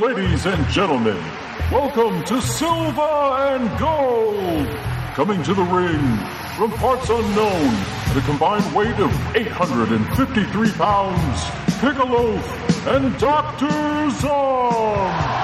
Ladies 0.00 0.44
and 0.44 0.66
gentlemen, 0.68 1.22
welcome 1.70 2.24
to 2.24 2.40
Silver 2.40 3.00
and 3.00 3.78
Gold. 3.78 4.66
Coming 5.14 5.40
to 5.44 5.54
the 5.54 5.62
ring 5.62 6.18
from 6.56 6.72
parts 6.72 7.08
unknown 7.08 7.74
a 8.16 8.20
combined 8.26 8.74
weight 8.74 8.98
of 8.98 9.36
853 9.36 10.72
pounds, 10.72 11.44
Piccolo 11.80 12.32
and 12.86 13.16
Dr. 13.18 14.10
Zom. 14.10 15.43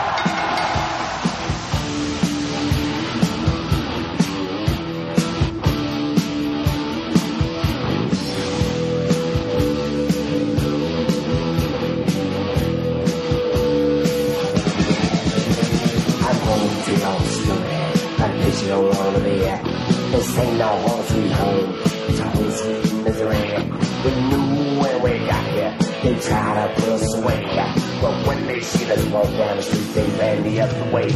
Guess 18.50 18.62
you 18.62 18.68
don't 18.70 18.96
wanna 18.96 19.20
be 19.20 19.46
at. 19.46 19.64
This 20.10 20.38
ain't 20.38 20.58
no 20.58 20.66
home 20.66 21.06
sweet 21.06 21.30
home. 21.30 21.72
It's 22.08 22.18
home 22.18 22.50
sweet 22.50 23.04
misery. 23.04 23.38
We 24.02 24.10
knew 24.28 24.80
when 24.80 25.02
we 25.04 25.10
got 25.24 25.44
here. 25.52 25.78
They 26.02 26.18
try 26.18 26.66
to 26.66 26.74
put 26.74 26.88
us 26.88 27.14
away. 27.14 27.46
But 28.00 28.26
when 28.26 28.46
they 28.48 28.60
see 28.60 28.90
us 28.90 29.04
walk 29.06 29.30
down 29.38 29.56
the 29.56 29.62
street, 29.62 29.94
they 29.94 30.06
ran 30.18 30.42
the 30.42 30.60
other 30.62 30.92
way. 30.92 31.10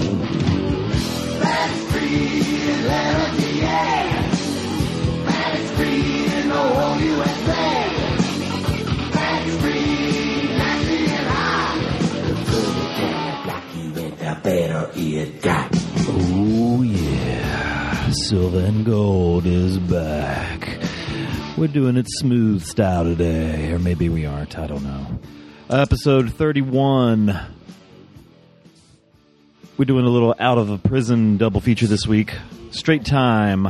Let's 1.43 1.93
breathe, 1.93 2.87
let 2.87 3.17
us 3.17 3.37
be 3.41 3.63
air. 3.63 4.31
USA. 7.01 7.67
Let's 9.13 9.57
breathe, 9.57 10.51
and 11.11 11.27
hot. 11.35 11.75
The 12.29 12.35
further 12.47 12.89
down 12.95 13.63
the 13.73 13.77
you 13.77 14.41
better 14.45 14.91
it 14.95 15.43
got. 15.43 15.64
Silver 18.29 18.61
and 18.61 18.87
Gold 18.87 19.45
is 19.45 19.77
back. 19.77 20.79
We're 21.59 21.69
doing 21.69 21.99
it 21.99 22.07
smooth 22.09 22.65
style 22.65 23.05
today, 23.05 23.71
or 23.71 23.79
maybe 23.79 24.09
we 24.09 24.25
aren't. 24.25 24.59
I 24.59 24.67
don't 24.67 24.83
know. 24.83 25.19
Episode 25.69 26.33
thirty-one. 26.33 27.39
We're 29.77 29.85
doing 29.85 30.07
a 30.07 30.09
little 30.09 30.35
out 30.41 30.57
of 30.57 30.71
a 30.71 30.79
prison 30.79 31.37
double 31.37 31.61
feature 31.61 31.87
this 31.87 32.07
week. 32.07 32.33
Straight 32.71 33.05
Time 33.05 33.65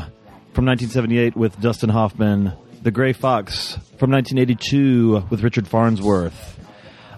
from 0.53 0.67
1978 0.67 1.35
with 1.35 1.61
Dustin 1.61 1.91
Hoffman. 1.91 2.53
The 2.81 2.93
Gray 2.93 3.13
Fox 3.13 3.73
from 3.99 4.13
1982 4.13 5.25
with 5.31 5.43
Richard 5.43 5.67
Farnsworth. 5.67 6.61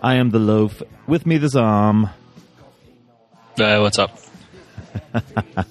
I 0.03 0.14
am 0.14 0.31
the 0.31 0.39
loaf. 0.39 0.83
With 1.07 1.27
me, 1.27 1.37
the 1.37 1.51
Zom. 1.51 2.09
Uh, 3.59 3.79
what's 3.81 3.98
up? 3.98 4.19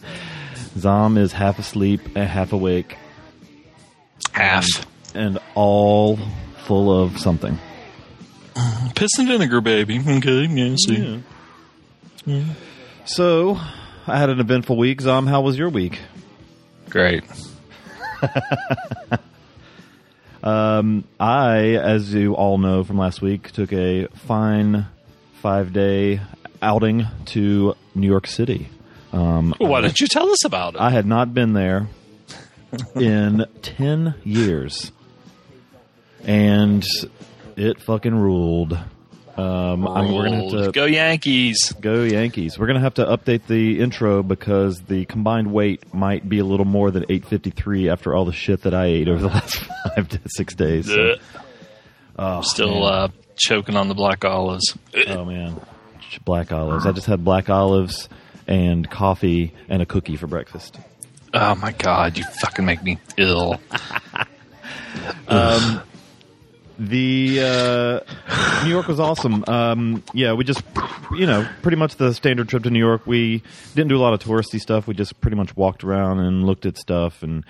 Zom 0.78 1.18
is 1.18 1.32
half 1.34 1.60
asleep 1.60 2.02
and 2.16 2.28
half 2.28 2.54
awake. 2.54 2.98
Half. 4.32 4.68
and 5.14 5.40
all 5.56 6.18
full 6.66 6.92
of 7.02 7.18
something. 7.18 7.58
Piss 8.96 9.12
and 9.18 9.28
vinegar, 9.28 9.62
baby. 9.62 10.00
Okay, 10.00 10.46
yeah, 10.46 10.76
see. 10.78 11.24
So, 13.06 13.60
I 14.08 14.18
had 14.18 14.30
an 14.30 14.40
eventful 14.40 14.78
week. 14.78 15.02
Zom, 15.02 15.28
how 15.28 15.42
was 15.42 15.58
your 15.58 15.70
week? 15.70 16.00
Great. 16.90 17.24
Um, 20.44 21.06
I, 21.20 21.76
as 21.78 22.14
you 22.14 22.36
all 22.36 22.60
know 22.60 22.84
from 22.84 23.00
last 23.00 23.20
week, 23.20 23.52
took 23.52 23.74
a 23.74 24.06
fine 24.10 24.86
five 25.42 25.74
day 25.74 26.22
outing 26.62 27.08
to 27.26 27.76
New 27.96 28.06
York 28.08 28.28
City. 28.28 28.70
Um, 29.16 29.56
Why 29.60 29.82
didn't 29.82 30.00
you 30.02 30.08
tell 30.08 30.30
us 30.30 30.44
about 30.44 30.76
it? 30.76 30.82
I 30.82 30.90
had 30.90 31.06
not 31.06 31.34
been 31.34 31.54
there 31.54 31.88
in 32.96 33.46
10 33.62 34.16
years. 34.24 34.92
And 36.26 36.86
it 37.56 37.82
fucking 37.82 38.14
ruled. 38.14 38.78
Um, 39.38 39.88
I'm, 39.88 40.14
we're 40.14 40.28
to 40.30 40.36
have 40.36 40.66
to 40.66 40.72
Go 40.72 40.86
Yankees. 40.86 41.74
Go 41.80 42.04
Yankees. 42.04 42.58
We're 42.60 42.68
going 42.68 42.76
to 42.76 42.82
have 42.82 42.96
to 42.96 43.06
update 43.06 43.48
the 43.48 43.80
intro 43.80 44.22
because 44.24 44.80
the 44.82 45.06
combined 45.06 45.52
weight 45.52 45.94
might 45.94 46.28
be 46.28 46.40
a 46.40 46.46
little 46.46 46.66
more 46.66 46.92
than 46.92 47.04
853 47.04 47.90
after 47.90 48.14
all 48.16 48.26
the 48.26 48.34
shit 48.34 48.64
that 48.64 48.74
I 48.74 48.86
ate 48.88 49.08
over 49.08 49.22
the 49.22 49.28
last 49.34 49.56
five 49.96 50.10
to 50.10 50.20
six 50.28 50.56
days. 50.56 50.88
So- 50.88 51.16
oh, 52.20 52.42
Still 52.42 52.84
uh, 52.86 53.08
choking 53.38 53.78
on 53.78 53.88
the 53.88 53.96
black 53.96 54.26
olives. 54.26 54.78
oh, 55.08 55.24
man. 55.26 55.60
Black 56.26 56.52
olives. 56.52 56.86
I 56.86 56.92
just 56.92 57.08
had 57.08 57.24
black 57.24 57.50
olives 57.50 58.08
and 58.48 58.90
coffee 58.90 59.54
and 59.70 59.82
a 59.82 59.86
cookie 59.86 60.16
for 60.16 60.28
breakfast. 60.28 60.80
Oh 61.34 61.56
my 61.56 61.72
god, 61.72 62.18
you 62.18 62.24
fucking 62.42 62.66
make 62.66 62.82
me 62.84 62.98
ill. 63.18 63.60
The 66.78 67.40
uh, 67.42 68.64
New 68.66 68.70
York 68.70 68.88
was 68.88 69.00
awesome. 69.00 69.46
Um, 69.48 70.04
yeah, 70.14 70.34
we 70.34 70.44
just, 70.44 70.62
you 71.14 71.26
know, 71.26 71.48
pretty 71.62 71.78
much 71.78 71.96
the 71.96 72.14
standard 72.14 72.50
trip 72.50 72.64
to 72.64 72.70
New 72.70 72.80
York. 72.80 73.08
We 73.08 73.44
didn't 73.76 73.90
do 73.90 73.98
a 73.98 74.04
lot 74.04 74.14
of 74.14 74.20
touristy 74.20 74.60
stuff. 74.60 74.86
We 74.86 74.94
just 74.94 75.20
pretty 75.22 75.38
much 75.38 75.56
walked 75.56 75.86
around 75.86 76.20
and 76.20 76.46
looked 76.46 76.66
at 76.66 76.78
stuff 76.78 77.24
and 77.24 77.46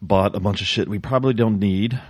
bought 0.00 0.36
a 0.36 0.40
bunch 0.40 0.60
of 0.60 0.68
shit 0.68 0.88
we 0.88 1.00
probably 1.00 1.34
don't 1.34 1.58
need. 1.58 2.00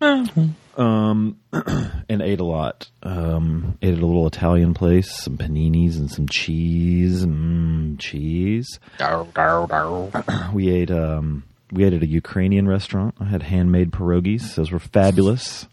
Um, 0.00 1.38
and 1.52 2.22
ate 2.22 2.40
a 2.40 2.44
lot. 2.44 2.88
Um, 3.02 3.78
ate 3.80 3.94
at 3.94 4.02
a 4.02 4.06
little 4.06 4.26
Italian 4.26 4.74
place, 4.74 5.10
some 5.10 5.38
paninis 5.38 5.96
and 5.96 6.10
some 6.10 6.28
cheese. 6.28 7.24
Mm, 7.24 7.98
cheese. 7.98 8.78
Dow, 8.98 9.24
dow, 9.34 9.66
dow. 9.66 10.50
We 10.52 10.70
ate 10.70 10.90
um 10.90 11.44
we 11.72 11.84
ate 11.84 11.94
at 11.94 12.02
a 12.02 12.06
Ukrainian 12.06 12.68
restaurant. 12.68 13.14
I 13.18 13.24
had 13.24 13.42
handmade 13.42 13.90
pierogies. 13.90 14.54
Those 14.54 14.70
were 14.70 14.78
fabulous. 14.78 15.66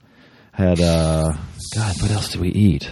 Had 0.53 0.79
uh 0.79 1.33
God, 1.75 2.01
what 2.01 2.11
else 2.11 2.29
did 2.29 2.41
we 2.41 2.49
eat? 2.49 2.91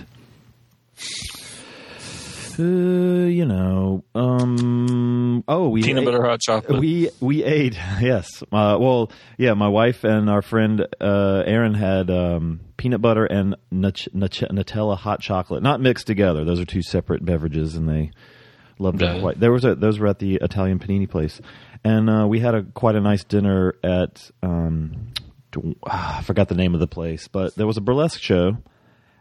Uh, 2.61 3.25
you 3.27 3.45
know, 3.45 4.03
um 4.13 5.43
oh, 5.47 5.69
we 5.69 5.81
Peanut 5.81 6.03
ate- 6.03 6.05
butter 6.05 6.23
hot 6.23 6.39
chocolate. 6.41 6.79
we 6.79 7.09
we 7.19 7.43
ate 7.43 7.73
yes. 8.01 8.43
Uh, 8.51 8.77
well, 8.79 9.11
yeah. 9.37 9.53
My 9.53 9.67
wife 9.67 10.03
and 10.03 10.29
our 10.29 10.41
friend 10.41 10.85
uh, 10.99 11.43
Aaron 11.45 11.73
had 11.73 12.09
um, 12.11 12.59
peanut 12.77 13.01
butter 13.01 13.25
and 13.25 13.55
nut- 13.71 14.07
nut- 14.13 14.43
Nutella 14.51 14.97
hot 14.97 15.21
chocolate, 15.21 15.63
not 15.63 15.81
mixed 15.81 16.05
together. 16.07 16.45
Those 16.45 16.59
are 16.59 16.65
two 16.65 16.81
separate 16.83 17.25
beverages, 17.25 17.75
and 17.75 17.89
they 17.89 18.11
loved 18.79 18.99
them 18.99 19.15
Yeah. 19.15 19.21
quite. 19.21 19.39
There 19.39 19.51
was 19.51 19.65
a 19.65 19.73
those 19.75 19.97
were 19.99 20.07
at 20.07 20.19
the 20.19 20.35
Italian 20.35 20.77
panini 20.79 21.09
place, 21.09 21.41
and 21.83 22.09
uh, 22.09 22.27
we 22.27 22.39
had 22.39 22.53
a 22.53 22.63
quite 22.63 22.95
a 22.95 23.01
nice 23.01 23.23
dinner 23.23 23.73
at. 23.83 24.29
Um, 24.43 25.13
I 25.85 26.21
forgot 26.23 26.47
the 26.47 26.55
name 26.55 26.73
of 26.75 26.79
the 26.79 26.87
place, 26.87 27.27
but 27.27 27.55
there 27.55 27.67
was 27.67 27.77
a 27.77 27.81
burlesque 27.81 28.21
show. 28.21 28.57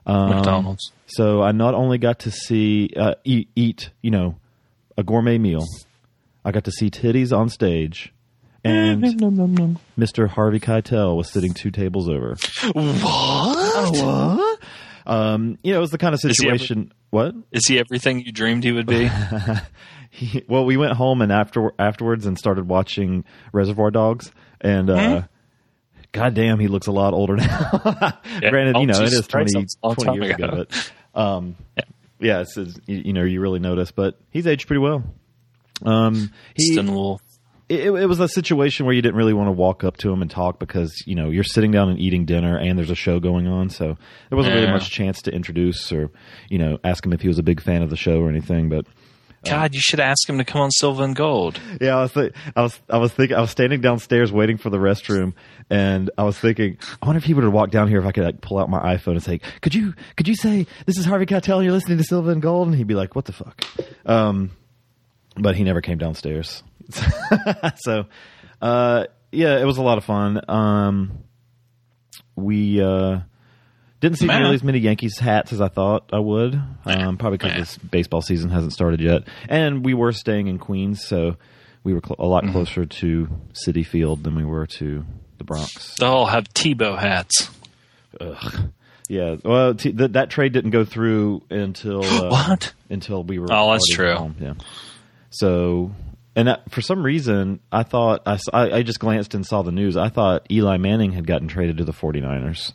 Um, 0.06 0.30
McDonald's. 0.30 0.92
So 1.06 1.42
I 1.42 1.52
not 1.52 1.74
only 1.74 1.98
got 1.98 2.20
to 2.20 2.30
see 2.30 2.90
uh, 2.96 3.14
eat, 3.24 3.48
eat, 3.54 3.90
you 4.02 4.10
know, 4.10 4.36
a 4.96 5.02
gourmet 5.02 5.38
meal, 5.38 5.66
I 6.44 6.52
got 6.52 6.64
to 6.64 6.72
see 6.72 6.90
titties 6.90 7.36
on 7.36 7.48
stage, 7.48 8.12
and 8.64 9.02
Mr. 9.98 10.28
Harvey 10.28 10.60
Keitel 10.60 11.16
was 11.16 11.30
sitting 11.30 11.52
two 11.54 11.70
tables 11.70 12.08
over. 12.08 12.36
What? 12.72 13.96
What? 13.96 14.58
Um, 15.06 15.58
you 15.64 15.72
know, 15.72 15.78
it 15.78 15.80
was 15.80 15.90
the 15.90 15.98
kind 15.98 16.14
of 16.14 16.20
he 16.20 16.28
ever- 16.28 16.34
situation. 16.34 16.92
what? 17.08 17.34
Is 17.50 17.66
he 17.66 17.80
everything 17.80 18.20
you 18.20 18.30
dreamed 18.30 18.62
he 18.62 18.70
would 18.70 18.86
be? 18.86 19.10
He, 20.12 20.44
well, 20.48 20.64
we 20.64 20.76
went 20.76 20.92
home 20.94 21.22
and 21.22 21.30
after 21.30 21.72
afterwards 21.78 22.26
and 22.26 22.36
started 22.36 22.66
watching 22.68 23.24
Reservoir 23.52 23.92
Dogs, 23.92 24.32
and 24.60 24.90
uh, 24.90 25.22
goddamn, 26.12 26.58
he 26.58 26.68
looks 26.68 26.86
a 26.86 26.92
lot 26.92 27.14
older 27.14 27.36
now. 27.36 28.18
Granted, 28.40 28.76
Oh, 28.76 28.80
you 28.80 28.86
know, 28.86 29.00
it 29.02 29.12
is 29.12 29.26
20, 29.26 29.52
Christ, 29.52 29.54
that's 29.54 29.76
a 29.82 29.86
long 29.86 29.94
20 29.96 30.14
years 30.26 30.34
ago. 30.34 30.44
ago, 30.46 30.64
but 31.12 31.20
um, 31.20 31.56
Yeah. 31.76 31.84
yeah, 32.20 32.40
it's, 32.40 32.56
it's, 32.56 32.78
you, 32.86 33.12
know, 33.12 33.24
you 33.24 33.40
really 33.40 33.60
notice, 33.60 33.90
but 33.90 34.18
he's 34.30 34.46
aged 34.46 34.66
pretty 34.66 34.80
well. 34.80 35.02
Um, 35.84 36.30
he, 36.56 36.76
it, 37.70 37.86
it 37.86 38.06
was 38.06 38.18
a 38.20 38.28
situation 38.28 38.84
where 38.84 38.94
you 38.94 39.00
didn't 39.00 39.14
really 39.16 39.32
want 39.32 39.46
to 39.46 39.52
walk 39.52 39.84
up 39.84 39.96
to 39.98 40.12
him 40.12 40.22
and 40.22 40.30
talk 40.30 40.58
because 40.58 40.92
you 41.06 41.14
know 41.14 41.30
you're 41.30 41.44
sitting 41.44 41.70
down 41.70 41.88
and 41.88 41.98
eating 42.00 42.24
dinner 42.26 42.58
and 42.58 42.76
there's 42.76 42.90
a 42.90 42.94
show 42.96 43.20
going 43.20 43.46
on, 43.46 43.70
so 43.70 43.96
there 44.28 44.36
wasn't 44.36 44.56
really 44.56 44.66
much 44.70 44.90
chance 44.90 45.22
to 45.22 45.30
introduce 45.32 45.90
or 45.92 46.10
you 46.50 46.58
know 46.58 46.78
ask 46.84 47.06
him 47.06 47.12
if 47.12 47.20
he 47.22 47.28
was 47.28 47.38
a 47.38 47.42
big 47.44 47.62
fan 47.62 47.80
of 47.82 47.88
the 47.88 47.96
show 47.96 48.20
or 48.20 48.28
anything. 48.28 48.68
But 48.68 48.86
God, 49.44 49.74
you 49.74 49.80
should 49.80 50.00
ask 50.00 50.28
him 50.28 50.36
to 50.38 50.44
come 50.44 50.60
on 50.60 50.70
Silver 50.70 51.02
and 51.02 51.16
Gold. 51.16 51.58
yeah, 51.80 51.96
I 51.96 52.02
was 52.02 52.12
th- 52.12 52.32
I 52.54 52.62
was 52.62 52.78
I 52.90 52.98
was 52.98 53.12
thinking 53.12 53.36
I 53.36 53.40
was 53.40 53.50
standing 53.50 53.80
downstairs 53.80 54.30
waiting 54.30 54.58
for 54.58 54.68
the 54.68 54.76
restroom, 54.76 55.32
and 55.70 56.10
I 56.18 56.24
was 56.24 56.38
thinking, 56.38 56.76
I 57.00 57.06
wonder 57.06 57.18
if 57.18 57.24
he 57.24 57.32
would 57.32 57.44
have 57.44 57.52
walked 57.52 57.72
down 57.72 57.88
here 57.88 57.98
if 58.00 58.04
I 58.04 58.12
could 58.12 58.24
like 58.24 58.40
pull 58.42 58.58
out 58.58 58.68
my 58.68 58.96
iPhone 58.96 59.12
and 59.12 59.22
say, 59.22 59.40
could 59.62 59.74
you 59.74 59.94
could 60.16 60.28
you 60.28 60.34
say 60.34 60.66
this 60.84 60.98
is 60.98 61.06
Harvey 61.06 61.24
Keitel 61.26 61.62
you're 61.64 61.72
listening 61.72 61.96
to 61.98 62.04
Silver 62.04 62.30
and 62.32 62.42
Gold, 62.42 62.68
and 62.68 62.76
he'd 62.76 62.86
be 62.86 62.94
like, 62.94 63.14
what 63.16 63.24
the 63.24 63.32
fuck, 63.32 63.64
um, 64.04 64.50
but 65.36 65.56
he 65.56 65.64
never 65.64 65.80
came 65.80 65.96
downstairs, 65.96 66.62
so 67.76 68.04
uh, 68.60 69.06
yeah, 69.32 69.58
it 69.58 69.64
was 69.64 69.78
a 69.78 69.82
lot 69.82 69.96
of 69.96 70.04
fun. 70.04 70.40
Um, 70.48 71.18
we 72.36 72.82
uh, 72.82 73.20
Didn't 74.00 74.18
see 74.18 74.26
Man. 74.26 74.40
nearly 74.40 74.54
as 74.54 74.64
many 74.64 74.78
Yankees 74.78 75.18
hats 75.18 75.52
as 75.52 75.60
I 75.60 75.68
thought 75.68 76.08
I 76.12 76.18
would. 76.18 76.54
Um, 76.86 77.18
probably 77.18 77.36
because 77.38 77.56
this 77.58 77.76
baseball 77.78 78.22
season 78.22 78.48
hasn't 78.50 78.72
started 78.72 79.00
yet, 79.00 79.24
and 79.48 79.84
we 79.84 79.92
were 79.94 80.12
staying 80.12 80.46
in 80.48 80.58
Queens, 80.58 81.04
so 81.04 81.36
we 81.84 81.92
were 81.94 82.00
cl- 82.04 82.16
a 82.18 82.26
lot 82.26 82.44
closer 82.50 82.86
to 82.86 83.28
Citi 83.52 83.86
Field 83.86 84.22
than 84.24 84.34
we 84.34 84.44
were 84.44 84.66
to 84.66 85.04
the 85.38 85.44
Bronx. 85.44 85.96
They 85.96 86.06
all 86.06 86.26
have 86.26 86.44
Tebow 86.54 86.98
hats. 86.98 87.50
Yeah, 89.08 89.36
well, 89.44 89.74
t- 89.74 89.92
th- 89.92 90.12
that 90.12 90.30
trade 90.30 90.52
didn't 90.52 90.70
go 90.70 90.84
through 90.84 91.42
until 91.50 92.04
uh, 92.04 92.28
What? 92.28 92.72
Until 92.88 93.24
we 93.24 93.38
were. 93.38 93.48
Oh, 93.50 93.72
that's 93.72 93.88
true. 93.88 94.14
home, 94.14 94.36
Yeah. 94.40 94.54
So, 95.30 95.92
and 96.36 96.48
that, 96.48 96.70
for 96.70 96.80
some 96.80 97.02
reason, 97.02 97.60
I 97.72 97.82
thought 97.82 98.22
I, 98.26 98.38
I 98.52 98.82
just 98.82 98.98
glanced 99.00 99.34
and 99.34 99.44
saw 99.44 99.62
the 99.62 99.72
news. 99.72 99.96
I 99.96 100.08
thought 100.10 100.46
Eli 100.50 100.76
Manning 100.76 101.12
had 101.12 101.26
gotten 101.26 101.48
traded 101.48 101.78
to 101.78 101.84
the 101.84 101.92
49ers. 101.92 102.72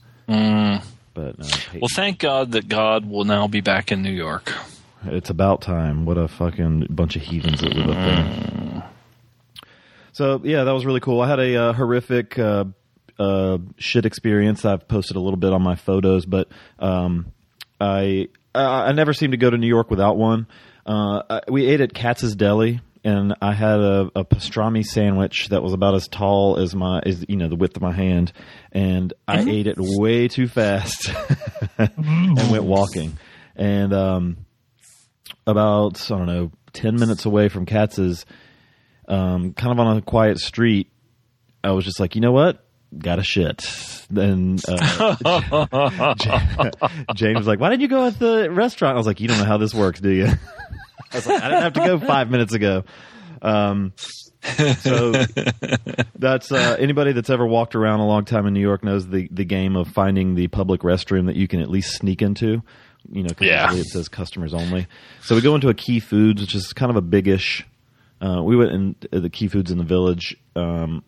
But 1.16 1.40
Peyton- 1.40 1.80
Well, 1.82 1.90
thank 1.96 2.20
God 2.20 2.52
that 2.52 2.68
God 2.68 3.10
will 3.10 3.24
now 3.24 3.48
be 3.48 3.62
back 3.62 3.92
in 3.92 4.04
New 4.04 4.12
York. 4.12 4.54
It's 5.06 5.30
about 5.32 5.62
time. 5.62 6.06
What 6.06 6.18
a 6.18 6.28
fucking 6.28 6.88
bunch 6.92 7.16
of 7.16 7.24
heathens 7.24 7.62
that 7.62 7.74
live 7.74 7.90
up 7.90 7.96
there. 7.96 8.90
So 10.14 10.42
yeah, 10.44 10.64
that 10.66 10.72
was 10.72 10.86
really 10.86 11.00
cool. 11.00 11.22
I 11.22 11.28
had 11.28 11.40
a 11.40 11.56
uh, 11.56 11.74
horrific 11.74 12.38
uh, 12.40 12.66
uh, 13.20 13.58
shit 13.78 14.06
experience. 14.06 14.64
I've 14.66 14.88
posted 14.88 15.16
a 15.18 15.20
little 15.20 15.38
bit 15.38 15.52
on 15.54 15.62
my 15.62 15.76
photos, 15.76 16.26
but 16.26 16.48
um, 16.80 17.28
I 17.80 18.28
I 18.54 18.64
I 18.90 18.92
never 18.94 19.14
seem 19.14 19.32
to 19.32 19.38
go 19.38 19.50
to 19.50 19.58
New 19.58 19.68
York 19.68 19.90
without 19.90 20.18
one. 20.18 20.48
Uh, 20.86 21.40
we 21.50 21.66
ate 21.66 21.82
at 21.82 21.94
Katz's 21.94 22.36
Deli. 22.36 22.80
And 23.06 23.36
I 23.40 23.54
had 23.54 23.80
a, 23.80 24.10
a 24.16 24.26
pastrami 24.26 24.84
sandwich 24.84 25.50
that 25.50 25.62
was 25.62 25.74
about 25.74 25.94
as 25.94 26.08
tall 26.08 26.58
as 26.58 26.74
my, 26.76 27.02
as 27.06 27.24
you 27.30 27.38
know, 27.38 27.48
the 27.48 27.56
width 27.56 27.76
of 27.76 27.84
my 27.84 27.94
hand, 27.94 28.34
and 28.72 29.14
I 29.28 29.42
ate 29.42 29.68
it 29.68 29.76
way 29.78 30.28
too 30.28 30.48
fast 30.48 31.12
and 31.78 32.50
went 32.50 32.64
walking. 32.64 33.20
And 33.56 33.94
um, 33.94 34.38
about 35.46 36.12
I 36.12 36.18
don't 36.18 36.26
know 36.26 36.52
ten 36.74 36.96
minutes 36.96 37.26
away 37.26 37.48
from 37.48 37.68
Katz's, 37.68 38.26
um, 39.08 39.54
kind 39.54 39.72
of 39.72 39.80
on 39.80 39.98
a 39.98 40.02
quiet 40.02 40.40
street. 40.40 40.90
I 41.64 41.74
was 41.74 41.86
just 41.86 42.00
like, 42.00 42.16
you 42.16 42.22
know 42.22 42.32
what, 42.32 42.66
got 42.98 43.18
to 43.18 43.24
shit. 43.24 43.70
Then 44.10 44.58
uh, 44.68 45.16
James 47.16 47.38
was 47.38 47.48
like, 47.48 47.60
why 47.60 47.70
didn't 47.70 47.82
you 47.82 47.88
go 47.88 48.06
at 48.06 48.18
the 48.18 48.50
restaurant? 48.52 48.96
I 48.96 48.98
was 48.98 49.08
like, 49.08 49.20
you 49.20 49.28
don't 49.28 49.38
know 49.38 49.46
how 49.46 49.58
this 49.58 49.74
works, 49.74 50.00
do 50.00 50.12
you? 50.12 50.28
I 51.16 51.18
was 51.18 51.28
like, 51.28 51.42
I 51.44 51.48
didn't 51.50 51.64
have 51.64 51.74
to 51.74 51.80
go 51.86 52.00
five 52.00 52.30
minutes 52.30 52.54
ago. 52.54 52.84
Um, 53.42 53.94
so 54.80 55.12
that's 56.16 56.52
uh, 56.52 56.76
anybody 56.80 57.14
that's 57.14 57.30
ever 57.30 57.46
walked 57.46 57.76
around 57.76 58.00
a 58.00 58.06
long 58.08 58.26
time 58.26 58.46
in 58.46 58.54
New 58.54 58.62
York 58.62 58.84
knows 58.84 59.08
the 59.08 59.28
the 59.32 59.46
game 59.46 59.76
of 59.76 59.88
finding 59.90 60.36
the 60.36 60.48
public 60.48 60.82
restroom 60.82 61.28
that 61.28 61.36
you 61.36 61.48
can 61.48 61.60
at 61.62 61.70
least 61.70 61.94
sneak 61.96 62.22
into. 62.22 62.62
You 63.12 63.24
know, 63.24 63.30
Yeah. 63.40 63.74
it 63.74 63.86
says 63.86 64.08
customers 64.10 64.54
only. 64.54 64.88
So 65.22 65.36
we 65.36 65.42
go 65.42 65.54
into 65.56 65.70
a 65.70 65.74
Key 65.76 66.00
Foods, 66.00 66.42
which 66.42 66.56
is 66.56 66.74
kind 66.74 66.90
of 66.90 66.96
a 66.96 67.02
biggish. 67.02 67.64
Uh, 68.20 68.42
we 68.44 68.56
went 68.56 68.72
in 68.72 68.96
uh, 69.14 69.20
the 69.20 69.30
Key 69.30 69.48
Foods 69.48 69.70
in 69.72 69.78
the 69.78 69.84
village, 69.84 70.36
um, 70.56 71.04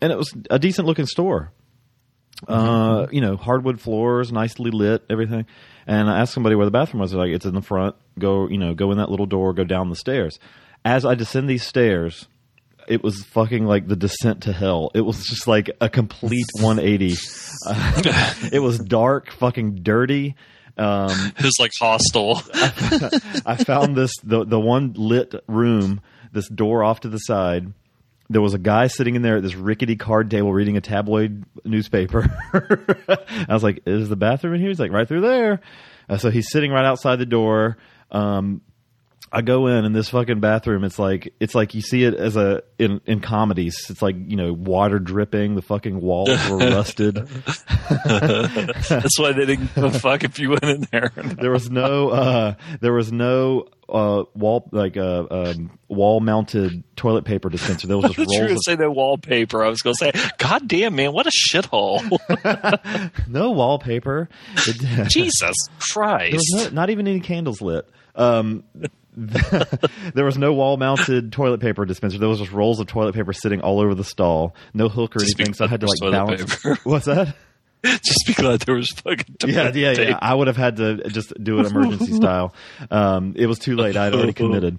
and 0.00 0.12
it 0.12 0.18
was 0.18 0.32
a 0.50 0.58
decent 0.58 0.86
looking 0.86 1.06
store. 1.06 1.50
Uh, 2.48 3.06
you 3.12 3.20
know, 3.20 3.36
hardwood 3.36 3.80
floors, 3.80 4.32
nicely 4.32 4.70
lit, 4.70 5.04
everything. 5.08 5.46
And 5.86 6.08
I 6.08 6.20
asked 6.20 6.32
somebody 6.32 6.54
where 6.54 6.66
the 6.66 6.70
bathroom 6.70 7.00
was. 7.00 7.10
They're 7.10 7.20
like, 7.20 7.32
it's 7.32 7.46
in 7.46 7.54
the 7.54 7.62
front. 7.62 7.96
Go, 8.18 8.48
you 8.48 8.58
know, 8.58 8.74
go 8.74 8.90
in 8.92 8.98
that 8.98 9.10
little 9.10 9.26
door. 9.26 9.52
Go 9.52 9.64
down 9.64 9.90
the 9.90 9.96
stairs. 9.96 10.38
As 10.84 11.04
I 11.04 11.14
descend 11.14 11.48
these 11.48 11.64
stairs, 11.64 12.26
it 12.88 13.02
was 13.02 13.24
fucking 13.24 13.66
like 13.66 13.88
the 13.88 13.96
descent 13.96 14.42
to 14.44 14.52
hell. 14.52 14.90
It 14.94 15.02
was 15.02 15.26
just 15.26 15.46
like 15.46 15.70
a 15.80 15.88
complete 15.88 16.46
180. 16.60 17.16
Uh, 17.66 18.02
it 18.52 18.60
was 18.60 18.78
dark, 18.78 19.30
fucking 19.32 19.82
dirty. 19.82 20.36
Um, 20.76 21.32
was 21.42 21.58
like 21.60 21.70
hostile. 21.78 22.40
I 23.44 23.62
found 23.62 23.94
this 23.94 24.12
the 24.24 24.46
the 24.46 24.58
one 24.58 24.94
lit 24.96 25.34
room, 25.46 26.00
this 26.32 26.48
door 26.48 26.82
off 26.82 27.00
to 27.00 27.08
the 27.10 27.18
side. 27.18 27.74
There 28.32 28.42
was 28.42 28.54
a 28.54 28.58
guy 28.58 28.86
sitting 28.86 29.14
in 29.14 29.22
there 29.22 29.36
at 29.36 29.42
this 29.42 29.54
rickety 29.54 29.96
card 29.96 30.30
table 30.30 30.52
reading 30.52 30.76
a 30.76 30.80
tabloid 30.80 31.44
newspaper. 31.64 32.24
I 33.48 33.52
was 33.52 33.62
like, 33.62 33.82
"Is 33.86 34.08
the 34.08 34.16
bathroom 34.16 34.54
in 34.54 34.60
here?" 34.60 34.70
He's 34.70 34.80
like, 34.80 34.90
"Right 34.92 35.06
through 35.06 35.20
there." 35.22 35.60
Uh, 36.08 36.18
so 36.18 36.30
he's 36.30 36.50
sitting 36.50 36.70
right 36.70 36.84
outside 36.84 37.16
the 37.16 37.26
door. 37.26 37.76
Um, 38.10 38.62
I 39.34 39.40
go 39.40 39.66
in 39.66 39.86
and 39.86 39.96
this 39.96 40.10
fucking 40.10 40.40
bathroom. 40.40 40.84
It's 40.84 40.98
like 40.98 41.32
it's 41.40 41.54
like 41.54 41.74
you 41.74 41.80
see 41.80 42.04
it 42.04 42.14
as 42.14 42.36
a 42.36 42.62
in 42.78 43.00
in 43.06 43.20
comedies. 43.20 43.86
It's 43.88 44.02
like 44.02 44.14
you 44.18 44.36
know 44.36 44.52
water 44.52 44.98
dripping. 44.98 45.54
The 45.54 45.62
fucking 45.62 45.98
walls 45.98 46.28
were 46.50 46.58
rusted. 46.58 47.14
That's 48.04 49.18
why 49.18 49.32
they 49.32 49.46
didn't 49.46 49.74
give 49.74 49.84
a 49.84 49.98
fuck 49.98 50.24
if 50.24 50.38
you 50.38 50.50
went 50.50 50.64
in 50.64 50.86
there. 50.92 51.12
there 51.16 51.50
was 51.50 51.70
no 51.70 52.10
uh, 52.10 52.54
there 52.80 52.92
was 52.92 53.10
no 53.10 53.68
uh, 53.92 54.24
wall 54.34 54.68
like 54.72 54.96
uh, 54.96 55.26
um, 55.30 55.78
wall 55.88 56.20
mounted 56.20 56.82
toilet 56.96 57.24
paper 57.24 57.50
dispenser. 57.50 57.86
Was 57.96 58.12
just 58.14 58.18
rolls. 58.18 58.38
gonna 58.38 58.58
say 58.64 58.74
that 58.76 58.90
wallpaper. 58.90 59.62
I 59.62 59.68
was 59.68 59.82
going 59.82 59.94
to 59.94 60.12
say, 60.12 60.30
God 60.38 60.66
damn, 60.66 60.96
man, 60.96 61.12
what 61.12 61.26
a 61.26 61.30
shithole. 61.30 62.02
no 63.28 63.50
wallpaper. 63.50 64.28
Jesus 64.56 65.40
there 65.40 65.52
Christ. 65.78 66.34
was 66.34 66.64
no, 66.64 66.70
not 66.70 66.90
even 66.90 67.06
any 67.06 67.20
candles 67.20 67.60
lit. 67.60 67.86
Um, 68.16 68.64
there 69.14 70.24
was 70.24 70.38
no 70.38 70.54
wall 70.54 70.78
mounted 70.78 71.32
toilet 71.32 71.60
paper 71.60 71.84
dispenser. 71.84 72.18
There 72.18 72.28
was 72.28 72.38
just 72.38 72.52
rolls 72.52 72.80
of 72.80 72.86
toilet 72.86 73.14
paper 73.14 73.34
sitting 73.34 73.60
all 73.60 73.80
over 73.80 73.94
the 73.94 74.04
stall. 74.04 74.54
No 74.72 74.88
hook 74.88 75.16
or 75.16 75.18
Just 75.20 75.38
anything. 75.38 75.54
So 75.54 75.66
I 75.66 75.68
had 75.68 75.80
to 75.80 75.86
like 75.86 76.12
balance. 76.12 76.56
paper. 76.56 76.78
What's 76.84 77.06
that? 77.06 77.36
Just 77.84 78.24
be 78.26 78.34
glad 78.34 78.60
there 78.60 78.74
was 78.76 78.90
fucking 78.90 79.36
Yeah, 79.46 79.70
yeah, 79.74 79.90
yeah. 79.90 79.94
tape. 79.94 80.16
I 80.20 80.34
would 80.34 80.46
have 80.46 80.56
had 80.56 80.76
to 80.76 80.96
just 81.10 81.32
do 81.42 81.58
it 81.60 81.66
emergency 81.66 82.12
style. 82.16 82.54
Um, 82.90 83.34
it 83.36 83.46
was 83.46 83.58
too 83.58 83.76
late. 83.76 83.96
I 83.96 84.04
had 84.04 84.14
already 84.14 84.32
committed. 84.32 84.78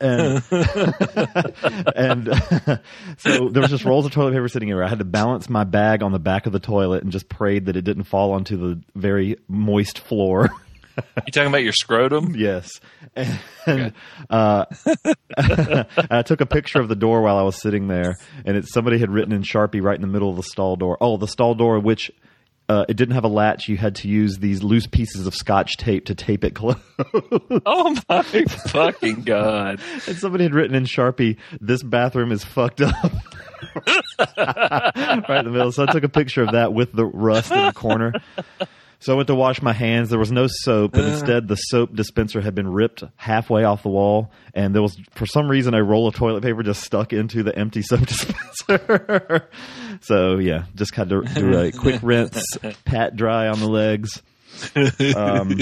And, 0.00 0.42
and 1.96 2.28
so 3.18 3.48
there 3.48 3.60
was 3.62 3.70
just 3.70 3.84
rolls 3.84 4.06
of 4.06 4.12
toilet 4.12 4.32
paper 4.32 4.48
sitting 4.48 4.70
everywhere. 4.70 4.86
I 4.86 4.88
had 4.88 4.98
to 5.00 5.04
balance 5.04 5.48
my 5.48 5.64
bag 5.64 6.02
on 6.02 6.12
the 6.12 6.18
back 6.18 6.46
of 6.46 6.52
the 6.52 6.60
toilet 6.60 7.02
and 7.02 7.12
just 7.12 7.28
prayed 7.28 7.66
that 7.66 7.76
it 7.76 7.82
didn't 7.82 8.04
fall 8.04 8.32
onto 8.32 8.56
the 8.56 8.80
very 8.94 9.36
moist 9.48 9.98
floor. 9.98 10.50
You 11.26 11.32
talking 11.32 11.48
about 11.48 11.62
your 11.62 11.72
scrotum? 11.72 12.34
yes. 12.36 12.80
And 13.66 13.92
uh, 14.30 14.64
I 16.10 16.22
took 16.22 16.40
a 16.40 16.46
picture 16.46 16.80
of 16.80 16.88
the 16.88 16.96
door 16.96 17.22
while 17.22 17.36
I 17.36 17.42
was 17.42 17.60
sitting 17.60 17.88
there, 17.88 18.16
and 18.44 18.56
it 18.56 18.66
somebody 18.68 18.98
had 18.98 19.10
written 19.10 19.32
in 19.32 19.42
Sharpie 19.42 19.82
right 19.82 19.94
in 19.96 20.00
the 20.02 20.06
middle 20.08 20.30
of 20.30 20.36
the 20.36 20.42
stall 20.42 20.76
door. 20.76 20.96
Oh, 21.00 21.16
the 21.16 21.28
stall 21.28 21.54
door, 21.54 21.78
which 21.78 22.10
uh, 22.68 22.84
it 22.88 22.96
didn't 22.96 23.14
have 23.14 23.24
a 23.24 23.28
latch. 23.28 23.68
You 23.68 23.76
had 23.76 23.96
to 23.96 24.08
use 24.08 24.38
these 24.38 24.62
loose 24.62 24.86
pieces 24.86 25.26
of 25.26 25.34
Scotch 25.34 25.76
tape 25.76 26.06
to 26.06 26.14
tape 26.14 26.44
it 26.44 26.54
closed. 26.54 26.78
Oh 27.66 27.96
my 28.08 28.22
fucking 28.22 29.22
God. 29.22 29.80
and 30.06 30.16
somebody 30.16 30.44
had 30.44 30.54
written 30.54 30.74
in 30.74 30.84
Sharpie, 30.84 31.36
"This 31.60 31.82
bathroom 31.82 32.32
is 32.32 32.44
fucked 32.44 32.80
up." 32.80 32.94
right 34.18 35.38
in 35.38 35.44
the 35.44 35.50
middle. 35.50 35.72
So 35.72 35.84
I 35.84 35.92
took 35.92 36.04
a 36.04 36.08
picture 36.08 36.42
of 36.42 36.52
that 36.52 36.72
with 36.72 36.92
the 36.92 37.04
rust 37.04 37.52
in 37.52 37.66
the 37.66 37.72
corner. 37.72 38.14
So 39.02 39.12
I 39.12 39.16
went 39.16 39.26
to 39.26 39.34
wash 39.34 39.60
my 39.62 39.72
hands. 39.72 40.10
There 40.10 40.18
was 40.18 40.30
no 40.30 40.46
soap, 40.48 40.94
and 40.94 41.08
instead 41.08 41.48
the 41.48 41.56
soap 41.56 41.92
dispenser 41.92 42.40
had 42.40 42.54
been 42.54 42.68
ripped 42.68 43.02
halfway 43.16 43.64
off 43.64 43.82
the 43.82 43.88
wall, 43.88 44.30
and 44.54 44.72
there 44.72 44.80
was 44.80 44.96
for 45.10 45.26
some 45.26 45.48
reason 45.48 45.74
a 45.74 45.82
roll 45.82 46.06
of 46.06 46.14
toilet 46.14 46.44
paper 46.44 46.62
just 46.62 46.84
stuck 46.84 47.12
into 47.12 47.42
the 47.42 47.56
empty 47.58 47.82
soap 47.82 48.06
dispenser. 48.06 49.48
so 50.02 50.38
yeah, 50.38 50.66
just 50.76 50.94
had 50.94 51.08
to 51.08 51.22
do 51.22 51.58
a 51.58 51.72
quick 51.78 52.00
rinse, 52.02 52.44
pat 52.84 53.16
dry 53.16 53.48
on 53.48 53.58
the 53.58 53.68
legs. 53.68 54.22
Um, 55.16 55.58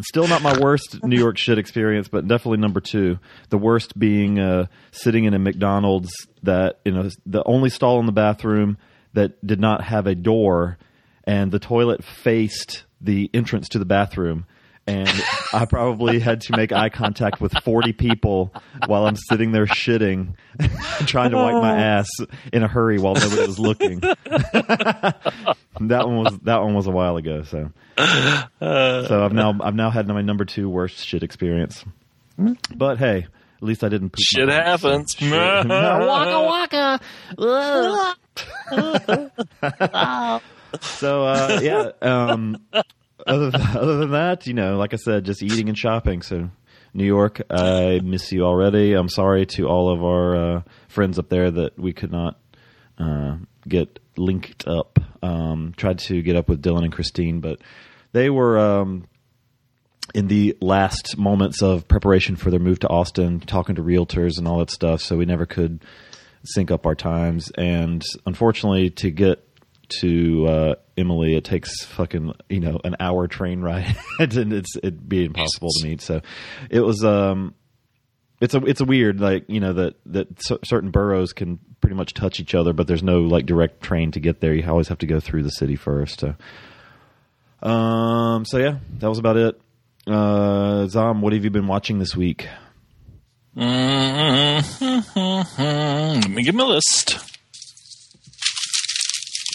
Still 0.00 0.28
not 0.28 0.42
my 0.42 0.58
worst 0.58 1.02
New 1.04 1.18
York 1.18 1.38
shit 1.38 1.58
experience, 1.58 2.08
but 2.08 2.28
definitely 2.28 2.58
number 2.58 2.80
two. 2.80 3.18
The 3.48 3.56
worst 3.56 3.98
being 3.98 4.38
uh, 4.38 4.66
sitting 4.92 5.24
in 5.24 5.32
a 5.32 5.38
McDonald's 5.38 6.10
that 6.42 6.80
you 6.84 6.92
know 6.92 7.08
the 7.24 7.42
only 7.44 7.70
stall 7.70 7.98
in 8.00 8.06
the 8.06 8.12
bathroom 8.12 8.76
that 9.14 9.44
did 9.46 9.58
not 9.58 9.82
have 9.84 10.06
a 10.06 10.14
door, 10.14 10.76
and 11.26 11.50
the 11.50 11.58
toilet 11.58 12.04
faced 12.04 12.84
the 13.00 13.30
entrance 13.34 13.68
to 13.70 13.78
the 13.78 13.84
bathroom. 13.84 14.46
And 14.88 15.10
I 15.52 15.64
probably 15.64 16.20
had 16.20 16.42
to 16.42 16.56
make 16.56 16.70
eye 16.70 16.90
contact 16.90 17.40
with 17.40 17.52
40 17.64 17.92
people 17.92 18.54
while 18.86 19.04
I'm 19.06 19.16
sitting 19.16 19.50
there 19.50 19.66
shitting, 19.66 20.34
trying 21.06 21.32
to 21.32 21.36
wipe 21.36 21.54
my 21.54 21.74
oh. 21.74 21.80
ass 21.80 22.08
in 22.52 22.62
a 22.62 22.68
hurry 22.68 23.00
while 23.00 23.14
nobody 23.14 23.44
was 23.44 23.58
looking. 23.58 23.98
that 24.00 25.18
one 25.80 26.18
was 26.18 26.38
that 26.44 26.62
one 26.62 26.74
was 26.74 26.86
a 26.86 26.92
while 26.92 27.16
ago. 27.16 27.42
So, 27.42 27.72
so 27.98 29.24
I've 29.24 29.32
now 29.32 29.58
I've 29.60 29.74
now 29.74 29.90
had 29.90 30.06
my 30.06 30.22
number 30.22 30.44
two 30.44 30.70
worst 30.70 31.04
shit 31.04 31.24
experience. 31.24 31.84
But 32.72 32.98
hey, 32.98 33.26
at 33.56 33.62
least 33.62 33.82
I 33.82 33.88
didn't. 33.88 34.10
Poop 34.10 34.20
Shit 34.20 34.46
my 34.46 34.60
pants. 34.60 34.82
happens. 34.82 35.16
waka 35.20 37.00
waka. 37.38 38.14
Oh. 39.78 40.40
So 40.80 41.24
uh, 41.24 41.60
yeah. 41.62 41.90
Um, 42.02 42.58
other 43.26 43.50
th- 43.50 43.76
other 43.76 43.96
than 43.98 44.10
that, 44.12 44.46
you 44.46 44.54
know, 44.54 44.76
like 44.76 44.92
I 44.92 44.96
said, 44.96 45.24
just 45.24 45.42
eating 45.42 45.68
and 45.68 45.78
shopping. 45.78 46.22
So. 46.22 46.50
New 46.94 47.04
York, 47.04 47.42
I 47.50 48.00
miss 48.02 48.32
you 48.32 48.44
already. 48.44 48.94
I'm 48.94 49.10
sorry 49.10 49.44
to 49.44 49.66
all 49.66 49.92
of 49.92 50.02
our 50.02 50.36
uh, 50.36 50.62
friends 50.88 51.18
up 51.18 51.28
there 51.28 51.50
that 51.50 51.78
we 51.78 51.92
could 51.92 52.10
not 52.10 52.40
uh, 52.96 53.36
get 53.68 53.98
linked 54.16 54.66
up. 54.66 54.98
Um, 55.22 55.74
tried 55.76 55.98
to 56.00 56.22
get 56.22 56.36
up 56.36 56.48
with 56.48 56.62
Dylan 56.62 56.84
and 56.84 56.92
Christine, 56.92 57.40
but 57.40 57.60
they 58.12 58.30
were 58.30 58.58
um, 58.58 59.06
in 60.14 60.28
the 60.28 60.56
last 60.62 61.18
moments 61.18 61.62
of 61.62 61.86
preparation 61.86 62.36
for 62.36 62.50
their 62.50 62.60
move 62.60 62.80
to 62.80 62.88
Austin, 62.88 63.40
talking 63.40 63.74
to 63.74 63.82
realtors 63.82 64.38
and 64.38 64.48
all 64.48 64.60
that 64.60 64.70
stuff. 64.70 65.02
So 65.02 65.18
we 65.18 65.26
never 65.26 65.44
could 65.44 65.84
sync 66.44 66.70
up 66.70 66.86
our 66.86 66.94
times. 66.94 67.52
And 67.58 68.02
unfortunately, 68.24 68.88
to 68.90 69.10
get 69.10 69.46
to 70.00 70.46
uh, 70.46 70.74
Emily, 70.96 71.34
it 71.36 71.44
takes 71.44 71.84
fucking 71.84 72.34
you 72.48 72.60
know 72.60 72.80
an 72.84 72.96
hour 73.00 73.26
train 73.26 73.60
ride, 73.60 73.96
and 74.18 74.52
it's 74.52 74.76
it'd 74.76 75.08
be 75.08 75.24
impossible 75.24 75.68
to 75.78 75.86
meet. 75.86 76.00
So 76.00 76.20
it 76.70 76.80
was 76.80 77.04
um, 77.04 77.54
it's 78.40 78.54
a 78.54 78.64
it's 78.64 78.80
a 78.80 78.84
weird 78.84 79.20
like 79.20 79.44
you 79.48 79.60
know 79.60 79.72
that 79.74 79.94
that 80.06 80.28
certain 80.64 80.90
boroughs 80.90 81.32
can 81.32 81.58
pretty 81.80 81.96
much 81.96 82.14
touch 82.14 82.40
each 82.40 82.54
other, 82.54 82.72
but 82.72 82.86
there's 82.86 83.02
no 83.02 83.20
like 83.20 83.46
direct 83.46 83.82
train 83.82 84.10
to 84.12 84.20
get 84.20 84.40
there. 84.40 84.54
You 84.54 84.68
always 84.68 84.88
have 84.88 84.98
to 84.98 85.06
go 85.06 85.20
through 85.20 85.42
the 85.42 85.50
city 85.50 85.76
first. 85.76 86.20
So. 86.20 86.34
Um. 87.62 88.44
So 88.44 88.58
yeah, 88.58 88.78
that 88.98 89.08
was 89.08 89.18
about 89.18 89.36
it. 89.36 89.60
Uh, 90.06 90.86
Zom, 90.86 91.20
what 91.20 91.32
have 91.32 91.42
you 91.42 91.50
been 91.50 91.66
watching 91.66 91.98
this 91.98 92.14
week? 92.14 92.48
Mm-hmm. 93.56 95.16
Let 96.20 96.30
me 96.30 96.42
give 96.42 96.54
me 96.54 96.62
a 96.62 96.66
list. 96.66 97.35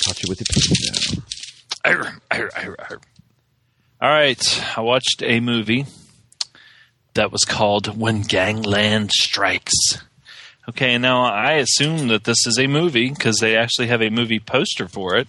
Caught 0.06 0.24
you 0.24 0.30
with 0.30 0.42
your 0.42 0.48
pants 0.52 1.14
down. 1.14 1.24
Arr, 1.86 2.22
arr, 2.32 2.50
arr, 2.56 2.76
arr. 2.80 3.00
All 4.02 4.10
right, 4.10 4.78
I 4.78 4.82
watched 4.82 5.22
a 5.24 5.40
movie 5.40 5.86
that 7.14 7.32
was 7.32 7.44
called 7.44 8.00
When 8.00 8.22
Gangland 8.22 9.12
Strikes. 9.12 10.02
Okay, 10.70 10.98
now 10.98 11.24
I 11.24 11.54
assume 11.54 12.08
that 12.10 12.24
this 12.24 12.46
is 12.46 12.58
a 12.60 12.68
movie 12.68 13.10
because 13.10 13.38
they 13.38 13.58
actually 13.58 13.88
have 13.88 14.02
a 14.02 14.10
movie 14.10 14.40
poster 14.40 14.88
for 14.88 15.16
it. 15.18 15.28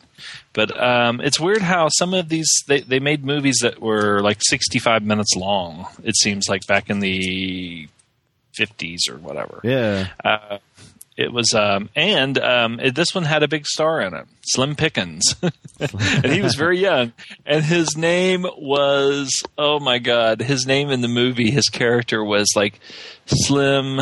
But 0.53 0.79
um, 0.81 1.21
it's 1.21 1.41
weird 1.41 1.63
how 1.63 1.89
some 1.89 2.15
of 2.15 2.29
these 2.29 2.49
they, 2.69 2.81
they 2.81 3.01
made 3.01 3.25
movies 3.25 3.59
that 3.63 3.81
were 3.81 4.21
like 4.21 4.39
65 4.41 5.03
minutes 5.03 5.35
long. 5.35 5.87
It 6.05 6.17
seems 6.17 6.49
like 6.49 6.67
back 6.67 6.91
in 6.91 7.01
the 7.01 7.89
50s 8.59 9.09
or 9.11 9.17
whatever. 9.17 9.61
Yeah. 9.65 10.09
Uh, 10.23 10.59
it 11.17 11.33
was, 11.33 11.53
um, 11.55 11.91
and 11.95 12.39
um, 12.39 12.81
it, 12.81 12.95
this 12.95 13.15
one 13.15 13.25
had 13.25 13.43
a 13.43 13.49
big 13.49 13.67
star 13.67 14.01
in 14.01 14.15
it, 14.15 14.27
Slim 14.43 14.77
Pickens, 14.77 15.37
and 15.81 16.33
he 16.33 16.41
was 16.41 16.55
very 16.55 16.79
young. 16.79 17.13
And 17.45 17.65
his 17.65 17.97
name 17.97 18.47
was, 18.57 19.31
oh 19.59 19.79
my 19.79 19.99
god, 19.99 20.41
his 20.41 20.67
name 20.67 20.91
in 20.91 21.01
the 21.01 21.09
movie, 21.09 21.51
his 21.51 21.69
character 21.69 22.25
was 22.25 22.49
like 22.57 22.81
Slim 23.27 24.01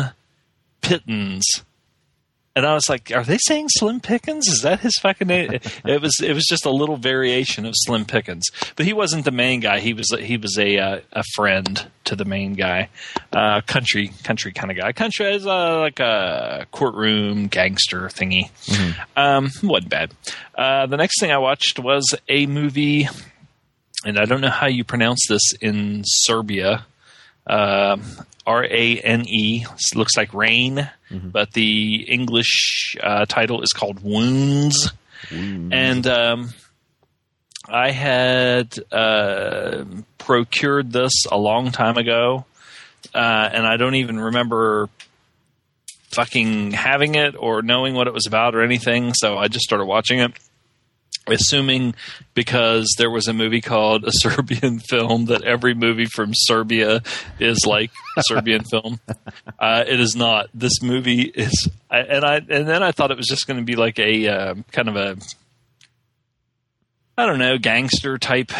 Pittens. 0.81 1.45
And 2.53 2.65
I 2.65 2.73
was 2.73 2.89
like, 2.89 3.11
"Are 3.15 3.23
they 3.23 3.37
saying 3.37 3.67
Slim 3.69 4.01
Pickens? 4.01 4.47
Is 4.49 4.59
that 4.63 4.81
his 4.81 4.93
fucking 5.01 5.27
name?" 5.27 5.53
It 5.85 6.01
was. 6.01 6.19
It 6.21 6.33
was 6.33 6.45
just 6.45 6.65
a 6.65 6.69
little 6.69 6.97
variation 6.97 7.65
of 7.65 7.73
Slim 7.77 8.03
Pickens, 8.03 8.45
but 8.75 8.85
he 8.85 8.91
wasn't 8.91 9.23
the 9.23 9.31
main 9.31 9.61
guy. 9.61 9.79
He 9.79 9.93
was. 9.93 10.13
He 10.19 10.35
was 10.35 10.57
a 10.57 10.77
uh, 10.77 10.99
a 11.13 11.23
friend 11.35 11.89
to 12.03 12.15
the 12.15 12.25
main 12.25 12.55
guy, 12.55 12.89
uh, 13.31 13.61
country 13.61 14.11
country 14.25 14.51
kind 14.51 14.69
of 14.69 14.75
guy. 14.75 14.91
Country 14.91 15.33
is 15.33 15.47
uh, 15.47 15.79
like 15.79 16.01
a 16.01 16.65
courtroom 16.71 17.47
gangster 17.47 18.07
thingy. 18.09 18.49
Um, 19.15 19.49
wasn't 19.63 19.89
bad. 19.89 20.11
Uh, 20.53 20.87
the 20.87 20.97
next 20.97 21.21
thing 21.21 21.31
I 21.31 21.37
watched 21.37 21.79
was 21.79 22.13
a 22.27 22.47
movie, 22.47 23.07
and 24.03 24.17
I 24.19 24.25
don't 24.25 24.41
know 24.41 24.49
how 24.49 24.67
you 24.67 24.83
pronounce 24.83 25.21
this 25.29 25.53
in 25.61 26.01
Serbia. 26.05 26.85
Um, 27.47 28.03
R 28.51 28.63
A 28.65 28.99
N 28.99 29.21
E 29.27 29.65
looks 29.95 30.15
like 30.17 30.33
rain, 30.33 30.89
but 31.31 31.51
the 31.53 32.05
English 32.07 32.95
uh, 33.01 33.25
title 33.25 33.61
is 33.61 33.71
called 33.73 34.03
Wounds. 34.03 34.91
And 35.31 36.05
um, 36.07 36.49
I 37.67 37.91
had 37.91 38.77
uh, 38.91 39.85
procured 40.17 40.91
this 40.91 41.25
a 41.31 41.37
long 41.37 41.71
time 41.71 41.97
ago, 41.97 42.45
uh, 43.13 43.49
and 43.53 43.65
I 43.65 43.77
don't 43.77 43.95
even 43.95 44.19
remember 44.19 44.89
fucking 46.13 46.71
having 46.71 47.15
it 47.15 47.35
or 47.37 47.61
knowing 47.61 47.93
what 47.93 48.07
it 48.07 48.13
was 48.13 48.25
about 48.27 48.55
or 48.55 48.61
anything. 48.63 49.13
So 49.13 49.37
I 49.37 49.47
just 49.47 49.63
started 49.63 49.85
watching 49.85 50.19
it 50.19 50.31
assuming 51.27 51.93
because 52.33 52.87
there 52.97 53.09
was 53.11 53.27
a 53.27 53.33
movie 53.33 53.61
called 53.61 54.03
a 54.05 54.11
Serbian 54.13 54.79
film 54.79 55.25
that 55.25 55.43
every 55.43 55.73
movie 55.73 56.05
from 56.07 56.31
Serbia 56.33 57.01
is 57.39 57.65
like 57.65 57.91
a 58.17 58.23
Serbian 58.23 58.63
film. 58.63 58.99
Uh, 59.59 59.83
it 59.87 59.99
is 59.99 60.15
not. 60.15 60.47
This 60.55 60.81
movie 60.81 61.21
is, 61.21 61.69
I- 61.89 61.99
and 61.99 62.25
I 62.25 62.37
and 62.37 62.67
then 62.67 62.81
I 62.81 62.91
thought 62.91 63.11
it 63.11 63.17
was 63.17 63.27
just 63.27 63.45
going 63.45 63.59
to 63.59 63.63
be 63.65 63.75
like 63.75 63.99
a 63.99 64.27
um, 64.27 64.65
kind 64.71 64.89
of 64.89 64.95
a. 64.95 65.17
I 67.17 67.25
don't 67.27 67.37
know, 67.39 67.57
gangster 67.57 68.17
type, 68.17 68.51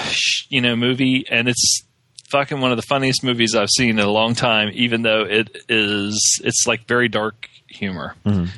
you 0.49 0.61
know, 0.61 0.75
movie, 0.75 1.25
and 1.29 1.47
it's 1.49 1.83
fucking 2.29 2.61
one 2.61 2.71
of 2.71 2.77
the 2.77 2.83
funniest 2.83 3.23
movies 3.23 3.55
I've 3.55 3.69
seen 3.75 3.91
in 3.91 3.99
a 3.99 4.11
long 4.11 4.35
time. 4.35 4.69
Even 4.73 5.01
though 5.01 5.23
it 5.23 5.57
is, 5.69 6.39
it's 6.43 6.65
like 6.67 6.87
very 6.87 7.07
dark 7.09 7.47
humor. 7.71 8.15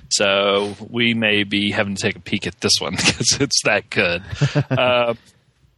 So 0.10 0.75
we 0.89 1.13
may 1.13 1.43
be 1.43 1.72
having 1.72 1.96
to 1.96 2.01
take 2.01 2.15
a 2.15 2.20
peek 2.20 2.48
at 2.48 2.60
this 2.62 2.74
one 2.79 2.93
because 2.96 3.38
it's 3.39 3.62
that 3.63 3.89
good. 3.89 4.24
uh, 4.70 5.13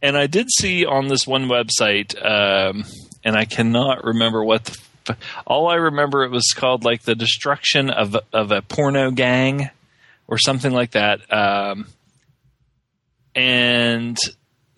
and 0.02 0.16
I 0.16 0.26
did 0.26 0.48
see 0.50 0.84
on 0.84 1.08
this 1.08 1.26
one 1.26 1.48
website, 1.48 2.14
um, 2.24 2.84
and 3.24 3.36
I 3.36 3.44
cannot 3.44 4.04
remember 4.04 4.44
what. 4.44 4.76
The, 5.04 5.16
all 5.46 5.68
I 5.68 5.76
remember 5.76 6.24
it 6.24 6.30
was 6.30 6.52
called 6.54 6.84
like 6.84 7.02
the 7.02 7.14
destruction 7.14 7.90
of 7.90 8.16
of 8.32 8.50
a 8.52 8.62
porno 8.62 9.10
gang, 9.10 9.70
or 10.28 10.38
something 10.38 10.72
like 10.72 10.92
that. 10.92 11.20
Um, 11.32 11.86
and 13.34 14.16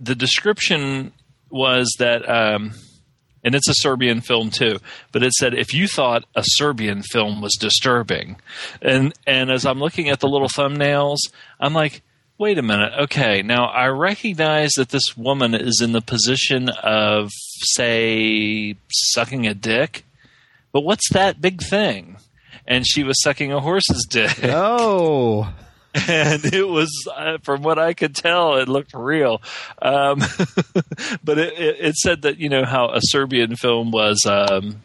the 0.00 0.15
description 0.15 1.12
was 1.50 1.95
that. 1.99 2.29
Um, 2.29 2.73
and 3.49 3.55
it's 3.55 3.69
a 3.71 3.75
Serbian 3.75 4.21
film 4.21 4.50
too. 4.50 4.78
But 5.11 5.23
it 5.23 5.33
said 5.33 5.55
if 5.55 5.73
you 5.73 5.88
thought 5.88 6.26
a 6.35 6.43
Serbian 6.45 7.00
film 7.00 7.40
was 7.40 7.55
disturbing, 7.59 8.37
and 8.83 9.14
and 9.26 9.50
as 9.50 9.64
I'm 9.64 9.78
looking 9.78 10.11
at 10.11 10.21
the 10.21 10.28
little 10.28 10.50
thumbnails, 10.50 11.17
I'm 11.59 11.73
like, 11.73 12.02
wait 12.37 12.59
a 12.59 12.62
minute, 12.62 12.93
okay, 13.05 13.40
now 13.40 13.64
I 13.64 13.87
recognize 13.87 14.73
that 14.73 14.90
this 14.90 15.17
woman 15.17 15.55
is 15.55 15.81
in 15.83 15.93
the 15.93 16.02
position 16.02 16.69
of 16.69 17.31
say 17.33 18.76
sucking 18.90 19.47
a 19.47 19.55
dick, 19.55 20.05
but 20.71 20.83
what's 20.83 21.09
that 21.14 21.40
big 21.40 21.62
thing? 21.62 22.19
And 22.67 22.87
she 22.87 23.02
was 23.02 23.23
sucking 23.23 23.50
a 23.50 23.61
horse's 23.61 24.07
dick. 24.11 24.40
Oh, 24.45 25.50
and 26.09 26.45
it 26.45 26.68
was 26.68 26.90
uh, 27.14 27.38
from 27.42 27.62
what 27.62 27.78
I 27.78 27.95
could 27.95 28.14
tell, 28.14 28.57
it 28.57 28.68
looked 28.68 28.92
real. 28.95 29.40
Um, 29.80 30.18
but 31.25 31.38
it, 31.38 31.59
it, 31.59 31.76
it 31.80 31.95
said 31.97 32.23
that 32.23 32.38
you 32.38 32.49
know 32.49 32.64
how 32.64 32.90
a 32.90 33.00
Serbian 33.00 33.57
film 33.57 33.90
was. 33.90 34.25
Um, 34.26 34.83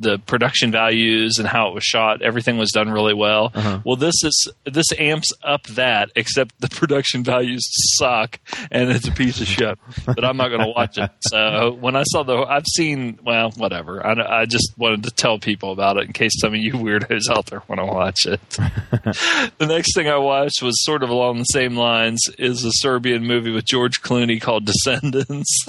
the 0.00 0.18
production 0.18 0.70
values 0.70 1.36
and 1.38 1.46
how 1.46 1.68
it 1.68 1.74
was 1.74 1.84
shot, 1.84 2.22
everything 2.22 2.58
was 2.58 2.70
done 2.70 2.90
really 2.90 3.14
well. 3.14 3.52
Well, 3.84 3.96
this 3.96 4.22
is 4.24 4.50
this 4.64 4.86
amps 4.98 5.32
up 5.42 5.64
that, 5.68 6.10
except 6.16 6.60
the 6.60 6.68
production 6.78 7.24
values 7.24 7.66
suck 7.98 8.38
and 8.70 8.90
it's 8.90 9.08
a 9.08 9.12
piece 9.12 9.40
of 9.40 9.46
shit. 9.46 9.78
But 10.06 10.24
I'm 10.24 10.36
not 10.36 10.48
going 10.48 10.60
to 10.60 10.72
watch 10.74 10.98
it. 10.98 11.10
So 11.28 11.72
when 11.72 11.94
I 11.94 12.04
saw 12.04 12.22
the, 12.22 12.38
I've 12.38 12.64
seen 12.66 13.18
well, 13.22 13.50
whatever. 13.50 14.04
I, 14.04 14.40
I 14.42 14.46
just 14.46 14.72
wanted 14.78 15.02
to 15.04 15.10
tell 15.10 15.38
people 15.38 15.72
about 15.72 15.98
it 15.98 16.06
in 16.06 16.12
case 16.12 16.32
some 16.40 16.54
of 16.54 16.60
you 16.60 16.72
weirdos 16.72 17.28
out 17.30 17.46
there 17.46 17.62
want 17.68 17.80
to 17.80 17.84
watch 17.84 18.26
it. 18.26 18.40
the 19.58 19.66
next 19.66 19.94
thing 19.94 20.08
I 20.08 20.16
watched 20.16 20.62
was 20.62 20.84
sort 20.84 21.02
of 21.02 21.10
along 21.10 21.38
the 21.38 21.44
same 21.44 21.76
lines. 21.76 22.20
Is 22.38 22.64
a 22.64 22.70
Serbian 22.72 23.26
movie 23.26 23.50
with 23.50 23.64
George 23.66 24.00
Clooney 24.00 24.40
called 24.40 24.64
Descendants, 24.64 25.66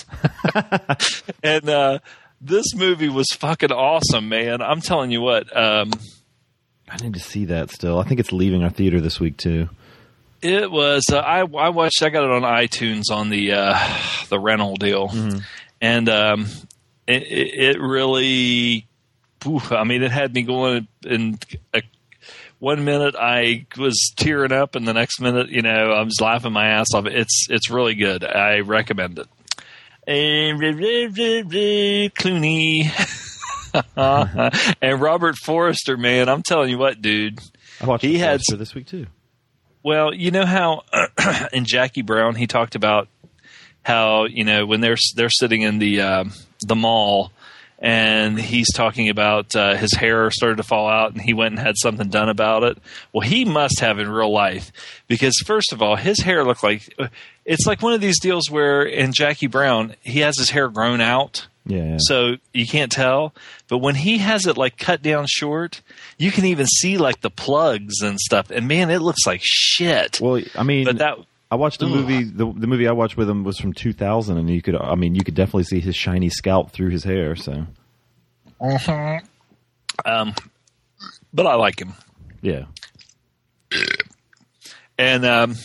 and 1.44 1.70
uh, 1.70 2.00
this 2.42 2.74
movie 2.76 3.10
was 3.10 3.28
fucking 3.32 3.72
awesome, 3.72 4.30
man. 4.30 4.62
I'm 4.62 4.82
telling 4.82 5.12
you 5.12 5.22
what. 5.22 5.56
Um, 5.56 5.92
I 6.88 6.98
need 6.98 7.14
to 7.14 7.20
see 7.20 7.46
that 7.46 7.70
still. 7.72 8.00
I 8.00 8.04
think 8.04 8.20
it's 8.20 8.32
leaving 8.32 8.64
our 8.64 8.70
theater 8.70 9.00
this 9.02 9.20
week 9.20 9.38
too. 9.38 9.70
It 10.42 10.72
was. 10.72 11.06
Uh, 11.12 11.18
I 11.18 11.40
I 11.42 11.70
watched. 11.70 12.02
I 12.02 12.10
got 12.10 12.24
it 12.24 12.32
on 12.32 12.44
iTunes 12.44 13.12
on 13.12 13.30
the 13.30 13.54
uh, 13.54 13.78
the 14.30 14.40
rental 14.40 14.76
deal, 14.76 15.10
and 15.82 16.10
um, 16.10 16.48
it, 17.08 17.24
it 17.28 17.82
really. 17.82 18.88
oof, 19.46 19.72
I 19.72 19.84
mean, 19.84 20.02
it 20.02 20.12
had 20.12 20.34
me 20.34 20.44
going 20.44 20.88
in. 21.06 21.40
A, 21.74 21.82
one 22.60 22.84
minute 22.84 23.16
I 23.18 23.66
was 23.78 24.12
tearing 24.18 24.52
up, 24.52 24.76
and 24.76 24.86
the 24.86 24.94
next 24.94 25.22
minute, 25.22 25.50
you 25.50 25.62
know, 25.62 25.92
I 25.92 26.02
was 26.04 26.20
laughing 26.20 26.52
my 26.52 26.68
ass 26.68 26.88
off. 26.94 27.06
It's 27.06 27.48
it's 27.50 27.70
really 27.70 27.96
good. 27.96 28.24
I 28.24 28.60
recommend 28.60 29.20
it. 29.20 29.28
And 30.10 30.60
Clooney 32.18 32.90
and 34.82 35.02
Robert 35.02 35.36
Forster, 35.38 35.98
man, 35.98 36.28
I'm 36.30 36.42
telling 36.42 36.70
you 36.72 36.80
what, 36.80 37.00
dude. 37.02 37.40
I 37.80 37.86
watched 37.86 38.04
He 38.04 38.18
had- 38.18 38.42
had 38.50 38.60
this 38.60 38.74
week 38.74 38.88
too. 38.88 39.06
Well, 39.84 40.12
you 40.14 40.32
know 40.32 40.46
how 40.48 40.82
in 41.54 41.66
Jackie 41.66 42.02
Brown 42.02 42.34
he 42.36 42.48
talked 42.48 42.74
about 42.76 43.08
how 43.84 44.26
you 44.26 44.44
know 44.44 44.66
when 44.66 44.82
they're 44.82 44.98
they're 45.16 45.30
sitting 45.30 45.62
in 45.62 45.78
the 45.80 46.02
um, 46.02 46.34
the 46.66 46.76
mall 46.76 47.32
and 47.82 48.38
he's 48.38 48.74
talking 48.74 49.08
about 49.08 49.56
uh, 49.56 49.76
his 49.76 49.94
hair 49.94 50.30
started 50.32 50.58
to 50.58 50.64
fall 50.64 50.90
out, 50.90 51.14
and 51.14 51.22
he 51.22 51.34
went 51.34 51.54
and 51.54 51.60
had 51.66 51.76
something 51.78 52.10
done 52.10 52.28
about 52.28 52.64
it. 52.64 52.78
Well, 53.14 53.26
he 53.26 53.46
must 53.46 53.80
have 53.80 54.00
in 54.00 54.10
real 54.10 54.34
life 54.34 54.74
because 55.08 55.34
first 55.46 55.72
of 55.72 55.82
all, 55.82 55.96
his 55.96 56.20
hair 56.20 56.44
looked 56.44 56.62
like 56.64 56.94
it's 57.50 57.66
like 57.66 57.82
one 57.82 57.94
of 57.94 58.00
these 58.00 58.20
deals 58.20 58.50
where 58.50 58.84
in 58.84 59.12
Jackie 59.12 59.48
Brown 59.48 59.96
he 60.02 60.20
has 60.20 60.38
his 60.38 60.52
hair 60.52 60.70
grown 60.70 61.02
out. 61.02 61.48
Yeah. 61.66 61.98
So 62.00 62.36
you 62.54 62.66
can't 62.66 62.92
tell, 62.92 63.34
but 63.68 63.80
when 63.80 63.96
he 63.96 64.20
has 64.20 64.46
it 64.46 64.56
like 64.56 64.78
cut 64.78 65.02
down 65.02 65.26
short, 65.28 65.82
you 66.18 66.32
can 66.32 66.46
even 66.46 66.66
see 66.68 66.98
like 66.98 67.22
the 67.22 67.30
plugs 67.30 68.02
and 68.02 68.20
stuff. 68.20 68.52
And 68.52 68.68
man, 68.68 68.90
it 68.92 69.00
looks 69.00 69.26
like 69.26 69.42
shit. 69.44 70.20
Well, 70.22 70.42
I 70.56 70.64
mean, 70.64 70.86
but 70.86 71.00
that 71.00 71.18
I 71.52 71.56
watched 71.56 71.80
the 71.80 71.88
Ugh. 71.88 71.92
movie. 71.92 72.24
The, 72.24 72.46
the 72.56 72.68
movie 72.68 72.88
I 72.88 72.92
watched 72.92 73.18
with 73.18 73.28
him 73.30 73.44
was 73.44 73.58
from 73.58 73.74
2000, 73.74 74.38
and 74.38 74.48
you 74.50 74.62
could, 74.62 74.76
I 74.76 74.94
mean, 74.96 75.16
you 75.16 75.24
could 75.24 75.34
definitely 75.34 75.64
see 75.64 75.80
his 75.80 75.96
shiny 75.96 76.30
scalp 76.30 76.72
through 76.72 76.92
his 76.92 77.04
hair. 77.04 77.36
So, 77.36 77.66
um, 80.06 80.34
but 81.34 81.48
I 81.48 81.56
like 81.56 81.82
him. 81.82 81.94
yeah. 82.42 82.66
And 84.98 85.26
um, 85.26 85.56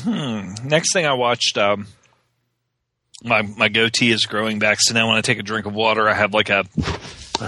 hmm, 0.00 0.54
next 0.64 0.92
thing 0.92 1.06
I 1.06 1.14
watched, 1.14 1.58
um, 1.58 1.86
my 3.22 3.42
my 3.42 3.68
goatee 3.68 4.10
is 4.10 4.24
growing 4.24 4.58
back. 4.58 4.78
So 4.80 4.94
now 4.94 5.08
when 5.08 5.16
I 5.16 5.20
take 5.20 5.38
a 5.38 5.42
drink 5.42 5.66
of 5.66 5.74
water, 5.74 6.08
I 6.08 6.14
have 6.14 6.34
like 6.34 6.50
a, 6.50 6.64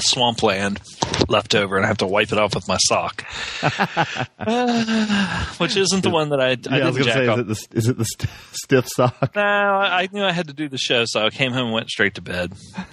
swampland 0.01 0.81
left 1.29 1.55
over, 1.55 1.77
and 1.77 1.85
I 1.85 1.89
have 1.89 1.99
to 1.99 2.07
wipe 2.07 2.33
it 2.33 2.39
off 2.39 2.55
with 2.55 2.69
my 2.69 2.77
sock, 2.79 3.25
Uh, 4.47 5.45
which 5.57 5.77
isn't 5.77 6.03
the 6.03 6.11
one 6.11 6.29
that 6.31 6.41
I, 6.41 6.49
I 6.49 6.49
yeah, 6.49 6.55
I 6.55 6.77
didn't 6.77 6.87
was 6.87 6.99
gonna 6.99 7.05
jack 7.05 7.17
say, 7.17 7.33
is 7.33 7.39
it 7.39 7.47
the, 7.47 7.79
is 7.79 7.89
it 7.89 7.99
the 7.99 8.29
stiff 8.53 8.89
sock? 8.89 9.35
No, 9.35 9.43
I 9.43 10.03
I 10.03 10.09
knew 10.13 10.23
I 10.23 10.33
had 10.33 10.49
to 10.49 10.53
do 10.53 10.69
the 10.69 10.77
show, 10.77 11.05
so 11.07 11.25
I 11.25 11.31
came 11.31 11.53
home 11.53 11.67
and 11.67 11.73
went 11.73 11.89
straight 11.89 12.15
to 12.17 12.23
bed. 12.23 12.53
I 12.77 12.85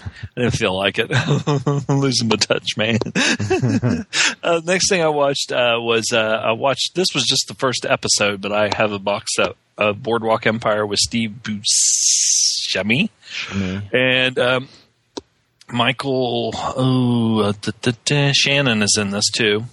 didn't 0.41 0.55
feel 0.55 0.77
like 0.77 0.98
it. 0.98 1.12
I'm 1.12 2.00
losing 2.00 2.29
my 2.29 2.38
touch, 2.38 2.77
man. 2.77 3.00
uh, 4.43 4.62
next 4.63 4.89
thing 4.89 5.01
I 5.01 5.10
watched 5.10 5.51
uh, 5.51 5.77
was 5.79 6.05
uh, 6.13 6.17
I 6.17 6.53
watched. 6.53 6.96
This 6.96 7.08
was 7.13 7.25
just 7.25 7.48
the 7.48 7.55
first 7.55 7.86
episode, 7.86 8.39
but 8.41 8.53
I 8.53 8.70
have 8.75 8.91
a 8.91 9.00
box 9.00 9.36
set 9.36 9.55
of 9.77 10.01
Boardwalk 10.01 10.48
Empire 10.48 10.86
with 10.86 11.00
Steve 11.00 11.41
Buscemi 11.41 13.10
and 13.91 14.39
um, 14.39 14.70
Michael. 15.71 16.51
Oh, 16.55 17.39
uh, 17.39 17.53
da, 17.61 17.71
da, 17.81 17.91
da, 18.05 18.31
Shannon 18.33 18.81
is 18.81 18.97
in 18.99 19.11
this 19.11 19.29
too, 19.29 19.65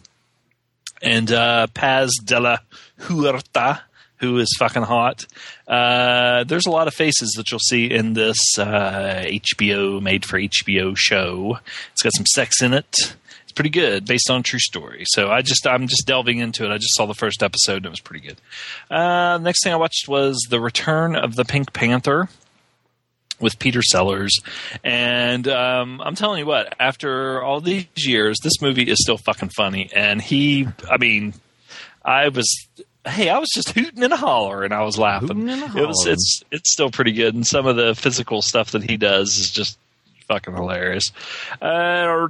and 1.03 1.31
uh, 1.31 1.67
Paz 1.75 2.13
de 2.25 2.41
la 2.41 2.59
Huerta, 3.01 3.81
who 4.17 4.39
is 4.39 4.55
fucking 4.59 4.83
hot. 4.83 5.27
Uh, 5.67 6.45
there's 6.45 6.67
a 6.67 6.71
lot 6.71 6.89
of 6.89 6.95
faces 6.95 7.33
that 7.37 7.51
you'll 7.51 7.61
see 7.61 7.87
in 7.87 8.15
this 8.15 8.39
uh, 8.59 9.25
HBO 9.27 10.01
made 10.03 10.25
for 10.25 10.39
HBO 10.39 10.95
show. 10.97 11.59
It's 11.93 12.03
got 12.03 12.13
some 12.17 12.27
sex 12.27 12.63
in 12.63 12.75
it. 12.75 13.17
It's 13.43 13.53
pretty 13.53 13.71
good, 13.71 14.05
based 14.05 14.31
on 14.31 14.43
true 14.43 14.59
story. 14.59 15.05
So 15.09 15.31
I 15.31 15.43
just 15.43 15.67
I'm 15.67 15.87
just 15.89 16.07
delving 16.07 16.39
into 16.39 16.65
it. 16.65 16.71
I 16.71 16.77
just 16.77 16.95
saw 16.95 17.07
the 17.07 17.15
first 17.15 17.43
episode 17.43 17.79
and 17.79 17.87
it 17.87 17.91
was 17.91 18.01
pretty 18.01 18.27
good. 18.27 18.41
Uh, 18.91 19.39
next 19.39 19.65
thing 19.65 19.73
I 19.73 19.77
watched 19.77 20.07
was 20.09 20.39
The 20.51 20.61
Return 20.61 21.17
of 21.17 21.35
the 21.35 21.45
Pink 21.45 21.73
Panther 21.73 22.29
with 23.41 23.59
Peter 23.59 23.83
Sellers. 23.83 24.39
And 24.85 25.47
um, 25.49 26.01
I'm 26.01 26.15
telling 26.15 26.41
you 26.41 26.47
what, 26.47 26.75
after 26.81 27.43
all 27.43 27.61
these 27.61 27.87
years, 27.97 28.39
this 28.43 28.61
movie 28.61 28.85
is 28.91 28.99
still 29.01 29.19
fucking 29.19 29.51
funny. 29.51 29.91
And 29.95 30.21
he, 30.21 30.67
I 30.91 30.97
mean, 30.99 31.35
I 32.05 32.29
was. 32.29 32.67
Hey, 33.07 33.31
I 33.31 33.39
was 33.39 33.49
just 33.55 33.71
hooting 33.71 34.03
and 34.03 34.13
hollering, 34.13 34.67
and 34.67 34.75
I 34.75 34.83
was 34.83 34.99
laughing. 34.99 35.49
It 35.49 35.87
was, 35.87 36.05
it's, 36.07 36.43
it's 36.51 36.71
still 36.73 36.91
pretty 36.91 37.13
good, 37.13 37.35
and 37.35 37.47
some 37.47 37.67
of 37.67 37.77
the 37.77 37.95
physical 37.95 38.43
stuff 38.43 38.73
that 38.73 38.83
he 38.83 38.99
does 38.99 39.39
is 39.39 39.51
just 39.51 39.79
fucking 40.27 40.55
hilarious. 40.55 41.11
Uh, 41.63 42.27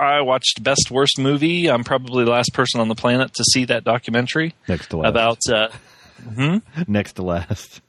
I 0.00 0.20
watched 0.22 0.62
Best 0.62 0.90
Worst 0.90 1.18
Movie. 1.20 1.70
I'm 1.70 1.84
probably 1.84 2.24
the 2.24 2.30
last 2.32 2.52
person 2.52 2.80
on 2.80 2.88
the 2.88 2.96
planet 2.96 3.34
to 3.34 3.44
see 3.44 3.64
that 3.66 3.84
documentary 3.84 4.54
Next 4.66 4.88
to 4.88 4.96
last. 4.96 5.10
about 5.10 5.38
uh, 5.48 5.68
Next 6.88 7.12
to 7.14 7.22
last. 7.22 7.80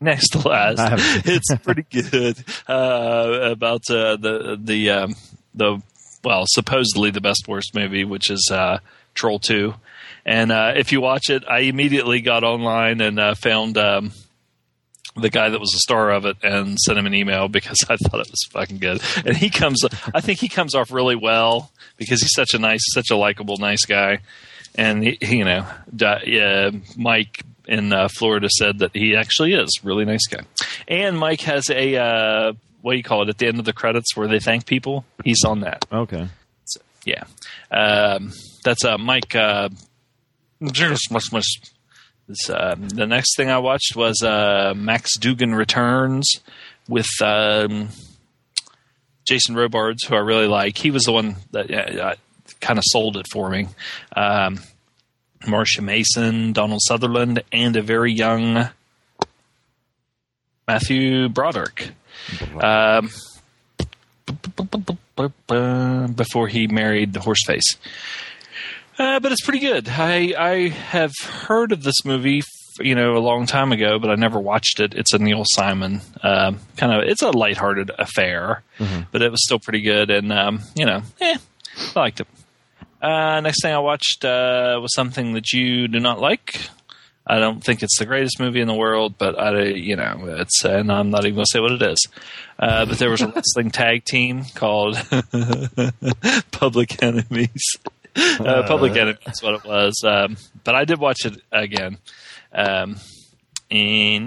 Next 0.00 0.30
to 0.30 0.48
last. 0.48 1.26
It's 1.26 1.54
pretty 1.62 1.86
good 1.90 2.44
uh, 2.68 3.50
about 3.52 3.90
uh, 3.90 4.16
the 4.16 4.58
the 4.60 4.90
um, 4.90 5.16
the 5.54 5.82
well 6.24 6.44
supposedly 6.46 7.10
the 7.10 7.20
best 7.20 7.46
worst 7.48 7.74
movie, 7.74 8.04
which 8.04 8.30
is 8.30 8.48
uh, 8.52 8.78
Troll 9.14 9.38
Two. 9.38 9.74
And 10.24 10.52
uh, 10.52 10.74
if 10.76 10.92
you 10.92 11.00
watch 11.00 11.30
it, 11.30 11.44
I 11.48 11.60
immediately 11.60 12.20
got 12.20 12.44
online 12.44 13.00
and 13.00 13.18
uh, 13.18 13.34
found 13.34 13.78
um, 13.78 14.12
the 15.16 15.30
guy 15.30 15.48
that 15.48 15.58
was 15.58 15.70
the 15.70 15.78
star 15.78 16.10
of 16.10 16.26
it 16.26 16.36
and 16.42 16.78
sent 16.78 16.98
him 16.98 17.06
an 17.06 17.14
email 17.14 17.48
because 17.48 17.78
I 17.88 17.96
thought 17.96 18.20
it 18.20 18.30
was 18.30 18.46
fucking 18.50 18.78
good. 18.78 19.00
And 19.24 19.36
he 19.36 19.48
comes, 19.50 19.84
I 20.14 20.20
think 20.20 20.38
he 20.40 20.48
comes 20.48 20.74
off 20.74 20.92
really 20.92 21.16
well 21.16 21.72
because 21.96 22.20
he's 22.20 22.34
such 22.34 22.54
a 22.54 22.58
nice, 22.58 22.82
such 22.92 23.10
a 23.10 23.16
likable, 23.16 23.56
nice 23.56 23.84
guy. 23.86 24.18
And 24.74 25.02
he, 25.02 25.18
you 25.22 25.44
know, 25.44 25.66
yeah, 26.26 26.70
Mike 26.96 27.42
in 27.68 27.92
uh, 27.92 28.08
Florida 28.08 28.48
said 28.48 28.78
that 28.78 28.90
he 28.94 29.14
actually 29.14 29.52
is 29.52 29.68
a 29.82 29.86
really 29.86 30.04
nice 30.04 30.26
guy. 30.26 30.40
And 30.88 31.18
Mike 31.18 31.42
has 31.42 31.68
a 31.70 31.96
uh, 31.96 32.52
what 32.80 32.92
do 32.92 32.96
you 32.96 33.04
call 33.04 33.22
it 33.22 33.28
at 33.28 33.38
the 33.38 33.46
end 33.46 33.58
of 33.58 33.64
the 33.64 33.72
credits 33.72 34.16
where 34.16 34.26
they 34.26 34.40
thank 34.40 34.66
people. 34.66 35.04
He's 35.24 35.44
on 35.44 35.60
that. 35.60 35.84
Okay. 35.92 36.28
Yeah, 37.04 37.24
um, 37.70 38.32
that's 38.64 38.84
uh, 38.84 38.98
Mike. 38.98 39.34
Uh, 39.34 39.68
just 40.72 41.10
much 41.10 41.32
much. 41.32 41.46
This, 42.26 42.50
uh, 42.50 42.74
the 42.76 43.06
next 43.06 43.36
thing 43.36 43.48
I 43.48 43.58
watched 43.58 43.96
was 43.96 44.22
uh, 44.22 44.74
Max 44.76 45.16
Dugan 45.16 45.54
Returns 45.54 46.28
with 46.86 47.08
um, 47.22 47.88
Jason 49.26 49.54
Robards, 49.54 50.04
who 50.04 50.14
I 50.14 50.18
really 50.18 50.48
like. 50.48 50.76
He 50.76 50.90
was 50.90 51.04
the 51.04 51.12
one 51.12 51.36
that 51.52 51.70
uh, 51.70 52.14
kind 52.60 52.78
of 52.78 52.84
sold 52.86 53.16
it 53.16 53.26
for 53.32 53.48
me. 53.48 53.68
Um, 54.14 54.60
Marsha 55.42 55.82
Mason, 55.82 56.52
Donald 56.52 56.80
Sutherland, 56.86 57.42
and 57.52 57.76
a 57.76 57.82
very 57.82 58.12
young 58.12 58.68
Matthew 60.66 61.28
Broderick. 61.28 61.90
Um, 62.62 63.10
before 66.14 66.48
he 66.48 66.66
married 66.66 67.12
the 67.12 67.20
Horseface. 67.20 67.76
Uh, 68.98 69.20
but 69.20 69.32
it's 69.32 69.42
pretty 69.42 69.60
good. 69.60 69.88
I 69.88 70.34
I 70.36 70.68
have 70.68 71.12
heard 71.22 71.72
of 71.72 71.84
this 71.84 72.04
movie, 72.04 72.42
you 72.80 72.94
know, 72.94 73.12
a 73.16 73.20
long 73.20 73.46
time 73.46 73.70
ago, 73.72 73.98
but 73.98 74.10
I 74.10 74.16
never 74.16 74.40
watched 74.40 74.80
it. 74.80 74.92
It's 74.94 75.12
a 75.12 75.18
Neil 75.18 75.44
Simon 75.46 76.00
um, 76.22 76.58
kind 76.76 76.92
of. 76.92 77.08
It's 77.08 77.22
a 77.22 77.30
lighthearted 77.30 77.90
affair, 77.96 78.62
but 79.12 79.22
it 79.22 79.30
was 79.30 79.42
still 79.44 79.60
pretty 79.60 79.82
good, 79.82 80.10
and 80.10 80.32
um, 80.32 80.60
you 80.74 80.84
know, 80.84 81.02
eh, 81.20 81.38
I 81.94 81.98
liked 82.00 82.20
it. 82.20 82.26
Uh, 83.00 83.40
next 83.40 83.62
thing 83.62 83.72
I 83.72 83.78
watched 83.78 84.24
uh, 84.24 84.78
was 84.80 84.94
something 84.94 85.34
that 85.34 85.52
you 85.52 85.88
do 85.88 86.00
not 86.00 86.20
like. 86.20 86.60
I 87.26 87.38
don't 87.38 87.62
think 87.62 87.82
it's 87.82 87.98
the 87.98 88.06
greatest 88.06 88.40
movie 88.40 88.60
in 88.60 88.68
the 88.68 88.74
world, 88.74 89.16
but 89.18 89.38
I, 89.38 89.64
you 89.64 89.96
know, 89.96 90.24
it's, 90.38 90.64
and 90.64 90.90
I'm 90.90 91.10
not 91.10 91.26
even 91.26 91.34
going 91.34 91.44
to 91.44 91.50
say 91.52 91.60
what 91.60 91.72
it 91.72 91.82
is. 91.82 92.08
Uh, 92.58 92.86
but 92.86 92.98
there 92.98 93.10
was 93.10 93.20
a 93.20 93.28
wrestling 93.34 93.70
tag 93.70 94.04
team 94.06 94.44
called 94.54 94.96
Public 96.50 97.02
Enemies. 97.02 97.76
Uh, 98.16 98.62
Public 98.66 98.96
Enemies 98.96 99.18
is 99.26 99.42
what 99.42 99.54
it 99.54 99.64
was. 99.64 100.02
Um, 100.04 100.38
but 100.64 100.74
I 100.74 100.86
did 100.86 100.98
watch 100.98 101.26
it 101.26 101.40
again. 101.52 101.98
Um, 102.52 102.96
and 103.70 104.26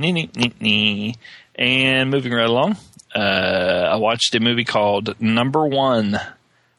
moving 2.12 2.34
right 2.34 2.50
along, 2.50 2.78
uh, 3.16 3.90
I 3.92 3.96
watched 3.96 4.36
a 4.36 4.40
movie 4.40 4.64
called 4.64 5.20
Number 5.20 5.66
One 5.66 6.20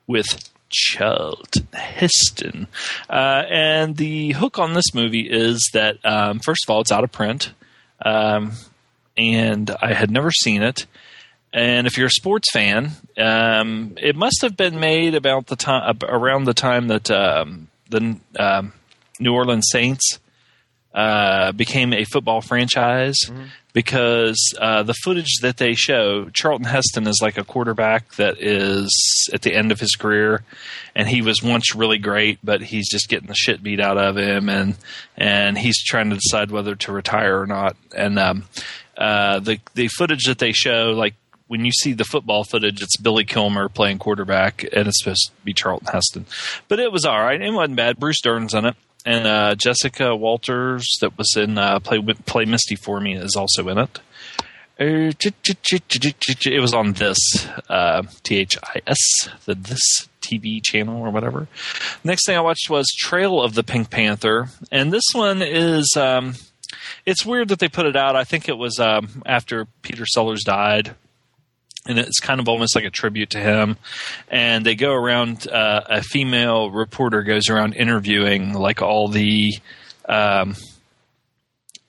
with 0.07 0.52
Charlton 0.73 1.69
Heston. 1.73 2.67
Uh, 3.09 3.43
and 3.49 3.97
the 3.97 4.33
hook 4.33 4.59
on 4.59 4.73
this 4.73 4.95
movie 4.95 5.29
is 5.31 5.71
that, 5.75 6.05
um, 6.05 6.41
first 6.41 6.65
of 6.67 6.71
all, 6.71 6.81
it's 6.81 6.93
out 6.93 7.05
of 7.05 7.13
print. 7.13 7.53
Um, 8.05 8.53
and 9.17 9.71
I 9.81 9.93
had 9.95 10.11
never 10.11 10.31
seen 10.31 10.63
it. 10.63 10.87
And 11.53 11.87
if 11.87 11.99
you're 11.99 12.07
a 12.07 12.11
sports 12.11 12.51
fan, 12.51 12.93
um, 13.19 13.95
it 14.01 14.17
must 14.17 14.41
have 14.41 14.57
been 14.57 14.81
made 14.81 15.15
about 15.15 15.49
the 15.49 15.57
time 15.57 15.99
around 16.03 16.45
the 16.45 16.55
time 16.55 16.89
that 16.89 17.11
um, 17.11 17.69
the 17.91 18.17
um, 18.39 18.73
New 19.21 19.35
Orleans 19.35 19.69
Saints 19.71 20.19
uh, 20.95 21.53
became 21.53 21.93
a 21.93 22.05
football 22.05 22.41
franchise 22.41 23.17
because 23.73 24.39
uh, 24.61 24.83
the 24.83 24.95
footage 24.95 25.39
that 25.41 25.57
they 25.57 25.75
show, 25.75 26.29
Charlton 26.31 26.67
Heston 26.67 27.07
is 27.07 27.21
like 27.23 27.39
a 27.39 27.45
quarterback 27.45 28.15
that 28.17 28.37
is 28.39 28.91
at 29.33 29.43
the 29.43 29.55
end 29.55 29.73
of 29.73 29.81
his 29.81 29.95
career, 29.95 30.43
and 30.95 31.09
he 31.09 31.23
was 31.23 31.43
once 31.43 31.75
really 31.75 31.99
great, 31.99 32.39
but 32.45 32.61
he's 32.61 32.91
just 32.91 33.09
getting 33.09 33.29
the 33.29 33.35
shit 33.35 33.63
beat 33.63 33.81
out 33.81 33.97
of 33.97 34.17
him, 34.19 34.49
and 34.49 34.77
and 35.17 35.57
he's 35.57 35.83
trying 35.83 36.11
to 36.11 36.17
decide 36.17 36.51
whether 36.51 36.75
to 36.75 36.93
retire 36.93 37.41
or 37.41 37.47
not. 37.47 37.77
And 37.97 38.19
um, 38.19 38.45
uh, 38.97 39.41
the 39.41 39.59
the 39.75 39.89
footage 39.89 40.25
that 40.25 40.39
they 40.39 40.53
show, 40.53 40.93
like 40.95 41.15
when 41.49 41.65
you 41.65 41.73
see 41.73 41.93
the 41.93 42.05
football 42.05 42.45
footage, 42.45 42.83
it's 42.83 42.97
Billy 42.97 43.25
Kilmer 43.25 43.69
playing 43.69 43.99
quarterback, 43.99 44.65
and 44.73 44.89
it's 44.89 44.99
supposed 45.03 45.27
to 45.27 45.45
be 45.45 45.53
Charlton 45.53 45.89
Heston. 45.93 46.27
But 46.69 46.81
it 46.81 46.93
was 46.93 47.05
all 47.05 47.21
right. 47.21 47.41
It 47.41 47.51
wasn't 47.51 47.77
bad. 47.77 47.99
Bruce 47.99 48.21
Dern's 48.23 48.55
in 48.55 48.65
it, 48.65 48.77
and 49.05 49.27
uh, 49.27 49.55
Jessica 49.57 50.15
Walters, 50.17 50.87
that 51.01 51.17
was 51.19 51.35
in 51.37 51.59
uh, 51.59 51.81
play 51.81 52.01
play 52.27 52.45
Misty 52.45 52.77
for 52.77 53.01
me, 53.01 53.15
is 53.15 53.37
also 53.37 53.69
in 53.69 53.79
it. 53.79 53.99
Uh, 54.81 55.13
It 55.21 56.61
was 56.61 56.75
on 56.75 56.95
this 56.95 57.19
uh, 57.69 58.03
THIS, 58.25 59.29
the 59.45 59.55
this 59.55 60.09
TV 60.21 60.63
channel 60.63 61.03
or 61.03 61.11
whatever. 61.11 61.47
Next 62.03 62.27
thing 62.27 62.37
I 62.37 62.41
watched 62.41 62.71
was 62.71 62.87
Trail 62.99 63.41
of 63.41 63.55
the 63.55 63.63
Pink 63.63 63.91
Panther, 63.91 64.49
and 64.71 64.93
this 64.93 65.05
one 65.13 65.43
is. 65.43 65.95
Um, 65.97 66.35
it's 67.05 67.25
weird 67.27 67.49
that 67.49 67.59
they 67.59 67.69
put 67.69 67.85
it 67.87 67.97
out. 67.97 68.17
I 68.17 68.25
think 68.25 68.49
it 68.49 68.57
was 68.57 68.79
um, 68.81 69.23
after 69.27 69.67
Peter 69.83 70.07
Sellers 70.07 70.43
died, 70.43 70.95
and 71.87 71.99
it's 71.99 72.21
kind 72.21 72.41
of 72.41 72.49
almost 72.49 72.75
like 72.77 72.85
a 72.85 72.91
tribute 72.91 73.31
to 73.31 73.39
him. 73.41 73.77
And 74.29 74.65
they 74.65 74.75
go 74.75 74.93
around. 74.93 75.49
Uh, 75.49 75.83
a 75.89 76.03
female 76.03 76.71
reporter 76.71 77.23
goes 77.23 77.49
around 77.49 77.75
interviewing 77.75 78.53
like 78.55 78.83
all 78.83 79.09
the. 79.09 79.53
Um, 80.09 80.57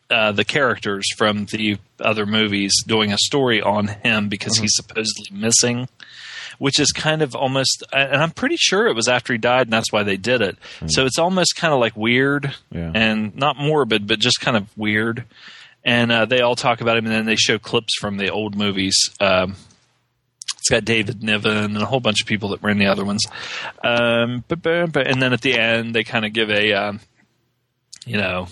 uh, 0.10 0.32
the 0.32 0.43
characters 0.45 1.06
from 1.17 1.45
the 1.45 1.77
other 1.99 2.25
movies 2.27 2.71
doing 2.86 3.12
a 3.12 3.17
story 3.17 3.62
on 3.62 3.88
him 3.88 4.29
because 4.29 4.58
he's 4.58 4.73
supposedly 4.75 5.25
missing, 5.32 5.88
which 6.60 6.79
is 6.79 6.91
kind 6.91 7.23
of 7.23 7.36
almost, 7.36 7.84
and 7.91 8.21
I'm 8.21 8.29
pretty 8.29 8.58
sure 8.58 8.86
it 8.88 8.95
was 8.95 9.08
after 9.08 9.34
he 9.34 9.39
died, 9.39 9.67
and 9.67 9.73
that's 9.73 9.91
why 9.91 10.03
they 10.03 10.17
did 10.17 10.41
it. 10.41 10.58
So 10.88 11.06
it's 11.06 11.17
almost 11.17 11.56
kind 11.56 11.73
of 11.73 11.79
like 11.79 11.95
weird 11.97 12.53
Yeah. 12.71 12.91
and 12.93 13.36
not 13.36 13.58
morbid, 13.58 14.06
but 14.06 14.19
just 14.19 14.39
kind 14.39 14.56
of 14.56 14.67
weird. 14.77 15.23
And 15.84 16.12
uh, 16.12 16.25
they 16.25 16.41
all 16.41 16.56
talk 16.56 16.82
about 16.82 16.95
him, 16.97 17.06
and 17.06 17.13
then 17.15 17.25
they 17.25 17.36
show 17.38 17.58
clips 17.58 17.95
from 17.99 18.17
the 18.17 18.29
old 18.29 18.56
movies. 18.56 18.95
Um, 19.19 19.56
it's 20.58 20.69
got 20.69 20.86
David 20.86 21.23
Niven 21.23 21.58
and 21.58 21.77
a 21.77 21.86
whole 21.86 21.99
bunch 21.99 22.21
of 22.21 22.27
people 22.27 22.49
that 22.49 22.62
were 22.62 22.69
in 22.69 22.79
the 22.79 22.88
other 22.88 23.03
ones. 23.03 23.25
Um, 23.84 24.43
but, 24.47 24.62
but, 24.62 25.08
and 25.08 25.21
then 25.21 25.34
at 25.34 25.41
the 25.41 25.58
end, 25.58 25.93
they 25.93 26.03
kind 26.03 26.25
of 26.25 26.34
give 26.34 26.49
a, 26.49 26.73
um, 26.73 26.99
you 28.06 28.17
know, 28.17 28.47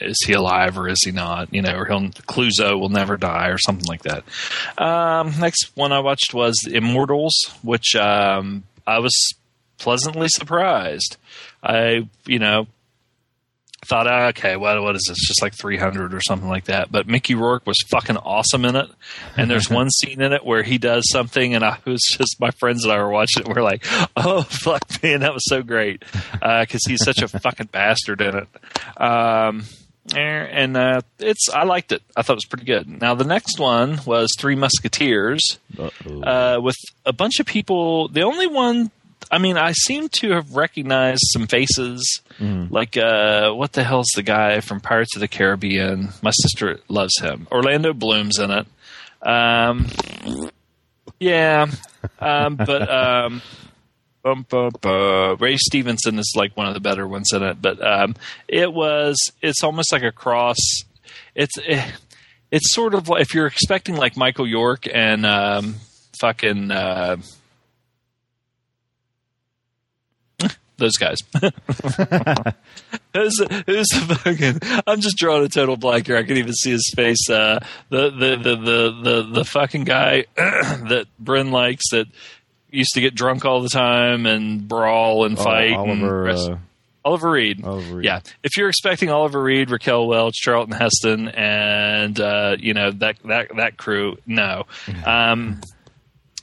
is 0.00 0.16
he 0.24 0.32
alive 0.32 0.78
or 0.78 0.88
is 0.88 1.02
he 1.04 1.10
not? 1.10 1.52
You 1.52 1.62
know, 1.62 1.74
or 1.76 1.84
he'll 1.86 2.08
Clouseau 2.08 2.78
will 2.78 2.88
never 2.88 3.16
die 3.16 3.48
or 3.48 3.58
something 3.58 3.86
like 3.86 4.02
that. 4.02 4.24
Um, 4.78 5.34
next 5.40 5.72
one 5.74 5.92
I 5.92 6.00
watched 6.00 6.32
was 6.32 6.54
Immortals, 6.66 7.34
which 7.62 7.96
um, 7.96 8.64
I 8.86 9.00
was 9.00 9.14
pleasantly 9.78 10.28
surprised. 10.28 11.16
I, 11.62 12.08
you 12.26 12.38
know, 12.38 12.68
thought, 13.84 14.06
ah, 14.06 14.28
okay, 14.28 14.56
what 14.56 14.80
what 14.82 14.96
is 14.96 15.04
this? 15.08 15.18
Just 15.26 15.42
like 15.42 15.54
300 15.54 16.14
or 16.14 16.20
something 16.20 16.48
like 16.48 16.64
that. 16.64 16.90
But 16.90 17.06
Mickey 17.06 17.34
Rourke 17.34 17.66
was 17.66 17.78
fucking 17.88 18.16
awesome 18.16 18.64
in 18.64 18.76
it. 18.76 18.90
And 19.36 19.50
there's 19.50 19.70
one 19.70 19.90
scene 19.90 20.20
in 20.20 20.32
it 20.32 20.44
where 20.44 20.62
he 20.62 20.78
does 20.78 21.04
something, 21.10 21.54
and 21.54 21.64
I 21.64 21.78
was 21.84 22.02
just 22.02 22.40
my 22.40 22.50
friends 22.52 22.84
and 22.84 22.92
I 22.92 22.98
were 22.98 23.10
watching 23.10 23.42
it. 23.42 23.46
And 23.46 23.56
we're 23.56 23.62
like, 23.62 23.84
oh 24.16 24.42
fuck, 24.48 25.02
man, 25.02 25.20
that 25.20 25.34
was 25.34 25.44
so 25.46 25.62
great 25.62 26.02
because 26.32 26.82
he's 26.86 27.04
such 27.04 27.22
a 27.22 27.28
fucking 27.28 27.68
bastard 27.72 28.20
in 28.20 28.36
it. 28.36 28.48
Um, 29.00 29.64
and 30.14 30.76
uh, 30.76 31.00
it's 31.18 31.48
I 31.48 31.64
liked 31.64 31.92
it. 31.92 32.02
I 32.16 32.22
thought 32.22 32.34
it 32.34 32.36
was 32.36 32.44
pretty 32.44 32.66
good. 32.66 33.00
Now 33.00 33.14
the 33.14 33.24
next 33.24 33.58
one 33.58 34.00
was 34.04 34.30
Three 34.38 34.54
Musketeers 34.54 35.58
uh, 35.78 36.58
with 36.62 36.76
a 37.06 37.12
bunch 37.12 37.40
of 37.40 37.46
people. 37.46 38.08
The 38.08 38.22
only 38.22 38.46
one, 38.46 38.90
I 39.34 39.38
mean, 39.38 39.56
I 39.58 39.72
seem 39.72 40.08
to 40.20 40.30
have 40.30 40.54
recognized 40.54 41.22
some 41.32 41.46
faces. 41.48 42.22
Like, 42.72 42.96
uh, 42.96 43.50
what 43.52 43.72
the 43.72 43.82
hell's 43.82 44.06
the 44.14 44.22
guy 44.22 44.60
from 44.60 44.80
Pirates 44.80 45.16
of 45.16 45.20
the 45.20 45.28
Caribbean? 45.28 46.10
My 46.22 46.30
sister 46.30 46.78
loves 46.88 47.18
him. 47.20 47.48
Orlando 47.50 47.92
Bloom's 47.92 48.38
in 48.38 48.50
it. 48.52 48.66
Um, 49.22 49.86
yeah, 51.18 51.66
um, 52.20 52.56
but 52.56 52.88
um, 52.90 53.42
bum, 54.22 54.46
bum, 54.48 54.70
bum. 54.80 55.36
Ray 55.40 55.56
Stevenson 55.56 56.18
is 56.18 56.32
like 56.36 56.56
one 56.56 56.66
of 56.68 56.74
the 56.74 56.80
better 56.80 57.08
ones 57.08 57.32
in 57.32 57.42
it. 57.42 57.60
But 57.60 57.84
um, 57.84 58.14
it 58.46 58.72
was, 58.72 59.16
it's 59.42 59.64
almost 59.64 59.90
like 59.92 60.02
a 60.04 60.12
cross. 60.12 60.58
It's. 61.34 61.58
eh, 61.66 61.90
it's 62.50 62.72
sort 62.72 62.94
of 62.94 63.08
like 63.08 63.20
if 63.22 63.34
you're 63.34 63.48
expecting 63.48 63.96
like 63.96 64.16
Michael 64.16 64.46
York 64.46 64.86
and 64.92 65.26
um, 65.26 65.74
fucking 66.20 66.70
uh, 66.70 67.16
those 70.76 70.96
guys. 70.96 71.18
who's, 73.14 73.38
who's 73.66 73.88
the 73.88 74.18
fucking? 74.22 74.82
I'm 74.86 75.00
just 75.00 75.16
drawing 75.16 75.44
a 75.44 75.48
total 75.48 75.76
blank 75.76 76.06
here. 76.06 76.16
I 76.16 76.22
can 76.24 76.36
even 76.36 76.52
see 76.52 76.72
his 76.72 76.90
face. 76.94 77.28
Uh, 77.30 77.64
the, 77.90 78.10
the 78.10 78.36
the 78.36 78.56
the 78.56 79.00
the 79.02 79.22
the 79.34 79.44
fucking 79.44 79.84
guy 79.84 80.24
that 80.36 81.06
Bryn 81.18 81.50
likes 81.50 81.90
that 81.90 82.06
used 82.70 82.94
to 82.94 83.00
get 83.00 83.14
drunk 83.14 83.44
all 83.44 83.60
the 83.62 83.68
time 83.68 84.26
and 84.26 84.66
brawl 84.66 85.24
and 85.24 85.38
Oh, 85.38 85.42
fight. 85.44 85.70
and 85.72 85.76
Oliver. 86.02 86.22
rest- 86.22 86.50
Uh, 86.50 86.56
Oliver 87.06 87.30
Reed. 87.32 87.62
Oliver 87.64 87.96
Reed. 87.96 88.04
Yeah, 88.06 88.20
if 88.42 88.56
you're 88.56 88.70
expecting 88.70 89.10
Oliver 89.10 89.42
Reed, 89.42 89.70
Raquel 89.70 90.06
Welch, 90.08 90.34
Charlton 90.36 90.74
Heston, 90.74 91.28
and 91.28 92.18
uh, 92.18 92.56
you 92.58 92.72
know 92.72 92.90
that 92.92 93.16
that 93.26 93.54
that 93.56 93.76
crew, 93.76 94.16
no. 94.26 94.64
Um, 95.06 95.60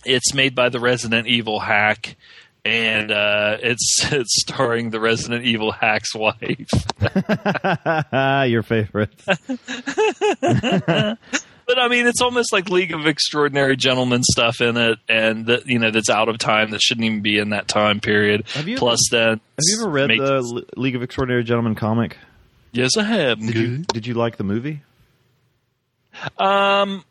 it's 0.05 0.33
made 0.33 0.53
by 0.55 0.69
the 0.69 0.79
Resident 0.79 1.27
Evil 1.27 1.59
hack, 1.59 2.15
and 2.65 3.11
uh, 3.11 3.57
it's 3.61 3.99
it's 4.11 4.41
starring 4.41 4.89
the 4.89 4.99
Resident 4.99 5.45
Evil 5.45 5.71
hack's 5.71 6.13
wife. 6.15 6.69
Your 8.49 8.63
favorite. 8.63 9.11
But 11.67 11.79
I 11.79 11.87
mean, 11.87 12.05
it's 12.05 12.19
almost 12.19 12.51
like 12.51 12.67
League 12.69 12.91
of 12.91 13.07
Extraordinary 13.07 13.77
Gentlemen 13.77 14.23
stuff 14.23 14.59
in 14.59 14.75
it, 14.75 14.99
and 15.07 15.45
that 15.45 15.67
you 15.67 15.79
know 15.79 15.89
that's 15.89 16.09
out 16.09 16.27
of 16.27 16.37
time 16.37 16.71
that 16.71 16.81
shouldn't 16.81 17.05
even 17.05 17.21
be 17.21 17.37
in 17.37 17.51
that 17.51 17.69
time 17.69 18.01
period. 18.01 18.45
Have 18.55 18.67
you 18.67 18.75
Plus, 18.75 18.99
then 19.09 19.29
Have 19.29 19.39
you 19.59 19.79
ever 19.79 19.89
read 19.89 20.09
the 20.09 20.43
L- 20.43 20.63
League 20.75 20.97
of 20.97 21.03
Extraordinary 21.03 21.45
Gentlemen 21.45 21.75
comic? 21.75 22.17
Yes, 22.73 22.97
I 22.97 23.03
have. 23.03 23.39
Did 23.39 23.55
you 23.55 23.77
Did 23.77 24.05
you 24.05 24.15
like 24.15 24.35
the 24.35 24.43
movie? 24.43 24.81
Um, 26.37 27.05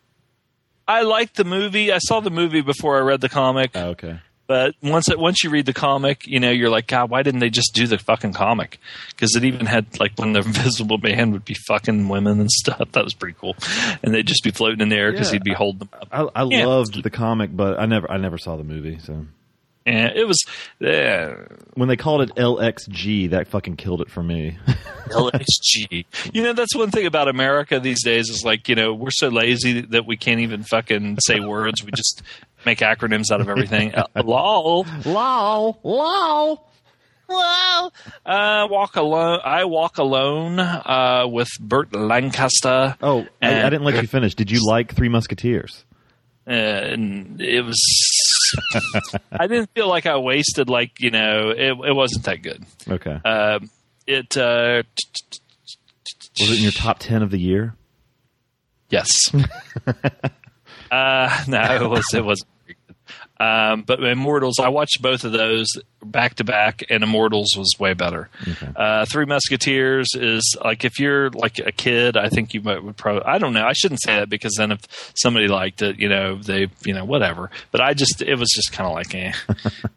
I 0.87 1.03
liked 1.03 1.37
the 1.37 1.45
movie. 1.45 1.91
I 1.91 1.99
saw 1.99 2.21
the 2.21 2.31
movie 2.31 2.61
before 2.61 2.99
I 2.99 3.01
read 3.01 3.23
the 3.23 3.31
comic. 3.31 3.71
Oh, 3.75 3.91
okay. 3.91 4.19
But 4.51 4.75
once 4.83 5.09
it, 5.09 5.17
once 5.17 5.45
you 5.45 5.51
read 5.51 5.67
the 5.67 5.73
comic, 5.73 6.27
you 6.27 6.41
know 6.41 6.51
you're 6.51 6.71
like, 6.71 6.89
God, 6.89 7.09
why 7.09 7.23
didn't 7.23 7.39
they 7.39 7.51
just 7.51 7.73
do 7.73 7.87
the 7.87 7.99
fucking 7.99 8.33
comic? 8.33 8.81
Because 9.11 9.37
it 9.37 9.45
even 9.45 9.65
had 9.65 9.87
like 10.01 10.11
when 10.17 10.33
the 10.33 10.41
Invisible 10.45 10.99
Man 10.99 11.31
would 11.31 11.45
be 11.45 11.55
fucking 11.69 12.09
women 12.09 12.41
and 12.41 12.51
stuff. 12.51 12.91
That 12.91 13.05
was 13.05 13.15
pretty 13.15 13.37
cool, 13.41 13.55
and 14.03 14.13
they'd 14.13 14.27
just 14.27 14.43
be 14.43 14.51
floating 14.51 14.81
in 14.81 14.89
the 14.89 14.97
air 14.97 15.13
because 15.13 15.29
Yeah. 15.29 15.35
he'd 15.35 15.45
be 15.45 15.53
holding 15.53 15.79
them 15.79 15.91
up. 15.93 16.09
I, 16.35 16.43
I 16.43 16.45
Yeah. 16.47 16.67
loved 16.67 17.01
the 17.01 17.11
comic, 17.11 17.55
but 17.57 17.79
I 17.79 17.87
never 17.87 18.11
I 18.11 18.17
never 18.17 18.39
saw 18.39 18.57
the 18.57 18.65
movie. 18.65 18.99
So 18.99 19.25
And 19.91 20.17
it 20.17 20.25
was 20.25 20.39
yeah, 20.79 21.35
when 21.75 21.89
they 21.89 21.97
called 21.97 22.23
it 22.23 22.33
LXG, 22.37 23.31
that 23.31 23.49
fucking 23.49 23.75
killed 23.75 24.01
it 24.01 24.09
for 24.09 24.23
me. 24.23 24.57
LXG. 25.09 26.05
You 26.33 26.43
know 26.45 26.53
that's 26.53 26.77
one 26.77 26.93
thing 26.93 27.07
about 27.07 27.27
America 27.27 27.81
these 27.81 28.05
days 28.05 28.29
is 28.29 28.45
like 28.45 28.69
you 28.69 28.77
know 28.77 28.95
we're 28.95 29.11
so 29.11 29.29
lazy 29.31 29.81
that 29.81 30.07
we 30.07 30.17
can't 30.17 30.39
even 30.41 30.63
fucking 30.63 31.19
say 31.19 31.41
words. 31.41 31.83
We 31.83 31.91
just 31.91 32.23
make 32.65 32.79
acronyms 32.79 33.33
out 33.33 33.41
of 33.41 33.49
everything. 33.49 33.93
Uh, 34.01 34.05
lol. 34.25 34.87
lol, 35.05 35.81
lol. 35.83 36.71
Well, 37.29 37.93
uh, 38.25 38.69
walk 38.71 38.97
alone. 38.97 39.41
I 39.45 39.65
walk 39.65 39.99
alone 39.99 40.59
uh, 40.59 41.27
with 41.29 41.49
Burt 41.61 41.95
Lancaster. 41.95 42.97
Oh, 43.03 43.27
I, 43.43 43.63
I 43.65 43.71
didn't 43.71 43.85
let 43.85 44.01
you 44.01 44.09
finish. 44.09 44.35
Did 44.35 44.51
you 44.51 44.65
like 44.67 44.95
Three 44.95 45.09
Musketeers? 45.09 45.85
Uh, 46.47 46.53
and 46.53 47.41
it 47.41 47.63
was. 47.63 47.81
I 49.33 49.47
didn't 49.47 49.71
feel 49.75 49.89
like 49.89 50.07
I 50.07 50.17
wasted 50.17 50.69
like 50.69 51.01
you 51.01 51.11
know 51.11 51.51
it. 51.51 51.73
It 51.89 51.95
wasn't 51.95 52.25
that 52.25 52.43
good. 52.43 52.65
Okay. 52.89 53.21
Um, 53.25 53.71
it 54.07 54.37
uh, 54.37 54.83
Was 56.39 56.51
it 56.51 56.57
in 56.57 56.63
your 56.63 56.73
top 56.73 56.99
ten 56.99 57.23
of 57.23 57.31
the 57.31 57.39
year? 57.39 57.75
yes. 58.89 59.09
uh, 60.91 61.45
no, 61.49 61.63
it 61.85 61.89
was. 61.89 62.05
It 62.15 62.25
was. 62.25 62.45
Um, 63.41 63.83
but 63.83 64.05
Immortals, 64.05 64.59
I 64.59 64.69
watched 64.69 65.01
both 65.01 65.25
of 65.25 65.33
those 65.33 65.67
back 66.05 66.35
to 66.37 66.45
back, 66.45 66.85
and 66.91 67.03
Immortals 67.03 67.55
was 67.57 67.75
way 67.79 67.95
better. 67.95 68.29
Uh, 68.77 69.07
Three 69.07 69.25
Musketeers 69.25 70.09
is 70.15 70.57
like 70.63 70.85
if 70.85 71.01
you're 71.01 71.31
like 71.31 71.59
a 71.59 71.73
kid, 71.73 72.19
I 72.19 72.29
think 72.29 72.53
you 72.53 72.61
might 72.61 72.85
would 72.85 72.99
probably. 72.99 73.23
I 73.25 73.39
don't 73.39 73.55
know. 73.55 73.65
I 73.65 73.73
shouldn't 73.73 74.03
say 74.03 74.17
that 74.17 74.29
because 74.29 74.57
then 74.57 74.73
if 74.73 74.81
somebody 75.15 75.49
liked 75.49 75.81
it, 75.81 75.99
you 75.99 76.11
know, 76.11 76.37
they, 76.37 76.69
you 76.85 76.93
know, 76.93 77.07
whatever. 77.07 77.51
But 77.71 77.81
I 77.81 77.95
just, 77.95 78.21
it 78.21 78.35
was 78.35 78.51
just 78.55 78.73
kind 78.73 78.87
of 78.87 78.95
like, 78.95 79.15
eh. 79.15 79.33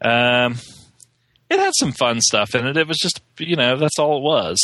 um, 0.00 0.56
it 1.50 1.58
had 1.58 1.72
some 1.74 1.92
fun 1.92 2.22
stuff 2.22 2.54
in 2.54 2.66
it. 2.66 2.78
It 2.78 2.88
was 2.88 2.96
just, 2.96 3.20
you 3.38 3.56
know, 3.56 3.76
that's 3.76 3.98
all 3.98 4.16
it 4.16 4.22
was, 4.22 4.58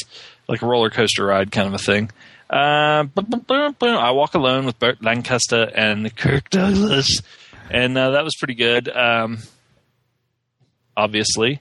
like 0.49 0.63
a 0.63 0.67
roller 0.67 0.89
coaster 0.89 1.27
ride 1.27 1.53
kind 1.53 1.69
of 1.69 1.75
a 1.75 1.79
thing. 1.79 2.11
Bu- 2.49 3.87
I 3.87 4.11
walk 4.11 4.35
alone 4.35 4.65
with 4.67 4.79
Burt 4.79 5.03
Lancaster 5.03 5.71
and 5.75 6.15
Kirk 6.17 6.51
Douglas, 6.51 7.21
and 7.71 7.97
uh, 7.97 8.11
that 8.11 8.25
was 8.25 8.35
pretty 8.39 8.55
good. 8.55 8.89
Um, 8.89 9.39
obviously. 10.97 11.61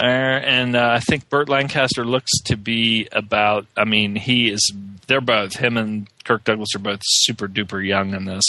Uh, 0.00 0.04
and 0.04 0.76
uh, 0.76 0.90
I 0.92 1.00
think 1.00 1.28
Burt 1.30 1.48
Lancaster 1.48 2.04
looks 2.04 2.30
to 2.44 2.56
be 2.56 3.08
about. 3.12 3.66
I 3.76 3.84
mean, 3.84 4.14
he 4.14 4.50
is. 4.50 4.72
They're 5.06 5.20
both 5.22 5.56
him 5.56 5.76
and 5.76 6.08
Kirk 6.24 6.44
Douglas 6.44 6.74
are 6.74 6.80
both 6.80 7.00
super 7.02 7.48
duper 7.48 7.86
young 7.86 8.12
in 8.12 8.24
this. 8.24 8.42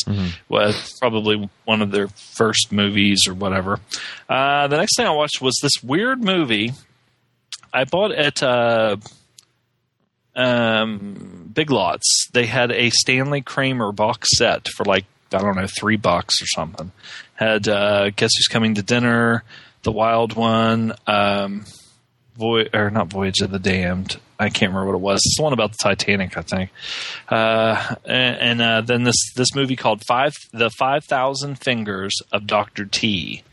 Well, 0.49 0.69
it's 0.69 0.97
probably 0.99 1.49
one 1.65 1.81
of 1.81 1.91
their 1.91 2.07
first 2.07 2.71
movies 2.71 3.27
or 3.27 3.33
whatever. 3.33 3.79
Uh, 4.27 4.67
the 4.67 4.77
next 4.77 4.97
thing 4.97 5.05
I 5.05 5.11
watched 5.11 5.39
was 5.41 5.57
this 5.61 5.83
weird 5.83 6.21
movie. 6.21 6.73
I 7.71 7.85
bought 7.85 8.11
at 8.11 8.41
uh, 8.41 8.97
um, 10.35 11.49
Big 11.53 11.71
Lots, 11.71 12.29
they 12.33 12.45
had 12.45 12.71
a 12.71 12.89
Stanley 12.91 13.41
Kramer 13.41 13.91
box 13.91 14.29
set 14.37 14.67
for 14.67 14.83
like 14.85 15.05
I 15.33 15.39
don't 15.39 15.55
know 15.55 15.67
three 15.67 15.97
bucks 15.97 16.41
or 16.41 16.45
something. 16.47 16.91
Had 17.35 17.67
uh, 17.67 18.09
Guess 18.11 18.31
Who's 18.37 18.47
Coming 18.47 18.75
to 18.75 18.81
Dinner, 18.83 19.43
The 19.83 19.91
Wild 19.91 20.35
One, 20.35 20.93
um, 21.05 21.65
Voy- 22.37 22.69
or 22.73 22.89
not 22.89 23.07
Voyage 23.07 23.41
of 23.41 23.51
the 23.51 23.59
Damned. 23.59 24.17
I 24.39 24.49
can't 24.49 24.71
remember 24.71 24.91
what 24.91 24.95
it 24.97 25.01
was. 25.01 25.17
It's 25.25 25.37
the 25.37 25.43
one 25.43 25.53
about 25.53 25.71
the 25.71 25.77
Titanic, 25.81 26.37
I 26.37 26.41
think. 26.41 26.69
Uh, 27.27 27.95
and 28.05 28.37
and 28.37 28.61
uh, 28.61 28.81
then 28.81 29.03
this 29.03 29.15
this 29.35 29.55
movie 29.55 29.75
called 29.75 30.03
Five 30.07 30.33
the 30.53 30.69
Five 30.69 31.03
Thousand 31.05 31.55
Fingers 31.55 32.13
of 32.31 32.45
Doctor 32.45 32.85
T. 32.85 33.43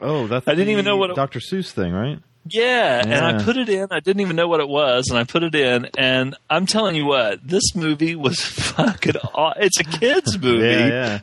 Oh, 0.00 0.26
that's 0.28 0.46
I 0.46 0.54
didn't 0.54 0.70
even 0.70 0.84
know 0.84 0.96
what 0.96 1.10
it- 1.10 1.16
Dr. 1.16 1.40
Seuss 1.40 1.70
thing, 1.72 1.92
right? 1.92 2.18
Yeah, 2.46 3.00
and 3.02 3.24
I 3.24 3.42
put 3.42 3.56
it 3.56 3.68
in. 3.68 3.88
I 3.90 4.00
didn't 4.00 4.20
even 4.20 4.36
know 4.36 4.48
what 4.48 4.60
it 4.60 4.68
was, 4.68 5.06
and 5.08 5.18
I 5.18 5.24
put 5.24 5.42
it 5.42 5.54
in. 5.54 5.88
And 5.96 6.36
I'm 6.50 6.66
telling 6.66 6.94
you 6.94 7.06
what, 7.06 7.46
this 7.46 7.74
movie 7.74 8.14
was 8.14 8.38
fucking. 8.40 9.16
Aw- 9.16 9.54
it's 9.56 9.80
a 9.80 9.84
kids 9.84 10.38
movie. 10.42 10.66
Yeah, 10.66 10.86
yeah. 10.88 11.18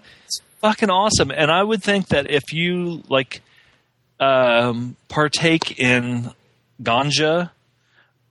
fucking 0.62 0.90
awesome. 0.90 1.30
And 1.32 1.52
I 1.52 1.62
would 1.64 1.84
think 1.84 2.08
that 2.08 2.30
if 2.32 2.52
you 2.54 3.04
like 3.08 3.42
um, 4.20 4.96
partake 5.10 5.80
in 5.80 6.32
ganja, 6.82 7.52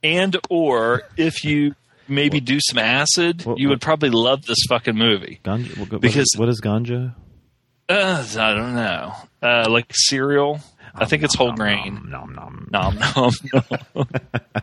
and 0.03 0.37
or 0.49 1.03
if 1.17 1.45
you 1.45 1.75
maybe 2.09 2.41
do 2.41 2.59
some 2.61 2.79
acid, 2.79 3.45
What- 3.45 3.59
you 3.59 3.69
would 3.69 3.75
what- 3.77 3.83
probably 3.83 4.11
love 4.11 4.47
this 4.47 4.59
fucking 4.69 4.97
movie. 4.97 5.39
Ganja. 5.45 5.77
What, 5.79 5.93
what- 5.93 6.01
Because- 6.01 6.33
what 6.37 6.49
is 6.49 6.61
ganja? 6.61 7.15
Uh, 7.89 8.25
I 8.39 8.55
don't 8.55 8.75
know, 8.77 9.13
uh, 9.43 9.69
like 9.69 9.87
cereal. 9.93 10.61
I 10.95 11.05
think 11.05 11.23
it's 11.23 11.35
whole 11.35 11.53
grain. 11.53 12.03
Nom, 12.09 12.35
nom. 12.35 12.69
Nom 12.71 12.99
nom 12.99 13.33
nom. 13.53 13.71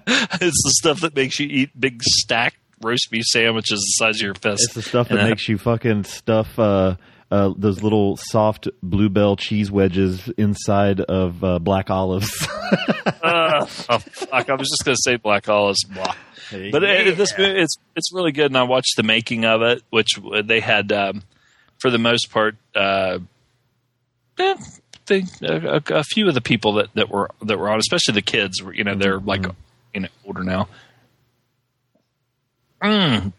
it's 0.07 0.63
the 0.63 0.73
stuff 0.79 1.01
that 1.01 1.15
makes 1.15 1.39
you 1.39 1.47
eat 1.47 1.79
big 1.79 2.01
stacked 2.03 2.57
roast 2.81 3.09
beef 3.09 3.23
sandwiches 3.25 3.79
the 3.79 4.05
size 4.05 4.15
of 4.17 4.21
your 4.21 4.33
fist. 4.35 4.63
It's 4.65 4.73
the 4.73 4.81
stuff 4.81 5.09
that 5.09 5.19
And, 5.19 5.27
uh, 5.27 5.29
makes 5.29 5.47
you 5.49 5.57
fucking 5.57 6.03
stuff 6.03 6.57
uh, 6.59 6.95
uh, 7.31 7.53
those 7.57 7.83
little 7.83 8.17
soft 8.17 8.67
bluebell 8.81 9.35
cheese 9.35 9.71
wedges 9.71 10.29
inside 10.37 11.01
of 11.01 11.43
uh, 11.43 11.59
black 11.59 11.89
olives. 11.89 12.47
uh, 13.21 13.65
oh, 13.89 13.97
fuck! 13.99 14.49
I 14.49 14.53
was 14.53 14.69
just 14.69 14.85
gonna 14.85 14.97
say 15.03 15.17
black 15.17 15.49
olives. 15.49 15.83
Blah. 15.83 16.15
But 16.51 16.83
uh, 16.83 17.15
this 17.15 17.33
it's 17.37 17.75
it's 17.95 18.13
really 18.13 18.31
good, 18.31 18.47
and 18.47 18.57
I 18.57 18.63
watched 18.63 18.95
the 18.95 19.03
making 19.03 19.45
of 19.45 19.61
it, 19.61 19.83
which 19.89 20.19
they 20.43 20.61
had 20.61 20.91
um, 20.91 21.23
for 21.79 21.89
the 21.89 21.97
most 21.97 22.31
part. 22.31 22.55
Uh, 22.73 23.19
eh, 24.39 24.55
they, 25.07 25.23
a, 25.41 25.81
a 25.89 26.03
few 26.03 26.27
of 26.27 26.33
the 26.33 26.41
people 26.41 26.73
that, 26.73 26.93
that 26.93 27.09
were 27.09 27.31
that 27.41 27.57
were 27.57 27.69
on, 27.69 27.79
especially 27.79 28.13
the 28.13 28.21
kids, 28.21 28.61
were 28.61 28.73
you 28.73 28.83
know 28.83 28.95
they're 28.95 29.19
like 29.19 29.45
you 29.93 30.01
know 30.01 30.07
older 30.25 30.43
now. 30.43 30.67
Mm. 32.81 33.33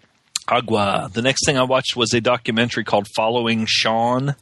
Agua. 0.49 1.11
The 1.13 1.23
next 1.23 1.45
thing 1.45 1.59
I 1.59 1.63
watched 1.63 1.95
was 1.95 2.13
a 2.15 2.21
documentary 2.21 2.85
called 2.85 3.07
"Following 3.15 3.67
Sean," 3.69 4.35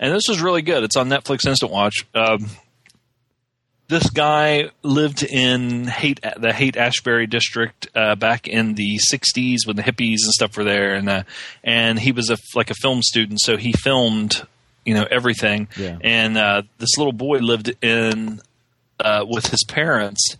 and 0.00 0.14
this 0.14 0.28
was 0.28 0.40
really 0.40 0.62
good. 0.62 0.84
It's 0.84 0.96
on 0.96 1.08
Netflix 1.08 1.46
Instant 1.46 1.72
Watch. 1.72 2.06
Um, 2.14 2.46
this 3.88 4.08
guy 4.08 4.70
lived 4.82 5.22
in 5.22 5.86
hate 5.86 6.20
the 6.38 6.52
Haight 6.52 6.76
Ashbury 6.76 7.26
district 7.26 7.88
uh, 7.94 8.14
back 8.14 8.48
in 8.48 8.74
the 8.74 8.98
'60s 9.12 9.66
when 9.66 9.76
the 9.76 9.82
hippies 9.82 10.18
and 10.24 10.32
stuff 10.32 10.56
were 10.56 10.64
there, 10.64 10.94
and 10.94 11.08
uh, 11.08 11.22
and 11.62 11.98
he 11.98 12.12
was 12.12 12.30
a 12.30 12.38
like 12.54 12.70
a 12.70 12.74
film 12.74 13.02
student, 13.02 13.40
so 13.40 13.56
he 13.56 13.72
filmed 13.72 14.46
you 14.84 14.94
know 14.94 15.06
everything. 15.10 15.68
Yeah. 15.76 15.98
And 16.00 16.36
uh, 16.36 16.62
this 16.78 16.96
little 16.96 17.12
boy 17.12 17.38
lived 17.38 17.74
in 17.82 18.40
uh, 19.00 19.24
with 19.28 19.46
his 19.48 19.64
parents 19.64 20.36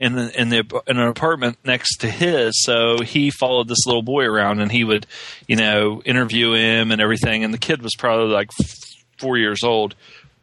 in 0.00 0.14
the, 0.14 0.40
in 0.40 0.48
the 0.48 0.82
in 0.86 0.98
an 0.98 1.08
apartment 1.08 1.58
next 1.64 1.98
to 1.98 2.10
his. 2.10 2.62
So 2.62 3.00
he 3.02 3.30
followed 3.30 3.68
this 3.68 3.86
little 3.86 4.02
boy 4.02 4.24
around, 4.24 4.60
and 4.60 4.70
he 4.70 4.84
would 4.84 5.06
you 5.46 5.56
know 5.56 6.02
interview 6.04 6.52
him 6.52 6.90
and 6.90 7.00
everything. 7.00 7.44
And 7.44 7.52
the 7.52 7.58
kid 7.58 7.82
was 7.82 7.92
probably 7.98 8.32
like 8.32 8.50
f- 8.60 9.04
four 9.18 9.36
years 9.36 9.62
old. 9.62 9.94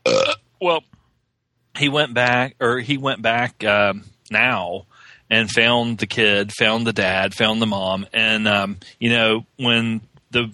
well 0.62 0.84
he 1.80 1.89
went 1.89 2.13
back 2.13 2.56
or 2.60 2.80
he 2.80 2.98
went 2.98 3.22
back 3.22 3.63
um, 3.63 4.04
now 4.30 4.86
and 5.30 5.50
found 5.50 5.98
the 6.00 6.08
kid 6.08 6.52
found 6.52 6.86
the 6.86 6.94
dad 6.94 7.34
found 7.34 7.62
the 7.62 7.65
mom 7.65 8.06
and 8.13 8.48
um, 8.48 8.78
you 9.00 9.10
know 9.10 9.46
when 9.58 10.02
the 10.32 10.54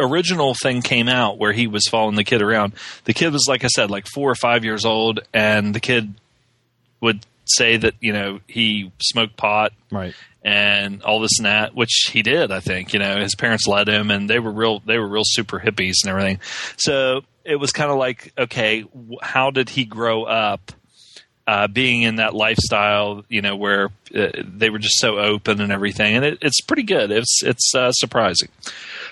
original 0.00 0.54
thing 0.54 0.82
came 0.82 1.08
out 1.08 1.38
where 1.38 1.52
he 1.52 1.66
was 1.66 1.86
following 1.90 2.14
the 2.14 2.24
kid 2.24 2.40
around 2.40 2.72
the 3.04 3.12
kid 3.12 3.32
was 3.32 3.46
like 3.48 3.64
i 3.64 3.68
said 3.68 3.90
like 3.90 4.06
four 4.06 4.30
or 4.30 4.36
five 4.36 4.64
years 4.64 4.84
old 4.84 5.20
and 5.34 5.74
the 5.74 5.80
kid 5.80 6.14
would 7.00 7.24
say 7.48 7.76
that 7.76 7.94
you 8.00 8.12
know 8.12 8.40
he 8.46 8.92
smoked 9.00 9.36
pot 9.36 9.72
right. 9.90 10.14
and 10.42 11.02
all 11.02 11.20
this 11.20 11.38
and 11.38 11.46
that, 11.46 11.74
which 11.74 12.10
he 12.12 12.22
did. 12.22 12.50
I 12.50 12.60
think 12.60 12.92
you 12.92 12.98
know 12.98 13.20
his 13.20 13.34
parents 13.34 13.66
let 13.66 13.88
him, 13.88 14.10
and 14.10 14.28
they 14.28 14.38
were 14.38 14.52
real. 14.52 14.80
They 14.80 14.98
were 14.98 15.08
real 15.08 15.24
super 15.24 15.58
hippies 15.58 15.94
and 16.04 16.10
everything. 16.10 16.40
So 16.76 17.22
it 17.44 17.56
was 17.56 17.72
kind 17.72 17.90
of 17.90 17.98
like, 17.98 18.32
okay, 18.38 18.84
how 19.22 19.50
did 19.50 19.70
he 19.70 19.84
grow 19.84 20.24
up? 20.24 20.72
Uh, 21.46 21.66
being 21.66 22.02
in 22.02 22.16
that 22.16 22.34
lifestyle, 22.34 23.24
you 23.30 23.40
know, 23.40 23.56
where 23.56 23.86
uh, 24.14 24.28
they 24.44 24.68
were 24.68 24.78
just 24.78 24.98
so 24.98 25.18
open 25.18 25.62
and 25.62 25.72
everything, 25.72 26.14
and 26.14 26.22
it, 26.22 26.38
it's 26.42 26.60
pretty 26.60 26.82
good. 26.82 27.10
It's 27.10 27.42
it's 27.42 27.72
uh, 27.74 27.90
surprising. 27.92 28.50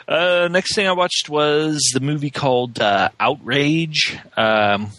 Uh, 0.09 0.49
next 0.51 0.75
thing 0.75 0.87
I 0.87 0.93
watched 0.93 1.29
was 1.29 1.81
the 1.93 2.01
movie 2.01 2.31
called 2.31 2.81
uh, 2.81 3.09
Outrage. 3.19 4.19
Um, 4.37 4.91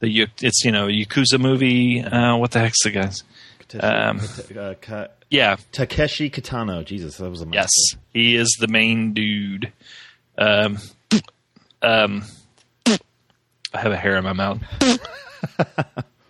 the 0.00 0.28
it's 0.42 0.64
you 0.64 0.70
know 0.72 0.86
yakuza 0.86 1.40
movie. 1.40 2.02
Uh, 2.02 2.36
what 2.36 2.50
the 2.52 2.60
heck's 2.60 2.82
the 2.84 2.90
guys? 2.90 3.24
Um, 3.80 4.20
uh, 4.56 5.06
Yeah, 5.30 5.56
Takeshi 5.72 6.30
Kitano. 6.30 6.84
Jesus, 6.84 7.16
that 7.18 7.28
was 7.30 7.42
a 7.42 7.46
Yes, 7.52 7.70
mouthful. 7.92 8.06
he 8.12 8.36
is 8.36 8.56
the 8.60 8.68
main 8.68 9.12
dude. 9.12 9.72
Um, 10.38 10.78
um, 11.82 12.24
I 12.86 13.80
have 13.80 13.92
a 13.92 13.96
hair 13.96 14.16
in 14.16 14.24
my 14.24 14.32
mouth. 14.32 14.60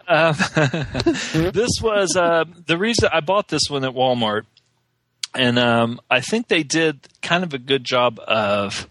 Um, 0.08 0.34
this 1.52 1.70
was 1.82 2.16
uh, 2.16 2.44
the 2.66 2.76
reason 2.78 3.08
I 3.12 3.20
bought 3.20 3.48
this 3.48 3.62
one 3.68 3.84
at 3.84 3.92
Walmart, 3.92 4.42
and 5.34 5.58
um, 5.58 6.00
I 6.10 6.20
think 6.20 6.48
they 6.48 6.62
did 6.62 7.00
kind 7.22 7.44
of 7.44 7.54
a 7.54 7.58
good 7.58 7.84
job 7.84 8.20
of 8.26 8.88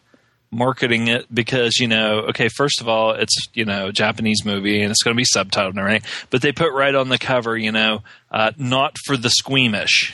marketing 0.50 1.08
it 1.08 1.26
because 1.34 1.78
you 1.80 1.88
know, 1.88 2.19
okay, 2.30 2.47
first 2.47 2.82
of 2.82 2.88
all, 2.88 3.12
it's 3.12 3.36
you 3.54 3.65
know 3.65 3.88
a 3.88 3.91
Japanese 3.91 4.45
movie 4.45 4.82
and 4.82 4.91
it's 4.91 5.04
going 5.04 5.15
to 5.15 5.21
be 5.21 5.26
subtitled 5.26 5.71
and 5.71 5.80
everything, 5.80 6.10
but 6.30 6.41
they 6.41 6.52
put 6.52 6.73
right 6.73 6.95
on 6.95 7.10
the 7.10 7.17
cover, 7.17 7.58
you 7.58 7.71
know, 7.71 8.04
uh, 8.32 8.52
not 8.58 8.95
for 9.06 9.17
the 9.17 9.30
squeamish 9.30 10.13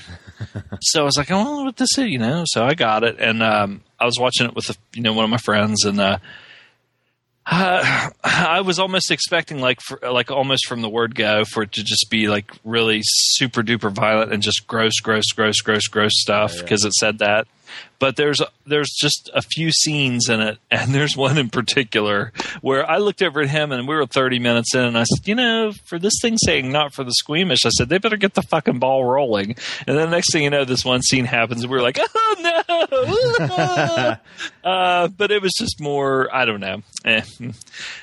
so 0.81 1.01
I 1.01 1.05
was 1.05 1.17
like, 1.17 1.31
I 1.31 1.35
wonder 1.35 1.65
what 1.65 1.77
this 1.77 1.97
is, 1.97 2.07
you 2.07 2.19
know. 2.19 2.43
So 2.47 2.65
I 2.65 2.73
got 2.73 3.03
it, 3.03 3.17
and 3.19 3.41
um, 3.43 3.81
I 3.99 4.05
was 4.05 4.19
watching 4.19 4.47
it 4.47 4.55
with 4.55 4.69
a, 4.69 4.75
you 4.93 5.01
know 5.01 5.13
one 5.13 5.23
of 5.23 5.29
my 5.29 5.37
friends, 5.37 5.85
and 5.85 5.99
uh, 5.99 6.17
uh, 7.45 8.09
I 8.23 8.61
was 8.61 8.79
almost 8.79 9.11
expecting 9.11 9.59
like 9.59 9.81
for, 9.81 9.99
like 10.01 10.31
almost 10.31 10.67
from 10.67 10.81
the 10.81 10.89
word 10.89 11.15
go 11.15 11.45
for 11.45 11.63
it 11.63 11.71
to 11.73 11.83
just 11.83 12.07
be 12.09 12.27
like 12.27 12.51
really 12.63 13.01
super 13.03 13.61
duper 13.63 13.91
violent 13.91 14.33
and 14.33 14.41
just 14.41 14.67
gross, 14.67 14.99
gross, 14.99 15.31
gross, 15.33 15.59
gross, 15.61 15.87
gross 15.87 16.13
stuff 16.15 16.57
because 16.59 16.85
it 16.85 16.93
said 16.93 17.19
that. 17.19 17.47
But 17.99 18.17
there's 18.17 18.41
there's 18.65 18.91
just 18.99 19.29
a 19.33 19.41
few 19.41 19.71
scenes 19.71 20.27
in 20.27 20.41
it, 20.41 20.57
and 20.69 20.93
there's 20.95 21.15
one 21.15 21.37
in 21.37 21.49
particular 21.49 22.33
where 22.61 22.89
I 22.89 22.97
looked 22.97 23.21
over 23.21 23.41
at 23.41 23.49
him, 23.49 23.71
and 23.71 23.87
we 23.87 23.95
were 23.95 24.05
30 24.05 24.39
minutes 24.39 24.75
in, 24.75 24.81
and 24.81 24.97
I 24.97 25.03
said, 25.03 25.27
you 25.27 25.35
know, 25.35 25.71
for 25.85 25.97
this 25.97 26.13
thing 26.21 26.37
saying 26.37 26.71
not 26.71 26.93
for 26.93 27.03
the 27.03 27.13
squeamish, 27.13 27.65
I 27.65 27.69
said 27.69 27.89
they 27.89 27.97
better 27.97 28.17
get 28.17 28.33
the 28.33 28.41
fucking 28.41 28.79
ball 28.79 29.05
rolling. 29.05 29.55
And 29.87 29.97
then 29.97 30.11
next 30.11 30.31
thing 30.33 30.43
you 30.43 30.49
know, 30.49 30.65
this 30.65 30.83
one 30.83 31.01
scene 31.01 31.25
happens, 31.25 31.63
and 31.63 31.71
we 31.71 31.77
are 31.77 31.81
like, 31.81 31.99
oh 31.99 32.35
no! 32.39 34.17
uh, 34.63 35.07
but 35.07 35.31
it 35.31 35.41
was 35.41 35.53
just 35.57 35.79
more, 35.79 36.33
I 36.33 36.45
don't 36.45 36.59
know. 36.59 36.81
Eh. 37.05 37.21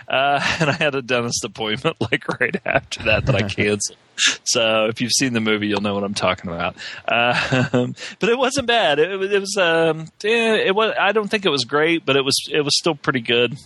Uh, 0.09 0.41
and 0.61 0.71
I 0.71 0.73
had 0.73 0.95
a 0.95 1.03
dentist 1.03 1.45
appointment 1.45 1.97
like 2.01 2.27
right 2.41 2.57
after 2.65 3.03
that 3.05 3.27
that 3.27 3.35
I 3.35 3.43
canceled. 3.43 3.99
So 4.45 4.87
if 4.87 5.01
you've 5.01 5.13
seen 5.13 5.33
the 5.33 5.41
movie, 5.41 5.69
you'll 5.69 5.81
know 5.81 5.95
what 5.95 6.05
I'm 6.05 6.15
talking 6.15 6.51
about. 6.51 6.77
Um, 7.09 7.95
but 8.19 8.29
it 8.29 8.39
wasn't 8.39 8.67
bad. 8.67 8.99
It, 8.99 9.11
it 9.11 9.41
was. 9.41 9.57
Um, 9.57 10.07
yeah, 10.23 10.55
it 10.55 10.75
was. 10.75 10.95
I 10.99 11.13
don't 11.13 11.29
think 11.29 11.47
it 11.47 11.51
was 11.51 11.65
great, 11.65 12.05
but 12.05 12.17
it 12.17 12.25
was. 12.25 12.37
It 12.51 12.63
was 12.63 12.77
still 12.79 12.95
pretty 12.95 13.21
good. 13.21 13.57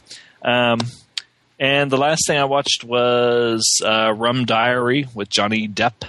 Um, 0.43 0.81
and 1.59 1.91
the 1.91 1.97
last 1.97 2.27
thing 2.27 2.39
I 2.39 2.45
watched 2.45 2.85
was 2.85 3.65
uh, 3.85 4.13
Rum 4.13 4.45
Diary 4.45 5.07
with 5.15 5.29
Johnny 5.29 5.69
Depp, 5.69 6.05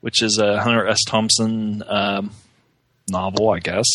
which 0.00 0.22
is 0.22 0.38
a 0.38 0.60
Hunter 0.60 0.86
S. 0.86 1.04
Thompson 1.06 1.82
um, 1.86 2.30
novel, 3.08 3.50
I 3.50 3.58
guess. 3.58 3.86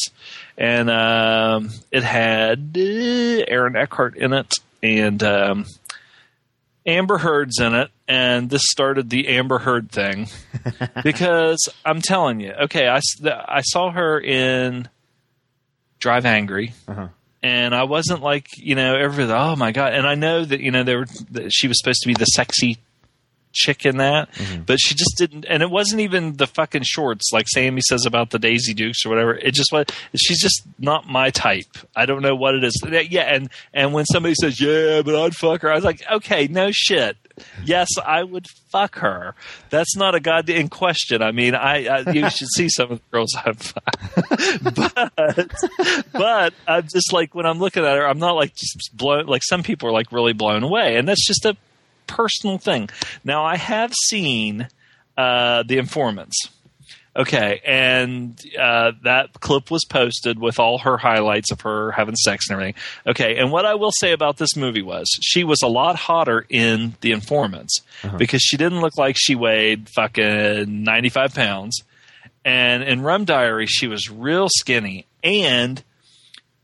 And 0.58 0.90
um, 0.90 1.72
it 1.92 2.04
had 2.04 2.78
uh, 2.78 3.46
Aaron 3.48 3.76
Eckhart 3.76 4.16
in 4.16 4.34
it 4.34 4.54
and 4.84 5.22
um, 5.24 5.66
Amber 6.86 7.18
Heard's 7.18 7.60
in 7.60 7.74
it. 7.74 7.92
And 8.12 8.50
this 8.50 8.64
started 8.66 9.10
the 9.10 9.30
Amber 9.30 9.60
Heard 9.60 9.90
thing 9.90 10.28
because 11.04 11.70
I'm 11.86 12.02
telling 12.02 12.42
you, 12.42 12.52
okay, 12.64 12.90
I, 12.90 13.00
I 13.26 13.62
saw 13.62 13.90
her 13.92 14.20
in 14.20 14.90
Drive 16.00 16.26
Angry. 16.26 16.74
Uh-huh. 16.90 17.08
And 17.44 17.74
I 17.74 17.84
wasn't 17.86 18.22
like 18.22 18.48
you 18.58 18.76
know 18.76 18.96
everybody. 18.96 19.32
Oh 19.40 19.56
my 19.56 19.72
god! 19.72 19.94
And 19.94 20.06
I 20.06 20.16
know 20.16 20.44
that 20.46 20.60
you 20.60 20.70
know 20.72 20.84
they 20.84 20.96
were 20.96 21.08
that 21.32 21.52
she 21.52 21.68
was 21.68 21.80
supposed 21.80 22.02
to 22.02 22.08
be 22.08 22.14
the 22.14 22.26
sexy 22.26 22.78
chick 23.54 23.86
in 23.86 23.98
that, 23.98 24.32
Mm-hmm. 24.34 24.62
but 24.64 24.78
she 24.80 24.94
just 24.94 25.16
didn't. 25.18 25.46
And 25.50 25.64
it 25.64 25.70
wasn't 25.72 26.02
even 26.02 26.38
the 26.38 26.46
fucking 26.48 26.84
shorts 26.84 27.32
like 27.34 27.48
Sammy 27.48 27.82
says 27.82 28.06
about 28.06 28.30
the 28.30 28.38
Daisy 28.40 28.74
Dukes 28.76 29.06
or 29.06 29.10
whatever. 29.10 29.34
It 29.36 29.54
just 29.56 29.72
was. 29.72 29.86
She's 30.16 30.40
just 30.42 30.62
not 30.78 31.08
my 31.08 31.32
type. 31.32 31.78
I 31.96 32.06
don't 32.06 32.22
know 32.22 32.36
what 32.36 32.54
it 32.56 32.64
is. 32.64 32.80
Yeah, 33.10 33.24
and 33.24 33.50
and 33.74 33.92
when 33.94 34.06
somebody 34.06 34.36
says, 34.36 34.62
"Yeah, 34.62 35.02
but 35.02 35.16
I'd 35.16 35.34
fuck 35.36 35.62
her," 35.64 35.72
I 35.72 35.76
was 35.76 35.84
like, 35.86 36.04
"Okay, 36.12 36.48
no 36.48 36.70
shit." 36.72 37.18
Yes, 37.64 37.88
I 38.04 38.24
would 38.24 38.48
fuck 38.70 38.96
her. 38.98 39.36
That's 39.70 39.96
not 39.96 40.16
a 40.16 40.20
goddamn 40.20 40.70
question. 40.70 41.22
I 41.22 41.32
mean, 41.32 41.56
I, 41.56 41.86
I 41.86 42.12
you 42.12 42.30
should 42.30 42.48
see 42.50 42.70
some 42.70 42.92
of 42.92 43.00
the 43.00 43.18
girls 43.18 43.36
I've 43.36 43.58
fucked. 43.58 44.64
but 44.64 45.52
but 46.14 46.54
I'm 46.68 46.88
just 46.88 47.14
like 47.14 47.36
when 47.36 47.46
I'm 47.46 47.60
looking 47.60 47.84
at 47.84 47.98
her, 47.98 48.08
I'm 48.08 48.20
not 48.20 48.36
like 48.36 48.56
just 48.56 48.96
blown. 48.96 49.26
Like 49.26 49.44
some 49.44 49.64
people 49.64 49.90
are 49.90 49.94
like 49.94 50.12
really 50.12 50.34
blown 50.34 50.64
away, 50.64 50.98
and 50.98 51.08
that's 51.08 51.26
just 51.26 51.46
a 51.46 51.56
personal 52.08 52.58
thing. 52.58 52.90
Now 53.24 53.46
I 53.46 53.58
have 53.58 53.94
seen 54.06 54.68
uh, 55.18 55.64
the 55.64 55.78
informants. 55.78 56.50
Okay, 57.14 57.60
and 57.66 58.40
uh, 58.58 58.94
that 59.04 59.34
clip 59.42 59.70
was 59.70 59.84
posted 59.84 60.40
with 60.40 60.60
all 60.60 60.78
her 60.78 60.96
highlights 60.96 61.52
of 61.52 61.62
her 61.62 61.92
having 61.92 62.16
sex 62.16 62.46
and 62.50 62.54
everything. 62.54 62.76
Okay, 63.06 63.38
and 63.38 63.52
what 63.52 63.66
I 63.66 63.76
will 63.76 63.92
say 63.92 64.14
about 64.14 64.38
this 64.38 64.56
movie 64.56 64.82
was 64.82 65.10
she 65.22 65.44
was 65.44 65.62
a 65.62 65.68
lot 65.68 65.98
hotter 65.98 66.46
in 66.50 66.96
The 67.02 67.12
Informants 67.12 67.82
because 68.18 68.42
she 68.42 68.56
didn't 68.56 68.80
look 68.80 68.98
like 68.98 69.18
she 69.20 69.36
weighed 69.36 69.90
fucking 69.90 70.84
95 70.84 71.36
pounds. 71.36 71.84
And 72.46 72.82
in 72.82 73.02
Rum 73.02 73.26
Diary, 73.26 73.68
she 73.68 73.88
was 73.88 74.10
real 74.10 74.48
skinny. 74.50 75.06
And 75.24 75.84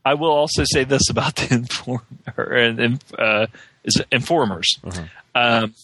I 0.04 0.14
will 0.14 0.32
also 0.32 0.64
say 0.64 0.84
this 0.84 1.10
about 1.10 1.36
the 1.36 1.54
informer 1.54 2.02
and 2.36 3.04
uh, 3.18 3.46
is 3.84 3.96
it 3.96 4.06
informers. 4.10 4.66
Um, 5.34 5.74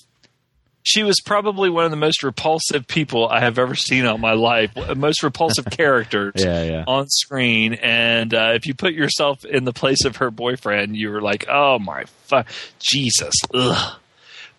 she 0.86 1.02
was 1.02 1.16
probably 1.24 1.70
one 1.70 1.84
of 1.86 1.90
the 1.90 1.96
most 1.96 2.22
repulsive 2.22 2.86
people 2.86 3.26
I 3.28 3.40
have 3.40 3.58
ever 3.58 3.74
seen 3.74 4.04
in 4.04 4.20
my 4.20 4.34
life. 4.34 4.70
Most 4.96 5.22
repulsive 5.22 5.64
characters 5.70 6.34
Yeah, 6.36 6.62
yeah. 6.62 6.84
on 6.86 7.08
screen. 7.08 7.74
And 7.74 8.32
uh, 8.34 8.52
if 8.54 8.66
you 8.66 8.74
put 8.74 8.92
yourself 8.92 9.44
in 9.46 9.64
the 9.64 9.72
place 9.72 10.04
of 10.04 10.16
her 10.16 10.30
boyfriend, 10.30 10.94
you 10.96 11.10
were 11.10 11.22
like, 11.22 11.46
"Oh 11.48 11.78
my 11.78 12.04
fuck, 12.26 12.46
Jesus!" 12.80 13.34
Ugh. 13.54 13.98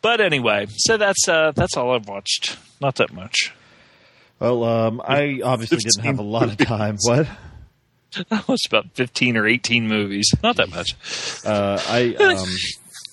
But 0.02 0.20
anyway, 0.20 0.68
so 0.70 0.98
that's 0.98 1.30
uh, 1.30 1.52
that's 1.56 1.78
all 1.78 1.94
I've 1.96 2.08
watched. 2.08 2.58
Not 2.82 2.96
that 2.96 3.14
much. 3.14 3.54
Well, 4.40 4.64
um, 4.64 5.02
I 5.08 5.42
obviously 5.44 5.78
didn't 5.78 6.04
have 6.06 6.20
a 6.20 6.24
lot 6.24 6.50
of 6.50 6.58
time. 6.58 6.98
What? 7.04 7.28
I 8.32 8.44
watched 8.48 8.68
about 8.68 8.88
fifteen 8.94 9.38
or 9.38 9.48
eighteen 9.48 9.88
movies. 9.88 10.30
Not 10.44 10.56
that 10.58 10.70
much. 10.70 10.96
Uh, 11.46 11.80
I 11.88 12.16
um, 12.20 12.46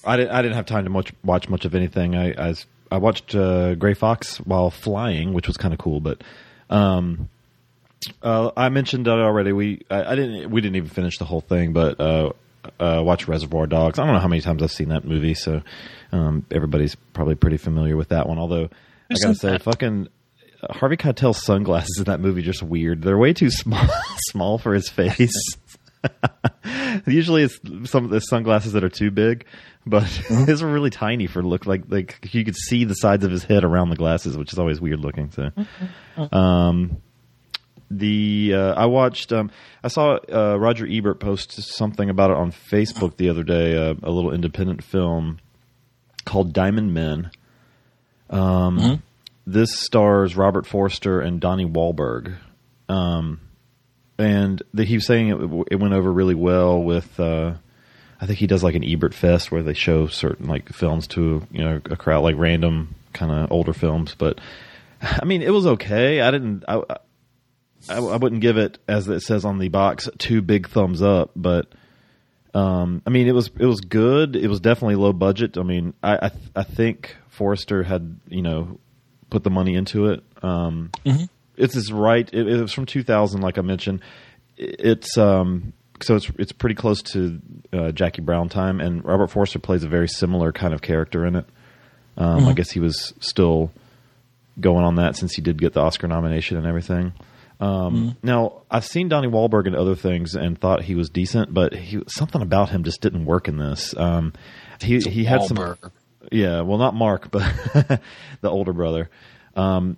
I 0.05 0.17
didn't 0.17 0.33
I 0.33 0.43
didn't 0.43 0.55
have 0.57 0.67
time 0.67 0.85
to 0.85 0.91
much 0.91 1.13
watch 1.25 1.49
much 1.49 1.65
of 1.65 1.75
anything. 1.75 2.17
I 2.17 2.51
I, 2.51 2.55
I 2.93 2.99
watched 2.99 3.35
uh, 3.35 3.75
Gray 3.75 3.95
Fox 3.95 4.37
while 4.39 4.71
flying, 4.71 5.33
which 5.33 5.47
was 5.47 5.57
kind 5.57 5.73
of 5.73 5.79
cool. 5.79 6.01
But 6.01 6.23
um, 6.71 7.29
uh, 8.23 8.51
I 8.57 8.69
mentioned 8.69 9.07
that 9.07 9.19
already. 9.19 9.53
We 9.53 9.83
I, 9.91 10.13
I 10.13 10.15
didn't 10.15 10.51
we 10.51 10.61
didn't 10.61 10.77
even 10.77 10.89
finish 10.91 11.19
the 11.19 11.25
whole 11.25 11.41
thing, 11.41 11.73
but 11.73 12.01
uh, 12.01 12.33
uh, 12.79 13.03
watch 13.05 13.29
Reservoir 13.29 13.67
Dogs. 13.67 13.99
I 13.99 14.05
don't 14.05 14.15
know 14.15 14.21
how 14.21 14.29
many 14.29 14.43
times 14.43 14.63
I've 14.63 14.73
seen 14.73 14.91
that 14.91 15.05
movie, 15.05 15.35
so 15.35 15.63
um, 16.13 16.45
everybody's 16.51 16.95
probably 17.15 17.35
pretty 17.35 17.57
familiar 17.57 17.97
with 17.97 18.09
that 18.11 18.29
one. 18.29 18.39
Although 18.39 18.69
I 19.11 19.15
gotta 19.21 19.35
say, 19.35 19.51
that- 19.53 19.63
fucking. 19.63 20.09
Harvey 20.71 20.97
Keitel's 20.97 21.43
sunglasses 21.43 21.99
in 21.99 22.05
that 22.05 22.21
movie 22.21 22.41
just 22.41 22.63
weird. 22.63 23.03
They're 23.03 23.19
way 23.19 23.33
too 23.33 23.51
small, 23.51 23.85
small 24.29 24.59
for 24.59 24.73
his 24.75 24.89
face. 24.89 25.35
Usually, 27.07 27.43
it's 27.45 27.59
some 27.91 28.05
of 28.05 28.11
the 28.11 28.21
sunglasses 28.21 28.73
that 28.73 28.85
are 28.85 28.89
too 28.89 29.11
big, 29.11 29.45
but 29.87 30.03
his 30.47 30.63
are 30.63 30.71
really 30.73 30.91
tiny 30.91 31.27
for 31.27 31.43
look 31.43 31.67
like 31.67 31.85
like 31.89 32.29
you 32.33 32.45
could 32.45 32.57
see 32.57 32.85
the 32.85 32.95
sides 32.95 33.25
of 33.25 33.31
his 33.31 33.45
head 33.45 33.65
around 33.65 33.91
the 33.91 33.97
glasses, 33.97 34.37
which 34.37 34.53
is 34.53 34.59
always 34.59 34.81
weird 34.81 35.01
looking. 35.01 35.31
So, 35.31 35.51
um, 36.33 36.99
the 37.91 38.53
uh, 38.55 38.75
I 38.75 38.87
watched 38.87 39.33
um, 39.33 39.51
I 39.83 39.89
saw 39.89 40.19
uh, 40.33 40.57
Roger 40.59 40.87
Ebert 40.89 41.21
post 41.21 41.53
something 41.53 42.09
about 42.09 42.31
it 42.31 42.37
on 42.37 42.51
Facebook 42.53 43.17
the 43.17 43.29
other 43.29 43.43
day, 43.43 43.77
uh, 43.77 43.95
a 44.03 44.11
little 44.11 44.33
independent 44.33 44.83
film 44.83 45.39
called 46.25 46.53
Diamond 46.53 46.95
Men. 46.95 47.31
Um, 48.31 48.79
This 49.45 49.77
stars 49.81 50.37
Robert 50.37 50.67
Forster 50.67 51.21
and 51.21 51.41
Donnie 51.41 51.67
Wahlberg 51.67 52.37
and 54.23 54.63
the, 54.73 54.85
he 54.85 54.95
was 54.95 55.07
saying 55.07 55.29
it, 55.29 55.67
it 55.73 55.77
went 55.77 55.95
over 55.95 56.11
really 56.13 56.35
well 56.35 56.83
with. 56.83 57.19
Uh, 57.19 57.55
I 58.21 58.27
think 58.27 58.39
he 58.39 58.47
does 58.47 58.63
like 58.63 58.77
an 58.77 58.85
Ebert 58.85 59.15
Fest 59.15 59.51
where 59.51 59.63
they 59.63 59.75
show 59.75 60.07
certain 60.07 60.47
like 60.47 60.69
films 60.73 61.09
to 61.09 61.47
you 61.51 61.65
know 61.65 61.81
a 61.91 61.97
crowd, 61.97 62.23
like 62.23 62.37
random 62.39 62.95
kind 63.13 63.33
of 63.33 63.51
older 63.51 63.73
films. 63.73 64.15
But 64.17 64.41
I 65.03 65.25
mean, 65.25 65.43
it 65.43 65.51
was 65.51 65.67
okay. 65.67 66.21
I 66.21 66.31
didn't. 66.31 66.65
I, 66.69 66.83
I, 67.89 67.97
I 67.97 68.17
wouldn't 68.17 68.41
give 68.41 68.57
it 68.57 68.79
as 68.87 69.09
it 69.09 69.21
says 69.21 69.45
on 69.45 69.59
the 69.59 69.69
box 69.69 70.09
two 70.19 70.43
big 70.43 70.69
thumbs 70.69 71.03
up, 71.03 71.31
but. 71.37 71.73
Um, 72.55 73.01
I 73.07 73.09
mean, 73.11 73.29
it 73.29 73.35
was 73.35 73.51
it 73.59 73.65
was 73.65 73.81
good. 73.81 74.37
It 74.37 74.47
was 74.49 74.61
definitely 74.61 74.97
low 74.97 75.15
budget. 75.15 75.57
I 75.57 75.63
mean, 75.63 75.95
I 76.03 76.27
I, 76.27 76.31
I 76.55 76.63
think 76.65 77.17
Forster 77.31 77.83
had 77.83 78.21
you 78.29 78.43
know 78.43 78.79
put 79.31 79.43
the 79.43 79.49
money 79.49 79.75
into 79.75 80.09
it. 80.09 80.23
Um, 80.43 80.91
It's 81.57 81.75
his 81.75 81.93
right. 81.93 82.29
It, 82.33 82.49
it 82.49 82.61
was 82.61 82.73
from 82.73 82.87
2000, 82.87 83.41
like 83.41 83.59
I 83.59 83.63
mentioned. 83.63 84.01
It's 84.57 85.17
um, 85.19 85.73
so 86.01 86.17
it's 86.17 86.31
it's 86.39 86.53
pretty 86.53 86.75
close 86.75 87.03
to 87.03 87.41
uh, 87.73 87.93
Jackie 87.93 88.23
Brown 88.23 88.49
time, 88.49 88.81
and 88.81 89.05
Robert 89.05 89.29
Forster 89.29 89.59
plays 89.59 89.85
a 89.85 89.89
very 89.89 90.09
similar 90.09 90.53
kind 90.53 90.75
of 90.75 90.83
character 90.83 91.27
in 91.27 91.37
it. 91.37 91.47
Um, 92.17 92.47
I 92.47 92.53
guess 92.53 92.71
he 92.71 92.81
was 92.81 93.15
still 93.21 93.71
going 94.61 94.85
on 94.85 94.97
that 94.97 95.17
since 95.17 95.35
he 95.35 95.41
did 95.43 95.59
get 95.59 95.73
the 95.73 95.81
Oscar 95.81 96.07
nomination 96.09 96.59
and 96.59 96.67
everything. 96.67 97.13
Um, 97.61 98.17
Now 98.23 98.63
I've 98.71 98.85
seen 98.85 99.09
Donnie 99.09 99.29
Wahlberg 99.29 99.67
in 99.67 99.75
other 99.75 99.95
things 99.95 100.35
and 100.35 100.61
thought 100.61 100.83
he 100.83 100.95
was 100.95 101.09
decent, 101.09 101.55
but 101.55 101.73
he, 101.73 102.03
something 102.09 102.43
about 102.43 102.71
him 102.71 102.83
just 102.85 103.01
didn't 103.01 103.25
work 103.25 103.49
in 103.49 103.57
this. 103.57 103.97
Um, 103.97 104.33
he 104.81 104.99
he 104.99 105.25
had 105.25 105.43
some 105.45 105.57
Wahlberg. 105.57 105.91
yeah, 106.31 106.61
well, 106.63 106.79
not 106.79 106.95
Mark, 106.95 107.31
but 107.31 107.43
the 108.41 108.51
older 108.51 108.73
brother. 108.73 109.09
Um, 109.57 109.97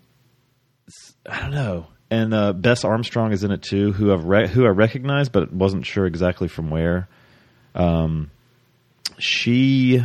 I 1.29 1.41
don't 1.41 1.51
know. 1.53 1.87
And 2.11 2.35
uh, 2.35 2.53
Bess 2.53 2.85
Armstrong 2.85 3.33
is 3.33 3.45
in 3.45 3.51
it 3.51 3.63
too, 3.63 3.93
who 3.93 4.13
I've 4.13 4.25
re- 4.25 4.47
who 4.49 4.65
I 4.67 4.69
recognize, 4.69 5.29
but 5.29 5.53
wasn't 5.53 5.87
sure 5.87 6.07
exactly 6.07 6.49
from 6.49 6.71
where. 6.71 7.09
Um, 7.75 8.31
she, 9.19 10.01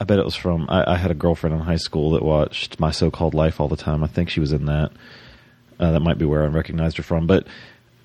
I 0.00 0.04
bet 0.04 0.18
it 0.18 0.24
was 0.24 0.34
from. 0.34 0.66
I, 0.68 0.92
I 0.94 0.96
had 0.96 1.10
a 1.10 1.14
girlfriend 1.14 1.54
in 1.54 1.60
high 1.62 1.76
school 1.76 2.10
that 2.12 2.22
watched 2.22 2.80
My 2.80 2.90
So 2.90 3.10
Called 3.10 3.34
Life 3.34 3.60
all 3.60 3.68
the 3.68 3.76
time. 3.76 4.02
I 4.02 4.08
think 4.08 4.30
she 4.30 4.40
was 4.40 4.52
in 4.52 4.66
that. 4.66 4.90
Uh, 5.78 5.92
that 5.92 6.00
might 6.00 6.18
be 6.18 6.24
where 6.24 6.42
I 6.42 6.46
recognized 6.46 6.96
her 6.98 7.02
from, 7.02 7.26
but 7.26 7.46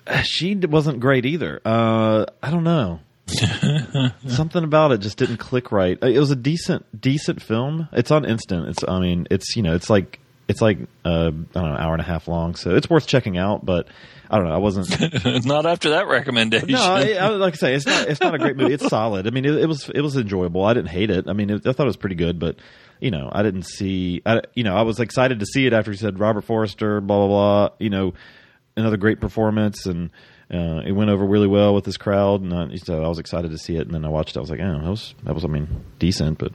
uh, 0.06 0.22
she 0.22 0.54
wasn't 0.54 1.00
great 1.00 1.26
either. 1.26 1.60
Uh, 1.64 2.24
I 2.42 2.50
don't 2.50 2.64
know 2.64 3.00
something 4.28 4.64
about 4.64 4.90
it 4.92 4.98
just 4.98 5.18
didn't 5.18 5.36
click 5.36 5.70
right. 5.70 6.02
Uh, 6.02 6.06
It 6.06 6.18
was 6.18 6.30
a 6.30 6.36
decent, 6.36 6.86
decent 6.98 7.42
film. 7.42 7.88
It's 7.92 8.10
on 8.10 8.24
instant. 8.24 8.68
It's, 8.68 8.84
I 8.88 9.00
mean, 9.00 9.26
it's 9.30 9.54
you 9.54 9.62
know, 9.62 9.74
it's 9.74 9.90
like 9.90 10.18
it's 10.48 10.60
like 10.60 10.78
uh, 11.04 11.08
I 11.08 11.30
don't 11.30 11.54
know, 11.54 11.64
an 11.74 11.80
hour 11.80 11.92
and 11.92 12.00
a 12.00 12.04
half 12.04 12.26
long, 12.26 12.54
so 12.54 12.74
it's 12.74 12.88
worth 12.88 13.06
checking 13.06 13.36
out. 13.36 13.64
But 13.64 13.88
I 14.30 14.38
don't 14.38 14.48
know, 14.48 14.54
I 14.54 14.58
wasn't. 14.58 14.88
Not 15.46 15.66
after 15.66 15.90
that 15.90 16.08
recommendation. 16.08 16.70
no, 16.70 16.82
I, 16.82 17.12
I, 17.12 17.28
like 17.28 17.54
I 17.54 17.56
say, 17.56 17.74
it's 17.74 17.86
not. 17.86 18.08
It's 18.08 18.20
not 18.20 18.34
a 18.34 18.38
great 18.38 18.56
movie. 18.56 18.74
It's 18.74 18.88
solid. 18.88 19.26
I 19.26 19.30
mean, 19.30 19.44
it, 19.44 19.54
it 19.54 19.66
was 19.66 19.90
it 19.94 20.00
was 20.00 20.16
enjoyable. 20.16 20.64
I 20.64 20.74
didn't 20.74 20.90
hate 20.90 21.10
it. 21.10 21.28
I 21.28 21.32
mean, 21.32 21.50
it, 21.50 21.66
I 21.66 21.72
thought 21.72 21.84
it 21.84 21.86
was 21.86 21.96
pretty 21.96 22.16
good, 22.16 22.38
but. 22.38 22.56
You 23.00 23.12
know, 23.12 23.30
I 23.30 23.44
didn't 23.44 23.62
see. 23.62 24.22
I, 24.26 24.40
you 24.54 24.64
know, 24.64 24.74
I 24.74 24.82
was 24.82 24.98
excited 24.98 25.38
to 25.38 25.46
see 25.46 25.66
it 25.66 25.72
after 25.72 25.92
he 25.92 25.96
said 25.96 26.18
Robert 26.18 26.42
Forster, 26.42 27.00
blah 27.00 27.18
blah 27.18 27.28
blah. 27.28 27.76
You 27.78 27.90
know, 27.90 28.14
another 28.76 28.96
great 28.96 29.20
performance, 29.20 29.86
and 29.86 30.10
uh, 30.52 30.82
it 30.84 30.92
went 30.92 31.10
over 31.10 31.24
really 31.24 31.46
well 31.46 31.74
with 31.74 31.84
this 31.84 31.96
crowd. 31.96 32.40
And 32.40 32.52
uh, 32.52 32.76
so 32.78 33.02
I 33.04 33.08
was 33.08 33.18
excited 33.18 33.50
to 33.50 33.58
see 33.58 33.76
it. 33.76 33.82
And 33.82 33.94
then 33.94 34.04
I 34.04 34.08
watched 34.08 34.30
it. 34.30 34.38
I 34.38 34.40
was 34.40 34.50
like, 34.50 34.60
oh, 34.60 34.80
that 34.80 34.90
was 34.90 35.14
that 35.24 35.34
was, 35.34 35.44
I 35.44 35.48
mean, 35.48 35.84
decent, 35.98 36.38
but 36.38 36.52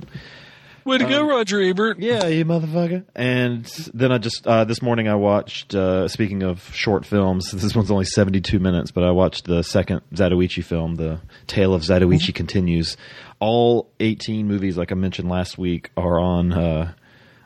Way 0.85 0.97
to 0.97 1.05
go, 1.05 1.25
Roger 1.27 1.61
Ebert. 1.61 1.99
yeah, 1.99 2.27
you 2.27 2.45
motherfucker. 2.45 3.03
And 3.15 3.65
then 3.93 4.11
I 4.11 4.17
just 4.17 4.45
uh, 4.45 4.63
this 4.65 4.81
morning 4.81 5.07
I 5.07 5.15
watched. 5.15 5.73
Uh, 5.73 6.07
speaking 6.07 6.43
of 6.43 6.61
short 6.75 7.05
films, 7.05 7.51
this 7.53 7.75
one's 7.75 7.91
only 7.91 8.05
seventy 8.05 8.41
two 8.41 8.59
minutes, 8.59 8.91
but 8.91 9.03
I 9.03 9.11
watched 9.11 9.45
the 9.45 9.63
second 9.63 10.01
Zatoichi 10.13 10.63
film, 10.63 10.95
The 10.95 11.19
Tale 11.47 11.73
of 11.73 11.81
Zatoichi 11.83 12.33
Continues. 12.35 12.97
All 13.39 13.89
eighteen 13.99 14.47
movies, 14.47 14.77
like 14.77 14.91
I 14.91 14.95
mentioned 14.95 15.29
last 15.29 15.57
week, 15.57 15.89
are 15.97 16.19
on 16.19 16.51
uh, 16.53 16.93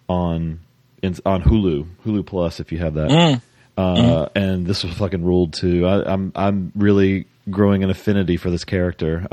on 0.09 0.59
in, 1.03 1.15
on 1.25 1.41
Hulu, 1.43 1.87
Hulu 2.05 2.25
Plus, 2.25 2.59
if 2.59 2.71
you 2.71 2.79
have 2.79 2.95
that. 2.95 3.11
Uh, 3.77 4.29
And 4.35 4.65
this 4.65 4.83
was 4.83 4.93
fucking 4.97 5.23
ruled 5.23 5.53
too. 5.53 5.85
I, 5.85 6.11
I'm 6.11 6.31
I'm 6.35 6.71
really 6.75 7.27
growing 7.49 7.83
an 7.83 7.89
affinity 7.91 8.37
for 8.37 8.49
this 8.49 8.63
character. 8.65 9.27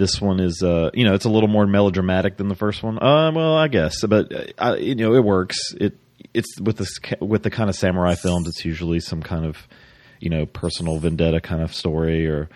This 0.00 0.18
one 0.18 0.40
is, 0.40 0.62
uh, 0.62 0.88
you 0.94 1.04
know, 1.04 1.12
it's 1.12 1.26
a 1.26 1.28
little 1.28 1.46
more 1.46 1.66
melodramatic 1.66 2.38
than 2.38 2.48
the 2.48 2.54
first 2.54 2.82
one. 2.82 2.96
Uh, 2.96 3.30
well, 3.32 3.54
I 3.54 3.68
guess, 3.68 4.02
but 4.06 4.32
uh, 4.32 4.44
I, 4.56 4.76
you 4.76 4.94
know, 4.94 5.14
it 5.14 5.22
works. 5.22 5.58
It 5.78 5.98
it's 6.32 6.58
with 6.58 6.78
this 6.78 6.98
with 7.20 7.42
the 7.42 7.50
kind 7.50 7.68
of 7.68 7.76
samurai 7.76 8.14
films. 8.14 8.48
It's 8.48 8.64
usually 8.64 9.00
some 9.00 9.22
kind 9.22 9.44
of, 9.44 9.68
you 10.18 10.30
know, 10.30 10.46
personal 10.46 10.98
vendetta 10.98 11.42
kind 11.42 11.60
of 11.60 11.74
story, 11.74 12.26
or 12.26 12.48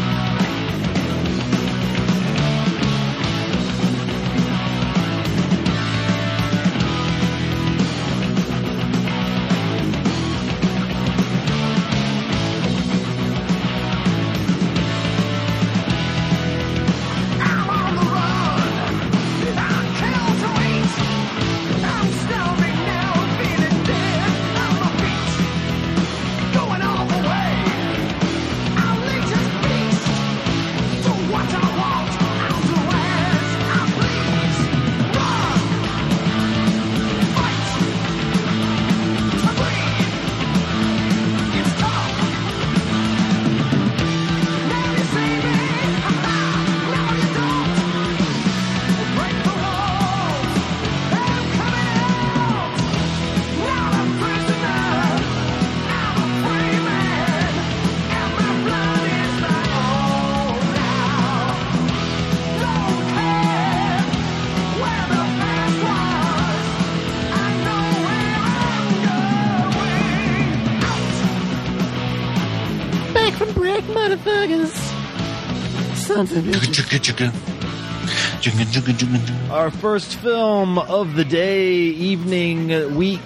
Our 79.51 79.71
first 79.73 80.15
film 80.17 80.79
of 80.79 81.17
the 81.17 81.25
day, 81.25 81.73
evening, 81.73 82.95
week 82.95 83.21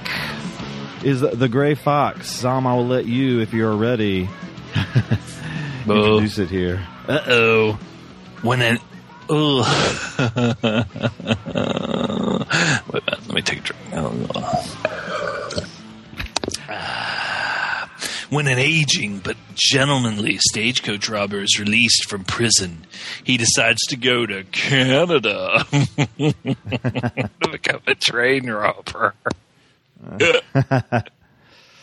is 1.03 1.21
The 1.21 1.49
Gray 1.51 1.75
Fox. 1.75 2.31
Sam, 2.31 2.67
I 2.67 2.75
will 2.75 2.87
let 2.87 3.05
you, 3.05 3.41
if 3.41 3.53
you're 3.53 3.77
ready, 3.77 4.29
introduce 5.87 6.39
it 6.39 6.49
here. 6.49 6.87
Uh 7.09 7.25
oh. 7.27 7.79
When 8.43 8.61
an 8.61 8.79
oh. 9.31 9.65
Wait 10.19 10.33
a 10.63 10.77
minute, 12.93 13.27
let 13.27 13.33
me 13.33 13.41
take 13.41 13.61
a 13.61 13.63
drink. 13.63 13.83
Oh. 13.95 14.27
Ah. 16.69 17.91
When 18.29 18.47
an 18.47 18.59
aging 18.59 19.21
but 19.21 19.38
gentlemanly 19.59 20.39
stagecoach 20.39 21.09
robber 21.09 21.41
is 21.41 21.59
released 21.59 22.09
from 22.09 22.25
prison, 22.25 22.87
he 23.25 23.37
decides 23.37 23.81
to 23.89 23.97
go 23.97 24.25
to 24.27 24.45
Canada 24.45 25.65
to 25.71 26.35
become 27.51 27.81
a 27.87 27.95
train 27.95 28.49
robber. 28.49 29.15
uh, 30.11 30.41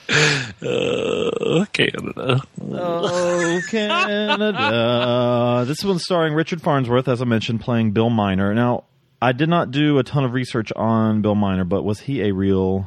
Canada. 1.73 2.41
Oh, 2.61 3.61
Canada. 3.69 5.65
this 5.67 5.83
one's 5.83 6.03
starring 6.03 6.33
Richard 6.33 6.61
Farnsworth, 6.61 7.07
as 7.07 7.21
I 7.21 7.25
mentioned, 7.25 7.61
playing 7.61 7.91
Bill 7.91 8.09
Miner. 8.09 8.53
Now, 8.53 8.85
I 9.21 9.31
did 9.31 9.49
not 9.49 9.71
do 9.71 9.97
a 9.97 10.03
ton 10.03 10.23
of 10.23 10.33
research 10.33 10.71
on 10.75 11.21
Bill 11.21 11.35
Miner, 11.35 11.63
but 11.63 11.83
was 11.83 12.01
he 12.01 12.21
a 12.21 12.31
real 12.33 12.85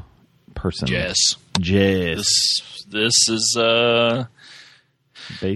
person? 0.54 0.88
Yes. 0.88 1.16
Yes. 1.60 2.16
This 2.16 2.62
this 2.90 3.14
is 3.28 3.56
uh 3.58 3.64
Based 3.64 4.24
on 4.24 4.37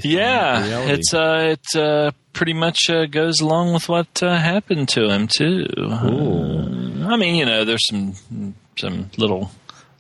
yeah 0.05 0.81
it's 0.89 1.14
uh 1.14 1.57
it 1.57 1.77
uh 1.77 2.11
pretty 2.33 2.55
much 2.55 2.89
uh, 2.89 3.07
goes 3.07 3.41
along 3.41 3.73
with 3.75 3.89
what 3.89 4.23
uh, 4.23 4.37
happened 4.37 4.89
to 4.89 5.09
him 5.11 5.29
too. 5.29 5.66
I 7.07 7.16
mean, 7.16 7.35
you 7.35 7.45
know, 7.45 7.64
there's 7.64 7.87
some 7.87 8.14
some 8.77 9.11
little 9.18 9.51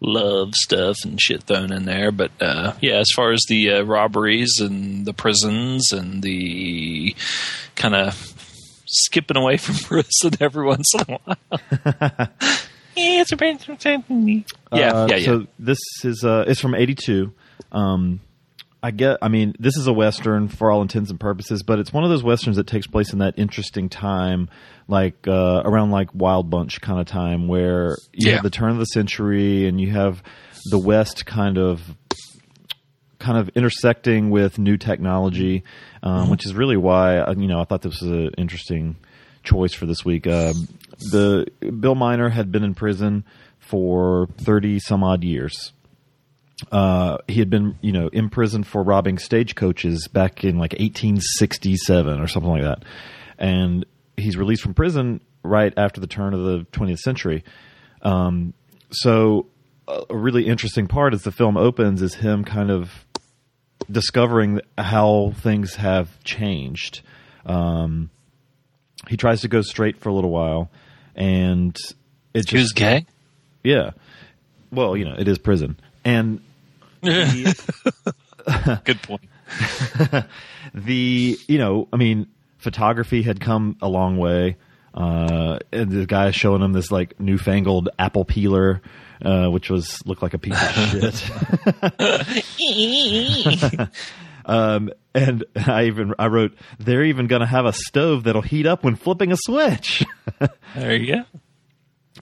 love 0.00 0.54
stuff 0.54 0.96
and 1.04 1.20
shit 1.20 1.44
thrown 1.44 1.72
in 1.72 1.84
there, 1.84 2.10
but 2.10 2.30
uh 2.40 2.74
yeah, 2.80 2.96
as 2.96 3.08
far 3.14 3.32
as 3.32 3.42
the 3.48 3.70
uh, 3.70 3.82
robberies 3.82 4.58
and 4.60 5.06
the 5.06 5.12
prisons 5.12 5.92
and 5.92 6.22
the 6.22 7.14
kind 7.76 7.94
of 7.94 8.34
skipping 8.86 9.36
away 9.36 9.56
from 9.58 9.76
prison 9.76 10.32
every 10.40 10.64
once 10.64 10.92
in 10.94 11.00
a 11.00 11.18
while. 11.18 11.36
yeah, 12.96 13.20
it's 13.20 13.32
a 13.32 13.36
yeah, 14.72 15.06
yeah, 15.06 15.16
yeah. 15.16 15.24
So 15.24 15.46
this 15.58 15.78
is 16.04 16.24
uh, 16.24 16.44
it's 16.46 16.60
from 16.60 16.74
'82. 16.74 17.32
Um, 17.70 18.20
I 18.82 18.90
get. 18.90 19.18
I 19.22 19.28
mean, 19.28 19.54
this 19.60 19.76
is 19.76 19.86
a 19.86 19.92
western 19.92 20.48
for 20.48 20.70
all 20.70 20.82
intents 20.82 21.10
and 21.10 21.20
purposes, 21.20 21.62
but 21.62 21.78
it's 21.78 21.92
one 21.92 22.02
of 22.02 22.10
those 22.10 22.24
westerns 22.24 22.56
that 22.56 22.66
takes 22.66 22.86
place 22.86 23.12
in 23.12 23.20
that 23.20 23.34
interesting 23.38 23.88
time, 23.88 24.48
like 24.88 25.28
uh, 25.28 25.62
around 25.64 25.90
like 25.92 26.08
Wild 26.14 26.50
Bunch 26.50 26.80
kind 26.80 26.98
of 27.00 27.06
time, 27.06 27.46
where 27.46 27.96
you 28.12 28.28
Yeah. 28.30 28.34
have 28.34 28.42
the 28.42 28.50
turn 28.50 28.70
of 28.70 28.78
the 28.78 28.84
century 28.86 29.66
and 29.68 29.80
you 29.80 29.90
have 29.92 30.22
the 30.70 30.78
West 30.78 31.26
kind 31.26 31.58
of 31.58 31.80
kind 33.20 33.38
of 33.38 33.50
intersecting 33.50 34.30
with 34.30 34.58
new 34.58 34.76
technology, 34.76 35.62
um, 36.02 36.28
which 36.28 36.44
is 36.44 36.54
really 36.54 36.76
why 36.76 37.18
uh, 37.18 37.34
you 37.36 37.46
know 37.46 37.60
I 37.60 37.64
thought 37.64 37.82
this 37.82 38.00
was 38.00 38.10
an 38.10 38.30
interesting 38.36 38.96
choice 39.44 39.72
for 39.72 39.86
this 39.86 40.04
week. 40.04 40.26
Um 40.26 40.54
the 41.12 41.46
Bill 41.80 41.94
Miner 41.94 42.28
had 42.28 42.50
been 42.52 42.64
in 42.64 42.74
prison 42.74 43.24
for 43.60 44.26
thirty 44.38 44.78
some 44.80 45.02
odd 45.04 45.22
years. 45.24 45.72
Uh, 46.70 47.18
he 47.26 47.38
had 47.40 47.50
been, 47.50 47.76
you 47.80 47.92
know, 47.92 48.08
in 48.08 48.28
prison 48.30 48.62
for 48.64 48.82
robbing 48.82 49.18
stagecoaches 49.18 50.08
back 50.08 50.44
in 50.44 50.58
like 50.58 50.72
1867 50.72 52.20
or 52.20 52.26
something 52.28 52.50
like 52.50 52.62
that, 52.62 52.84
and 53.38 53.84
he's 54.16 54.36
released 54.36 54.62
from 54.62 54.74
prison 54.74 55.20
right 55.42 55.72
after 55.76 56.00
the 56.00 56.06
turn 56.06 56.34
of 56.34 56.44
the 56.44 56.66
20th 56.72 56.98
century. 56.98 57.42
Um, 58.02 58.52
so 58.90 59.46
a 59.88 60.16
really 60.16 60.46
interesting 60.46 60.86
part 60.86 61.14
as 61.14 61.22
the 61.22 61.32
film 61.32 61.56
opens 61.56 62.02
is 62.02 62.14
him 62.14 62.44
kind 62.44 62.70
of 62.70 63.04
discovering 63.90 64.60
how 64.78 65.32
things 65.40 65.74
have 65.76 66.22
changed. 66.22 67.00
Um, 67.44 68.10
he 69.08 69.16
tries 69.16 69.40
to 69.40 69.48
go 69.48 69.62
straight 69.62 69.96
for 69.98 70.08
a 70.08 70.12
little 70.12 70.30
while, 70.30 70.70
and 71.16 71.76
it 72.34 72.48
He 72.48 72.56
was 72.56 72.64
just 72.66 72.76
gay. 72.76 73.06
yeah. 73.64 73.90
Well, 74.70 74.96
you 74.96 75.04
know, 75.04 75.16
it 75.18 75.26
is 75.28 75.38
prison, 75.38 75.78
and 76.04 76.40
Good 78.84 79.02
point. 79.02 79.22
the 80.74 81.38
you 81.48 81.58
know, 81.58 81.88
I 81.92 81.96
mean, 81.96 82.28
photography 82.58 83.22
had 83.22 83.40
come 83.40 83.76
a 83.82 83.88
long 83.88 84.16
way. 84.16 84.56
Uh, 84.94 85.58
and 85.72 85.90
the 85.90 86.04
guy 86.06 86.30
showing 86.32 86.60
him 86.62 86.72
this 86.72 86.90
like 86.90 87.18
newfangled 87.18 87.88
apple 87.98 88.26
peeler, 88.26 88.82
uh, 89.24 89.48
which 89.48 89.70
was 89.70 90.04
looked 90.06 90.22
like 90.22 90.34
a 90.34 90.38
piece 90.38 90.60
of 90.62 90.74
shit. 92.46 93.88
um, 94.44 94.90
and 95.14 95.44
I 95.56 95.84
even 95.86 96.14
I 96.18 96.26
wrote 96.26 96.54
they're 96.78 97.04
even 97.04 97.26
going 97.26 97.40
to 97.40 97.46
have 97.46 97.64
a 97.64 97.72
stove 97.72 98.24
that'll 98.24 98.42
heat 98.42 98.66
up 98.66 98.84
when 98.84 98.96
flipping 98.96 99.32
a 99.32 99.36
switch. 99.36 100.04
There 100.74 100.94
you 100.94 101.24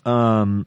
go. 0.05 0.11
Um, 0.11 0.67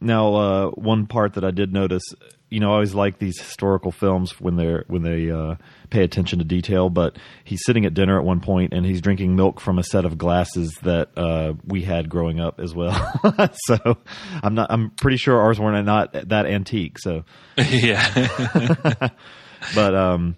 now, 0.00 0.34
uh, 0.34 0.70
one 0.70 1.06
part 1.06 1.34
that 1.34 1.44
I 1.44 1.50
did 1.50 1.72
notice, 1.72 2.02
you 2.50 2.58
know, 2.58 2.70
I 2.70 2.74
always 2.74 2.94
like 2.94 3.18
these 3.18 3.38
historical 3.38 3.92
films 3.92 4.40
when 4.40 4.56
they're 4.56 4.84
when 4.88 5.02
they 5.02 5.30
uh, 5.30 5.54
pay 5.88 6.02
attention 6.02 6.40
to 6.40 6.44
detail. 6.44 6.90
But 6.90 7.16
he's 7.44 7.60
sitting 7.64 7.86
at 7.86 7.94
dinner 7.94 8.18
at 8.18 8.24
one 8.24 8.40
point 8.40 8.74
and 8.74 8.84
he's 8.84 9.00
drinking 9.00 9.36
milk 9.36 9.60
from 9.60 9.78
a 9.78 9.84
set 9.84 10.04
of 10.04 10.18
glasses 10.18 10.76
that 10.82 11.16
uh, 11.16 11.54
we 11.64 11.82
had 11.82 12.08
growing 12.08 12.40
up 12.40 12.58
as 12.58 12.74
well. 12.74 12.92
so 13.66 13.98
I'm 14.42 14.54
not. 14.54 14.70
I'm 14.70 14.90
pretty 14.90 15.16
sure 15.16 15.40
ours 15.40 15.60
weren't 15.60 15.86
not 15.86 16.12
that 16.12 16.46
antique. 16.46 16.98
So, 16.98 17.24
yeah. 17.56 19.08
but 19.74 19.94
um, 19.94 20.36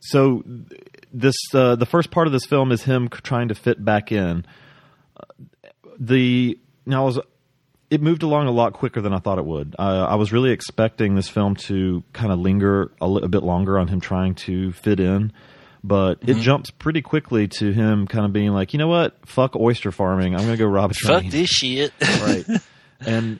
so 0.00 0.42
this 1.14 1.36
uh, 1.54 1.76
the 1.76 1.86
first 1.86 2.10
part 2.10 2.26
of 2.26 2.34
this 2.34 2.44
film 2.44 2.72
is 2.72 2.82
him 2.82 3.08
trying 3.08 3.48
to 3.48 3.54
fit 3.54 3.82
back 3.82 4.12
in. 4.12 4.44
The 5.98 6.58
now 6.84 7.04
I 7.04 7.06
was 7.06 7.20
it 7.94 8.02
moved 8.02 8.22
along 8.22 8.46
a 8.46 8.50
lot 8.50 8.72
quicker 8.72 9.00
than 9.00 9.12
I 9.14 9.18
thought 9.18 9.38
it 9.38 9.44
would. 9.44 9.74
Uh, 9.78 10.06
I 10.08 10.16
was 10.16 10.32
really 10.32 10.50
expecting 10.50 11.14
this 11.14 11.28
film 11.28 11.54
to 11.68 12.02
kind 12.12 12.32
of 12.32 12.38
linger 12.38 12.90
a, 13.00 13.08
li- 13.08 13.22
a 13.24 13.28
bit 13.28 13.42
longer 13.42 13.78
on 13.78 13.88
him 13.88 14.00
trying 14.00 14.34
to 14.46 14.72
fit 14.72 15.00
in, 15.00 15.32
but 15.82 16.20
Mm-hmm. 16.20 16.30
it 16.30 16.42
jumps 16.42 16.70
pretty 16.70 17.02
quickly 17.02 17.46
to 17.58 17.72
him 17.72 18.06
kind 18.06 18.24
of 18.26 18.32
being 18.32 18.50
like, 18.52 18.72
you 18.72 18.78
know 18.78 18.88
what, 18.88 19.14
fuck 19.26 19.54
oyster 19.56 19.92
farming, 19.92 20.34
I'm 20.34 20.40
going 20.44 20.52
to 20.52 20.62
go 20.62 20.66
rob 20.66 20.90
a 20.90 20.94
train. 20.94 21.22
Fuck 21.22 21.30
this 21.32 21.48
shit. 21.48 21.92
right? 22.02 22.44
And 23.06 23.38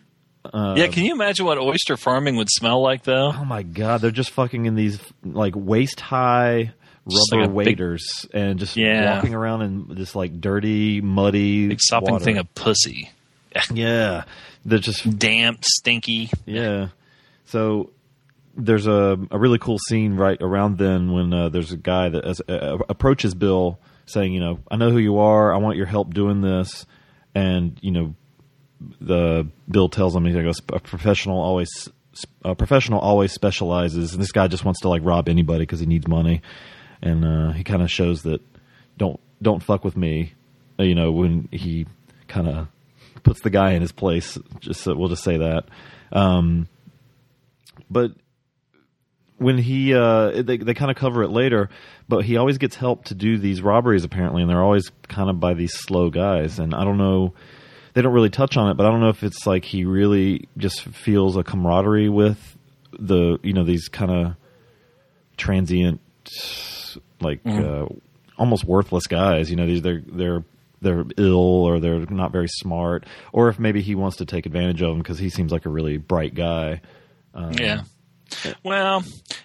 yeah, 0.52 0.88
can 0.88 1.04
you 1.04 1.12
imagine 1.12 1.46
what 1.46 1.56
oyster 1.58 1.96
farming 1.96 2.36
would 2.36 2.50
smell 2.50 2.82
like, 2.82 3.02
though? 3.04 3.32
oh 3.34 3.44
my 3.46 3.62
god, 3.62 4.02
they're 4.02 4.10
just 4.10 4.30
fucking 4.30 4.66
in 4.66 4.74
these 4.74 4.98
like 5.24 5.54
waist 5.56 6.00
high 6.00 6.72
rubber 7.06 7.16
like 7.32 7.44
a 7.44 7.48
big- 7.48 7.54
waders 7.54 8.26
and 8.34 8.58
just 8.58 8.76
Yeah. 8.76 9.14
walking 9.16 9.34
around 9.34 9.62
in 9.62 9.86
this 9.94 10.14
like 10.14 10.40
dirty, 10.40 11.00
muddy, 11.00 11.68
Big 11.68 11.80
sopping 11.80 12.12
water. 12.12 12.24
thing 12.24 12.36
of 12.38 12.54
pussy. 12.54 13.10
Yeah. 13.72 14.24
They're 14.64 14.78
just 14.78 15.18
Damp, 15.18 15.64
stinky. 15.64 16.30
Yeah. 16.46 16.88
So 17.46 17.90
there's 18.56 18.86
a 18.86 19.18
a 19.30 19.38
really 19.38 19.58
cool 19.58 19.78
scene 19.78 20.14
right 20.14 20.40
around 20.40 20.78
then 20.78 21.12
when 21.12 21.32
uh, 21.32 21.48
there's 21.48 21.72
a 21.72 21.76
guy 21.76 22.08
that 22.08 22.24
as, 22.24 22.40
uh, 22.48 22.78
approaches 22.88 23.34
Bill 23.34 23.78
saying, 24.06 24.32
you 24.32 24.40
know, 24.40 24.60
I 24.70 24.76
know 24.76 24.90
who 24.90 24.98
you 24.98 25.18
are. 25.18 25.52
I 25.52 25.58
want 25.58 25.76
your 25.76 25.86
help 25.86 26.14
doing 26.14 26.40
this. 26.40 26.86
And 27.34 27.78
you 27.82 27.90
know, 27.90 28.14
the 29.00 29.48
Bill 29.68 29.88
tells 29.88 30.14
him 30.14 30.24
he 30.24 30.32
goes, 30.32 30.60
a 30.72 30.80
professional 30.80 31.40
always 31.40 31.88
a 32.44 32.54
professional 32.54 33.00
always 33.00 33.32
specializes, 33.32 34.12
and 34.12 34.22
this 34.22 34.30
guy 34.30 34.46
just 34.46 34.64
wants 34.64 34.80
to 34.82 34.88
like 34.88 35.02
rob 35.04 35.28
anybody 35.28 35.60
because 35.62 35.80
he 35.80 35.86
needs 35.86 36.06
money. 36.06 36.42
And 37.02 37.24
uh, 37.24 37.50
he 37.52 37.64
kind 37.64 37.82
of 37.82 37.90
shows 37.90 38.22
that 38.22 38.40
don't 38.96 39.18
don't 39.42 39.62
fuck 39.62 39.84
with 39.84 39.96
me. 39.96 40.32
Uh, 40.78 40.84
You 40.84 40.94
know, 40.94 41.12
when 41.12 41.48
he 41.50 41.86
kind 42.28 42.48
of 42.48 42.68
puts 43.24 43.40
the 43.40 43.50
guy 43.50 43.72
in 43.72 43.82
his 43.82 43.92
place. 43.92 44.38
Just 44.60 44.82
so, 44.82 44.94
we'll 44.94 45.08
just 45.08 45.24
say 45.24 45.38
that. 45.38 45.64
Um, 46.12 46.68
but 47.90 48.12
when 49.38 49.58
he 49.58 49.94
uh, 49.94 50.42
they 50.42 50.58
they 50.58 50.74
kind 50.74 50.90
of 50.90 50.96
cover 50.96 51.22
it 51.22 51.30
later, 51.30 51.68
but 52.08 52.24
he 52.24 52.36
always 52.36 52.58
gets 52.58 52.76
help 52.76 53.06
to 53.06 53.14
do 53.14 53.38
these 53.38 53.60
robberies 53.60 54.04
apparently, 54.04 54.42
and 54.42 54.50
they're 54.50 54.62
always 54.62 54.90
kind 55.08 55.28
of 55.28 55.40
by 55.40 55.54
these 55.54 55.74
slow 55.74 56.10
guys. 56.10 56.58
And 56.58 56.74
I 56.74 56.84
don't 56.84 56.98
know, 56.98 57.34
they 57.94 58.02
don't 58.02 58.12
really 58.12 58.30
touch 58.30 58.56
on 58.56 58.70
it, 58.70 58.74
but 58.74 58.86
I 58.86 58.90
don't 58.90 59.00
know 59.00 59.08
if 59.08 59.22
it's 59.24 59.46
like 59.46 59.64
he 59.64 59.84
really 59.84 60.48
just 60.56 60.82
feels 60.82 61.36
a 61.36 61.42
camaraderie 61.42 62.08
with 62.08 62.56
the 62.98 63.38
you 63.42 63.52
know 63.52 63.64
these 63.64 63.88
kind 63.88 64.10
of 64.10 64.36
transient 65.36 66.00
like 67.20 67.40
uh, 67.46 67.86
almost 68.38 68.64
worthless 68.64 69.06
guys. 69.06 69.50
You 69.50 69.56
know, 69.56 69.66
these 69.66 69.82
they're 69.82 70.02
they're 70.06 70.44
they're 70.84 71.04
ill 71.16 71.64
or 71.64 71.80
they're 71.80 72.06
not 72.06 72.30
very 72.30 72.48
smart, 72.48 73.04
or 73.32 73.48
if 73.48 73.58
maybe 73.58 73.82
he 73.82 73.94
wants 73.94 74.18
to 74.18 74.26
take 74.26 74.46
advantage 74.46 74.82
of 74.82 74.90
them 74.90 74.98
because 74.98 75.18
he 75.18 75.30
seems 75.30 75.50
like 75.50 75.66
a 75.66 75.70
really 75.70 75.96
bright 75.96 76.34
guy. 76.34 76.80
Um, 77.34 77.52
yeah. 77.54 77.82
Well, 78.62 79.02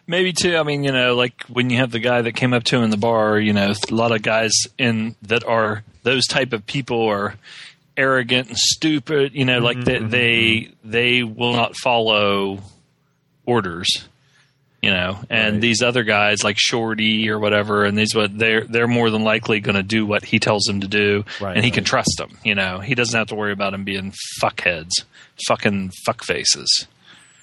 maybe 0.07 0.33
too. 0.33 0.57
I 0.57 0.63
mean, 0.63 0.83
you 0.83 0.91
know, 0.91 1.15
like 1.15 1.43
when 1.43 1.69
you 1.69 1.77
have 1.77 1.91
the 1.91 1.99
guy 1.99 2.21
that 2.21 2.33
came 2.33 2.53
up 2.53 2.63
to 2.65 2.77
him 2.77 2.83
in 2.83 2.89
the 2.89 2.97
bar, 2.97 3.39
you 3.39 3.53
know, 3.53 3.71
a 3.71 3.93
lot 3.93 4.11
of 4.11 4.21
guys 4.21 4.51
in 4.77 5.15
that 5.23 5.43
are 5.43 5.83
those 6.03 6.25
type 6.27 6.53
of 6.53 6.65
people 6.65 7.07
are 7.07 7.35
arrogant 7.97 8.49
and 8.49 8.57
stupid. 8.57 9.33
You 9.33 9.45
know, 9.45 9.59
like 9.59 9.77
mm-hmm, 9.77 9.89
mm-hmm, 9.89 10.09
they 10.09 10.71
they 10.83 11.19
they 11.19 11.23
will 11.23 11.53
not 11.53 11.75
follow 11.75 12.59
orders. 13.45 14.08
You 14.81 14.91
know, 14.91 15.19
and 15.29 15.55
Right. 15.55 15.61
these 15.61 15.81
other 15.81 16.03
guys 16.03 16.41
like 16.43 16.55
Shorty 16.57 17.29
or 17.29 17.37
whatever, 17.37 17.83
and 17.83 17.97
these 17.97 18.15
what 18.15 18.37
they're 18.37 18.63
they're 18.63 18.87
more 18.87 19.09
than 19.09 19.23
likely 19.23 19.59
going 19.59 19.75
to 19.75 19.83
do 19.83 20.05
what 20.05 20.23
he 20.23 20.39
tells 20.39 20.63
them 20.63 20.79
to 20.81 20.87
do, 20.87 21.25
Right, 21.41 21.55
and 21.57 21.65
he 21.65 21.71
can 21.71 21.83
trust 21.83 22.13
them. 22.17 22.37
You 22.45 22.55
know, 22.55 22.79
he 22.79 22.95
doesn't 22.95 23.17
have 23.17 23.27
to 23.27 23.35
worry 23.35 23.51
about 23.51 23.71
them 23.73 23.83
being 23.83 24.13
fuckheads, 24.41 24.91
fucking 25.47 25.91
fuck 26.05 26.23
faces. 26.23 26.87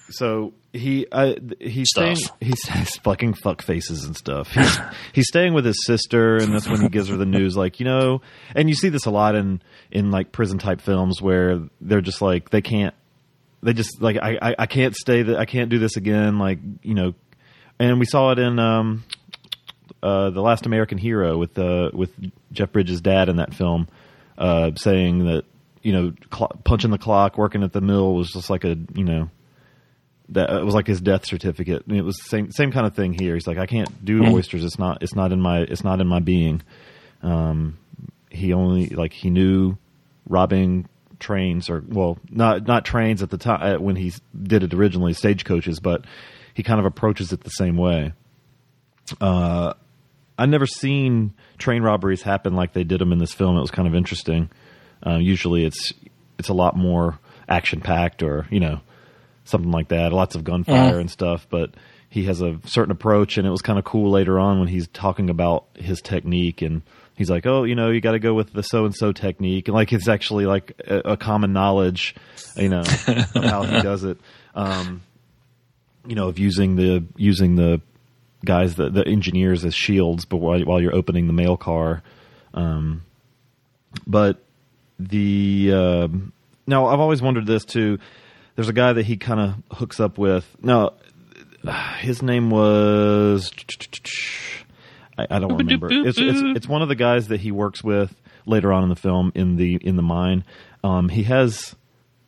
So 0.09 0.53
he 0.73 1.05
uh, 1.11 1.35
he's 1.59 1.89
Stuff. 1.89 2.17
staying 2.17 2.37
he 2.39 2.55
says 2.55 2.89
fucking 3.03 3.33
fuck 3.35 3.61
faces 3.61 4.05
and 4.05 4.15
stuff. 4.15 4.49
He's 4.51 4.79
he's 5.13 5.27
staying 5.27 5.53
with 5.53 5.65
his 5.65 5.85
sister, 5.85 6.37
and 6.37 6.53
that's 6.53 6.67
when 6.67 6.81
he 6.81 6.89
gives 6.89 7.09
her 7.09 7.17
the 7.17 7.25
news. 7.25 7.55
Like 7.57 7.79
you 7.79 7.85
know, 7.85 8.21
and 8.55 8.69
you 8.69 8.73
see 8.75 8.89
this 8.89 9.05
a 9.05 9.11
lot 9.11 9.35
in 9.35 9.61
in 9.91 10.09
like 10.09 10.31
prison 10.31 10.57
type 10.59 10.81
films 10.81 11.21
where 11.21 11.59
they're 11.81 12.01
just 12.01 12.21
like 12.21 12.49
they 12.51 12.61
can't 12.61 12.95
they 13.61 13.73
just 13.73 14.01
like 14.01 14.15
I 14.17 14.39
I, 14.41 14.55
I 14.59 14.65
can't 14.65 14.95
stay 14.95 15.23
that 15.23 15.37
I 15.37 15.45
can't 15.45 15.69
do 15.69 15.77
this 15.77 15.97
again. 15.97 16.39
Like 16.39 16.59
you 16.83 16.93
know, 16.93 17.13
and 17.79 17.99
we 17.99 18.05
saw 18.05 18.31
it 18.31 18.39
in 18.39 18.59
um 18.59 19.03
uh 20.03 20.29
the 20.29 20.41
Last 20.41 20.65
American 20.65 20.97
Hero 20.97 21.37
with 21.37 21.57
uh 21.57 21.91
with 21.93 22.11
Jeff 22.51 22.71
Bridges' 22.71 23.01
dad 23.01 23.29
in 23.29 23.37
that 23.37 23.53
film, 23.53 23.87
uh 24.37 24.71
saying 24.75 25.25
that 25.25 25.45
you 25.81 25.93
know 25.93 26.13
cl- 26.33 26.55
punching 26.63 26.91
the 26.91 26.97
clock, 26.97 27.37
working 27.37 27.63
at 27.63 27.73
the 27.73 27.81
mill 27.81 28.13
was 28.15 28.31
just 28.31 28.49
like 28.49 28.63
a 28.63 28.77
you 28.93 29.03
know 29.03 29.29
that 30.29 30.49
it 30.49 30.63
was 30.65 30.73
like 30.73 30.87
his 30.87 30.99
death 30.99 31.25
certificate. 31.25 31.85
And 31.87 31.95
it 31.95 32.01
was 32.03 32.17
the 32.17 32.27
same 32.29 32.51
same 32.51 32.71
kind 32.71 32.85
of 32.85 32.95
thing 32.95 33.13
here. 33.13 33.33
He's 33.35 33.47
like, 33.47 33.57
I 33.57 33.65
can't 33.65 34.03
do 34.03 34.25
oysters. 34.25 34.63
It's 34.63 34.79
not 34.79 35.01
it's 35.01 35.15
not 35.15 35.31
in 35.31 35.41
my 35.41 35.59
it's 35.59 35.83
not 35.83 36.01
in 36.01 36.07
my 36.07 36.19
being. 36.19 36.61
Um, 37.23 37.77
he 38.29 38.53
only 38.53 38.87
like 38.89 39.13
he 39.13 39.29
knew 39.29 39.77
robbing 40.27 40.87
trains 41.19 41.69
or 41.69 41.83
well 41.87 42.19
not 42.29 42.67
not 42.67 42.85
trains 42.85 43.23
at 43.23 43.29
the 43.29 43.37
time 43.37 43.81
when 43.81 43.95
he 43.95 44.13
did 44.43 44.63
it 44.63 44.73
originally 44.73 45.13
stagecoaches, 45.13 45.79
but 45.79 46.05
he 46.57 46.63
kind 46.63 46.79
of 46.79 46.87
approaches 46.87 47.31
it 47.31 47.41
the 47.41 47.51
same 47.51 47.77
way. 47.77 48.13
Uh, 49.21 49.75
I've 50.39 50.49
never 50.49 50.65
seen 50.65 51.35
train 51.59 51.83
robberies 51.83 52.23
happen 52.23 52.55
like 52.55 52.73
they 52.73 52.83
did 52.83 52.99
them 52.99 53.11
in 53.11 53.19
this 53.19 53.31
film. 53.31 53.55
It 53.57 53.61
was 53.61 53.69
kind 53.69 53.87
of 53.87 53.93
interesting. 53.93 54.49
Uh, 55.05 55.17
usually, 55.17 55.65
it's 55.65 55.93
it's 56.39 56.49
a 56.49 56.55
lot 56.55 56.75
more 56.75 57.19
action 57.47 57.79
packed, 57.79 58.23
or 58.23 58.47
you 58.49 58.59
know, 58.59 58.81
something 59.43 59.69
like 59.69 59.89
that. 59.89 60.11
Lots 60.11 60.33
of 60.33 60.43
gunfire 60.43 60.99
and 60.99 61.11
stuff, 61.11 61.45
but 61.47 61.75
he 62.09 62.23
has 62.23 62.41
a 62.41 62.59
certain 62.65 62.91
approach, 62.91 63.37
and 63.37 63.45
it 63.45 63.51
was 63.51 63.61
kind 63.61 63.77
of 63.77 63.85
cool 63.85 64.09
later 64.09 64.39
on 64.39 64.57
when 64.57 64.67
he's 64.67 64.87
talking 64.87 65.29
about 65.29 65.65
his 65.75 66.01
technique, 66.01 66.63
and 66.63 66.81
he's 67.13 67.29
like, 67.29 67.45
"Oh, 67.45 67.65
you 67.65 67.75
know, 67.75 67.91
you 67.91 68.01
got 68.01 68.13
to 68.13 68.19
go 68.19 68.33
with 68.33 68.51
the 68.51 68.63
so 68.63 68.85
and 68.85 68.95
so 68.95 69.11
technique," 69.11 69.67
and 69.67 69.75
like 69.75 69.93
it's 69.93 70.07
actually 70.07 70.47
like 70.47 70.73
a, 70.87 71.11
a 71.11 71.17
common 71.17 71.53
knowledge, 71.53 72.15
you 72.55 72.69
know, 72.69 72.79
of 72.79 73.43
how 73.43 73.61
he 73.61 73.79
does 73.83 74.03
it. 74.03 74.17
Um, 74.55 75.03
you 76.07 76.15
know, 76.15 76.29
of 76.29 76.39
using 76.39 76.75
the 76.75 77.03
using 77.15 77.55
the 77.55 77.81
guys, 78.45 78.75
the, 78.75 78.89
the 78.89 79.05
engineers 79.07 79.65
as 79.65 79.75
shields, 79.75 80.25
but 80.25 80.37
while, 80.37 80.59
while 80.61 80.81
you're 80.81 80.95
opening 80.95 81.27
the 81.27 81.33
mail 81.33 81.57
car. 81.57 82.01
Um, 82.53 83.03
but 84.05 84.43
the 84.99 85.71
um 85.73 86.33
now 86.65 86.87
I've 86.87 86.99
always 86.99 87.21
wondered 87.21 87.45
this 87.45 87.65
too. 87.65 87.99
There's 88.55 88.69
a 88.69 88.73
guy 88.73 88.93
that 88.93 89.05
he 89.05 89.17
kind 89.17 89.39
of 89.39 89.77
hooks 89.77 89.99
up 89.99 90.17
with. 90.17 90.45
Now 90.61 90.93
his 91.99 92.21
name 92.21 92.49
was 92.49 93.51
I, 95.17 95.27
I 95.29 95.39
don't 95.39 95.57
remember. 95.57 95.87
It's, 95.91 96.17
it's 96.17 96.39
it's 96.57 96.67
one 96.67 96.81
of 96.81 96.89
the 96.89 96.95
guys 96.95 97.27
that 97.27 97.39
he 97.41 97.51
works 97.51 97.83
with 97.83 98.15
later 98.45 98.71
on 98.71 98.83
in 98.83 98.89
the 98.89 98.95
film 98.95 99.31
in 99.35 99.57
the 99.57 99.75
in 99.75 99.95
the 99.95 100.03
mine. 100.03 100.43
Um, 100.83 101.09
he 101.09 101.23
has 101.23 101.75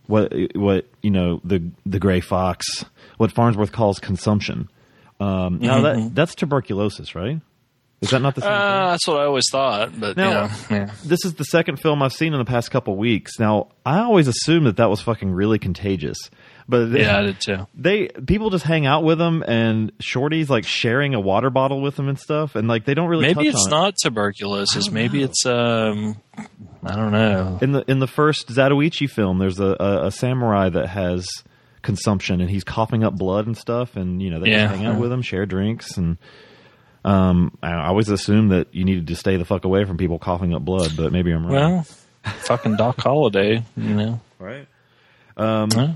what 0.09 0.33
what 0.55 0.85
you 1.03 1.11
know 1.11 1.39
the 1.43 1.61
the 1.85 1.99
gray 1.99 2.19
fox, 2.19 2.65
what 3.17 3.31
Farnsworth 3.31 3.71
calls 3.71 3.99
consumption. 3.99 4.69
Um, 5.19 5.59
now 5.59 5.81
that 5.81 6.15
that's 6.15 6.33
tuberculosis, 6.35 7.13
right? 7.13 7.39
Is 8.01 8.11
that 8.11 8.21
not 8.21 8.33
the 8.33 8.41
same 8.41 8.49
thing? 8.49 8.57
Uh, 8.57 8.91
that's 8.91 9.05
what 9.07 9.19
I 9.19 9.25
always 9.25 9.43
thought, 9.51 9.99
but 9.99 10.15
Now- 10.15 10.29
yeah, 10.29 10.51
yeah. 10.71 10.91
this 11.03 11.19
is 11.25 11.33
the 11.33 11.43
second 11.43 11.81
film 11.81 12.01
I've 12.01 12.13
seen 12.13 12.31
in 12.33 12.39
the 12.39 12.45
past 12.45 12.71
couple 12.71 12.95
weeks. 12.95 13.37
Now, 13.37 13.67
I 13.85 13.99
always 13.99 14.29
assumed 14.29 14.67
that 14.67 14.77
that 14.77 14.89
was 14.89 15.01
fucking 15.01 15.29
really 15.31 15.59
contagious, 15.59 16.17
but 16.69 16.91
they, 16.91 17.01
yeah, 17.01 17.17
I 17.17 17.21
did 17.23 17.41
too. 17.41 17.67
they 17.73 18.07
people 18.07 18.49
just 18.51 18.63
hang 18.63 18.85
out 18.85 19.03
with 19.03 19.17
them, 19.17 19.43
and 19.47 19.91
Shorty's 19.99 20.49
like 20.49 20.65
sharing 20.65 21.15
a 21.15 21.19
water 21.19 21.49
bottle 21.49 21.81
with 21.81 21.95
them 21.95 22.07
and 22.07 22.17
stuff, 22.19 22.55
and 22.55 22.67
like 22.67 22.85
they 22.85 22.93
don't 22.93 23.09
really. 23.09 23.23
Maybe 23.25 23.45
touch 23.45 23.55
it's 23.55 23.65
on 23.65 23.69
not 23.71 23.95
tuberculosis. 24.01 24.91
Maybe 24.91 25.23
it's 25.23 25.45
um, 25.45 26.15
I 26.83 26.95
don't 26.95 27.11
know. 27.11 27.57
In 27.61 27.71
the 27.71 27.83
in 27.89 27.99
the 27.99 28.07
first 28.07 28.47
Zatoichi 28.49 29.09
film, 29.09 29.39
there's 29.39 29.59
a, 29.59 29.75
a, 29.79 30.05
a 30.07 30.11
samurai 30.11 30.69
that 30.69 30.87
has 30.89 31.27
consumption, 31.81 32.39
and 32.41 32.49
he's 32.49 32.63
coughing 32.63 33.03
up 33.03 33.15
blood 33.17 33.47
and 33.47 33.57
stuff, 33.57 33.95
and 33.95 34.21
you 34.21 34.29
know 34.29 34.39
they 34.39 34.51
Yeah. 34.51 34.67
just 34.67 34.75
hang 34.77 34.85
out 34.85 34.99
with 34.99 35.11
him, 35.11 35.21
share 35.23 35.45
drinks, 35.45 35.97
and. 35.97 36.17
Um, 37.05 37.57
I 37.63 37.71
I 37.71 37.87
always 37.87 38.09
assumed 38.09 38.51
that 38.51 38.75
you 38.75 38.83
needed 38.83 39.07
to 39.07 39.15
stay 39.15 39.37
the 39.37 39.45
fuck 39.45 39.63
away 39.63 39.85
from 39.85 39.95
people 39.95 40.19
coughing 40.19 40.53
up 40.53 40.63
blood, 40.65 40.97
but 40.97 41.13
maybe 41.13 41.31
I'm 41.31 41.45
wrong. 41.45 41.53
Well, 41.53 41.83
fucking 42.41 42.75
Doc 42.75 42.99
Holliday, 42.99 43.63
you 43.77 43.93
know. 43.95 44.19
right? 44.37 44.67
Huh? 45.37 45.91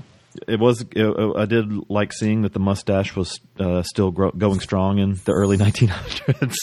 It 0.48 0.58
was 0.58 0.84
it, 0.94 1.34
I 1.36 1.44
did 1.46 1.88
like 1.88 2.12
seeing 2.12 2.42
that 2.42 2.52
the 2.52 2.58
mustache 2.58 3.14
was 3.16 3.40
uh, 3.58 3.82
still 3.82 4.10
gro- 4.10 4.32
going 4.32 4.60
strong 4.60 4.98
in 4.98 5.18
the 5.24 5.32
early 5.32 5.56
1900s. 5.58 6.54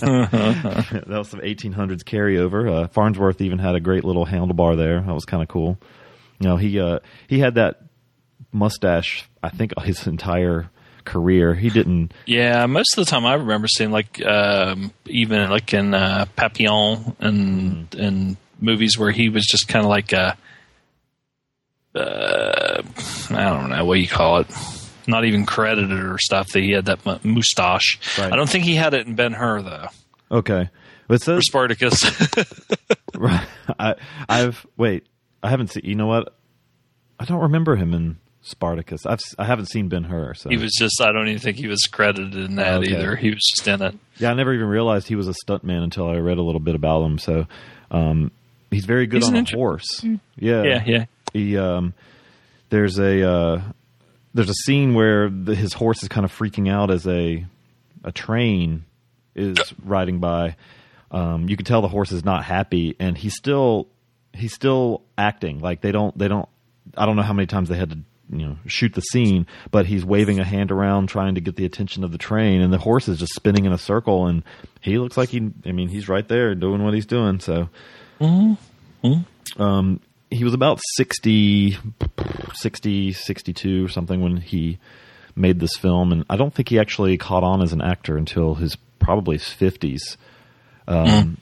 that 1.06 1.06
was 1.08 1.28
some 1.28 1.40
1800s 1.40 2.02
carryover. 2.02 2.70
Uh, 2.84 2.88
Farnsworth 2.88 3.40
even 3.40 3.58
had 3.58 3.74
a 3.74 3.80
great 3.80 4.04
little 4.04 4.26
handlebar 4.26 4.76
there. 4.76 5.00
That 5.00 5.14
was 5.14 5.24
kind 5.24 5.42
of 5.42 5.48
cool. 5.48 5.78
You 6.40 6.48
know, 6.48 6.56
he 6.56 6.78
uh, 6.80 7.00
he 7.28 7.38
had 7.38 7.54
that 7.54 7.82
mustache. 8.52 9.28
I 9.42 9.48
think 9.50 9.72
his 9.80 10.06
entire 10.06 10.70
career. 11.04 11.54
He 11.54 11.70
didn't. 11.70 12.12
Yeah, 12.26 12.66
most 12.66 12.98
of 12.98 13.04
the 13.04 13.10
time 13.10 13.24
I 13.24 13.34
remember 13.34 13.68
seeing 13.68 13.90
like 13.90 14.22
um, 14.24 14.92
even 15.06 15.48
like 15.48 15.72
in 15.72 15.94
uh, 15.94 16.26
Papillon 16.36 17.16
and 17.20 17.94
and 17.94 18.36
movies 18.60 18.98
where 18.98 19.10
he 19.10 19.28
was 19.28 19.46
just 19.46 19.68
kind 19.68 19.84
of 19.84 19.88
like 19.88 20.12
a 20.12 20.36
uh, 21.96 22.82
I 23.30 23.44
don't 23.50 23.70
know 23.70 23.84
what 23.84 23.98
you 23.98 24.08
call 24.08 24.38
it. 24.38 24.46
Not 25.08 25.24
even 25.24 25.46
credited 25.46 25.92
or 26.02 26.18
stuff 26.18 26.48
that 26.52 26.60
he 26.62 26.72
had 26.72 26.86
that 26.86 27.04
mu- 27.06 27.18
mustache. 27.22 27.98
Right. 28.18 28.32
I 28.32 28.36
don't 28.36 28.48
think 28.50 28.64
he 28.64 28.74
had 28.74 28.92
it 28.94 29.06
in 29.06 29.14
Ben 29.14 29.32
Hur 29.32 29.62
though. 29.62 29.86
Okay, 30.30 30.68
but 31.06 31.14
it 31.14 31.22
says 31.22 31.38
Or 31.38 31.42
Spartacus. 31.42 32.00
Right. 33.14 33.46
I, 33.78 33.94
I've 34.28 34.66
wait. 34.76 35.06
I 35.42 35.48
haven't 35.48 35.68
seen. 35.68 35.84
You 35.84 35.94
know 35.94 36.06
what? 36.06 36.34
I 37.18 37.24
don't 37.24 37.40
remember 37.42 37.76
him 37.76 37.94
in 37.94 38.18
Spartacus. 38.42 39.06
I've 39.06 39.20
s- 39.20 39.34
I 39.38 39.44
haven't 39.44 39.66
seen 39.66 39.88
Ben 39.88 40.04
Hur. 40.04 40.34
So 40.34 40.50
he 40.50 40.56
was 40.58 40.72
just. 40.78 41.00
I 41.00 41.12
don't 41.12 41.28
even 41.28 41.40
think 41.40 41.56
he 41.56 41.66
was 41.66 41.80
credited 41.90 42.34
in 42.34 42.56
that 42.56 42.80
Okay. 42.82 42.90
either. 42.92 43.16
He 43.16 43.30
was 43.30 43.40
just 43.56 43.66
in 43.68 43.80
it. 43.80 43.94
yeah, 44.18 44.32
I 44.32 44.34
never 44.34 44.52
even 44.52 44.66
realized 44.66 45.08
he 45.08 45.14
was 45.14 45.28
a 45.28 45.34
stuntman 45.46 45.82
until 45.82 46.08
I 46.10 46.16
read 46.16 46.36
a 46.36 46.42
little 46.42 46.60
bit 46.60 46.74
about 46.74 47.04
him. 47.04 47.18
So 47.18 47.46
um, 47.90 48.32
he's 48.70 48.84
very 48.84 49.06
good 49.06 49.22
He's 49.22 49.28
on 49.28 49.34
an 49.34 49.36
a 49.36 49.38
inter- 49.40 49.56
horse. 49.56 50.04
Yeah, 50.36 50.62
Yeah, 50.64 50.82
yeah. 50.84 51.04
He 51.36 51.58
um, 51.58 51.92
there's 52.70 52.98
a 52.98 53.30
uh, 53.30 53.60
there's 54.32 54.48
a 54.48 54.54
scene 54.54 54.94
where 54.94 55.28
the, 55.28 55.54
his 55.54 55.74
horse 55.74 56.02
is 56.02 56.08
kind 56.08 56.24
of 56.24 56.32
freaking 56.32 56.70
out 56.70 56.90
as 56.90 57.06
a 57.06 57.44
a 58.02 58.12
train 58.12 58.84
is 59.34 59.58
riding 59.84 60.18
by. 60.18 60.56
Um, 61.10 61.48
you 61.48 61.56
can 61.56 61.66
tell 61.66 61.82
the 61.82 61.88
horse 61.88 62.10
is 62.10 62.24
not 62.24 62.42
happy, 62.42 62.96
and 62.98 63.18
he's 63.18 63.36
still 63.36 63.88
he's 64.32 64.54
still 64.54 65.02
acting 65.18 65.60
like 65.60 65.82
they 65.82 65.92
don't 65.92 66.16
they 66.16 66.28
don't. 66.28 66.48
I 66.96 67.04
don't 67.04 67.16
know 67.16 67.22
how 67.22 67.34
many 67.34 67.46
times 67.46 67.68
they 67.68 67.76
had 67.76 67.90
to 67.90 67.98
you 68.30 68.46
know 68.46 68.56
shoot 68.66 68.94
the 68.94 69.02
scene, 69.02 69.46
but 69.70 69.84
he's 69.84 70.06
waving 70.06 70.40
a 70.40 70.44
hand 70.44 70.72
around 70.72 71.08
trying 71.08 71.34
to 71.34 71.42
get 71.42 71.56
the 71.56 71.66
attention 71.66 72.02
of 72.02 72.12
the 72.12 72.18
train, 72.18 72.62
and 72.62 72.72
the 72.72 72.78
horse 72.78 73.08
is 73.08 73.18
just 73.18 73.34
spinning 73.34 73.66
in 73.66 73.72
a 73.72 73.78
circle, 73.78 74.26
and 74.26 74.42
he 74.80 74.96
looks 74.98 75.18
like 75.18 75.28
he. 75.28 75.50
I 75.66 75.72
mean, 75.72 75.88
he's 75.88 76.08
right 76.08 76.26
there 76.26 76.54
doing 76.54 76.82
what 76.82 76.94
he's 76.94 77.06
doing. 77.06 77.40
So 77.40 77.68
um, 79.58 80.00
he 80.30 80.44
was 80.44 80.54
about 80.54 80.80
60, 80.96 81.76
60, 82.54 83.12
62 83.12 83.84
or 83.84 83.88
something 83.88 84.20
when 84.20 84.36
he 84.38 84.78
made 85.34 85.60
this 85.60 85.76
film, 85.76 86.12
and 86.12 86.24
I 86.28 86.36
don't 86.36 86.52
think 86.52 86.68
he 86.68 86.78
actually 86.78 87.16
caught 87.18 87.44
on 87.44 87.62
as 87.62 87.72
an 87.72 87.82
actor 87.82 88.16
until 88.16 88.54
his 88.54 88.76
probably 88.98 89.36
his 89.36 89.48
fifties. 89.48 90.16
Um, 90.88 91.36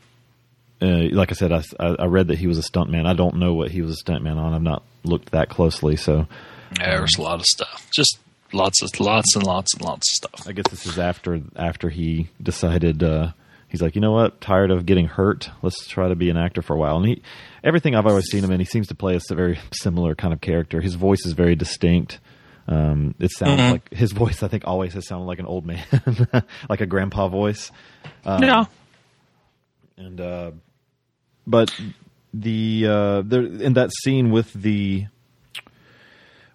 uh, 0.82 1.04
like 1.12 1.30
I 1.30 1.34
said, 1.34 1.52
I, 1.52 1.62
I 1.78 1.94
I 2.00 2.06
read 2.06 2.28
that 2.28 2.38
he 2.38 2.46
was 2.46 2.58
a 2.58 2.62
stuntman. 2.62 3.06
I 3.06 3.14
don't 3.14 3.36
know 3.36 3.54
what 3.54 3.70
he 3.70 3.82
was 3.82 4.00
a 4.00 4.04
stuntman 4.04 4.36
on. 4.36 4.52
I've 4.52 4.62
not 4.62 4.82
looked 5.04 5.30
that 5.30 5.48
closely, 5.48 5.96
so 5.96 6.26
Yeah, 6.78 6.96
there's 6.96 7.16
a 7.16 7.22
lot 7.22 7.40
of 7.40 7.46
stuff. 7.46 7.88
Just 7.94 8.18
lots 8.52 8.82
of 8.82 9.00
lots 9.00 9.34
and 9.36 9.44
lots 9.44 9.74
and 9.74 9.82
lots 9.82 10.12
of 10.12 10.16
stuff. 10.16 10.48
I 10.48 10.52
guess 10.52 10.66
this 10.68 10.86
is 10.86 10.98
after 10.98 11.40
after 11.56 11.88
he 11.88 12.28
decided 12.42 13.02
uh, 13.02 13.32
he's 13.74 13.82
like, 13.82 13.96
you 13.96 14.00
know 14.00 14.12
what, 14.12 14.40
tired 14.40 14.70
of 14.70 14.86
getting 14.86 15.08
hurt. 15.08 15.50
Let's 15.60 15.88
try 15.88 16.06
to 16.06 16.14
be 16.14 16.30
an 16.30 16.36
actor 16.36 16.62
for 16.62 16.76
a 16.76 16.78
while. 16.78 16.98
And 16.98 17.06
he, 17.06 17.22
everything 17.64 17.96
I've 17.96 18.06
always 18.06 18.26
seen 18.26 18.44
him 18.44 18.52
in, 18.52 18.60
he 18.60 18.64
seems 18.64 18.86
to 18.86 18.94
play 18.94 19.16
a 19.16 19.34
very 19.34 19.58
similar 19.72 20.14
kind 20.14 20.32
of 20.32 20.40
character. 20.40 20.80
His 20.80 20.94
voice 20.94 21.26
is 21.26 21.32
very 21.32 21.56
distinct. 21.56 22.20
Um, 22.68 23.16
it 23.18 23.32
sounds 23.32 23.60
like 23.72 23.92
his 23.92 24.12
voice. 24.12 24.44
I 24.44 24.48
think 24.48 24.62
always 24.64 24.94
has 24.94 25.08
sounded 25.08 25.24
like 25.24 25.40
an 25.40 25.46
old 25.46 25.66
man, 25.66 25.84
like 26.68 26.82
a 26.82 26.86
grandpa 26.86 27.26
voice. 27.26 27.72
yeah. 28.24 28.66
And 29.96 30.20
uh, 30.20 30.52
but 31.44 31.74
the 32.32 32.86
uh, 32.88 33.22
there 33.22 33.42
in 33.42 33.72
that 33.72 33.90
scene 33.92 34.30
with 34.30 34.52
the 34.52 35.06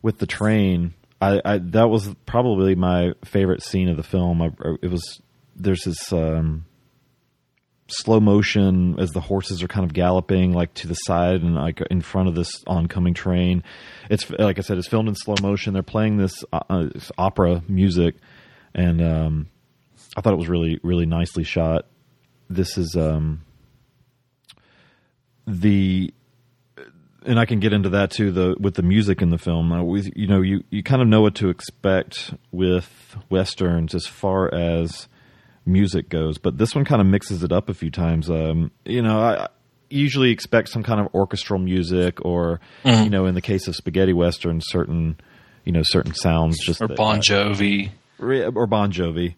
with 0.01 0.19
the 0.19 0.25
train, 0.25 0.93
I, 1.21 1.41
I 1.43 1.57
that 1.57 1.89
was 1.89 2.15
probably 2.25 2.75
my 2.75 3.11
favorite 3.25 3.61
scene 3.61 3.89
of 3.89 3.97
the 3.97 4.03
film. 4.03 4.41
I, 4.41 4.51
it 4.81 4.89
was 4.89 5.21
there's 5.57 5.83
this 5.83 6.13
um, 6.13 6.65
slow 7.89 8.19
motion 8.19 8.99
as 8.99 9.11
the 9.11 9.21
horses 9.21 9.61
are 9.63 9.67
kind 9.67 9.85
of 9.85 9.93
galloping 9.93 10.53
like 10.53 10.73
to 10.75 10.87
the 10.87 10.93
side 10.93 11.41
and 11.41 11.55
like 11.55 11.81
in 11.89 12.01
front 12.01 12.29
of 12.29 12.35
this 12.35 12.51
oncoming 12.67 13.13
train. 13.13 13.63
It's 14.09 14.29
like 14.29 14.57
I 14.57 14.61
said, 14.61 14.77
it's 14.77 14.87
filmed 14.87 15.09
in 15.09 15.15
slow 15.15 15.35
motion. 15.41 15.73
They're 15.73 15.83
playing 15.83 16.17
this, 16.17 16.43
uh, 16.51 16.61
uh, 16.69 16.85
this 16.93 17.11
opera 17.17 17.63
music, 17.67 18.15
and 18.73 19.01
um, 19.01 19.47
I 20.15 20.21
thought 20.21 20.33
it 20.33 20.37
was 20.37 20.49
really 20.49 20.79
really 20.83 21.05
nicely 21.05 21.43
shot. 21.43 21.85
This 22.49 22.77
is 22.77 22.95
um, 22.95 23.41
the 25.45 26.13
and 27.25 27.39
I 27.39 27.45
can 27.45 27.59
get 27.59 27.73
into 27.73 27.89
that 27.89 28.11
too. 28.11 28.31
The 28.31 28.55
with 28.59 28.75
the 28.75 28.81
music 28.81 29.21
in 29.21 29.29
the 29.29 29.37
film, 29.37 29.71
uh, 29.71 29.83
you 30.15 30.27
know, 30.27 30.41
you 30.41 30.63
you 30.69 30.83
kind 30.83 31.01
of 31.01 31.07
know 31.07 31.21
what 31.21 31.35
to 31.35 31.49
expect 31.49 32.33
with 32.51 33.17
westerns 33.29 33.93
as 33.93 34.05
far 34.07 34.53
as 34.53 35.07
music 35.69 36.09
goes, 36.09 36.37
but 36.37 36.57
this 36.57 36.75
one 36.75 36.83
kind 36.85 36.99
of 37.01 37.07
mixes 37.07 37.43
it 37.43 37.51
up 37.51 37.69
a 37.69 37.73
few 37.73 37.91
times. 37.91 38.29
Um, 38.29 38.71
you 38.85 39.01
know, 39.01 39.19
I 39.19 39.47
usually 39.89 40.31
expect 40.31 40.69
some 40.69 40.83
kind 40.83 40.99
of 40.99 41.13
orchestral 41.13 41.59
music, 41.59 42.23
or 42.25 42.59
you 42.83 43.09
know, 43.09 43.25
in 43.25 43.35
the 43.35 43.41
case 43.41 43.67
of 43.67 43.75
spaghetti 43.75 44.13
western, 44.13 44.59
certain 44.63 45.17
you 45.65 45.71
know 45.71 45.81
certain 45.83 46.13
sounds 46.15 46.57
just 46.65 46.81
Or 46.81 46.87
that- 46.87 46.97
Bon 46.97 47.19
Jovi. 47.21 47.91
or 48.19 48.67
Bon 48.67 48.91
Jovi, 48.91 49.35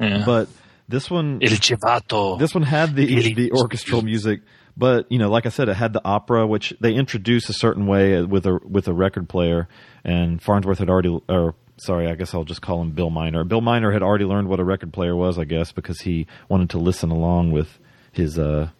Yeah. 0.00 0.22
but 0.26 0.48
this 0.88 1.10
one 1.10 1.38
Il 1.42 2.36
this 2.38 2.54
one 2.54 2.64
had 2.64 2.96
the 2.96 3.06
Really? 3.06 3.34
the 3.34 3.52
orchestral 3.52 4.02
music, 4.02 4.40
but 4.76 5.06
you 5.10 5.18
know, 5.18 5.30
like 5.30 5.46
I 5.46 5.50
said, 5.50 5.68
it 5.68 5.74
had 5.76 5.92
the 5.92 6.04
opera, 6.04 6.46
which 6.46 6.74
they 6.80 6.92
introduced 6.94 7.48
a 7.48 7.52
certain 7.52 7.86
way 7.86 8.20
with 8.22 8.46
a 8.46 8.58
with 8.68 8.88
a 8.88 8.92
record 8.92 9.28
player. 9.28 9.68
And 10.04 10.40
Farnsworth 10.42 10.78
had 10.78 10.88
already, 10.88 11.16
or 11.28 11.54
sorry, 11.80 12.06
I 12.08 12.14
guess 12.14 12.34
I'll 12.34 12.44
just 12.44 12.62
call 12.62 12.80
him 12.82 12.90
Bill 12.92 13.10
Miner. 13.10 13.44
Bill 13.44 13.60
Miner 13.60 13.90
had 13.92 14.02
already 14.02 14.24
learned 14.24 14.48
what 14.48 14.60
a 14.60 14.64
record 14.64 14.92
player 14.92 15.14
was, 15.16 15.38
I 15.38 15.44
guess, 15.44 15.72
because 15.72 16.00
he 16.00 16.26
wanted 16.48 16.70
to 16.70 16.78
listen 16.78 17.10
along 17.10 17.52
with 17.52 17.78
his 18.12 18.38
uh 18.38 18.70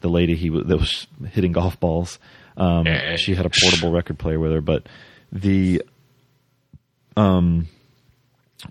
the 0.00 0.08
lady 0.08 0.34
he 0.36 0.48
w- 0.48 0.64
that 0.64 0.76
was 0.78 1.06
hitting 1.30 1.52
golf 1.52 1.78
balls. 1.80 2.18
Um, 2.56 2.86
Eh. 2.86 3.16
she 3.16 3.34
had 3.34 3.46
a 3.46 3.50
portable 3.50 3.92
record 3.92 4.18
player 4.18 4.38
with 4.38 4.52
her, 4.52 4.60
but 4.60 4.88
the 5.32 5.82
um 7.16 7.68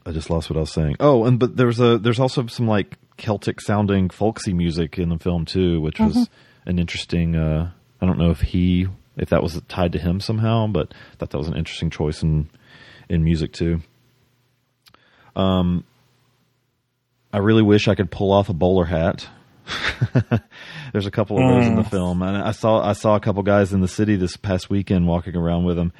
I 0.06 0.12
just 0.12 0.30
lost 0.30 0.50
what 0.50 0.58
I 0.58 0.62
was 0.62 0.74
saying. 0.74 0.98
Oh, 1.00 1.26
and 1.26 1.40
but 1.40 1.56
there's 1.56 1.80
a 1.80 1.98
there's 1.98 2.20
also 2.20 2.46
some 2.48 2.68
like 2.68 2.98
Celtic 3.18 3.62
sounding 3.62 4.10
folksy 4.10 4.54
music 4.54 4.98
in 5.00 5.10
the 5.10 5.18
film 5.18 5.46
too, 5.46 5.80
which 5.82 6.00
was 6.00 6.30
an 6.66 6.78
interesting. 6.80 7.36
Uh, 7.36 7.72
I 8.02 8.06
don't 8.06 8.18
know 8.20 8.30
if 8.32 8.42
he 8.42 8.88
if 9.16 9.30
that 9.30 9.42
was 9.42 9.60
tied 9.68 9.94
to 9.94 10.00
him 10.00 10.20
somehow, 10.20 10.68
but 10.68 10.94
I 11.14 11.16
thought 11.18 11.30
that 11.32 11.38
was 11.38 11.48
an 11.48 11.56
interesting 11.58 11.90
choice 11.90 12.22
in 12.22 12.50
in 13.10 13.24
music 13.24 13.54
too. 13.54 13.82
Um, 15.36 15.84
I 17.32 17.40
really 17.40 17.62
wish 17.62 17.88
I 17.88 17.96
could 17.96 18.10
pull 18.10 18.32
off 18.32 18.50
a 18.50 18.54
bowler 18.54 18.86
hat. 18.86 19.28
There's 20.94 21.06
a 21.06 21.12
couple 21.12 21.38
of 21.38 21.44
those 21.56 21.68
in 21.68 21.76
the 21.76 21.84
film, 21.84 22.22
and 22.22 22.38
I 22.38 22.52
saw 22.52 22.82
I 22.82 22.94
saw 22.94 23.16
a 23.16 23.20
couple 23.20 23.44
guys 23.44 23.74
in 23.74 23.82
the 23.82 23.88
city 23.88 24.16
this 24.16 24.38
past 24.38 24.70
weekend 24.70 25.08
walking 25.08 25.36
around 25.36 25.66
with 25.66 25.76
them. 25.76 25.92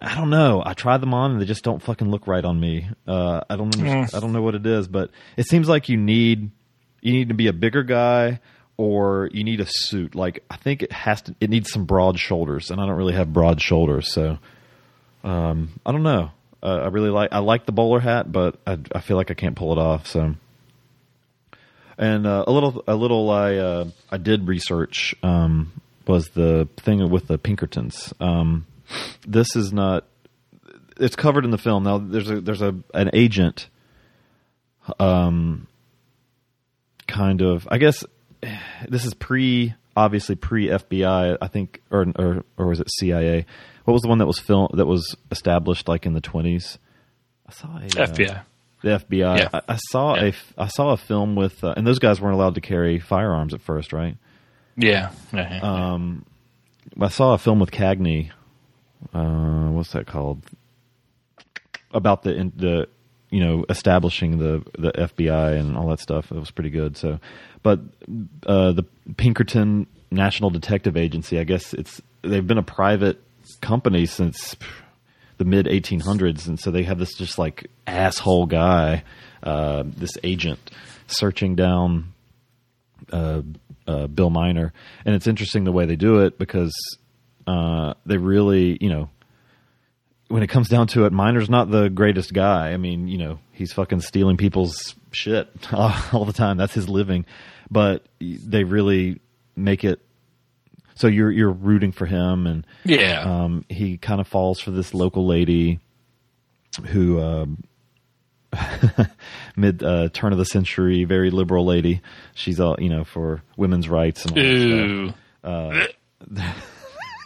I 0.00 0.14
don't 0.16 0.30
know. 0.30 0.62
I 0.64 0.74
tried 0.74 1.00
them 1.00 1.14
on, 1.14 1.32
and 1.32 1.40
they 1.40 1.46
just 1.46 1.64
don't 1.64 1.80
fucking 1.80 2.10
look 2.10 2.26
right 2.26 2.44
on 2.44 2.58
me. 2.58 2.88
Uh, 3.06 3.42
I 3.48 3.56
don't. 3.56 3.74
Understand, 3.74 4.10
I 4.14 4.20
don't 4.20 4.32
know 4.32 4.42
what 4.42 4.54
it 4.54 4.66
is, 4.66 4.88
but 4.88 5.10
it 5.36 5.46
seems 5.46 5.68
like 5.68 5.88
you 5.88 5.96
need 5.96 6.50
you 7.00 7.12
need 7.12 7.28
to 7.28 7.34
be 7.34 7.46
a 7.46 7.52
bigger 7.52 7.84
guy, 7.84 8.40
or 8.76 9.30
you 9.32 9.44
need 9.44 9.60
a 9.60 9.66
suit. 9.66 10.14
Like 10.14 10.44
I 10.50 10.56
think 10.56 10.82
it 10.82 10.92
has 10.92 11.22
to. 11.22 11.36
It 11.40 11.50
needs 11.50 11.70
some 11.70 11.84
broad 11.84 12.18
shoulders, 12.18 12.70
and 12.70 12.80
I 12.80 12.86
don't 12.86 12.96
really 12.96 13.14
have 13.14 13.32
broad 13.32 13.62
shoulders, 13.62 14.12
so 14.12 14.38
um, 15.22 15.80
I 15.86 15.92
don't 15.92 16.02
know. 16.02 16.32
Uh, 16.64 16.84
I 16.84 16.86
really 16.86 17.10
like 17.10 17.28
I 17.30 17.40
like 17.40 17.66
the 17.66 17.72
bowler 17.72 18.00
hat, 18.00 18.32
but 18.32 18.58
I, 18.66 18.78
I 18.94 19.00
feel 19.00 19.18
like 19.18 19.30
I 19.30 19.34
can't 19.34 19.54
pull 19.54 19.72
it 19.72 19.78
off. 19.78 20.06
So, 20.06 20.34
and 21.98 22.26
uh, 22.26 22.44
a 22.46 22.50
little 22.50 22.82
a 22.86 22.94
little 22.94 23.28
I 23.30 23.56
uh, 23.56 23.84
I 24.10 24.16
did 24.16 24.48
research 24.48 25.14
um, 25.22 25.72
was 26.06 26.30
the 26.30 26.66
thing 26.78 27.08
with 27.10 27.28
the 27.28 27.36
Pinkertons. 27.36 28.14
Um, 28.18 28.66
this 29.26 29.54
is 29.54 29.74
not. 29.74 30.06
It's 30.98 31.16
covered 31.16 31.44
in 31.44 31.50
the 31.50 31.58
film. 31.58 31.84
Now 31.84 31.98
there's 31.98 32.30
a 32.30 32.40
there's 32.40 32.62
a 32.62 32.74
an 32.94 33.10
agent. 33.12 33.68
Um, 34.98 35.66
kind 37.06 37.42
of. 37.42 37.68
I 37.70 37.76
guess 37.76 38.04
this 38.88 39.04
is 39.04 39.12
pre 39.12 39.74
obviously 39.94 40.34
pre 40.34 40.68
FBI. 40.68 41.36
I 41.42 41.48
think, 41.48 41.82
or 41.90 42.06
or 42.16 42.44
or 42.56 42.66
was 42.68 42.80
it 42.80 42.90
CIA? 42.90 43.44
What 43.84 43.92
was 43.92 44.02
the 44.02 44.08
one 44.08 44.18
that 44.18 44.26
was 44.26 44.38
film 44.38 44.68
that 44.74 44.86
was 44.86 45.14
established 45.30 45.88
like 45.88 46.06
in 46.06 46.14
the 46.14 46.20
twenties? 46.20 46.78
I 47.46 47.52
saw 47.52 47.68
a, 47.76 47.84
uh, 47.84 48.06
FBI. 48.06 48.40
the 48.82 48.88
FBI. 48.88 49.38
Yeah. 49.38 49.48
I, 49.52 49.60
I 49.68 49.76
saw 49.76 50.14
Yeah. 50.16 50.32
a 50.56 50.62
I 50.62 50.66
saw 50.68 50.90
a 50.92 50.96
film 50.96 51.36
with, 51.36 51.62
uh, 51.62 51.74
and 51.76 51.86
those 51.86 51.98
guys 51.98 52.20
weren't 52.20 52.34
allowed 52.34 52.54
to 52.54 52.60
carry 52.60 52.98
firearms 52.98 53.52
at 53.54 53.60
first, 53.60 53.92
right? 53.92 54.16
Yeah. 54.76 55.12
yeah. 55.32 55.60
Um, 55.62 56.24
I 57.00 57.08
saw 57.08 57.34
a 57.34 57.38
film 57.38 57.60
with 57.60 57.70
Cagney. 57.70 58.30
Uh, 59.12 59.70
what's 59.70 59.92
that 59.92 60.06
called? 60.06 60.42
About 61.92 62.22
the 62.24 62.34
in, 62.34 62.52
the 62.56 62.88
you 63.30 63.40
know 63.44 63.64
establishing 63.68 64.38
the 64.38 64.64
the 64.78 64.90
FBI 64.92 65.58
and 65.60 65.76
all 65.76 65.88
that 65.90 66.00
stuff. 66.00 66.32
It 66.32 66.38
was 66.38 66.50
pretty 66.50 66.70
good. 66.70 66.96
So, 66.96 67.20
but 67.62 67.80
uh, 68.46 68.72
the 68.72 68.84
Pinkerton 69.16 69.86
National 70.10 70.50
Detective 70.50 70.96
Agency, 70.96 71.38
I 71.38 71.44
guess 71.44 71.72
it's 71.74 72.00
they've 72.22 72.46
been 72.46 72.58
a 72.58 72.62
private 72.64 73.20
company 73.60 74.06
since 74.06 74.56
the 75.38 75.44
mid 75.44 75.66
1800s, 75.66 76.46
and 76.46 76.58
so 76.58 76.70
they 76.70 76.82
have 76.84 76.98
this 76.98 77.14
just 77.14 77.38
like 77.38 77.70
asshole 77.86 78.46
guy, 78.46 79.04
uh, 79.42 79.84
this 79.86 80.12
agent, 80.22 80.70
searching 81.06 81.54
down 81.54 82.12
uh, 83.12 83.42
uh, 83.86 84.06
Bill 84.06 84.30
Miner, 84.30 84.72
and 85.04 85.14
it's 85.14 85.26
interesting 85.26 85.64
the 85.64 85.72
way 85.72 85.86
they 85.86 85.96
do 85.96 86.20
it 86.20 86.38
because 86.38 86.74
uh, 87.46 87.94
they 88.06 88.16
really, 88.16 88.78
you 88.80 88.88
know, 88.88 89.10
when 90.28 90.42
it 90.42 90.48
comes 90.48 90.68
down 90.68 90.86
to 90.88 91.04
it, 91.04 91.12
Miner's 91.12 91.50
not 91.50 91.70
the 91.70 91.88
greatest 91.88 92.32
guy. 92.32 92.70
I 92.72 92.76
mean, 92.76 93.08
you 93.08 93.18
know, 93.18 93.38
he's 93.52 93.72
fucking 93.72 94.00
stealing 94.00 94.36
people's 94.36 94.94
shit 95.12 95.48
all 95.72 96.24
the 96.24 96.32
time. 96.32 96.56
That's 96.56 96.74
his 96.74 96.88
living, 96.88 97.26
but 97.70 98.06
they 98.20 98.64
really 98.64 99.20
make 99.56 99.84
it 99.84 100.00
so 100.94 101.06
you're 101.06 101.30
you're 101.30 101.52
rooting 101.52 101.92
for 101.92 102.06
him, 102.06 102.46
and 102.46 102.66
yeah. 102.84 103.20
um, 103.22 103.64
he 103.68 103.98
kind 103.98 104.20
of 104.20 104.28
falls 104.28 104.60
for 104.60 104.70
this 104.70 104.94
local 104.94 105.26
lady 105.26 105.80
who 106.86 107.20
um, 107.20 107.64
mid 109.56 109.82
uh, 109.82 110.08
turn 110.12 110.32
of 110.32 110.38
the 110.38 110.44
century, 110.44 111.04
very 111.04 111.30
liberal 111.30 111.64
lady. 111.64 112.00
She's 112.34 112.60
all 112.60 112.76
you 112.78 112.88
know 112.88 113.04
for 113.04 113.42
women's 113.56 113.88
rights 113.88 114.24
and 114.24 114.32
all 114.32 114.44
that 114.44 114.58
stuff 114.58 114.90
Ooh. 114.90 115.14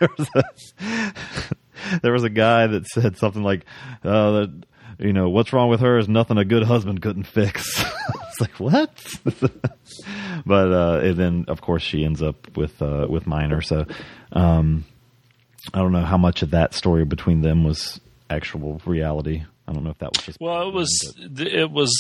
there 0.01 0.09
was 0.17 0.29
a, 0.35 0.43
there 2.03 2.13
was 2.13 2.25
a 2.25 2.31
guy 2.31 2.67
that 2.67 2.87
said 2.87 3.17
something 3.17 3.43
like, 3.43 3.65
uh, 4.05 4.31
that, 4.33 4.65
you 4.99 5.13
know, 5.13 5.29
what's 5.29 5.53
wrong 5.53 5.69
with 5.69 5.81
her 5.81 5.99
is 5.99 6.09
nothing 6.09 6.39
a 6.39 6.45
good 6.45 6.65
husband 6.65 7.01
couldn't 7.01 7.25
fix. 7.25 7.85
it's 8.29 8.41
like 8.41 8.59
what? 8.59 8.91
But 10.47 10.73
uh, 10.73 11.01
and 11.03 11.17
then 11.17 11.45
of 11.49 11.61
course 11.61 11.83
she 11.83 12.05
ends 12.05 12.23
up 12.23 12.57
with 12.57 12.81
uh, 12.83 13.07
with 13.09 13.27
Miner. 13.27 13.61
So 13.63 13.87
um, 14.33 14.85
I 15.75 15.79
don't 15.79 15.93
know 15.93 16.05
how 16.05 16.19
much 16.19 16.43
of 16.43 16.51
that 16.51 16.75
story 16.75 17.05
between 17.05 17.43
them 17.43 17.65
was 17.65 18.01
actual 18.31 18.81
reality. 18.87 19.45
I 19.67 19.73
don't 19.73 19.85
know 19.85 19.91
if 19.91 19.99
that 19.99 20.17
was 20.17 20.25
just 20.25 20.41
Well, 20.41 20.69
it 20.69 20.73
was 20.75 21.15
it 21.39 21.71
was 21.71 21.93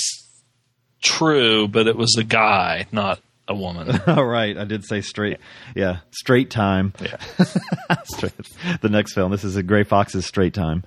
true, 1.02 1.68
but 1.68 1.86
it 1.86 1.96
was 1.96 2.16
a 2.18 2.24
guy, 2.24 2.86
not 2.92 3.20
a 3.46 3.54
woman. 3.54 4.00
All 4.06 4.24
right, 4.26 4.56
I 4.56 4.64
did 4.64 4.84
say 4.84 5.00
straight. 5.00 5.38
Yeah, 5.74 5.98
straight 6.10 6.50
time. 6.50 6.92
Yeah. 7.00 7.16
Straight- 8.04 8.32
the 8.82 8.88
next 8.90 9.14
film. 9.14 9.30
This 9.32 9.44
is 9.44 9.56
a 9.56 9.62
Gray 9.62 9.84
Fox's 9.84 10.26
Straight 10.26 10.54
Time. 10.54 10.82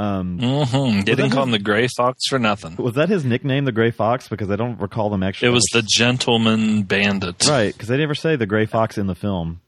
Hmm 0.00 1.00
Didn't 1.02 1.30
call 1.30 1.42
him 1.44 1.50
the 1.50 1.58
Gray 1.58 1.86
Fox 1.88 2.26
for 2.28 2.38
nothing. 2.38 2.76
Was 2.76 2.94
that 2.94 3.08
his 3.08 3.24
nickname, 3.24 3.64
the 3.64 3.72
Gray 3.72 3.90
Fox? 3.90 4.28
Because 4.28 4.50
I 4.50 4.56
don't 4.56 4.80
recall 4.80 5.10
them 5.10 5.22
actually. 5.22 5.48
It 5.48 5.52
was 5.52 5.66
the 5.72 5.82
Gentleman 5.82 6.84
Bandit. 6.84 7.46
right 7.48 7.72
because 7.72 7.88
they 7.88 7.96
never 7.98 8.14
say 8.14 8.36
the 8.36 8.46
Gray 8.46 8.66
Fox 8.66 8.96
in 8.98 9.06
the 9.06 9.14
film. 9.14 9.60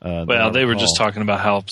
Uh, 0.00 0.24
Well, 0.28 0.50
they 0.52 0.64
were 0.64 0.74
just 0.76 0.96
talking 0.96 1.22
about 1.22 1.40
how 1.40 1.64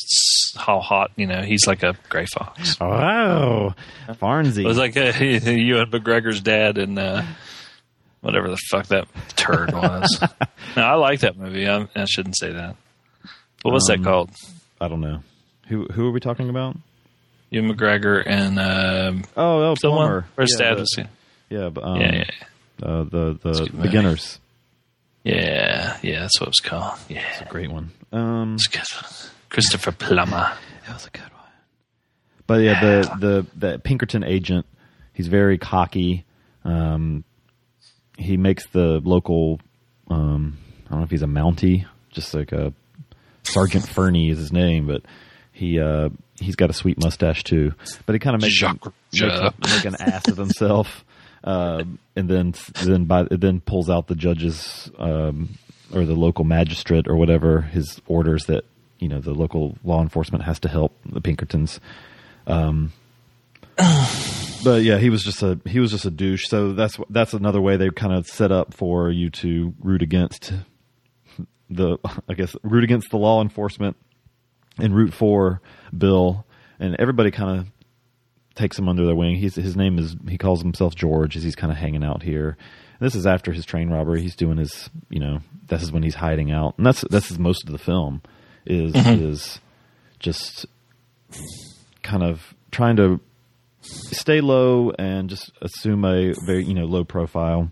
how 0.56 0.80
hot 0.80 1.12
you 1.16 1.26
know 1.26 1.42
he's 1.42 1.66
like 1.66 1.82
a 1.82 1.94
gray 2.08 2.26
fox. 2.26 2.76
Oh, 2.80 3.72
Farnsey. 4.14 4.64
It 4.64 4.66
was 4.66 4.78
like 4.78 4.96
uh, 4.96 5.12
Ewan 5.50 5.90
McGregor's 5.90 6.40
dad 6.40 6.78
and 6.78 6.98
uh, 6.98 7.22
whatever 8.22 8.48
the 8.48 8.56
fuck 8.56 8.86
that 8.86 9.06
turd 9.36 9.72
was. 9.72 10.18
no, 10.76 10.82
I 10.82 10.94
like 10.94 11.20
that 11.20 11.36
movie. 11.36 11.68
I, 11.68 11.86
I 11.94 12.04
shouldn't 12.06 12.36
say 12.38 12.52
that. 12.52 12.74
What 13.62 13.72
was 13.74 13.88
Um, 13.90 13.98
that 14.02 14.08
called? 14.08 14.30
I 14.80 14.88
don't 14.88 15.00
know. 15.02 15.20
Who 15.68 15.84
who 15.86 16.08
are 16.08 16.12
we 16.12 16.18
talking 16.20 16.48
about? 16.48 16.76
Ewan 17.50 17.74
McGregor 17.76 18.22
and 18.26 18.58
um, 18.58 19.24
Oh, 19.36 19.70
oh, 19.70 19.74
someone. 19.76 20.10
Or 20.10 20.26
yeah, 20.58 20.84
yeah, 21.48 21.68
but, 21.68 21.84
um, 21.84 22.00
Yeah, 22.00 22.14
yeah, 22.16 22.24
Uh, 22.82 23.04
the 23.04 23.38
the 23.42 23.70
beginners. 23.80 24.38
yeah, 25.24 25.96
yeah. 26.02 26.20
That's 26.20 26.40
what 26.40 26.48
it 26.48 26.50
was 26.50 26.60
called. 26.70 26.98
Yeah, 27.08 27.22
it's 27.32 27.40
a 27.40 27.44
Great 27.44 27.70
one. 27.70 27.90
Um, 28.12 28.54
it's 28.54 28.66
good. 28.66 28.82
Christopher 29.48 29.92
Plummer. 29.92 30.52
That 30.86 30.92
was 30.94 31.06
a 31.06 31.10
good 31.10 31.22
one. 31.22 31.30
But 32.46 32.60
yeah, 32.62 32.80
the 32.80 33.16
the 33.18 33.46
the 33.70 33.78
Pinkerton 33.78 34.24
agent, 34.24 34.66
he's 35.12 35.28
very 35.28 35.58
cocky. 35.58 36.24
Um, 36.64 37.24
he 38.18 38.36
makes 38.36 38.66
the 38.68 39.00
local. 39.04 39.60
Um, 40.08 40.58
I 40.86 40.90
don't 40.90 40.98
know 41.00 41.04
if 41.04 41.10
he's 41.10 41.22
a 41.22 41.26
Mountie, 41.26 41.86
just 42.10 42.32
like 42.34 42.52
a 42.52 42.72
Sergeant 43.42 43.88
Fernie 43.88 44.30
is 44.30 44.38
his 44.38 44.52
name, 44.52 44.86
but 44.86 45.02
he 45.56 45.80
uh, 45.80 46.10
he's 46.38 46.54
got 46.54 46.68
a 46.68 46.74
sweet 46.74 47.02
mustache 47.02 47.42
too. 47.42 47.72
But 48.04 48.14
he 48.14 48.18
kind 48.18 48.36
of 48.36 48.42
makes, 48.42 48.54
Jacques 48.54 48.84
makes, 48.84 49.22
a- 49.22 49.54
make 49.62 49.84
an 49.86 49.94
ass 49.98 50.28
of 50.28 50.36
himself, 50.36 51.02
uh, 51.42 51.82
and 52.16 52.28
then 52.28 52.54
then 52.84 53.06
by 53.06 53.22
then 53.30 53.60
pulls 53.60 53.88
out 53.88 54.06
the 54.06 54.14
judge's 54.14 54.90
um, 54.98 55.56
or 55.94 56.04
the 56.04 56.14
local 56.14 56.44
magistrate 56.44 57.08
or 57.08 57.16
whatever 57.16 57.62
his 57.62 58.02
orders 58.06 58.44
that 58.46 58.64
you 58.98 59.08
know 59.08 59.20
the 59.20 59.32
local 59.32 59.78
law 59.82 60.02
enforcement 60.02 60.44
has 60.44 60.60
to 60.60 60.68
help 60.68 60.94
the 61.06 61.22
Pinkertons. 61.22 61.80
Um, 62.46 62.92
but 64.62 64.82
yeah, 64.82 64.98
he 64.98 65.08
was 65.08 65.24
just 65.24 65.42
a 65.42 65.58
he 65.64 65.80
was 65.80 65.90
just 65.90 66.04
a 66.04 66.10
douche. 66.10 66.48
So 66.48 66.74
that's 66.74 66.98
that's 67.08 67.32
another 67.32 67.62
way 67.62 67.78
they 67.78 67.88
kind 67.88 68.12
of 68.12 68.26
set 68.26 68.52
up 68.52 68.74
for 68.74 69.10
you 69.10 69.30
to 69.30 69.72
root 69.82 70.02
against 70.02 70.52
the 71.70 71.96
I 72.28 72.34
guess 72.34 72.54
root 72.62 72.84
against 72.84 73.10
the 73.10 73.16
law 73.16 73.40
enforcement 73.40 73.96
and 74.78 74.94
root 74.94 75.12
for 75.12 75.60
Bill, 75.96 76.44
and 76.78 76.96
everybody 76.98 77.30
kind 77.30 77.60
of 77.60 77.66
takes 78.54 78.78
him 78.78 78.88
under 78.88 79.04
their 79.04 79.14
wing. 79.14 79.36
He's 79.36 79.54
his 79.54 79.76
name 79.76 79.98
is 79.98 80.16
he 80.28 80.38
calls 80.38 80.62
himself 80.62 80.94
George 80.94 81.36
as 81.36 81.42
he's 81.42 81.56
kind 81.56 81.70
of 81.70 81.78
hanging 81.78 82.04
out 82.04 82.22
here. 82.22 82.56
And 82.98 83.06
this 83.06 83.14
is 83.14 83.26
after 83.26 83.52
his 83.52 83.66
train 83.66 83.90
robbery. 83.90 84.22
He's 84.22 84.36
doing 84.36 84.56
his 84.56 84.90
you 85.08 85.20
know 85.20 85.40
this 85.68 85.82
is 85.82 85.92
when 85.92 86.02
he's 86.02 86.16
hiding 86.16 86.50
out, 86.50 86.76
and 86.78 86.86
that's 86.86 87.02
this 87.02 87.30
is 87.30 87.38
most 87.38 87.64
of 87.64 87.72
the 87.72 87.78
film 87.78 88.22
is 88.64 88.94
is 88.94 89.60
just 90.18 90.66
kind 92.02 92.22
of 92.22 92.54
trying 92.70 92.96
to 92.96 93.20
stay 93.82 94.40
low 94.40 94.90
and 94.98 95.30
just 95.30 95.52
assume 95.62 96.04
a 96.04 96.34
very 96.44 96.64
you 96.64 96.74
know 96.74 96.86
low 96.86 97.04
profile. 97.04 97.70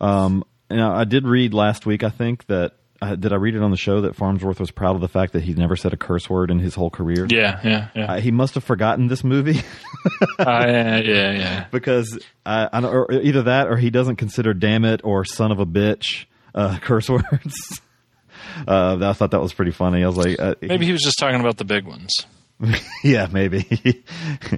Um, 0.00 0.44
and 0.68 0.80
I 0.80 1.00
I 1.00 1.04
did 1.04 1.26
read 1.26 1.54
last 1.54 1.86
week. 1.86 2.02
I 2.02 2.10
think 2.10 2.46
that 2.46 2.74
uh, 3.02 3.16
did 3.16 3.32
I 3.32 3.36
read 3.36 3.56
it 3.56 3.62
on 3.62 3.72
the 3.72 3.76
show 3.76 4.02
that 4.02 4.14
Farnsworth 4.14 4.60
was 4.60 4.70
proud 4.70 4.94
of 4.94 5.00
the 5.00 5.08
fact 5.08 5.32
that 5.32 5.42
he's 5.42 5.56
never 5.56 5.74
said 5.74 5.92
a 5.92 5.96
curse 5.96 6.30
word 6.30 6.52
in 6.52 6.60
his 6.60 6.76
whole 6.76 6.88
career. 6.88 7.26
Yeah, 7.28 7.58
yeah, 7.64 7.88
yeah. 7.96 8.12
Uh, 8.12 8.20
he 8.20 8.30
must 8.30 8.54
have 8.54 8.62
forgotten 8.62 9.08
this 9.08 9.24
movie 9.24 9.60
Uh, 10.38 10.64
yeah, 10.66 10.98
yeah, 10.98 11.32
yeah. 11.32 11.64
because 11.72 12.18
I, 12.46 12.68
I 12.72 12.80
don't, 12.80 12.94
or 12.94 13.12
either 13.12 13.42
that 13.42 13.68
or 13.68 13.76
he 13.76 13.90
doesn't 13.90 14.16
consider 14.16 14.54
"damn 14.54 14.84
it" 14.84 15.00
or 15.04 15.24
"son 15.24 15.50
of 15.50 15.58
a 15.58 15.66
bitch" 15.66 16.26
uh, 16.54 16.78
curse 16.80 17.10
words. 17.10 17.80
uh, 18.68 18.98
I 19.00 19.12
thought 19.14 19.32
that 19.32 19.40
was 19.40 19.52
pretty 19.52 19.72
funny. 19.72 20.04
I 20.04 20.06
was 20.06 20.16
like, 20.16 20.38
uh, 20.38 20.54
Maybe 20.62 20.86
he 20.86 20.92
was 20.92 21.02
just 21.02 21.18
talking 21.18 21.40
about 21.40 21.56
the 21.56 21.64
big 21.64 21.84
ones. 21.84 22.26
yeah, 23.02 23.26
maybe 23.32 23.60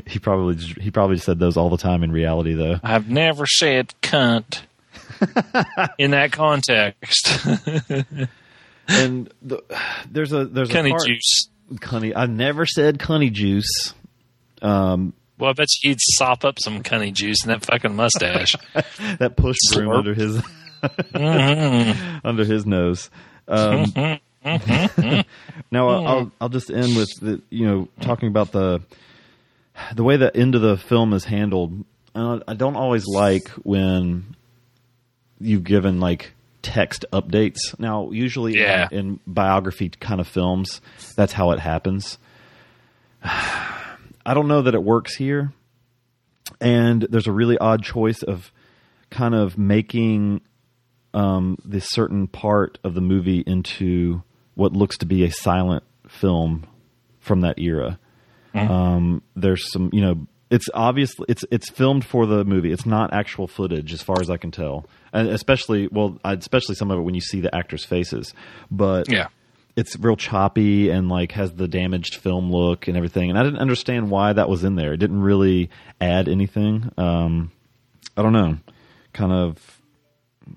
he 0.07 0.19
probably 0.19 0.57
he 0.57 0.91
probably 0.91 1.17
said 1.17 1.39
those 1.39 1.57
all 1.57 1.71
the 1.71 1.79
time 1.79 2.03
in 2.03 2.13
reality, 2.13 2.53
though. 2.53 2.79
I've 2.83 3.09
never 3.09 3.47
said 3.47 3.95
cunt 4.03 4.61
in 5.99 6.13
that 6.13 6.33
context. 6.33 7.47
And 8.89 9.33
the, 9.41 9.63
there's 10.11 10.33
a 10.33 10.45
there's 10.45 10.71
a 10.71 10.73
Cunny 10.73 10.91
part, 10.91 11.07
juice. 11.07 11.49
Cunny. 11.77 12.13
I 12.15 12.27
never 12.27 12.67
said 12.67 12.99
cunny 12.99 13.33
juice. 13.33 13.95
Um, 14.61 15.15
Well, 15.39 15.51
I 15.51 15.53
bet 15.55 15.69
you 15.83 15.91
he'd 15.91 15.99
sop 16.01 16.45
up 16.45 16.59
some 16.63 16.83
cunny 16.83 17.13
juice 17.13 17.45
in 17.45 17.49
that 17.49 17.65
fucking 17.65 17.97
mustache. 17.97 18.55
that 19.19 19.37
push 19.37 19.57
broom 19.73 19.91
under 19.91 20.15
his 20.15 20.43
under 22.25 22.45
his 22.45 22.67
nose. 22.67 23.11
Um, 23.49 23.93
now 25.71 25.89
I'll, 25.89 26.07
I'll 26.07 26.33
I'll 26.43 26.49
just 26.51 26.71
end 26.71 26.97
with 26.97 27.09
the, 27.21 27.41
you 27.51 27.67
know 27.67 27.89
talking 28.01 28.29
about 28.29 28.53
the 28.53 28.83
the 29.95 30.05
way 30.05 30.17
the 30.17 30.35
end 30.37 30.55
of 30.55 30.61
the 30.61 30.77
film 30.77 31.13
is 31.15 31.25
handled. 31.25 31.85
Uh, 32.15 32.41
I 32.47 32.55
don't 32.55 32.77
always 32.77 33.07
like 33.07 33.49
when 33.65 34.37
you've 35.41 35.65
given 35.65 36.01
like 36.01 36.33
text 36.63 37.05
updates. 37.13 37.59
Now, 37.79 38.11
usually 38.11 38.57
Yeah. 38.59 38.89
in, 38.91 38.99
in 38.99 39.21
biography 39.27 39.91
kind 39.91 40.21
of 40.21 40.27
films, 40.29 40.81
that's 41.17 41.33
how 41.33 41.51
it 41.51 41.61
happens. 41.61 42.19
I 43.23 44.33
don't 44.35 44.49
know 44.49 44.63
that 44.63 44.75
it 44.75 44.83
works 44.83 45.15
here. 45.17 45.53
And 46.61 47.03
there's 47.11 47.27
a 47.27 47.33
really 47.33 47.59
odd 47.59 47.83
choice 47.83 48.23
of 48.23 48.51
kind 49.11 49.35
of 49.35 49.59
making 49.59 50.41
um, 51.13 51.59
this 51.65 51.87
certain 51.91 52.27
part 52.27 52.79
of 52.85 52.95
the 52.95 53.01
movie 53.01 53.41
into 53.47 54.23
what 54.55 54.73
looks 54.73 54.99
to 54.99 55.07
be 55.07 55.25
a 55.25 55.31
silent 55.31 55.85
film 56.09 56.67
from 57.21 57.41
that 57.43 57.59
era. 57.59 57.99
Um, 58.55 59.23
there's 59.35 59.71
some, 59.73 59.91
you 59.93 60.01
know, 60.01 60.27
it's 60.55 60.67
obviously 60.75 61.27
it's 61.29 61.45
it's 61.51 61.69
filmed 61.71 62.05
for 62.05 62.27
the 62.27 62.45
movie. 62.45 62.73
It's 62.73 62.87
not 62.87 63.13
actual 63.13 63.47
footage, 63.47 63.93
as 63.93 64.03
far 64.03 64.17
as 64.21 64.31
I 64.31 64.37
can 64.37 64.51
tell, 64.51 64.87
and 65.13 65.29
especially 65.29 65.89
well, 65.91 66.19
especially 66.25 66.75
some 66.77 66.91
of 66.91 66.99
it 66.99 67.03
when 67.03 67.15
you 67.15 67.21
see 67.21 67.41
the 67.41 67.55
actors' 67.55 67.85
faces. 67.85 68.33
But 68.71 69.11
Yeah. 69.11 69.29
it's 69.77 69.99
real 69.99 70.17
choppy 70.17 70.91
and 70.91 71.09
like 71.09 71.33
has 71.33 71.53
the 71.53 71.67
damaged 71.69 72.15
film 72.17 72.51
look 72.53 72.87
and 72.89 72.97
everything. 72.97 73.31
And 73.31 73.39
I 73.39 73.43
didn't 73.43 73.59
understand 73.59 74.11
why 74.11 74.33
that 74.33 74.49
was 74.49 74.63
in 74.65 74.77
there. 74.77 74.93
It 74.93 74.99
didn't 74.99 75.21
really 75.23 75.71
add 76.01 76.29
anything. 76.29 76.91
Um, 76.97 77.51
I 78.17 78.23
don't 78.23 78.33
know. 78.33 78.59
Kind 79.13 79.33
of, 79.33 79.81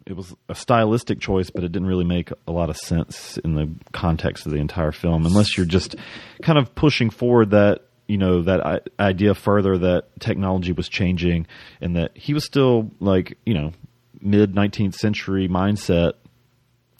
it 0.06 0.14
was 0.16 0.36
a 0.50 0.54
stylistic 0.56 1.20
choice, 1.20 1.50
but 1.50 1.64
it 1.64 1.72
didn't 1.72 1.88
really 1.88 2.06
make 2.06 2.30
a 2.48 2.52
lot 2.52 2.70
of 2.70 2.78
sense 2.78 3.38
in 3.40 3.56
the 3.56 3.70
context 3.94 4.46
of 4.46 4.52
the 4.52 4.60
entire 4.60 4.92
film, 4.92 5.26
unless 5.26 5.58
you're 5.58 5.66
just 5.66 5.96
kind 6.44 6.60
of 6.60 6.76
pushing 6.76 7.10
forward 7.10 7.50
that 7.52 7.82
you 8.08 8.18
know 8.18 8.42
that 8.44 8.84
idea 9.00 9.34
further 9.34 9.78
that 9.78 10.06
technology 10.20 10.72
was 10.72 10.88
changing 10.90 11.46
and 11.82 11.96
that 11.96 12.16
he 12.18 12.34
was 12.34 12.46
still 12.46 12.90
like 13.00 13.38
you 13.46 13.54
know 13.54 13.72
mid 14.22 14.54
19th 14.54 14.96
century 14.96 15.48
mindset 15.48 16.14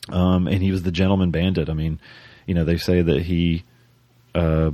um, 0.10 0.48
and 0.48 0.62
he 0.62 0.72
was 0.72 0.84
the 0.84 0.92
gentleman 0.92 1.32
bandit. 1.32 1.70
I 1.70 1.74
mean, 1.74 2.00
you 2.46 2.54
know, 2.54 2.64
they 2.64 2.78
say 2.78 3.02
that 3.02 3.24
he 3.24 3.64
uh, 4.34 4.72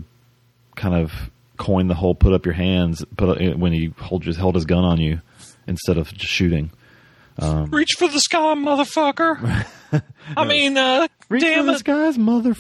kind 0.76 0.96
of 0.96 1.12
coined 1.58 1.90
the 1.90 1.96
whole 1.96 2.16
"put 2.16 2.34
up 2.34 2.46
your 2.46 2.54
hands" 2.54 3.04
put 3.18 3.58
when 3.58 3.74
he 3.74 3.94
hold 3.98 4.26
his, 4.26 4.38
held 4.38 4.56
his 4.56 4.66
gun 4.66 4.84
on 4.84 5.00
you 5.00 5.22
instead 5.68 5.98
of 5.98 6.14
just 6.14 6.32
shooting. 6.32 6.72
Reach 7.42 7.94
for 7.98 8.08
the 8.08 8.20
sky, 8.20 8.54
motherfucker. 8.54 9.66
I 10.38 10.46
mean, 10.46 10.78
uh, 10.78 11.08
Reach 11.30 11.42
damn 11.42 11.62
for 11.62 11.72
the 11.72 11.72
it. 11.74 11.80
skies, 11.80 12.18
mother 12.18 12.54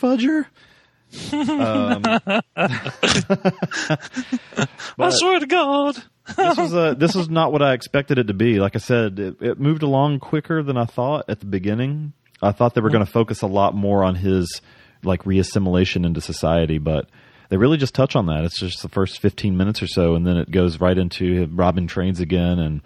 fudger. 1.14 2.42
I 5.00 5.10
swear 5.10 5.40
to 5.40 5.46
God. 5.46 5.96
this 6.38 6.58
was 6.58 6.74
uh, 6.74 6.94
this 6.94 7.16
was 7.16 7.30
not 7.30 7.52
what 7.52 7.62
I 7.62 7.74
expected 7.74 8.18
it 8.18 8.28
to 8.28 8.34
be. 8.34 8.60
Like 8.60 8.76
I 8.76 8.80
said, 8.80 9.20
it, 9.20 9.42
it 9.42 9.60
moved 9.60 9.84
along 9.84 10.20
quicker 10.20 10.64
than 10.64 10.78
I 10.78 10.86
thought 10.86 11.26
at 11.28 11.40
the 11.40 11.46
beginning. 11.46 12.14
I 12.42 12.52
thought 12.52 12.74
they 12.74 12.82
were 12.82 12.90
going 12.90 13.06
to 13.06 13.12
focus 13.12 13.42
a 13.42 13.48
lot 13.48 13.76
more 13.76 14.04
on 14.04 14.16
his 14.16 14.62
like 15.04 15.24
reassimilation 15.24 16.06
into 16.06 16.22
society, 16.22 16.78
but 16.78 17.10
they 17.50 17.58
really 17.58 17.78
just 17.78 17.94
touch 17.94 18.16
on 18.16 18.26
that. 18.28 18.46
It's 18.46 18.60
just 18.60 18.82
the 18.82 18.90
first 18.90 19.20
fifteen 19.20 19.58
minutes 19.58 19.82
or 19.82 19.88
so, 19.88 20.16
and 20.16 20.26
then 20.26 20.38
it 20.38 20.50
goes 20.50 20.80
right 20.80 20.98
into 20.98 21.48
Robin 21.54 21.88
trains 21.88 22.20
again 22.20 22.60
and 22.60 22.82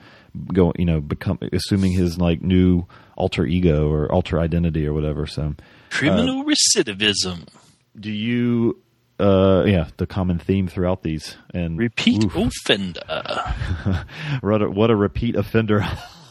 go, 0.53 0.73
you 0.78 0.86
know, 0.86 0.99
become 0.99 1.39
assuming 1.53 1.91
his 1.91 2.17
like 2.17 2.41
new 2.41 2.86
alter 3.15 3.45
ego 3.45 3.89
or 3.91 4.11
alter 4.11 4.39
identity 4.39 4.86
or 4.86 4.93
whatever. 4.93 5.25
So, 5.25 5.55
Criminal 5.89 6.43
recidivism. 6.43 7.47
Do 8.00 8.12
you? 8.12 8.82
Uh, 9.20 9.64
yeah, 9.66 9.88
the 9.98 10.06
common 10.06 10.38
theme 10.38 10.68
throughout 10.68 11.02
these 11.02 11.38
and 11.52 11.78
Repeat 11.80 12.26
oof. 12.26 12.36
offender. 12.36 13.02
what 14.41 14.62
a, 14.62 14.70
what 14.70 14.91
a 14.91 14.95
repeat 14.95 15.36
offender 15.36 15.84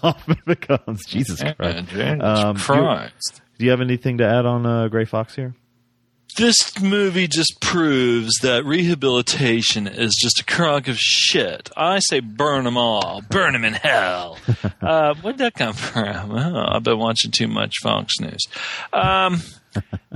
becomes. 0.47 1.05
Jesus 1.07 1.43
Christ. 1.43 1.89
Jesus 1.89 2.23
Um, 2.23 2.57
do 2.57 2.75
you- 2.75 3.09
Do 3.59 3.64
you 3.64 3.71
have 3.73 3.81
anything 3.81 4.19
to 4.19 4.25
add 4.25 4.47
on 4.47 4.67
uh, 4.67 4.87
Gray 4.89 5.05
Fox 5.05 5.35
here? 5.35 5.55
This 6.37 6.79
movie 6.83 7.27
just 7.29 7.61
proves 7.62 8.39
that 8.43 8.64
rehabilitation 8.67 9.87
is 9.87 10.14
just 10.21 10.41
a 10.41 10.45
crock 10.45 10.87
of 10.87 10.99
shit. 10.99 11.71
I 11.77 11.99
say 12.01 12.21
burn 12.21 12.64
them 12.64 12.77
all. 12.77 13.23
Burn 13.31 13.55
them 13.55 13.64
in 13.64 13.73
hell. 13.73 14.37
uh, 14.83 15.14
where'd 15.23 15.39
that 15.39 15.55
come 15.55 15.73
from? 15.73 16.33
Oh, 16.33 16.64
I've 16.69 16.83
been 16.83 16.99
watching 16.99 17.31
too 17.31 17.49
much 17.49 17.77
Fox 17.83 18.21
News. 18.21 18.41
Um, 18.93 19.41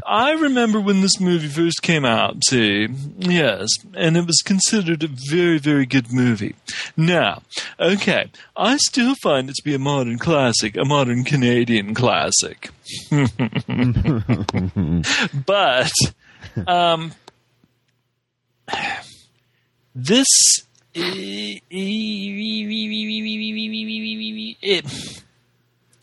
I 0.07 0.33
remember 0.33 0.81
when 0.81 1.01
this 1.01 1.21
movie 1.21 1.49
first 1.49 1.83
came 1.83 2.05
out, 2.05 2.41
too. 2.49 2.89
Yes, 3.19 3.69
and 3.95 4.17
it 4.17 4.27
was 4.27 4.43
considered 4.45 5.03
a 5.03 5.09
very, 5.09 5.59
very 5.59 5.87
good 5.87 6.13
movie. 6.13 6.57
Now, 6.97 7.43
okay, 7.79 8.31
I 8.57 8.77
still 8.79 9.15
find 9.23 9.49
it 9.49 9.57
to 9.57 9.63
be 9.63 9.75
a 9.75 9.79
modern 9.79 10.19
classic, 10.19 10.77
a 10.77 10.85
modern 10.85 11.25
Canadian 11.25 11.95
classic. 11.95 12.71
but 15.47 15.93
um, 16.67 17.13
this 19.95 20.27
it, 24.63 24.85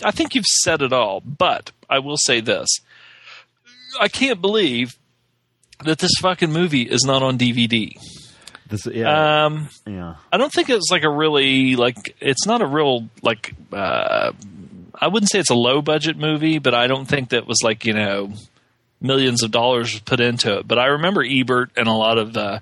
I 0.03 0.11
think 0.11 0.35
you've 0.35 0.45
said 0.45 0.81
it 0.81 0.93
all, 0.93 1.21
but 1.21 1.71
I 1.89 1.99
will 1.99 2.17
say 2.17 2.39
this. 2.39 2.67
I 3.99 4.07
can't 4.07 4.41
believe 4.41 4.97
that 5.83 5.99
this 5.99 6.11
fucking 6.21 6.51
movie 6.51 6.83
is 6.83 7.03
not 7.05 7.21
on 7.23 7.37
DVD. 7.37 7.93
This, 8.69 8.85
yeah, 8.85 9.45
Um, 9.45 9.69
yeah. 9.85 10.15
I 10.31 10.37
don't 10.37 10.51
think 10.51 10.69
it's 10.69 10.91
like 10.91 11.03
a 11.03 11.09
really 11.09 11.75
like 11.75 12.15
it's 12.19 12.45
not 12.45 12.61
a 12.61 12.65
real 12.65 13.07
like 13.21 13.53
uh 13.71 14.31
I 14.99 15.07
wouldn't 15.07 15.29
say 15.29 15.39
it's 15.39 15.49
a 15.51 15.55
low 15.55 15.81
budget 15.81 16.17
movie, 16.17 16.57
but 16.59 16.73
I 16.73 16.87
don't 16.87 17.05
think 17.05 17.29
that 17.29 17.45
was 17.47 17.59
like, 17.63 17.85
you 17.85 17.93
know, 17.93 18.33
millions 18.99 19.43
of 19.43 19.51
dollars 19.51 19.99
put 19.99 20.19
into 20.19 20.57
it. 20.57 20.67
But 20.67 20.79
I 20.79 20.87
remember 20.87 21.23
Ebert 21.23 21.69
and 21.77 21.87
a 21.87 21.93
lot 21.93 22.17
of 22.17 22.35
uh 22.35 22.59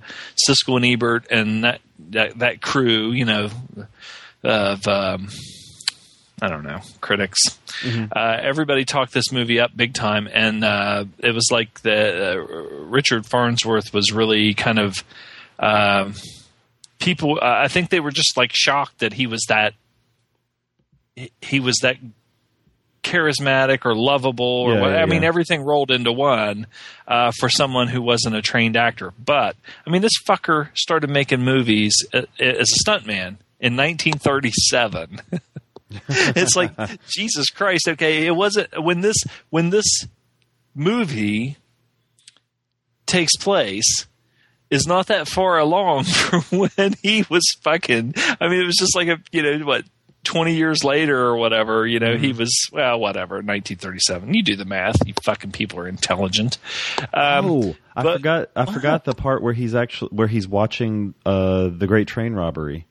Siskel 0.47 0.75
and 0.75 0.85
Ebert 0.85 1.25
and 1.31 1.63
that 1.63 1.81
that, 2.11 2.37
that 2.39 2.61
crew, 2.61 3.11
you 3.11 3.25
know, 3.25 3.49
of 4.43 4.87
um 4.87 5.29
I 6.41 6.49
don't 6.49 6.63
know, 6.63 6.81
critics. 7.01 7.39
Uh, 7.85 8.37
everybody 8.41 8.83
talked 8.85 9.13
this 9.13 9.31
movie 9.31 9.59
up 9.59 9.71
big 9.75 9.93
time, 9.93 10.27
and 10.31 10.63
uh, 10.65 11.05
it 11.19 11.31
was 11.33 11.47
like 11.51 11.81
the 11.81 12.33
uh, 12.33 12.37
Richard 12.85 13.25
Farnsworth 13.25 13.93
was 13.93 14.11
really 14.11 14.53
kind 14.53 14.79
of 14.79 15.03
um 15.59 16.13
people. 16.99 17.39
Uh, 17.41 17.45
I 17.63 17.67
think 17.69 17.89
they 17.89 17.99
were 18.01 18.11
just 18.11 18.35
like 18.37 18.51
shocked 18.53 18.99
that 18.99 19.13
he 19.13 19.27
was 19.27 19.43
that 19.47 19.73
he- 21.41 21.59
was 21.61 21.77
that 21.81 21.97
charismatic 23.03 23.85
or 23.85 23.95
lovable 23.95 24.45
or 24.45 24.73
Yeah, 24.73 24.81
what, 24.81 24.91
yeah, 24.91 25.01
I 25.03 25.05
mean 25.05 25.21
yeah. 25.21 25.27
everything 25.27 25.61
rolled 25.61 25.91
into 25.91 26.11
one 26.11 26.65
uh, 27.07 27.31
for 27.39 27.49
someone 27.49 27.87
who 27.87 28.01
wasn't 28.01 28.35
a 28.35 28.41
trained 28.41 28.75
actor. 28.75 29.13
But 29.23 29.55
I 29.85 29.89
mean 29.89 30.01
this 30.01 30.19
fucker 30.27 30.69
started 30.73 31.09
making 31.09 31.41
movies 31.41 31.95
uh, 32.13 32.23
as 32.39 32.71
a 32.71 32.83
stuntman 32.89 33.37
in 33.59 33.77
1937. 33.77 35.21
it's 36.09 36.55
like 36.55 36.71
Jesus 37.07 37.49
Christ. 37.49 37.87
Okay, 37.87 38.25
it 38.25 38.35
wasn't 38.35 38.81
when 38.81 39.01
this 39.01 39.17
when 39.49 39.69
this 39.69 39.85
movie 40.73 41.57
takes 43.05 43.35
place 43.37 44.07
is 44.69 44.87
not 44.87 45.07
that 45.07 45.27
far 45.27 45.57
along 45.59 46.03
from 46.05 46.41
when 46.59 46.95
he 47.01 47.23
was 47.29 47.43
fucking. 47.61 48.15
I 48.39 48.47
mean, 48.47 48.61
it 48.61 48.65
was 48.65 48.77
just 48.77 48.95
like 48.95 49.07
a 49.07 49.17
you 49.31 49.41
know 49.41 49.65
what. 49.65 49.85
20 50.23 50.55
years 50.55 50.83
later 50.83 51.15
or 51.19 51.37
whatever, 51.37 51.85
you 51.85 51.99
know, 51.99 52.17
he 52.17 52.33
was, 52.33 52.51
well, 52.73 52.99
whatever, 52.99 53.35
1937. 53.35 54.33
You 54.33 54.41
do 54.41 54.55
the 54.55 54.65
math. 54.65 54.95
You 55.05 55.13
fucking 55.23 55.51
people 55.51 55.77
are 55.77 55.87
intelligent. 55.87 56.57
Um, 57.13 57.45
oh, 57.45 57.75
I 57.95 58.01
but- 58.01 58.13
forgot. 58.15 58.49
I 58.55 58.65
forgot 58.65 59.05
the 59.05 59.13
part 59.13 59.43
where 59.43 59.53
he's 59.53 59.75
actually 59.75 60.09
where 60.13 60.27
he's 60.27 60.47
watching 60.47 61.13
uh, 61.27 61.67
the 61.67 61.85
Great 61.85 62.07
Train 62.07 62.33
Robbery. 62.33 62.87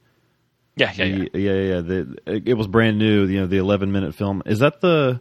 Yeah, 0.77 0.93
yeah, 0.95 1.05
yeah. 1.05 1.25
The- 1.33 1.41
yeah, 1.41 1.53
yeah. 1.53 1.81
The, 1.81 2.43
it, 2.47 2.55
was 2.55 2.67
brand 2.67 2.99
new. 2.99 3.27
You 3.27 3.41
know, 3.41 3.47
the 3.47 3.59
11 3.59 3.93
minute 3.93 4.15
film. 4.15 4.43
Is 4.47 4.59
that 4.61 4.81
the 4.81 5.21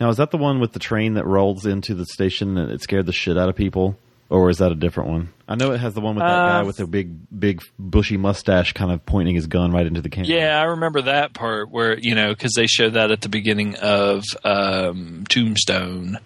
now? 0.00 0.08
Is 0.10 0.16
that 0.18 0.30
the 0.30 0.38
one 0.38 0.60
with 0.60 0.72
the 0.72 0.78
train 0.78 1.14
that 1.14 1.26
rolls 1.26 1.66
into 1.66 1.94
the 1.94 2.06
station 2.06 2.56
and 2.58 2.70
it 2.70 2.82
scared 2.82 3.06
the 3.06 3.12
shit 3.12 3.38
out 3.38 3.48
of 3.48 3.56
people, 3.56 3.96
or 4.28 4.50
is 4.50 4.58
that 4.58 4.72
a 4.72 4.74
different 4.74 5.10
one? 5.10 5.28
I 5.48 5.54
know 5.54 5.72
it 5.72 5.80
has 5.80 5.92
the 5.94 6.00
one 6.00 6.14
with 6.14 6.22
that 6.22 6.30
Uh, 6.30 6.48
guy 6.60 6.62
with 6.62 6.76
the 6.78 6.86
big, 6.86 7.10
big 7.38 7.60
bushy 7.78 8.16
mustache, 8.16 8.72
kind 8.72 8.90
of 8.90 9.04
pointing 9.04 9.34
his 9.34 9.46
gun 9.46 9.70
right 9.72 9.86
into 9.86 10.00
the 10.00 10.08
camera. 10.08 10.28
Yeah, 10.28 10.58
I 10.58 10.64
remember 10.64 11.02
that 11.02 11.34
part 11.34 11.70
where 11.70 11.98
you 11.98 12.14
know 12.14 12.30
because 12.30 12.52
they 12.54 12.66
showed 12.66 12.94
that 12.94 13.10
at 13.10 13.20
the 13.20 13.28
beginning 13.28 13.76
of 13.76 14.24
um, 14.44 15.24
Tombstone, 15.28 16.18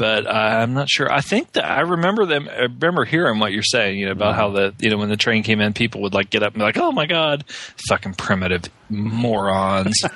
but 0.00 0.26
I'm 0.26 0.72
not 0.72 0.88
sure. 0.88 1.12
I 1.12 1.20
think 1.20 1.52
that 1.52 1.66
I 1.66 1.80
remember 1.80 2.24
them. 2.24 2.48
I 2.48 2.62
remember 2.62 3.04
hearing 3.04 3.38
what 3.38 3.52
you're 3.52 3.62
saying, 3.62 3.98
you 3.98 4.06
know, 4.06 4.12
about 4.12 4.34
how 4.34 4.48
the 4.48 4.74
you 4.78 4.88
know 4.88 4.96
when 4.96 5.10
the 5.10 5.16
train 5.18 5.42
came 5.42 5.60
in, 5.60 5.74
people 5.74 6.00
would 6.00 6.14
like 6.14 6.30
get 6.30 6.42
up 6.42 6.54
and 6.54 6.60
be 6.60 6.64
like, 6.64 6.78
"Oh 6.78 6.90
my 6.90 7.04
god, 7.04 7.44
fucking 7.86 8.14
primitive 8.14 8.64
morons." 8.88 10.00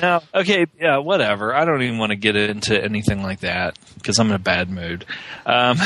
Now, 0.00 0.22
okay, 0.34 0.66
yeah, 0.78 0.98
whatever. 0.98 1.54
I 1.54 1.64
don't 1.64 1.82
even 1.82 1.98
want 1.98 2.10
to 2.10 2.16
get 2.16 2.36
into 2.36 2.82
anything 2.82 3.22
like 3.22 3.40
that 3.40 3.78
because 3.94 4.18
I'm 4.18 4.28
in 4.28 4.34
a 4.34 4.38
bad 4.38 4.68
mood. 4.68 5.06
Um, 5.46 5.78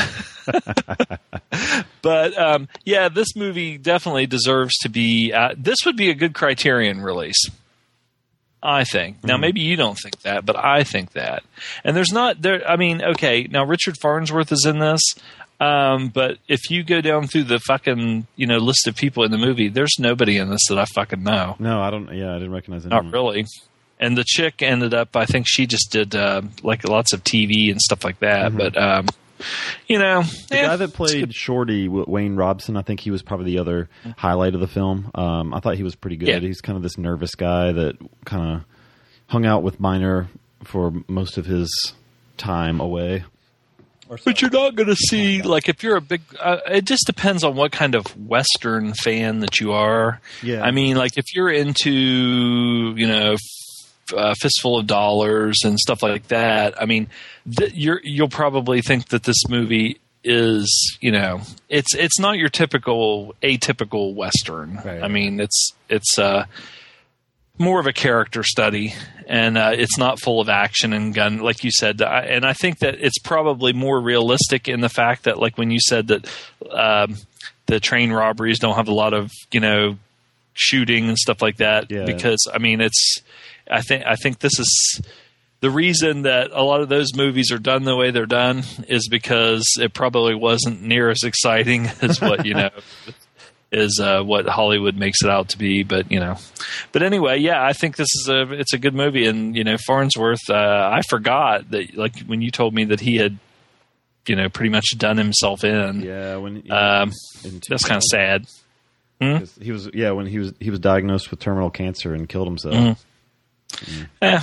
but 2.01 2.37
um, 2.37 2.67
yeah, 2.83 3.09
this 3.09 3.35
movie 3.35 3.77
definitely 3.77 4.27
deserves 4.27 4.73
to 4.81 4.89
be. 4.89 5.31
Uh, 5.31 5.55
this 5.57 5.79
would 5.85 5.95
be 5.95 6.09
a 6.09 6.13
good 6.13 6.33
Criterion 6.33 7.01
release. 7.01 7.41
I 8.63 8.83
think. 8.83 9.23
Now, 9.23 9.37
maybe 9.37 9.61
you 9.61 9.75
don't 9.75 9.97
think 9.97 10.21
that, 10.21 10.45
but 10.45 10.55
I 10.55 10.83
think 10.83 11.13
that. 11.13 11.43
And 11.83 11.95
there's 11.95 12.11
not 12.11 12.41
there. 12.41 12.67
I 12.69 12.75
mean, 12.75 13.01
okay. 13.01 13.47
Now, 13.49 13.63
Richard 13.65 13.97
Farnsworth 13.99 14.51
is 14.51 14.65
in 14.67 14.77
this, 14.79 15.01
um, 15.59 16.09
but 16.09 16.37
if 16.47 16.69
you 16.69 16.83
go 16.83 17.01
down 17.01 17.27
through 17.27 17.43
the 17.43 17.59
fucking 17.59 18.27
you 18.35 18.47
know 18.47 18.57
list 18.57 18.87
of 18.87 18.95
people 18.95 19.23
in 19.23 19.31
the 19.31 19.37
movie, 19.37 19.69
there's 19.69 19.95
nobody 19.99 20.37
in 20.37 20.49
this 20.49 20.67
that 20.69 20.77
I 20.77 20.85
fucking 20.85 21.23
know. 21.23 21.55
No, 21.59 21.81
I 21.81 21.89
don't. 21.89 22.13
Yeah, 22.13 22.31
I 22.31 22.39
didn't 22.39 22.51
recognize 22.51 22.85
it. 22.85 22.89
Not 22.89 23.11
really. 23.11 23.45
And 23.99 24.17
the 24.17 24.23
chick 24.25 24.63
ended 24.63 24.95
up, 24.95 25.15
I 25.15 25.27
think 25.27 25.45
she 25.47 25.67
just 25.67 25.91
did 25.91 26.15
uh, 26.15 26.41
like 26.63 26.87
lots 26.87 27.13
of 27.13 27.23
TV 27.23 27.69
and 27.69 27.79
stuff 27.79 28.03
like 28.03 28.19
that. 28.19 28.57
But 28.57 28.75
um, 28.75 29.05
you 29.87 29.99
know, 29.99 30.23
The 30.49 30.57
eh, 30.59 30.65
guy 30.67 30.75
that 30.77 30.93
played. 30.93 31.33
Shorty, 31.33 31.85
W- 31.87 32.05
Wayne 32.07 32.35
Robson, 32.35 32.77
I 32.77 32.81
think 32.81 32.99
he 32.99 33.11
was 33.11 33.21
probably 33.21 33.47
the 33.47 33.59
other 33.59 33.89
highlight 34.17 34.53
of 34.55 34.61
the 34.61 34.67
film. 34.67 35.11
Um, 35.15 35.53
I 35.53 35.59
thought 35.59 35.75
he 35.75 35.83
was 35.83 35.95
pretty 35.95 36.17
good. 36.17 36.29
Yeah. 36.29 36.39
He's 36.39 36.61
kind 36.61 36.75
of 36.77 36.83
this 36.83 36.97
nervous 36.97 37.35
guy 37.35 37.71
that 37.71 37.95
kind 38.25 38.55
of 38.57 38.65
hung 39.27 39.45
out 39.45 39.63
with 39.63 39.79
Miner 39.79 40.27
for 40.63 40.93
most 41.07 41.37
of 41.37 41.45
his 41.45 41.93
time 42.37 42.79
away. 42.79 43.23
But 44.25 44.41
you're 44.41 44.51
not 44.51 44.75
going 44.75 44.89
to 44.89 44.95
see 44.95 45.41
like 45.41 45.69
if 45.69 45.83
you're 45.83 45.95
a 45.95 46.01
big. 46.01 46.21
Uh, 46.37 46.57
it 46.67 46.83
just 46.83 47.05
depends 47.05 47.45
on 47.45 47.55
what 47.55 47.71
kind 47.71 47.95
of 47.95 48.05
Western 48.17 48.93
fan 48.93 49.39
that 49.39 49.61
you 49.61 49.71
are. 49.71 50.19
Yeah. 50.43 50.63
I 50.63 50.71
mean, 50.71 50.97
like 50.97 51.17
if 51.17 51.33
you're 51.33 51.49
into 51.49 51.91
you 51.91 53.07
know. 53.07 53.37
Uh, 54.15 54.33
fistful 54.41 54.77
of 54.77 54.87
dollars 54.87 55.59
and 55.63 55.79
stuff 55.79 56.03
like 56.03 56.27
that. 56.27 56.81
I 56.81 56.85
mean, 56.85 57.07
th- 57.57 57.73
you're 57.73 58.01
you'll 58.03 58.27
probably 58.27 58.81
think 58.81 59.07
that 59.09 59.23
this 59.23 59.47
movie 59.47 59.99
is 60.23 60.97
you 60.99 61.11
know 61.11 61.39
it's 61.69 61.95
it's 61.95 62.19
not 62.19 62.37
your 62.37 62.49
typical 62.49 63.33
atypical 63.41 64.13
western. 64.13 64.81
Right. 64.83 65.01
I 65.01 65.07
mean, 65.07 65.39
it's 65.39 65.71
it's 65.87 66.19
uh, 66.19 66.43
more 67.57 67.79
of 67.79 67.87
a 67.87 67.93
character 67.93 68.43
study, 68.43 68.93
and 69.27 69.57
uh, 69.57 69.71
it's 69.73 69.97
not 69.97 70.19
full 70.19 70.41
of 70.41 70.49
action 70.49 70.91
and 70.91 71.13
gun, 71.13 71.37
like 71.39 71.63
you 71.63 71.71
said. 71.71 72.01
I, 72.01 72.21
and 72.21 72.45
I 72.45 72.51
think 72.53 72.79
that 72.79 72.95
it's 72.99 73.19
probably 73.19 73.71
more 73.71 74.01
realistic 74.01 74.67
in 74.67 74.81
the 74.81 74.89
fact 74.89 75.23
that, 75.23 75.37
like 75.39 75.57
when 75.57 75.71
you 75.71 75.79
said 75.79 76.07
that 76.07 76.27
um, 76.69 77.15
the 77.67 77.79
train 77.79 78.11
robberies 78.11 78.59
don't 78.59 78.75
have 78.75 78.89
a 78.89 78.93
lot 78.93 79.13
of 79.13 79.31
you 79.53 79.61
know 79.61 79.97
shooting 80.53 81.07
and 81.07 81.17
stuff 81.17 81.41
like 81.41 81.57
that, 81.57 81.89
Yeah. 81.89 82.03
because 82.03 82.45
I 82.53 82.57
mean, 82.57 82.81
it's 82.81 83.21
I 83.69 83.81
think 83.81 84.03
I 84.05 84.15
think 84.15 84.39
this 84.39 84.57
is 84.59 85.01
the 85.61 85.69
reason 85.69 86.23
that 86.23 86.49
a 86.51 86.63
lot 86.63 86.81
of 86.81 86.89
those 86.89 87.15
movies 87.15 87.51
are 87.51 87.59
done 87.59 87.83
the 87.83 87.95
way 87.95 88.11
they're 88.11 88.25
done 88.25 88.63
is 88.87 89.07
because 89.07 89.63
it 89.79 89.93
probably 89.93 90.33
wasn't 90.35 90.81
near 90.81 91.09
as 91.09 91.23
exciting 91.23 91.87
as 92.01 92.19
what 92.19 92.45
you 92.45 92.53
know 92.55 92.69
is 93.71 94.01
uh, 94.03 94.21
what 94.21 94.45
Hollywood 94.47 94.97
makes 94.97 95.23
it 95.23 95.29
out 95.29 95.49
to 95.49 95.57
be. 95.57 95.83
But 95.83 96.11
you 96.11 96.19
know, 96.19 96.37
but 96.91 97.03
anyway, 97.03 97.37
yeah, 97.39 97.63
I 97.63 97.73
think 97.73 97.95
this 97.95 98.09
is 98.21 98.27
a 98.29 98.51
it's 98.53 98.73
a 98.73 98.77
good 98.77 98.93
movie, 98.95 99.25
and 99.27 99.55
you 99.55 99.63
know, 99.63 99.77
Farnsworth. 99.87 100.49
Uh, 100.49 100.89
I 100.91 101.01
forgot 101.09 101.69
that 101.71 101.95
like 101.95 102.19
when 102.25 102.41
you 102.41 102.51
told 102.51 102.73
me 102.73 102.85
that 102.85 102.99
he 102.99 103.15
had 103.17 103.37
you 104.27 104.35
know 104.35 104.49
pretty 104.49 104.69
much 104.69 104.85
done 104.97 105.17
himself 105.17 105.63
in. 105.63 106.01
Yeah, 106.01 106.35
when 106.37 106.69
Um, 106.71 107.11
that's 107.69 107.85
kind 107.85 107.97
of 107.97 108.03
sad. 108.03 108.45
'cause 109.21 109.55
he 109.61 109.71
was 109.71 109.87
yeah 109.93 110.09
when 110.11 110.25
he 110.25 110.39
was 110.39 110.51
he 110.59 110.71
was 110.71 110.79
diagnosed 110.79 111.29
with 111.29 111.39
terminal 111.39 111.69
cancer 111.69 112.13
and 112.15 112.27
killed 112.27 112.47
himself. 112.47 113.05
Mhm. 113.71 114.07
Eh, 114.21 114.41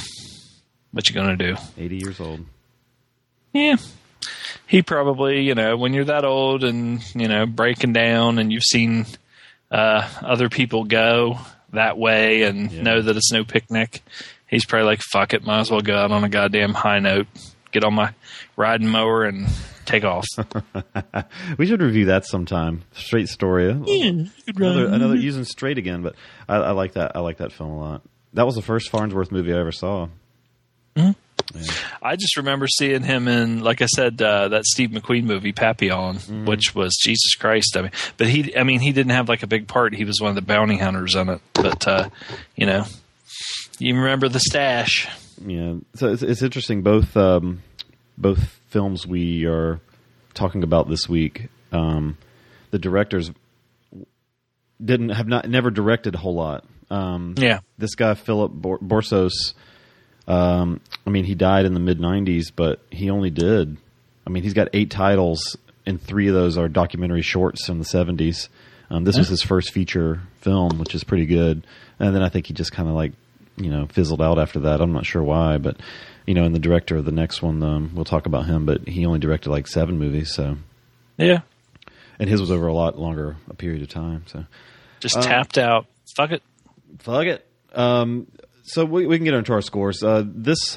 what 0.92 1.08
you 1.08 1.14
gonna 1.14 1.36
do? 1.36 1.56
Eighty 1.76 1.96
years 1.96 2.20
old. 2.20 2.44
Yeah. 3.52 3.76
He 4.66 4.82
probably, 4.82 5.42
you 5.42 5.54
know, 5.54 5.76
when 5.76 5.92
you're 5.94 6.04
that 6.06 6.24
old 6.24 6.64
and, 6.64 7.02
you 7.14 7.28
know, 7.28 7.46
breaking 7.46 7.92
down 7.92 8.38
and 8.38 8.52
you've 8.52 8.64
seen 8.64 9.06
uh, 9.70 10.08
other 10.22 10.48
people 10.48 10.84
go 10.84 11.38
that 11.72 11.96
way 11.98 12.42
and 12.42 12.70
Yeah. 12.72 12.82
know 12.82 13.02
that 13.02 13.16
it's 13.16 13.32
no 13.32 13.44
picnic, 13.44 14.02
he's 14.46 14.64
probably 14.64 14.86
like, 14.86 15.00
fuck 15.12 15.32
it, 15.34 15.44
might 15.44 15.60
as 15.60 15.70
well 15.70 15.80
go 15.80 15.96
out 15.96 16.10
on 16.10 16.24
a 16.24 16.28
goddamn 16.28 16.74
high 16.74 16.98
note, 16.98 17.26
get 17.72 17.84
on 17.84 17.94
my 17.94 18.12
riding 18.56 18.88
mower 18.88 19.24
and 19.24 19.46
take 19.84 20.04
off. 20.04 20.26
We 21.58 21.66
should 21.66 21.80
review 21.80 22.06
that 22.06 22.26
sometime. 22.26 22.82
Straight 22.92 23.28
story. 23.28 23.66
Yeah, 23.86 24.24
another, 24.46 24.86
another 24.86 25.14
using 25.16 25.44
straight 25.44 25.78
again, 25.78 26.02
but 26.02 26.14
I, 26.48 26.56
I 26.56 26.70
like 26.72 26.92
that. 26.94 27.12
I 27.16 27.20
like 27.20 27.38
that 27.38 27.52
film 27.52 27.70
a 27.70 27.78
lot. 27.78 28.02
That 28.38 28.46
was 28.46 28.54
the 28.54 28.62
first 28.62 28.90
Farnsworth 28.90 29.32
movie 29.32 29.52
I 29.52 29.58
ever 29.58 29.72
saw. 29.72 30.06
I 30.96 32.14
just 32.14 32.36
remember 32.36 32.68
seeing 32.68 33.02
him 33.02 33.26
in, 33.26 33.64
like 33.64 33.82
I 33.82 33.86
said, 33.86 34.22
uh, 34.22 34.46
that 34.50 34.64
Steve 34.64 34.90
McQueen 34.90 35.24
movie 35.24 35.50
Papillon, 35.50 36.18
Mm-hmm. 36.18 36.44
which 36.44 36.72
was 36.72 36.96
Jesus 37.02 37.34
Christ. 37.34 37.76
I 37.76 37.82
mean, 37.82 37.90
but 38.16 38.28
he, 38.28 38.56
I 38.56 38.62
mean, 38.62 38.78
he 38.78 38.92
didn't 38.92 39.10
have 39.10 39.28
like 39.28 39.42
a 39.42 39.48
big 39.48 39.66
part. 39.66 39.92
He 39.92 40.04
was 40.04 40.20
one 40.20 40.28
of 40.28 40.36
the 40.36 40.42
bounty 40.42 40.76
hunters 40.78 41.16
on 41.16 41.28
it. 41.30 41.40
But 41.52 41.88
uh, 41.88 42.10
you 42.54 42.66
know, 42.66 42.84
you 43.80 43.96
remember 43.96 44.28
the 44.28 44.38
stash? 44.38 45.08
Yeah, 45.44 45.74
so 45.96 46.12
it's, 46.12 46.22
it's 46.22 46.42
interesting. 46.42 46.82
Both 46.82 47.16
um, 47.16 47.64
both 48.16 48.60
films 48.68 49.04
we 49.04 49.46
are 49.46 49.80
talking 50.34 50.62
about 50.62 50.88
this 50.88 51.08
week, 51.08 51.48
um, 51.72 52.16
the 52.70 52.78
directors 52.78 53.32
didn't 54.84 55.08
have 55.08 55.26
not 55.26 55.48
never 55.48 55.70
directed 55.72 56.14
a 56.14 56.18
whole 56.18 56.36
lot. 56.36 56.64
Um, 56.90 57.34
Yeah. 57.36 57.60
this 57.78 57.94
guy 57.94 58.14
Philip 58.14 58.52
Bor- 58.52 58.78
Borsos. 58.78 59.54
Um, 60.26 60.80
I 61.06 61.10
mean, 61.10 61.24
he 61.24 61.34
died 61.34 61.64
in 61.64 61.74
the 61.74 61.80
mid 61.80 61.98
'90s, 62.00 62.50
but 62.54 62.80
he 62.90 63.10
only 63.10 63.30
did. 63.30 63.76
I 64.26 64.30
mean, 64.30 64.42
he's 64.42 64.54
got 64.54 64.68
eight 64.72 64.90
titles, 64.90 65.56
and 65.86 66.00
three 66.00 66.28
of 66.28 66.34
those 66.34 66.58
are 66.58 66.68
documentary 66.68 67.22
shorts 67.22 67.64
from 67.66 67.78
the 67.78 67.84
'70s. 67.84 68.48
Um, 68.90 69.04
this 69.04 69.16
was 69.18 69.28
his 69.28 69.42
first 69.42 69.72
feature 69.72 70.20
film, 70.40 70.78
which 70.78 70.94
is 70.94 71.04
pretty 71.04 71.26
good. 71.26 71.66
And 71.98 72.14
then 72.14 72.22
I 72.22 72.28
think 72.30 72.46
he 72.46 72.54
just 72.54 72.72
kind 72.72 72.88
of 72.88 72.94
like, 72.94 73.12
you 73.56 73.70
know, 73.70 73.86
fizzled 73.86 74.22
out 74.22 74.38
after 74.38 74.60
that. 74.60 74.80
I'm 74.80 74.92
not 74.92 75.04
sure 75.04 75.22
why, 75.22 75.58
but 75.58 75.76
you 76.26 76.34
know, 76.34 76.44
and 76.44 76.54
the 76.54 76.58
director 76.60 76.96
of 76.96 77.04
the 77.06 77.12
next 77.12 77.42
one, 77.42 77.62
um, 77.62 77.90
we'll 77.94 78.04
talk 78.04 78.26
about 78.26 78.46
him, 78.46 78.64
but 78.66 78.86
he 78.86 79.04
only 79.06 79.18
directed 79.18 79.50
like 79.50 79.66
seven 79.66 79.98
movies, 79.98 80.30
so 80.32 80.56
Yeah, 81.16 81.40
and 82.18 82.28
his 82.30 82.40
was 82.40 82.50
over 82.50 82.66
a 82.66 82.72
lot 82.74 82.98
longer 82.98 83.36
a 83.50 83.54
period 83.54 83.80
of 83.82 83.88
time. 83.88 84.24
So 84.26 84.44
just 85.00 85.20
tapped 85.22 85.56
out. 85.58 85.86
Fuck 86.16 86.32
it. 86.32 86.42
Fuck 86.98 87.26
it. 87.26 87.46
Um, 87.74 88.26
so 88.64 88.84
we, 88.84 89.06
we 89.06 89.18
can 89.18 89.24
get 89.24 89.34
into 89.34 89.52
our 89.52 89.62
scores. 89.62 90.02
Uh, 90.02 90.24
this, 90.26 90.76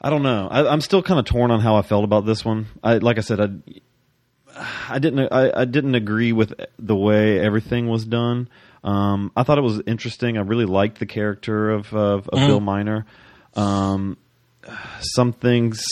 I 0.00 0.10
don't 0.10 0.22
know. 0.22 0.48
I, 0.50 0.70
I'm 0.70 0.80
still 0.80 1.02
kind 1.02 1.18
of 1.18 1.26
torn 1.26 1.50
on 1.50 1.60
how 1.60 1.76
I 1.76 1.82
felt 1.82 2.04
about 2.04 2.26
this 2.26 2.44
one. 2.44 2.66
I, 2.82 2.98
like 2.98 3.18
I 3.18 3.22
said, 3.22 3.40
I, 3.40 4.60
I 4.88 4.98
didn't, 4.98 5.32
I, 5.32 5.62
I 5.62 5.64
didn't 5.64 5.94
agree 5.94 6.32
with 6.32 6.54
the 6.78 6.96
way 6.96 7.40
everything 7.40 7.88
was 7.88 8.04
done. 8.04 8.48
Um, 8.84 9.32
I 9.36 9.44
thought 9.44 9.58
it 9.58 9.62
was 9.62 9.80
interesting. 9.86 10.36
I 10.36 10.42
really 10.42 10.66
liked 10.66 10.98
the 10.98 11.06
character 11.06 11.70
of, 11.70 11.92
of, 11.94 12.28
of 12.28 12.38
Bill 12.48 12.60
Miner. 12.60 13.06
Um, 13.54 14.16
some 15.00 15.32
things, 15.32 15.82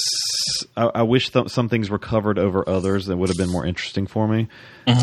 I, 0.77 0.91
I 0.95 1.03
wish 1.03 1.31
th- 1.31 1.49
some 1.49 1.69
things 1.69 1.89
were 1.91 1.99
covered 1.99 2.39
over 2.39 2.69
others 2.69 3.07
that 3.07 3.17
would 3.17 3.29
have 3.29 3.39
been 3.39 3.51
more 3.51 3.65
interesting 3.67 4.07
for 4.07 4.29
me. 4.29 4.49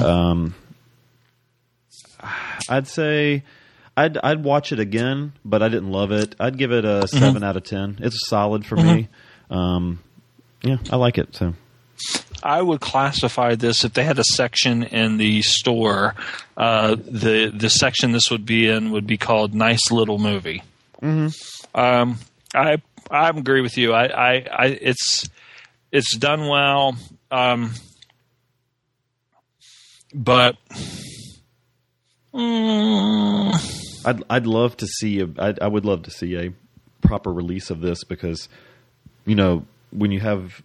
Um, 0.03 0.55
I'd 2.69 2.87
say 2.87 3.43
I'd 3.95 4.17
I'd 4.17 4.43
watch 4.43 4.71
it 4.71 4.79
again, 4.79 5.33
but 5.43 5.61
I 5.63 5.69
didn't 5.69 5.91
love 5.91 6.11
it. 6.11 6.35
I'd 6.39 6.57
give 6.57 6.71
it 6.71 6.85
a 6.85 7.07
7 7.07 7.43
out 7.43 7.57
of 7.57 7.63
ten. 7.63 7.97
It's 8.01 8.27
solid 8.27 8.65
for 8.65 8.75
me. 8.75 9.09
Um, 9.49 9.99
yeah, 10.61 10.77
I 10.91 10.97
like 10.97 11.17
it. 11.17 11.35
So 11.35 11.53
I 12.43 12.61
would 12.61 12.81
classify 12.81 13.55
this 13.55 13.83
if 13.83 13.93
they 13.93 14.03
had 14.03 14.19
a 14.19 14.23
section 14.23 14.83
in 14.83 15.17
the 15.17 15.41
store. 15.41 16.15
Uh, 16.55 16.95
the 16.95 17.51
the 17.55 17.69
section 17.69 18.11
this 18.11 18.29
would 18.29 18.45
be 18.45 18.67
in 18.67 18.91
would 18.91 19.07
be 19.07 19.17
called 19.17 19.53
"Nice 19.53 19.91
Little 19.91 20.19
Movie." 20.19 20.63
Mm-hmm. 21.01 21.79
Um, 21.79 22.19
I 22.53 22.81
I 23.09 23.29
agree 23.29 23.61
with 23.61 23.77
you. 23.77 23.93
I, 23.93 24.05
I, 24.05 24.33
I 24.51 24.65
it's 24.81 25.29
it's 25.91 26.15
done 26.15 26.47
well, 26.47 26.95
um, 27.31 27.73
but 30.13 30.57
mm, 32.37 34.05
I'd 34.05 34.23
I'd 34.29 34.47
love 34.47 34.77
to 34.77 34.87
see 34.87 35.19
a 35.21 35.27
I'd, 35.37 35.59
I 35.59 35.67
would 35.67 35.85
love 35.85 36.03
to 36.03 36.11
see 36.11 36.35
a 36.37 36.53
proper 37.01 37.31
release 37.31 37.69
of 37.69 37.81
this 37.81 38.03
because 38.03 38.49
you 39.25 39.35
know 39.35 39.65
when 39.91 40.11
you 40.11 40.19
have 40.19 40.61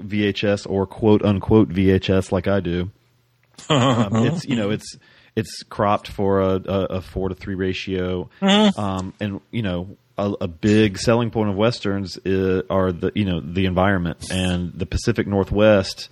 VHS 0.00 0.68
or 0.68 0.86
quote 0.86 1.24
unquote 1.24 1.68
VHS 1.68 2.32
like 2.32 2.48
I 2.48 2.60
do, 2.60 2.90
um, 3.68 4.16
it's 4.26 4.44
you 4.44 4.56
know 4.56 4.70
it's 4.70 4.96
it's 5.36 5.62
cropped 5.64 6.08
for 6.08 6.40
a, 6.40 6.54
a, 6.54 6.84
a 6.84 7.00
four 7.00 7.28
to 7.28 7.34
three 7.34 7.54
ratio, 7.54 8.28
um, 8.40 9.14
and 9.20 9.40
you 9.50 9.62
know 9.62 9.96
a, 10.18 10.32
a 10.42 10.48
big 10.48 10.98
selling 10.98 11.30
point 11.30 11.50
of 11.50 11.56
westerns 11.56 12.18
is, 12.24 12.62
are 12.70 12.92
the 12.92 13.12
you 13.14 13.24
know 13.24 13.40
the 13.40 13.66
environment 13.66 14.30
and 14.30 14.72
the 14.74 14.86
Pacific 14.86 15.26
Northwest. 15.26 16.08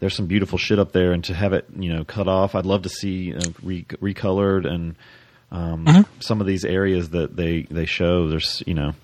There's 0.00 0.14
some 0.14 0.26
beautiful 0.26 0.58
shit 0.58 0.78
up 0.78 0.92
there, 0.92 1.12
and 1.12 1.24
to 1.24 1.34
have 1.34 1.52
it 1.52 1.66
you 1.76 1.92
know 1.92 2.04
cut 2.04 2.28
off, 2.28 2.54
I'd 2.54 2.66
love 2.66 2.82
to 2.82 2.88
see 2.88 3.34
re- 3.62 3.84
recolored 3.84 4.66
and 4.66 4.96
Um, 5.52 5.84
Mm-hmm. 5.84 6.20
Some 6.20 6.40
of 6.40 6.46
these 6.46 6.64
areas 6.64 7.10
that 7.10 7.36
they 7.36 7.62
they 7.70 7.86
show, 7.86 8.28
there's 8.28 8.62
you 8.66 8.74
know, 8.74 8.94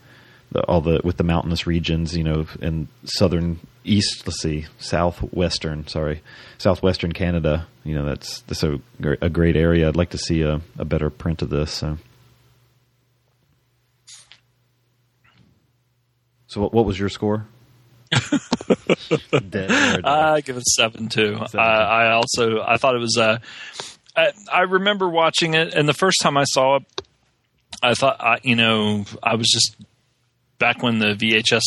the, 0.50 0.62
all 0.62 0.80
the 0.80 1.00
with 1.04 1.16
the 1.16 1.22
mountainous 1.24 1.66
regions, 1.66 2.16
you 2.16 2.24
know, 2.24 2.46
in 2.60 2.88
southern 3.04 3.60
east, 3.84 4.26
let's 4.26 4.42
see, 4.42 4.66
southwestern, 4.78 5.86
sorry, 5.86 6.22
southwestern 6.58 7.12
Canada. 7.12 7.66
You 7.84 7.94
know, 7.94 8.04
that's 8.04 8.40
that's 8.48 8.64
a 8.64 8.80
a 9.20 9.28
great 9.30 9.54
area. 9.56 9.86
I'd 9.88 9.96
like 9.96 10.10
to 10.10 10.18
see 10.18 10.42
a, 10.42 10.60
a 10.76 10.84
better 10.84 11.08
print 11.10 11.42
of 11.42 11.50
this. 11.50 11.70
So. 11.70 11.98
So 16.48 16.60
what, 16.62 16.74
what 16.74 16.84
was 16.84 16.98
your 16.98 17.08
score? 17.08 17.46
I 19.32 20.40
give 20.44 20.56
it 20.56 20.62
a 20.62 20.70
seven 20.74 21.08
too. 21.08 21.34
Seven, 21.34 21.46
too. 21.50 21.58
I, 21.58 22.06
I 22.08 22.12
also 22.12 22.60
I 22.62 22.76
thought 22.76 22.94
it 22.94 23.00
was. 23.00 23.16
Uh, 23.16 23.38
I, 24.16 24.32
I 24.52 24.60
remember 24.62 25.08
watching 25.08 25.54
it, 25.54 25.74
and 25.74 25.88
the 25.88 25.94
first 25.94 26.20
time 26.20 26.36
I 26.36 26.44
saw 26.44 26.76
it, 26.76 26.82
I 27.82 27.94
thought 27.94 28.20
I, 28.20 28.38
you 28.42 28.56
know 28.56 29.04
I 29.22 29.34
was 29.36 29.48
just 29.48 29.76
back 30.58 30.82
when 30.82 30.98
the 30.98 31.14
VHS 31.14 31.62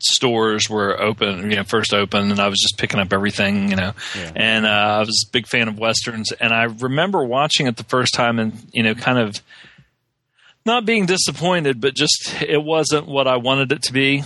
stores 0.00 0.68
were 0.68 1.00
open, 1.00 1.50
you 1.50 1.56
know, 1.56 1.64
first 1.64 1.94
open, 1.94 2.30
and 2.30 2.38
I 2.40 2.48
was 2.48 2.58
just 2.60 2.76
picking 2.76 3.00
up 3.00 3.12
everything, 3.12 3.70
you 3.70 3.76
know, 3.76 3.92
Yeah. 4.14 4.32
and 4.36 4.66
uh, 4.66 4.68
I 4.68 4.98
was 4.98 5.24
a 5.26 5.32
big 5.32 5.46
fan 5.46 5.66
of 5.66 5.78
westerns, 5.78 6.30
and 6.32 6.52
I 6.52 6.64
remember 6.64 7.24
watching 7.24 7.66
it 7.68 7.76
the 7.78 7.84
first 7.84 8.12
time, 8.12 8.38
and 8.38 8.52
you 8.72 8.82
know, 8.82 8.94
kind 8.94 9.18
of 9.18 9.36
not 10.66 10.84
being 10.84 11.06
disappointed, 11.06 11.80
but 11.80 11.94
just 11.94 12.34
it 12.42 12.62
wasn't 12.62 13.06
what 13.06 13.26
I 13.28 13.36
wanted 13.36 13.72
it 13.72 13.82
to 13.84 13.92
be 13.94 14.24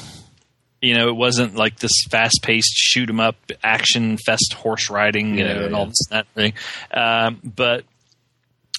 you 0.80 0.94
know, 0.94 1.08
it 1.08 1.16
wasn't 1.16 1.54
like 1.56 1.78
this 1.78 1.92
fast 2.10 2.40
paced 2.42 2.72
shoot 2.74 3.08
'em 3.10 3.20
up 3.20 3.36
action 3.64 4.16
fest 4.24 4.52
horse 4.54 4.90
riding, 4.90 5.36
you 5.38 5.44
Yeah, 5.44 5.52
know, 5.54 5.60
yeah, 5.60 5.66
and 5.66 5.74
all 5.74 5.86
this 5.86 6.06
and 6.10 6.18
that 6.18 6.26
thing. 6.34 6.52
Um, 6.92 7.40
but 7.44 7.84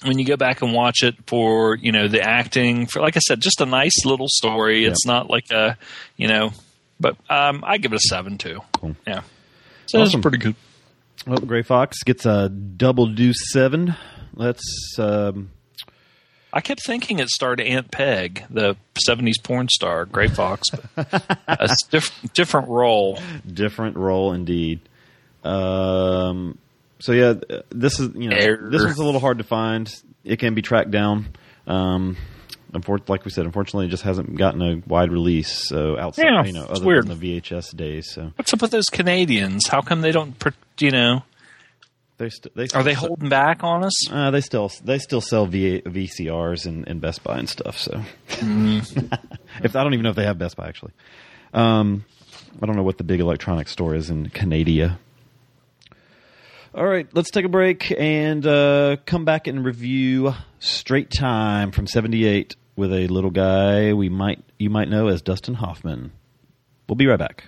when 0.03 0.17
you 0.17 0.23
go 0.25 0.37
back 0.37 0.61
and 0.61 0.71
watch 0.73 1.03
it 1.03 1.15
for, 1.27 1.75
you 1.75 1.91
know, 1.91 2.07
the 2.07 2.21
acting, 2.21 2.85
for 2.85 3.01
like 3.01 3.17
I 3.17 3.19
said, 3.19 3.41
just 3.41 3.59
a 3.59 3.65
nice 3.65 4.05
little 4.05 4.27
story. 4.29 4.85
It's 4.85 5.05
not 5.05 5.29
like 5.29 5.51
a, 5.51 5.77
you 6.15 6.29
know, 6.29 6.51
but 7.01 7.17
um, 7.29 7.63
I 7.67 7.77
give 7.77 7.91
it 7.91 7.97
a 7.97 8.07
seven 8.07 8.37
too. 8.37 8.61
Cool. 8.73 8.95
Yeah. 9.05 9.21
So 9.87 9.99
Awesome. 10.01 10.19
it's 10.19 10.21
pretty 10.23 10.37
good. 10.37 10.55
Well, 11.27 11.39
Gray 11.39 11.63
Fox 11.63 12.01
gets 12.03 12.25
a 12.25 12.47
double 12.47 13.07
deuce 13.07 13.51
seven. 13.51 13.95
Let's 14.33 14.63
um, 14.97 15.51
I 16.51 16.61
kept 16.61 16.83
thinking 16.83 17.19
it 17.19 17.29
starred 17.29 17.61
Aunt 17.61 17.91
Peg, 17.91 18.43
the 18.49 18.75
'70s 19.07 19.35
porn 19.43 19.67
star, 19.69 20.05
Gray 20.05 20.27
Fox. 20.27 20.67
But 20.95 21.23
a 21.47 21.69
diff- 21.91 22.31
different 22.33 22.67
role. 22.69 23.19
different 23.51 23.97
role 23.97 24.33
indeed. 24.33 24.79
Um, 25.43 26.57
so 26.99 27.11
yeah, 27.13 27.33
this 27.69 27.99
is 27.99 28.09
you 28.15 28.29
know 28.29 28.35
Error. 28.35 28.69
this 28.71 28.83
one's 28.83 28.97
a 28.99 29.03
little 29.05 29.21
hard 29.21 29.37
to 29.37 29.43
find. 29.43 29.93
It 30.23 30.37
can 30.39 30.53
be 30.53 30.61
tracked 30.61 30.91
down. 30.91 31.27
Um, 31.67 32.17
like 33.07 33.25
we 33.25 33.31
said, 33.31 33.45
unfortunately, 33.45 33.87
it 33.87 33.89
just 33.89 34.03
hasn't 34.03 34.35
gotten 34.37 34.61
a 34.61 34.75
wide 34.87 35.11
release. 35.11 35.67
So 35.67 35.97
outside, 35.97 36.25
Yeah, 36.25 36.43
you 36.45 36.53
know, 36.53 36.65
other 36.65 36.85
weird. 36.85 37.07
than 37.07 37.19
the 37.19 37.39
VHS 37.41 37.75
days. 37.75 38.11
So 38.11 38.31
What's 38.35 38.53
up 38.53 38.61
with 38.61 38.69
those 38.71 38.85
Canadians? 38.91 39.67
How 39.67 39.81
come 39.81 40.01
they 40.01 40.11
don't, 40.11 40.35
you 40.79 40.91
know, 40.91 41.23
they 42.19 42.29
st- 42.29 42.53
they 42.55 42.67
are 42.75 42.83
they 42.83 42.93
still- 42.93 43.07
holding 43.09 43.29
back 43.29 43.63
on 43.63 43.83
us? 43.83 44.11
Uh, 44.11 44.29
they 44.29 44.41
still 44.41 44.71
they 44.83 44.99
still 44.99 45.21
sell 45.21 45.47
v- 45.47 45.81
VCRs 45.81 46.65
and, 46.67 46.87
in 46.87 46.99
Best 46.99 47.23
Buy 47.23 47.39
and 47.39 47.49
stuff. 47.49 47.79
So 47.79 48.03
if 48.29 49.75
I 49.75 49.83
don't 49.83 49.93
even 49.93 50.03
know 50.03 50.11
if 50.11 50.15
they 50.15 50.25
have 50.25 50.37
Best 50.37 50.55
Buy 50.55 50.67
actually. 50.67 50.91
Um, 51.53 52.05
I 52.61 52.65
don't 52.67 52.75
know 52.75 52.83
what 52.83 52.97
the 52.99 53.03
big 53.03 53.19
electronics 53.21 53.71
store 53.71 53.95
is 53.95 54.09
in 54.11 54.29
Canada. 54.29 54.99
All 56.75 56.85
right, 56.85 57.07
let's 57.13 57.31
take 57.31 57.45
a 57.45 57.49
break 57.49 57.91
and 57.97 58.45
uh, 58.45 58.97
come 59.07 59.25
back 59.25 59.47
and 59.47 59.65
review 59.65 60.35
Straight 60.59 61.09
Time 61.09 61.71
from 61.71 61.87
'78 61.87 62.55
with 62.75 62.93
a 62.93 63.07
little 63.07 63.31
guy 63.31 63.93
we 63.93 64.09
might 64.09 64.43
you 64.59 64.69
might 64.69 64.87
know 64.89 65.07
as 65.07 65.21
Dustin 65.23 65.55
Hoffman. 65.55 66.11
We'll 66.87 66.95
be 66.95 67.07
right 67.07 67.17
back. 67.19 67.45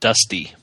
Dusty. 0.00 0.54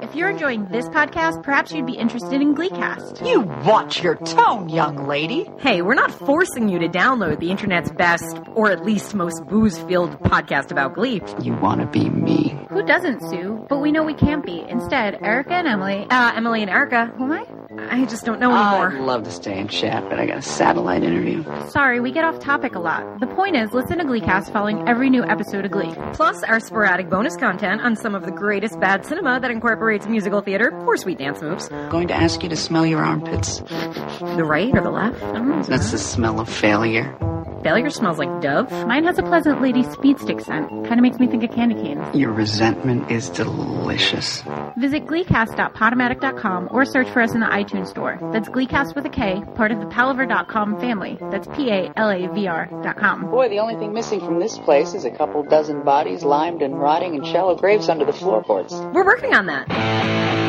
If 0.00 0.14
you're 0.14 0.30
enjoying 0.30 0.66
this 0.66 0.88
podcast, 0.88 1.42
perhaps 1.42 1.72
you'd 1.72 1.86
be 1.86 1.94
interested 1.94 2.40
in 2.40 2.54
Gleecast. 2.54 3.26
You 3.26 3.40
watch 3.66 4.02
your 4.02 4.14
tone, 4.14 4.68
young 4.68 5.08
lady. 5.08 5.48
Hey, 5.58 5.82
we're 5.82 5.94
not 5.94 6.12
forcing 6.12 6.68
you 6.68 6.78
to 6.78 6.88
download 6.88 7.40
the 7.40 7.50
internet's 7.50 7.90
best, 7.90 8.38
or 8.54 8.70
at 8.70 8.84
least 8.84 9.14
most 9.14 9.44
booze-filled 9.46 10.20
podcast 10.20 10.70
about 10.70 10.94
Glee. 10.94 11.20
You 11.42 11.54
want 11.56 11.80
to 11.80 11.86
be 11.86 12.08
me. 12.10 12.56
Who 12.70 12.84
doesn't, 12.86 13.22
Sue? 13.28 13.66
But 13.68 13.78
we 13.80 13.90
know 13.90 14.04
we 14.04 14.14
can't 14.14 14.44
be. 14.44 14.64
Instead, 14.68 15.20
Erica 15.22 15.54
and 15.54 15.66
Emily. 15.66 16.06
Uh, 16.08 16.32
Emily 16.34 16.62
and 16.62 16.70
Erica. 16.70 17.06
Who 17.16 17.24
am 17.24 17.32
I? 17.32 17.57
I 17.90 18.04
just 18.04 18.24
don't 18.24 18.40
know 18.40 18.50
anymore. 18.50 18.92
I'd 18.92 19.00
love 19.00 19.24
to 19.24 19.30
stay 19.30 19.58
and 19.58 19.70
chat, 19.70 20.08
but 20.08 20.18
I 20.18 20.26
got 20.26 20.38
a 20.38 20.42
satellite 20.42 21.02
interview. 21.02 21.44
Sorry, 21.68 22.00
we 22.00 22.12
get 22.12 22.24
off 22.24 22.38
topic 22.38 22.74
a 22.74 22.78
lot. 22.78 23.20
The 23.20 23.26
point 23.26 23.56
is, 23.56 23.72
listen 23.72 23.98
to 23.98 24.04
Gleecast 24.04 24.52
following 24.52 24.88
every 24.88 25.10
new 25.10 25.24
episode 25.24 25.64
of 25.64 25.70
Glee. 25.70 25.94
Plus, 26.12 26.42
our 26.44 26.60
sporadic 26.60 27.08
bonus 27.10 27.36
content 27.36 27.80
on 27.80 27.96
some 27.96 28.14
of 28.14 28.24
the 28.24 28.32
greatest 28.32 28.78
bad 28.80 29.04
cinema 29.06 29.40
that 29.40 29.50
incorporates 29.50 30.06
musical 30.06 30.40
theater 30.40 30.70
or 30.86 30.96
sweet 30.96 31.18
dance 31.18 31.40
moves. 31.42 31.68
Going 31.90 32.08
to 32.08 32.14
ask 32.14 32.42
you 32.42 32.48
to 32.48 32.56
smell 32.56 32.86
your 32.86 33.02
armpits. 33.04 33.60
The 33.60 34.44
right 34.44 34.74
or 34.74 34.80
the 34.80 34.90
left? 34.90 35.22
I 35.22 35.32
don't 35.32 35.48
know. 35.48 35.62
That's 35.62 35.90
the 35.90 35.98
smell 35.98 36.40
of 36.40 36.48
failure. 36.48 37.16
Failure 37.62 37.90
smells 37.90 38.18
like 38.18 38.40
Dove. 38.40 38.70
Mine 38.86 39.04
has 39.04 39.18
a 39.18 39.22
pleasant 39.22 39.60
lady 39.60 39.82
speed 39.82 40.18
stick 40.20 40.40
scent. 40.40 40.68
Kind 40.70 40.92
of 40.94 41.00
makes 41.00 41.18
me 41.18 41.26
think 41.26 41.42
of 41.42 41.50
candy 41.50 41.74
canes. 41.74 42.14
Your 42.14 42.32
resentment 42.32 43.10
is 43.10 43.28
delicious. 43.30 44.42
Visit 44.76 45.06
gleecast.podomatic.com 45.06 46.68
or 46.70 46.84
search 46.84 47.08
for 47.10 47.20
us 47.22 47.34
in 47.34 47.40
the 47.40 47.46
iTunes 47.46 47.77
store. 47.86 48.18
That's 48.32 48.48
Gleecast 48.48 48.94
with 48.94 49.06
a 49.06 49.10
K, 49.10 49.42
part 49.54 49.72
of 49.72 49.80
the 49.80 49.86
Palavr.com 49.86 50.80
family. 50.80 51.18
That's 51.20 51.46
P-A-L-A-V-R.com. 51.48 53.30
Boy, 53.30 53.48
the 53.48 53.58
only 53.58 53.76
thing 53.76 53.92
missing 53.92 54.20
from 54.20 54.38
this 54.40 54.58
place 54.58 54.94
is 54.94 55.04
a 55.04 55.10
couple 55.10 55.42
dozen 55.42 55.82
bodies 55.82 56.22
limed 56.22 56.62
and 56.62 56.78
rotting 56.78 57.14
in 57.14 57.24
shallow 57.24 57.54
graves 57.56 57.88
under 57.88 58.04
the 58.04 58.12
floorboards. 58.12 58.72
We're 58.72 59.04
working 59.04 59.34
on 59.34 59.46
that. 59.46 60.47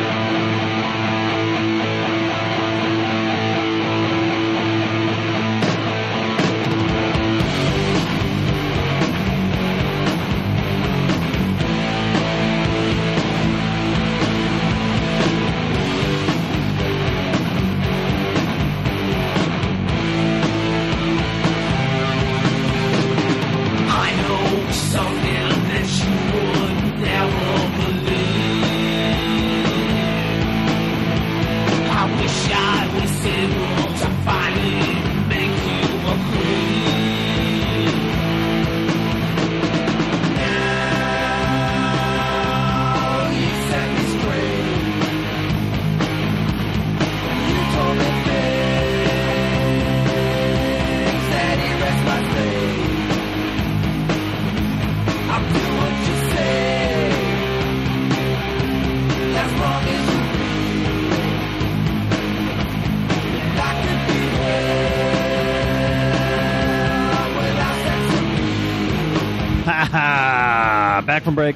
From 71.30 71.36
break. 71.36 71.54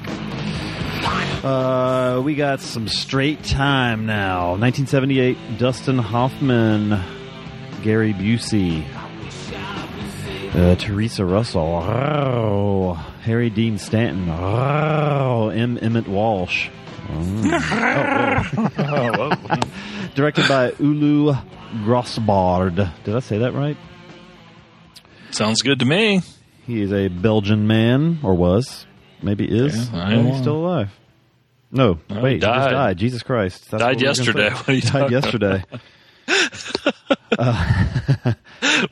Uh, 1.43 2.21
we 2.23 2.33
got 2.35 2.61
some 2.61 2.87
straight 2.87 3.43
time 3.43 4.05
now. 4.05 4.51
1978, 4.51 5.57
Dustin 5.57 5.97
Hoffman, 5.97 6.97
Gary 7.83 8.13
Busey, 8.13 8.85
uh, 10.55 10.75
Theresa 10.77 11.25
Russell, 11.25 11.61
oh, 11.61 12.93
Harry 13.23 13.49
Dean 13.49 13.77
Stanton, 13.77 14.29
oh, 14.29 15.49
M. 15.49 15.77
Emmett 15.81 16.07
Walsh. 16.07 16.69
Mm. 17.07 17.51
Oh. 18.79 20.09
Directed 20.15 20.47
by 20.47 20.71
Ulu 20.79 21.33
Grossbard. 21.83 22.93
Did 23.03 23.13
I 23.13 23.19
say 23.19 23.39
that 23.39 23.51
right? 23.51 23.75
Sounds 25.31 25.61
good 25.61 25.79
to 25.79 25.85
me. 25.85 26.21
He 26.65 26.81
is 26.81 26.93
a 26.93 27.09
Belgian 27.09 27.67
man, 27.67 28.19
or 28.23 28.35
was. 28.35 28.85
Maybe 29.25 29.45
is. 29.45 29.89
Yeah, 29.89 30.05
I 30.05 30.15
he's 30.21 30.37
still 30.39 30.57
alive. 30.57 30.89
No, 31.71 31.99
No, 32.09 32.21
wait, 32.21 32.29
he 32.29 32.35
he 32.35 32.39
just 32.41 32.53
died. 32.53 32.71
died. 32.71 32.97
Jesus 32.97 33.23
Christ. 33.23 33.69
That's 33.71 33.81
Died 33.81 34.01
what 34.01 34.17
we 34.19 34.27
were 34.27 34.33
gonna 34.33 34.49
yesterday. 34.49 34.49
say. 34.49 34.55
What 34.55 34.69
are 34.69 34.73
you 34.73 34.81
died 34.81 35.11
yesterday. 35.11 35.63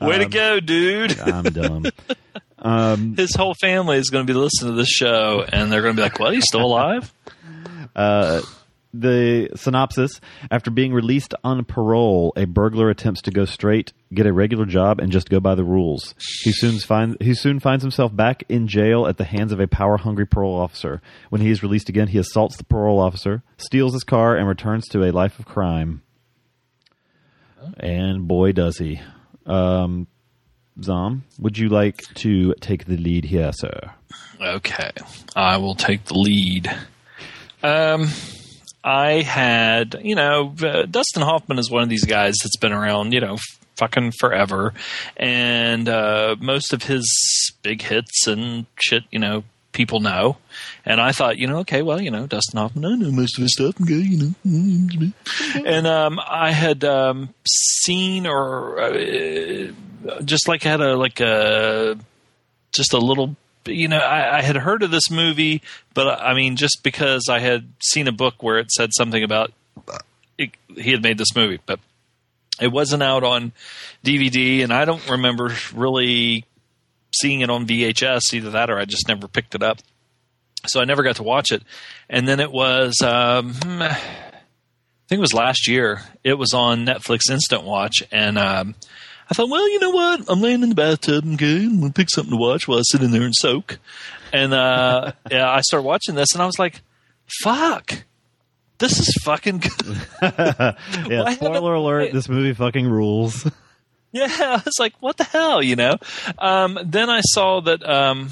Way 0.00 0.18
to 0.18 0.26
go, 0.28 0.60
dude. 0.60 1.18
I'm 1.26 1.44
dumb. 1.44 1.86
Um, 2.58 3.16
His 3.16 3.34
whole 3.34 3.54
family 3.54 3.96
is 3.98 4.10
going 4.10 4.26
to 4.26 4.32
be 4.32 4.38
listening 4.38 4.72
to 4.72 4.76
this 4.76 4.88
show, 4.88 5.44
and 5.52 5.70
they're 5.70 5.82
going 5.82 5.94
to 5.94 6.00
be 6.00 6.02
like, 6.02 6.18
"What? 6.18 6.34
He's 6.34 6.46
still 6.46 6.62
alive?" 6.64 7.12
Uh, 7.94 8.42
the 9.00 9.48
synopsis: 9.56 10.20
After 10.50 10.70
being 10.70 10.92
released 10.92 11.34
on 11.42 11.64
parole, 11.64 12.32
a 12.36 12.44
burglar 12.44 12.90
attempts 12.90 13.22
to 13.22 13.30
go 13.30 13.44
straight, 13.44 13.92
get 14.12 14.26
a 14.26 14.32
regular 14.32 14.64
job, 14.66 15.00
and 15.00 15.10
just 15.10 15.28
go 15.28 15.40
by 15.40 15.54
the 15.54 15.64
rules. 15.64 16.14
He 16.42 16.52
soon 16.52 16.78
finds 16.78 17.16
he 17.20 17.34
soon 17.34 17.60
finds 17.60 17.82
himself 17.82 18.14
back 18.14 18.44
in 18.48 18.68
jail 18.68 19.06
at 19.06 19.16
the 19.16 19.24
hands 19.24 19.52
of 19.52 19.60
a 19.60 19.66
power-hungry 19.66 20.26
parole 20.26 20.58
officer. 20.58 21.02
When 21.30 21.40
he 21.40 21.50
is 21.50 21.62
released 21.62 21.88
again, 21.88 22.08
he 22.08 22.18
assaults 22.18 22.56
the 22.56 22.64
parole 22.64 23.00
officer, 23.00 23.42
steals 23.56 23.92
his 23.92 24.04
car, 24.04 24.36
and 24.36 24.48
returns 24.48 24.86
to 24.88 25.04
a 25.04 25.12
life 25.12 25.38
of 25.38 25.44
crime. 25.44 26.02
And 27.78 28.28
boy, 28.28 28.52
does 28.52 28.78
he! 28.78 29.00
Um, 29.46 30.06
Zom, 30.82 31.24
would 31.38 31.56
you 31.56 31.68
like 31.68 31.98
to 32.16 32.54
take 32.60 32.86
the 32.86 32.96
lead 32.96 33.24
here, 33.24 33.52
sir? 33.52 33.90
Okay, 34.40 34.90
I 35.36 35.56
will 35.58 35.74
take 35.74 36.04
the 36.04 36.18
lead. 36.18 36.70
Um, 37.62 38.08
I 38.84 39.22
had, 39.22 39.98
you 40.02 40.14
know, 40.14 40.54
uh, 40.62 40.82
Dustin 40.82 41.22
Hoffman 41.22 41.58
is 41.58 41.70
one 41.70 41.82
of 41.82 41.88
these 41.88 42.04
guys 42.04 42.36
that's 42.42 42.58
been 42.58 42.72
around, 42.72 43.14
you 43.14 43.20
know, 43.20 43.34
f- 43.34 43.58
fucking 43.76 44.12
forever, 44.20 44.74
and 45.16 45.88
uh, 45.88 46.36
most 46.38 46.74
of 46.74 46.82
his 46.82 47.04
big 47.62 47.80
hits 47.80 48.26
and 48.26 48.66
shit, 48.76 49.04
you 49.10 49.18
know, 49.18 49.42
people 49.72 50.00
know. 50.00 50.36
And 50.84 51.00
I 51.00 51.12
thought, 51.12 51.38
you 51.38 51.46
know, 51.46 51.58
okay, 51.60 51.80
well, 51.80 52.00
you 52.00 52.10
know, 52.10 52.26
Dustin 52.26 52.58
Hoffman, 52.58 52.84
I 52.84 52.94
know 52.94 53.10
most 53.10 53.38
of 53.38 53.42
his 53.42 53.54
stuff, 53.54 53.80
okay, 53.80 53.94
you 53.94 54.34
know. 54.44 55.12
and 55.64 55.86
um, 55.86 56.20
I 56.26 56.52
had 56.52 56.84
um, 56.84 57.30
seen 57.46 58.26
or 58.26 58.78
uh, 58.80 59.72
just 60.24 60.46
like 60.46 60.62
had 60.62 60.80
a 60.80 60.94
like 60.94 61.20
a 61.20 61.96
just 62.72 62.92
a 62.92 62.98
little 62.98 63.34
you 63.66 63.88
know 63.88 63.98
I, 63.98 64.38
I 64.38 64.42
had 64.42 64.56
heard 64.56 64.82
of 64.82 64.90
this 64.90 65.10
movie 65.10 65.62
but 65.94 66.20
i 66.20 66.34
mean 66.34 66.56
just 66.56 66.80
because 66.82 67.28
i 67.28 67.38
had 67.38 67.68
seen 67.82 68.08
a 68.08 68.12
book 68.12 68.42
where 68.42 68.58
it 68.58 68.70
said 68.70 68.90
something 68.92 69.22
about 69.22 69.52
it, 70.38 70.50
he 70.76 70.90
had 70.90 71.02
made 71.02 71.18
this 71.18 71.34
movie 71.34 71.60
but 71.64 71.80
it 72.60 72.68
wasn't 72.68 73.02
out 73.02 73.24
on 73.24 73.52
dvd 74.04 74.62
and 74.62 74.72
i 74.72 74.84
don't 74.84 75.08
remember 75.08 75.54
really 75.74 76.44
seeing 77.12 77.40
it 77.40 77.50
on 77.50 77.66
vhs 77.66 78.32
either 78.32 78.50
that 78.50 78.70
or 78.70 78.78
i 78.78 78.84
just 78.84 79.08
never 79.08 79.28
picked 79.28 79.54
it 79.54 79.62
up 79.62 79.78
so 80.66 80.80
i 80.80 80.84
never 80.84 81.02
got 81.02 81.16
to 81.16 81.22
watch 81.22 81.52
it 81.52 81.62
and 82.08 82.28
then 82.28 82.40
it 82.40 82.52
was 82.52 83.00
um, 83.02 83.54
I 85.04 85.08
think 85.08 85.18
it 85.18 85.20
was 85.20 85.34
last 85.34 85.68
year. 85.68 86.00
It 86.24 86.38
was 86.38 86.54
on 86.54 86.86
Netflix 86.86 87.30
Instant 87.30 87.62
Watch, 87.62 88.02
and 88.10 88.38
um, 88.38 88.74
I 89.30 89.34
thought, 89.34 89.48
well, 89.48 89.68
you 89.70 89.80
know 89.80 89.90
what? 89.90 90.24
I'm 90.28 90.40
laying 90.40 90.62
in 90.62 90.68
the 90.68 90.74
bathtub, 90.74 91.24
okay, 91.34 91.64
I'm 91.64 91.80
gonna 91.80 91.92
pick 91.92 92.10
something 92.10 92.32
to 92.32 92.36
watch 92.36 92.68
while 92.68 92.78
I 92.78 92.82
sit 92.84 93.02
in 93.02 93.10
there 93.10 93.22
and 93.22 93.34
soak. 93.34 93.78
And 94.32 94.52
uh, 94.52 95.12
yeah, 95.30 95.50
I 95.50 95.60
started 95.62 95.86
watching 95.86 96.14
this, 96.14 96.32
and 96.34 96.42
I 96.42 96.46
was 96.46 96.58
like, 96.58 96.82
fuck, 97.42 98.04
this 98.78 98.98
is 98.98 99.14
fucking 99.24 99.58
good. 99.58 99.96
yeah, 100.22 101.30
spoiler 101.30 101.74
alert, 101.74 102.12
this 102.12 102.28
movie 102.28 102.52
fucking 102.52 102.86
rules. 102.86 103.50
Yeah, 104.12 104.28
I 104.38 104.62
was 104.64 104.78
like, 104.78 104.94
what 105.00 105.16
the 105.16 105.24
hell, 105.24 105.62
you 105.62 105.74
know? 105.74 105.96
Um, 106.38 106.78
then 106.84 107.10
I 107.10 107.20
saw 107.22 107.60
that 107.62 107.88
um, 107.88 108.30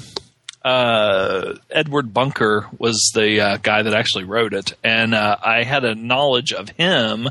uh, 0.63 1.55
Edward 1.69 2.13
Bunker 2.13 2.67
was 2.77 3.11
the 3.13 3.41
uh, 3.41 3.57
guy 3.57 3.81
that 3.83 3.93
actually 3.93 4.23
wrote 4.23 4.53
it, 4.53 4.73
and 4.83 5.13
uh, 5.13 5.37
I 5.43 5.63
had 5.63 5.83
a 5.83 5.93
knowledge 5.95 6.53
of 6.53 6.69
him 6.69 7.29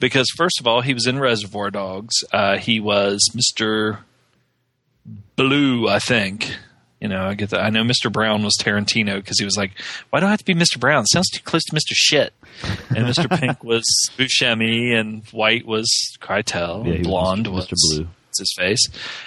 because, 0.00 0.28
first 0.36 0.58
of 0.60 0.66
all, 0.66 0.80
he 0.80 0.92
was 0.94 1.06
in 1.06 1.18
Reservoir 1.18 1.70
Dogs. 1.70 2.14
Uh, 2.32 2.58
he 2.58 2.80
was 2.80 3.30
Mister 3.34 4.00
Blue, 5.36 5.88
I 5.88 5.98
think. 5.98 6.56
You 7.00 7.08
know, 7.08 7.24
I 7.24 7.34
get 7.34 7.50
that. 7.50 7.60
I 7.64 7.70
know 7.70 7.82
Mr. 7.82 8.12
Brown 8.12 8.44
was 8.44 8.56
Tarantino 8.60 9.16
because 9.16 9.38
he 9.38 9.44
was 9.44 9.56
like, 9.56 9.72
"Why 10.10 10.20
do 10.20 10.26
I 10.26 10.30
have 10.30 10.38
to 10.38 10.44
be 10.44 10.54
Mr. 10.54 10.78
Brown? 10.78 11.02
It 11.02 11.08
sounds 11.10 11.30
too 11.30 11.42
close 11.42 11.64
to 11.64 11.74
Mr. 11.74 11.92
Shit." 11.94 12.32
And 12.90 13.06
Mr. 13.06 13.28
Pink 13.40 13.64
was 13.64 13.84
Buscemi, 14.16 14.94
and 14.94 15.24
White 15.32 15.66
was 15.66 15.88
Keitel, 16.20 16.86
Yeah, 16.86 16.92
and 16.92 16.98
was 17.00 17.06
Blonde 17.08 17.46
Mr. 17.46 17.52
was 17.52 17.96
Blue. 17.96 18.08
What's 18.32 18.38
his 18.38 18.54
face. 18.56 18.86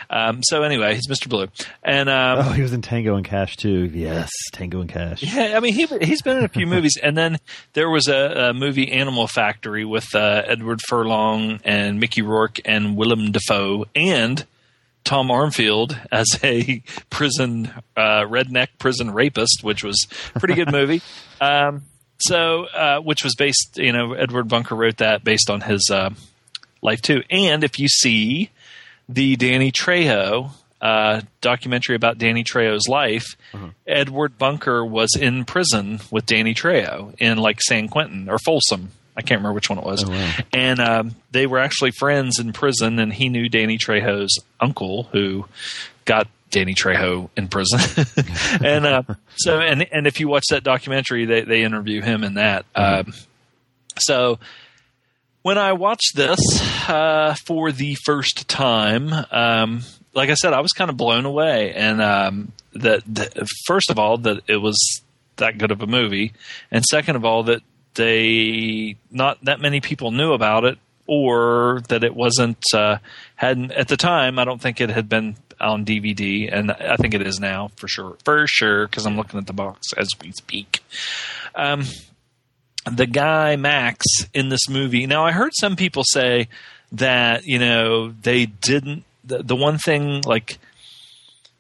Um, 0.10 0.42
so 0.44 0.64
anyway, 0.64 0.96
he's 0.96 1.08
Mr. 1.08 1.30
Blue, 1.30 1.48
and 1.84 2.10
um, 2.10 2.40
oh, 2.40 2.52
he 2.52 2.62
was 2.62 2.74
in 2.74 2.82
Tango 2.82 3.16
and 3.16 3.26
Cash 3.26 3.58
too. 3.58 3.86
Yes, 3.94 4.30
Tango 4.52 4.82
and 4.82 4.90
Cash. 4.90 5.22
yeah, 5.24 5.54
I 5.56 5.60
mean 5.60 5.74
he 5.74 5.86
he's 6.02 6.22
been 6.22 6.38
in 6.38 6.44
a 6.44 6.50
few 6.50 6.66
movies, 6.66 6.98
and 7.02 7.18
then 7.18 7.38
there 7.74 7.90
was 7.90 8.08
a, 8.08 8.50
a 8.50 8.54
movie 8.54 8.92
Animal 8.92 9.28
Factory 9.28 9.86
with 9.86 10.14
uh, 10.16 10.44
Edward 10.46 10.82
Furlong 10.88 11.60
and 11.64 12.00
Mickey 12.00 12.22
Rourke 12.22 12.60
and 12.66 12.98
Willem 12.98 13.32
Dafoe 13.32 13.86
and 13.96 14.46
Tom 15.04 15.28
Armfield 15.28 15.98
as 16.12 16.28
a 16.44 16.82
prison 17.10 17.72
uh, 17.96 18.24
redneck 18.24 18.70
prison 18.80 19.12
rapist, 19.12 19.64
which 19.64 19.84
was 19.84 20.08
a 20.34 20.40
pretty 20.40 20.56
good 20.56 20.72
movie. 20.72 21.02
Um, 21.42 21.84
so, 22.18 22.64
uh, 22.64 23.02
which 23.02 23.26
was 23.26 23.36
based, 23.36 23.78
you 23.78 23.92
know, 23.92 24.14
Edward 24.14 24.48
Bunker 24.48 24.74
wrote 24.74 24.98
that 24.98 25.26
based 25.26 25.50
on 25.50 25.60
his 25.60 25.90
uh, 25.92 26.12
life 26.82 27.02
too. 27.02 27.24
And 27.30 27.62
if 27.62 27.78
you 27.78 27.90
see 27.90 28.52
the 29.08 29.36
Danny 29.36 29.72
Trejo 29.72 30.52
uh, 30.82 31.22
documentary 31.42 31.96
about 31.96 32.18
Danny 32.18 32.44
Trejo's 32.44 32.88
life, 32.88 33.36
Edward 33.88 34.38
Bunker 34.38 34.86
was 34.86 35.16
in 35.16 35.46
prison 35.46 36.00
with 36.12 36.26
Danny 36.26 36.54
Trejo 36.54 37.16
in 37.18 37.38
like 37.38 37.62
San 37.62 37.88
Quentin 37.88 38.30
or 38.30 38.38
Folsom. 38.40 38.92
I 39.18 39.22
can't 39.22 39.40
remember 39.40 39.54
which 39.56 39.70
one 39.70 39.80
it 39.80 39.86
was. 39.86 40.04
And 40.54 40.80
um, 40.80 41.16
they 41.32 41.48
were 41.48 41.60
actually 41.60 41.92
friends 41.92 42.38
in 42.38 42.52
prison, 42.52 43.00
and 43.00 43.14
he 43.14 43.30
knew 43.30 43.48
Danny 43.48 43.78
Trejo's 43.78 44.38
uncle, 44.60 45.04
who 45.04 45.46
got 46.04 46.28
Danny 46.52 46.74
Trejo 46.74 47.30
in 47.38 47.48
prison. 47.48 47.80
and 48.64 48.86
uh, 48.86 49.04
so, 49.38 49.60
and 49.60 49.88
and 49.92 50.06
if 50.06 50.20
you 50.20 50.28
watch 50.28 50.46
that 50.50 50.64
documentary, 50.64 51.26
they 51.26 51.42
they 51.42 51.64
interview 51.64 52.02
him 52.02 52.24
in 52.24 52.34
that. 52.36 52.66
Um, 52.76 53.14
so 53.98 54.40
when 55.46 55.60
I 55.60 55.74
watched 55.74 56.16
this 56.16 56.40
uh, 56.90 57.36
for 57.46 57.72
the 57.72 57.94
first 58.04 58.48
time, 58.48 59.14
um, 59.30 59.84
like 60.16 60.32
I 60.32 60.34
said, 60.34 60.54
I 60.54 60.62
was 60.62 60.72
kind 60.72 60.90
of 60.90 60.98
blown 60.98 61.26
away, 61.26 61.72
and 61.72 62.02
um, 62.02 62.52
that, 62.74 63.04
that 63.14 63.48
first 63.68 63.92
of 63.92 64.00
all 64.00 64.18
that 64.18 64.42
it 64.48 64.58
was 64.58 64.76
that 65.36 65.60
good 65.60 65.70
of 65.70 65.84
a 65.84 65.86
movie, 65.86 66.34
and 66.72 66.84
second 66.84 67.16
of 67.16 67.26
all 67.26 67.44
that 67.44 67.62
they 67.94 68.96
not 69.12 69.38
that 69.46 69.60
many 69.60 69.82
people 69.82 70.10
knew 70.10 70.34
about 70.34 70.66
it, 70.66 70.80
or 71.06 71.84
that 71.90 72.04
it 72.04 72.16
wasn't 72.16 72.64
uh, 72.74 72.98
hadn't 73.36 73.72
at 73.74 73.88
the 73.88 73.98
time. 73.98 74.40
I 74.40 74.46
don't 74.46 74.60
think 74.60 74.82
it 74.82 74.90
had 74.90 75.08
been 75.08 75.36
on 75.62 75.86
DVD, 75.86 76.52
and 76.52 76.72
I 76.72 76.96
think 76.96 77.14
it 77.14 77.22
is 77.22 77.40
now 77.40 77.70
for 77.76 77.88
sure, 77.88 78.18
for 78.26 78.48
sure, 78.48 78.88
because 78.88 79.06
I'm 79.06 79.16
looking 79.16 79.40
at 79.40 79.46
the 79.46 79.54
box 79.54 79.94
as 79.96 80.10
we 80.20 80.32
speak. 80.32 80.84
Um, 81.54 81.84
the 82.86 83.08
guy 83.08 83.56
Max 83.56 84.06
in 84.34 84.50
this 84.50 84.70
movie. 84.70 85.08
Now, 85.08 85.26
I 85.26 85.32
heard 85.32 85.52
some 85.60 85.76
people 85.76 86.04
say 86.06 86.48
that 86.92 87.46
you 87.46 87.60
know 87.60 88.10
they 88.10 88.46
didn't. 88.46 89.04
The, 89.24 89.44
the 89.44 89.56
one 89.56 89.78
thing 89.78 90.22
like 90.22 90.60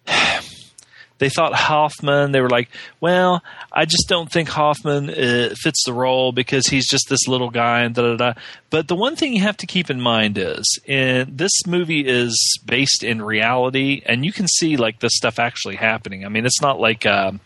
they 1.18 1.30
thought 1.30 1.53
Hoffman. 1.53 2.31
They 2.31 2.41
were 2.41 2.49
like, 2.49 2.69
well, 2.99 3.43
I 3.72 3.85
just 3.85 4.07
don't 4.07 4.31
think 4.31 4.49
Hoffman 4.49 5.10
uh, 5.10 5.56
fits 5.56 5.84
the 5.85 5.93
role 5.93 6.31
because 6.31 6.68
he's 6.68 6.88
just 6.88 7.10
this 7.10 7.27
little 7.27 7.49
guy 7.49 7.81
and 7.81 7.95
da 7.95 8.02
da 8.03 8.15
da. 8.15 8.34
But 8.69 8.88
the 8.88 8.95
one 8.95 9.15
thing 9.15 9.34
you 9.34 9.41
have 9.41 9.57
to 9.57 9.68
keep 9.68 9.89
in 9.89 10.02
mind 10.02 10.38
is, 10.38 10.80
in, 10.85 11.35
this 11.35 11.65
movie 11.65 12.06
is 12.06 12.60
based 12.65 13.03
in 13.03 13.22
reality, 13.22 14.02
and 14.06 14.26
you 14.26 14.31
can 14.31 14.47
see 14.47 14.77
like 14.77 14.99
this 14.99 15.15
stuff 15.15 15.39
actually 15.39 15.76
happening. 15.76 16.26
I 16.26 16.30
mean, 16.30 16.45
it's 16.45 16.61
not 16.61 16.80
like 16.80 17.06
um 17.06 17.39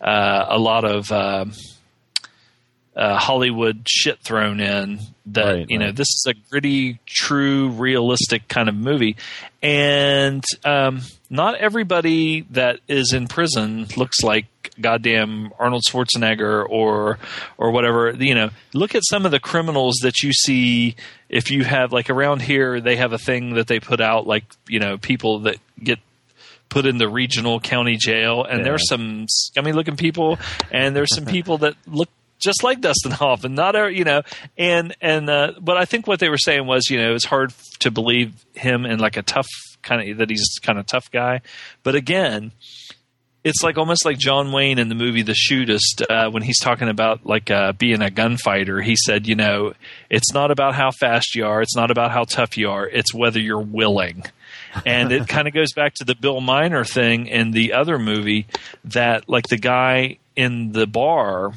uh, 0.00 0.46
a 0.48 0.58
lot 0.58 0.84
of. 0.84 1.10
Uh, 2.96 3.18
Hollywood 3.18 3.86
shit 3.88 4.20
thrown 4.20 4.60
in. 4.60 5.00
That 5.26 5.44
Right, 5.54 5.70
you 5.70 5.78
know, 5.78 5.86
right. 5.86 5.96
this 5.96 6.08
is 6.08 6.26
a 6.28 6.34
gritty, 6.50 6.98
true, 7.06 7.70
realistic 7.70 8.46
kind 8.46 8.68
of 8.68 8.74
movie, 8.74 9.16
and 9.62 10.44
um, 10.64 11.00
not 11.30 11.54
everybody 11.56 12.42
that 12.50 12.80
is 12.88 13.12
in 13.14 13.26
prison 13.26 13.86
looks 13.96 14.22
like 14.22 14.46
goddamn 14.80 15.50
Arnold 15.58 15.82
Schwarzenegger 15.88 16.68
or 16.68 17.18
or 17.56 17.70
whatever. 17.70 18.10
You 18.10 18.34
know, 18.34 18.50
look 18.74 18.94
at 18.94 19.02
some 19.08 19.24
of 19.24 19.32
the 19.32 19.40
criminals 19.40 19.94
that 20.02 20.22
you 20.22 20.32
see. 20.32 20.94
If 21.30 21.50
you 21.50 21.64
have 21.64 21.90
like 21.92 22.10
around 22.10 22.42
here, 22.42 22.80
they 22.80 22.96
have 22.96 23.12
a 23.14 23.18
thing 23.18 23.54
that 23.54 23.66
they 23.66 23.80
put 23.80 24.00
out, 24.02 24.26
like 24.26 24.44
you 24.68 24.78
know, 24.78 24.98
people 24.98 25.40
that 25.40 25.56
get 25.82 25.98
put 26.68 26.84
in 26.86 26.98
the 26.98 27.08
regional 27.08 27.60
county 27.60 27.96
jail, 27.96 28.44
and 28.44 28.58
Yeah. 28.58 28.64
there's 28.64 28.86
some 28.88 29.26
scummy 29.28 29.72
looking 29.72 29.96
people, 29.96 30.38
and 30.70 30.94
there's 30.94 31.14
some 31.14 31.24
people 31.36 31.58
that 31.58 31.74
look 31.86 32.10
just 32.44 32.62
like 32.62 32.80
Dustin 32.80 33.10
Hoffman. 33.12 33.54
Not 33.54 33.74
a, 33.74 33.92
you 33.92 34.04
know, 34.04 34.22
and 34.56 34.94
and 35.00 35.28
uh, 35.28 35.52
but 35.60 35.76
I 35.76 35.84
think 35.84 36.06
what 36.06 36.20
they 36.20 36.28
were 36.28 36.38
saying 36.38 36.66
was, 36.66 36.90
you 36.90 36.98
know, 36.98 37.14
it's 37.14 37.24
hard 37.24 37.52
to 37.80 37.90
believe 37.90 38.44
him 38.54 38.86
in 38.86 38.98
like 38.98 39.16
a 39.16 39.22
tough 39.22 39.48
kind 39.82 40.08
of 40.10 40.18
that 40.18 40.30
he's 40.30 40.58
kind 40.62 40.78
of 40.78 40.86
tough 40.86 41.10
guy. 41.10 41.40
But 41.82 41.94
again, 41.94 42.52
it's 43.44 43.62
like 43.62 43.76
almost 43.76 44.06
like 44.06 44.18
John 44.18 44.52
Wayne 44.52 44.78
in 44.78 44.88
the 44.88 44.94
movie 44.94 45.22
The 45.22 45.34
Shootist 45.34 46.02
uh, 46.08 46.30
when 46.30 46.42
he's 46.42 46.58
talking 46.58 46.88
about 46.88 47.26
like 47.26 47.50
uh, 47.50 47.72
being 47.72 48.00
a 48.00 48.10
gunfighter. 48.10 48.80
He 48.80 48.96
said, 48.96 49.26
you 49.26 49.34
know, 49.34 49.74
it's 50.08 50.32
not 50.32 50.50
about 50.50 50.74
how 50.74 50.90
fast 50.90 51.34
you 51.34 51.44
are, 51.44 51.60
it's 51.60 51.76
not 51.76 51.90
about 51.90 52.10
how 52.10 52.24
tough 52.24 52.56
you 52.56 52.70
are, 52.70 52.88
it's 52.88 53.12
whether 53.12 53.38
you're 53.38 53.60
willing. 53.60 54.24
And 54.84 55.12
it 55.12 55.28
kind 55.28 55.46
of 55.46 55.54
goes 55.54 55.72
back 55.72 55.94
to 55.96 56.04
the 56.04 56.16
Bill 56.16 56.40
Miner 56.40 56.84
thing 56.84 57.26
in 57.28 57.52
the 57.52 57.74
other 57.74 57.98
movie 57.98 58.46
that 58.84 59.28
like 59.28 59.46
the 59.46 59.56
guy 59.56 60.18
in 60.34 60.72
the 60.72 60.86
bar 60.86 61.52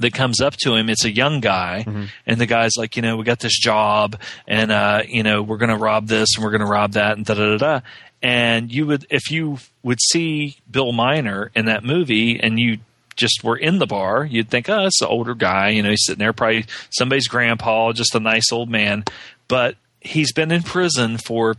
that 0.00 0.12
comes 0.14 0.40
up 0.40 0.54
to 0.58 0.74
him. 0.74 0.88
It's 0.88 1.04
a 1.04 1.10
young 1.10 1.40
guy, 1.40 1.84
and 2.26 2.40
the 2.40 2.46
guy's 2.46 2.72
like, 2.76 2.96
you 2.96 3.02
know, 3.02 3.16
we 3.16 3.24
got 3.24 3.40
this 3.40 3.58
job, 3.58 4.20
and 4.46 4.70
uh, 4.70 5.02
you 5.06 5.22
know, 5.22 5.42
we're 5.42 5.58
going 5.58 5.70
to 5.70 5.76
rob 5.76 6.06
this 6.06 6.28
and 6.36 6.44
we're 6.44 6.50
going 6.50 6.60
to 6.60 6.66
rob 6.66 6.92
that, 6.92 7.16
and 7.16 7.26
da 7.26 7.34
da 7.34 7.56
da 7.56 7.58
da. 7.58 7.80
And 8.20 8.72
you 8.72 8.86
would, 8.86 9.06
if 9.10 9.30
you 9.30 9.58
would 9.82 10.00
see 10.10 10.56
Bill 10.70 10.92
Miner 10.92 11.50
in 11.54 11.66
that 11.66 11.84
movie, 11.84 12.40
and 12.40 12.58
you 12.58 12.78
just 13.14 13.44
were 13.44 13.56
in 13.56 13.78
the 13.78 13.86
bar, 13.86 14.24
you'd 14.24 14.48
think, 14.48 14.68
oh, 14.68 14.86
it's 14.86 15.00
an 15.02 15.08
older 15.08 15.34
guy, 15.34 15.70
you 15.70 15.82
know, 15.82 15.90
he's 15.90 16.04
sitting 16.04 16.20
there, 16.20 16.32
probably 16.32 16.64
somebody's 16.90 17.28
grandpa, 17.28 17.92
just 17.92 18.14
a 18.14 18.20
nice 18.20 18.52
old 18.52 18.70
man, 18.70 19.04
but 19.48 19.76
he's 20.00 20.32
been 20.32 20.50
in 20.52 20.62
prison 20.62 21.18
for 21.18 21.56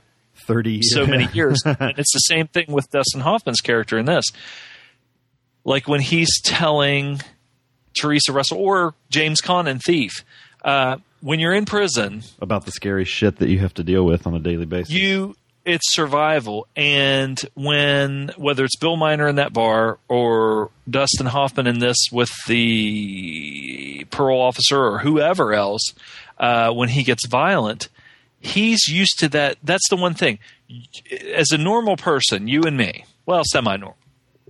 30 0.47 0.71
years. 0.71 0.93
so 0.93 1.05
many 1.05 1.27
years. 1.33 1.61
and 1.65 1.93
it's 1.97 2.13
the 2.13 2.19
same 2.19 2.47
thing 2.47 2.65
with 2.69 2.89
Dustin 2.89 3.21
Hoffman's 3.21 3.61
character 3.61 3.97
in 3.97 4.05
this. 4.05 4.25
Like 5.63 5.87
when 5.87 5.99
he's 6.01 6.41
telling 6.41 7.21
Theresa 7.95 8.31
Russell 8.33 8.57
or 8.57 8.93
James 9.09 9.41
Caan 9.41 9.67
in 9.67 9.79
Thief, 9.79 10.23
uh, 10.63 10.97
when 11.21 11.39
you're 11.39 11.53
in 11.53 11.65
prison, 11.65 12.23
about 12.41 12.65
the 12.65 12.71
scary 12.71 13.05
shit 13.05 13.37
that 13.37 13.49
you 13.49 13.59
have 13.59 13.73
to 13.75 13.83
deal 13.83 14.05
with 14.05 14.25
on 14.25 14.33
a 14.35 14.39
daily 14.39 14.65
basis. 14.65 14.93
you 14.93 15.35
it's 15.65 15.93
survival. 15.93 16.67
And 16.75 17.39
when 17.53 18.31
whether 18.37 18.63
it's 18.63 18.75
bill 18.77 18.95
miner 18.95 19.27
in 19.27 19.35
that 19.35 19.53
bar 19.53 19.99
or 20.07 20.71
dustin 20.89 21.27
hoffman 21.27 21.67
in 21.67 21.79
this 21.79 21.97
with 22.11 22.29
the 22.47 24.05
parole 24.09 24.41
officer 24.41 24.81
or 24.81 24.99
whoever 24.99 25.53
else 25.53 25.93
uh, 26.39 26.71
when 26.71 26.89
he 26.89 27.03
gets 27.03 27.27
violent 27.27 27.89
he's 28.39 28.87
used 28.87 29.19
to 29.19 29.29
that. 29.29 29.57
That's 29.63 29.87
the 29.89 29.95
one 29.95 30.13
thing. 30.13 30.39
As 31.33 31.51
a 31.51 31.57
normal 31.57 31.97
person 31.97 32.47
you 32.47 32.63
and 32.63 32.77
me 32.77 33.05
well 33.25 33.43
semi-normal. 33.45 33.97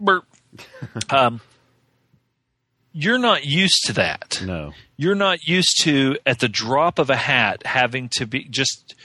Um, 1.12 1.42
you're 3.00 3.18
not 3.18 3.46
used 3.46 3.86
to 3.86 3.94
that. 3.94 4.42
No. 4.46 4.74
you're 4.98 5.16
not 5.16 5.48
used 5.48 5.84
to 5.84 6.18
at 6.26 6.40
the 6.40 6.50
drop 6.50 7.00
of 7.00 7.10
a 7.10 7.16
hat 7.16 7.66
having 7.66 8.10
to 8.10 8.26
be 8.26 8.44
just 8.44 8.96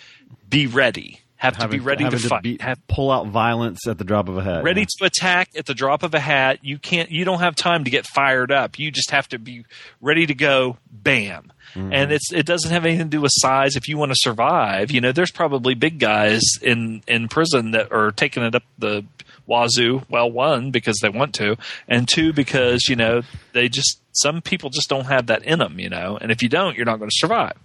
be 0.48 0.66
ready. 0.66 1.20
Have 1.36 1.58
to 1.58 1.68
be 1.68 1.78
ready 1.78 2.04
to 2.04 2.04
having 2.04 2.20
fight. 2.20 2.42
be- 2.42 2.56
have, 2.60 2.78
pull 2.88 3.10
out 3.10 3.26
violence 3.26 3.86
at 3.86 3.98
the 3.98 4.04
drop 4.04 4.28
of 4.30 4.38
a 4.38 4.42
hat. 4.42 4.64
ready 4.64 4.86
to 4.86 5.04
attack 5.04 5.50
at 5.54 5.66
the 5.66 5.74
drop 5.74 6.02
of 6.02 6.14
a 6.14 6.20
hat. 6.20 6.60
You 6.62 6.78
can't 6.78 7.10
you 7.10 7.26
don't 7.26 7.40
have 7.40 7.54
time 7.54 7.84
to 7.84 7.90
get 7.90 8.06
fired 8.06 8.50
up. 8.50 8.78
You 8.78 8.90
just 8.90 9.10
have 9.10 9.28
to 9.28 9.38
be 9.38 9.66
ready 10.00 10.24
to 10.26 10.34
go 10.34 10.78
bam. 10.90 11.52
Mm-hmm. 11.74 11.92
And 11.92 12.12
it's 12.12 12.32
it 12.32 12.46
doesn't 12.46 12.70
have 12.70 12.86
anything 12.86 13.06
to 13.06 13.16
do 13.16 13.20
with 13.20 13.32
size. 13.34 13.76
If 13.76 13.88
you 13.88 13.98
want 13.98 14.12
to 14.12 14.16
survive 14.18 14.90
you 14.90 15.02
know 15.02 15.12
there's 15.12 15.32
probably 15.32 15.74
big 15.74 15.98
guys 15.98 16.40
in 16.62 17.02
in 17.06 17.28
prison 17.28 17.72
that 17.72 17.92
are 17.92 18.10
taking 18.10 18.42
it 18.42 18.54
up 18.54 18.62
the 18.78 19.04
wazoo 19.46 20.02
well 20.08 20.30
one 20.30 20.70
because 20.70 20.98
they 21.02 21.08
want 21.08 21.34
to 21.34 21.56
and 21.88 22.08
two 22.08 22.32
because 22.32 22.88
you 22.88 22.96
know 22.96 23.22
they 23.52 23.68
just 23.68 24.00
some 24.12 24.40
people 24.40 24.70
just 24.70 24.88
don't 24.88 25.06
have 25.06 25.26
that 25.26 25.42
in 25.44 25.58
them 25.58 25.78
you 25.78 25.88
know 25.88 26.16
and 26.20 26.30
if 26.30 26.42
you 26.42 26.48
don't 26.48 26.76
you're 26.76 26.86
not 26.86 26.98
going 26.98 27.10
to 27.10 27.16
survive 27.18 27.56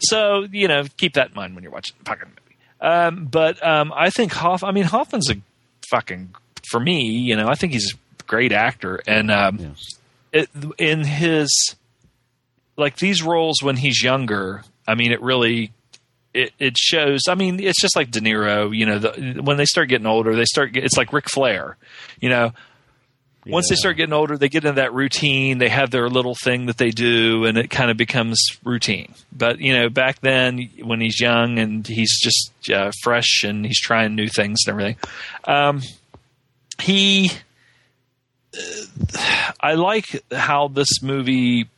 so 0.00 0.46
you 0.52 0.68
know 0.68 0.84
keep 0.96 1.14
that 1.14 1.30
in 1.30 1.34
mind 1.34 1.54
when 1.54 1.62
you're 1.62 1.72
watching 1.72 1.96
the 1.98 2.04
fucking 2.04 2.28
movie 2.28 2.48
um, 2.80 3.26
but 3.26 3.64
um, 3.66 3.92
I 3.94 4.10
think 4.10 4.32
Hoff. 4.32 4.62
I 4.62 4.70
mean, 4.70 4.84
Hoffman's 4.84 5.30
a 5.30 5.36
fucking 5.90 6.34
for 6.70 6.80
me. 6.80 7.02
You 7.02 7.36
know, 7.36 7.48
I 7.48 7.54
think 7.54 7.72
he's 7.72 7.94
a 7.94 8.22
great 8.24 8.52
actor, 8.52 9.00
and 9.06 9.30
um, 9.30 9.74
it, 10.32 10.48
in 10.78 11.04
his 11.04 11.50
like 12.76 12.96
these 12.96 13.22
roles 13.22 13.62
when 13.62 13.76
he's 13.76 14.02
younger. 14.02 14.62
I 14.86 14.94
mean, 14.94 15.12
it 15.12 15.20
really 15.20 15.72
it, 16.34 16.52
it 16.58 16.76
shows. 16.76 17.22
I 17.28 17.34
mean, 17.34 17.60
it's 17.60 17.80
just 17.80 17.96
like 17.96 18.10
De 18.10 18.20
Niro. 18.20 18.76
You 18.76 18.86
know, 18.86 18.98
the, 18.98 19.40
when 19.42 19.56
they 19.56 19.64
start 19.64 19.88
getting 19.88 20.06
older, 20.06 20.34
they 20.34 20.44
start. 20.44 20.76
It's 20.76 20.96
like 20.96 21.12
Ric 21.12 21.28
Flair. 21.28 21.76
You 22.20 22.28
know, 22.28 22.52
once 23.46 23.68
they 23.68 23.76
start 23.76 23.96
getting 23.96 24.12
older, 24.12 24.36
they 24.36 24.48
get 24.48 24.64
into 24.64 24.80
that 24.80 24.92
routine. 24.92 25.58
They 25.58 25.68
have 25.70 25.90
their 25.90 26.08
little 26.08 26.34
thing 26.34 26.66
that 26.66 26.76
they 26.76 26.90
do, 26.90 27.44
and 27.44 27.56
it 27.56 27.70
kind 27.70 27.90
of 27.90 27.96
becomes 27.96 28.38
routine. 28.64 29.14
But 29.32 29.58
you 29.60 29.72
know, 29.72 29.88
back 29.88 30.20
then 30.20 30.68
when 30.82 31.00
he's 31.00 31.20
young 31.20 31.58
and 31.58 31.86
he's 31.86 32.20
just 32.20 32.52
uh, 32.70 32.92
fresh 33.02 33.44
and 33.44 33.64
he's 33.64 33.80
trying 33.80 34.14
new 34.14 34.28
things 34.28 34.58
and 34.66 34.72
everything, 34.72 34.96
um, 35.44 35.82
he. 36.80 37.30
uh, 38.54 38.58
I 39.60 39.74
like 39.74 40.22
how 40.32 40.68
this 40.68 41.02
movie. 41.02 41.68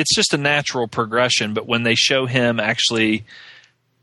It's 0.00 0.14
just 0.14 0.34
a 0.34 0.38
natural 0.38 0.88
progression, 0.88 1.54
but 1.54 1.66
when 1.66 1.82
they 1.82 1.94
show 1.94 2.26
him 2.26 2.58
actually 2.58 3.24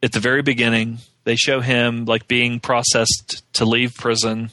at 0.01 0.11
the 0.11 0.19
very 0.19 0.41
beginning, 0.41 0.99
they 1.23 1.35
show 1.35 1.59
him 1.59 2.05
like 2.05 2.27
being 2.27 2.59
processed 2.59 3.43
to 3.53 3.65
leave 3.65 3.95
prison 3.95 4.51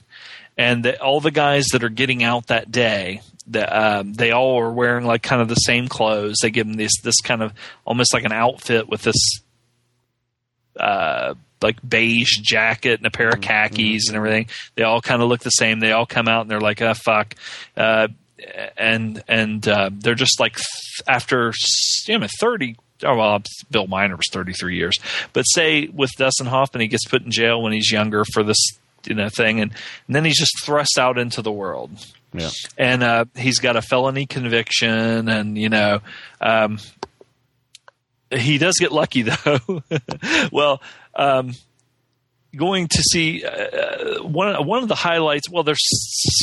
and 0.56 0.84
the, 0.84 1.00
all 1.00 1.20
the 1.20 1.30
guys 1.30 1.66
that 1.72 1.82
are 1.82 1.88
getting 1.88 2.22
out 2.22 2.46
that 2.46 2.70
day 2.70 3.20
the, 3.46 3.78
um, 3.78 4.12
they 4.14 4.30
all 4.30 4.58
are 4.58 4.72
wearing 4.72 5.04
like 5.04 5.22
kind 5.22 5.42
of 5.42 5.48
the 5.48 5.54
same 5.54 5.88
clothes. 5.88 6.36
They 6.40 6.50
give 6.50 6.66
them 6.66 6.76
this 6.76 7.00
this 7.02 7.20
kind 7.20 7.42
of 7.42 7.52
almost 7.84 8.14
like 8.14 8.24
an 8.24 8.32
outfit 8.32 8.88
with 8.88 9.02
this 9.02 9.42
uh, 10.78 11.34
like 11.62 11.76
beige 11.86 12.38
jacket 12.40 13.00
and 13.00 13.06
a 13.06 13.10
pair 13.10 13.28
of 13.28 13.40
khakis 13.40 14.08
and 14.08 14.16
everything. 14.16 14.48
They 14.76 14.82
all 14.82 15.00
kind 15.00 15.22
of 15.22 15.28
look 15.28 15.40
the 15.40 15.50
same. 15.50 15.80
They 15.80 15.92
all 15.92 16.06
come 16.06 16.28
out 16.28 16.42
and 16.42 16.50
they're 16.50 16.60
like 16.60 16.80
oh 16.80 16.94
fuck. 16.94 17.34
Uh, 17.76 18.08
and 18.76 19.22
and 19.28 19.66
uh, 19.68 19.90
they're 19.92 20.14
just 20.14 20.40
like 20.40 20.54
th- 20.56 21.02
after 21.06 21.52
you 22.06 22.18
know 22.18 22.26
30 22.40 22.76
oh 23.04 23.16
well 23.16 23.42
bill 23.70 23.86
miner 23.86 24.16
was 24.16 24.26
33 24.32 24.76
years. 24.76 24.96
But 25.32 25.42
say 25.42 25.86
with 25.88 26.10
dustin 26.16 26.46
hoffman 26.46 26.80
he 26.82 26.88
gets 26.88 27.06
put 27.06 27.22
in 27.22 27.30
jail 27.30 27.62
when 27.62 27.72
he's 27.72 27.90
younger 27.90 28.24
for 28.32 28.42
this 28.42 28.58
you 29.04 29.14
know 29.14 29.28
thing 29.28 29.60
and, 29.60 29.70
and 30.06 30.16
then 30.16 30.24
he's 30.24 30.38
just 30.38 30.64
thrust 30.64 30.98
out 30.98 31.18
into 31.18 31.42
the 31.42 31.52
world. 31.52 31.90
Yeah. 32.32 32.50
and 32.76 33.04
uh, 33.04 33.26
he's 33.36 33.60
got 33.60 33.76
a 33.76 33.82
felony 33.82 34.26
conviction 34.26 35.28
and 35.28 35.56
you 35.56 35.68
know 35.68 36.00
um, 36.40 36.80
he 38.32 38.58
does 38.58 38.74
get 38.78 38.90
lucky 38.90 39.22
though. 39.22 39.82
Well 40.50 40.82
um, 41.14 41.54
going 42.56 42.88
to 42.88 43.02
see 43.02 43.44
uh, 43.44 44.22
one 44.22 44.66
one 44.66 44.82
of 44.82 44.88
the 44.88 44.94
highlights. 44.94 45.50
Well, 45.50 45.62
there's 45.62 45.86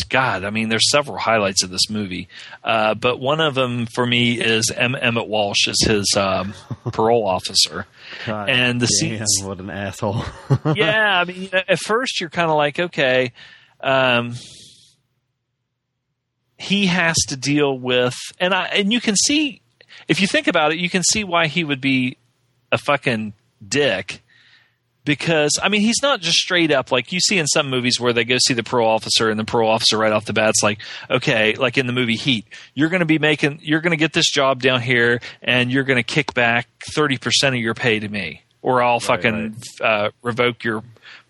God. 0.09 0.43
I 0.43 0.49
mean, 0.49 0.69
there's 0.69 0.89
several 0.91 1.17
highlights 1.17 1.63
of 1.63 1.69
this 1.69 1.89
movie, 1.89 2.27
uh, 2.63 2.93
but 2.93 3.19
one 3.19 3.39
of 3.41 3.55
them 3.55 3.87
for 3.93 4.05
me 4.05 4.39
is 4.39 4.71
M- 4.75 4.95
Emmett 4.99 5.27
Walsh 5.27 5.67
as 5.67 5.77
his 5.81 6.13
um, 6.17 6.53
parole 6.91 7.27
officer, 7.27 7.87
God 8.25 8.49
and 8.49 8.81
the 8.81 8.87
damn, 8.87 9.17
scenes. 9.17 9.43
What 9.43 9.59
an 9.59 9.69
asshole. 9.69 10.23
yeah, 10.75 11.19
I 11.19 11.25
mean, 11.25 11.49
at 11.53 11.79
first 11.79 12.19
you're 12.19 12.29
kind 12.29 12.49
of 12.49 12.57
like, 12.57 12.79
okay, 12.79 13.31
um, 13.79 14.35
he 16.57 16.85
has 16.87 17.15
to 17.29 17.35
deal 17.37 17.77
with, 17.77 18.15
and 18.39 18.53
I 18.53 18.65
and 18.67 18.91
you 18.91 19.01
can 19.01 19.15
see 19.15 19.61
if 20.07 20.21
you 20.21 20.27
think 20.27 20.47
about 20.47 20.71
it, 20.71 20.79
you 20.79 20.89
can 20.89 21.03
see 21.03 21.23
why 21.23 21.47
he 21.47 21.63
would 21.63 21.81
be 21.81 22.17
a 22.71 22.77
fucking 22.77 23.33
dick 23.65 24.20
because 25.05 25.57
I 25.61 25.69
mean 25.69 25.81
he's 25.81 26.01
not 26.01 26.21
just 26.21 26.37
straight 26.37 26.71
up 26.71 26.91
like 26.91 27.11
you 27.11 27.19
see 27.19 27.37
in 27.37 27.47
some 27.47 27.69
movies 27.69 27.99
where 27.99 28.13
they 28.13 28.23
go 28.23 28.37
see 28.39 28.53
the 28.53 28.63
parole 28.63 28.89
officer 28.89 29.29
and 29.29 29.39
the 29.39 29.45
parole 29.45 29.69
officer 29.71 29.97
right 29.97 30.11
off 30.11 30.25
the 30.25 30.33
bat's 30.33 30.61
like 30.61 30.79
okay 31.09 31.55
like 31.55 31.77
in 31.77 31.87
the 31.87 31.93
movie 31.93 32.15
Heat 32.15 32.45
you're 32.73 32.89
going 32.89 32.99
to 32.99 33.05
be 33.05 33.19
making 33.19 33.59
you're 33.63 33.81
going 33.81 33.91
to 33.91 33.97
get 33.97 34.13
this 34.13 34.29
job 34.29 34.61
down 34.61 34.81
here 34.81 35.19
and 35.41 35.71
you're 35.71 35.83
going 35.83 35.97
to 35.97 36.03
kick 36.03 36.33
back 36.33 36.67
30% 36.95 37.47
of 37.49 37.55
your 37.55 37.73
pay 37.73 37.99
to 37.99 38.07
me 38.07 38.43
or 38.61 38.83
I'll 38.83 38.99
fucking 38.99 39.55
Uh, 39.81 40.09
revoke 40.21 40.63
your 40.63 40.83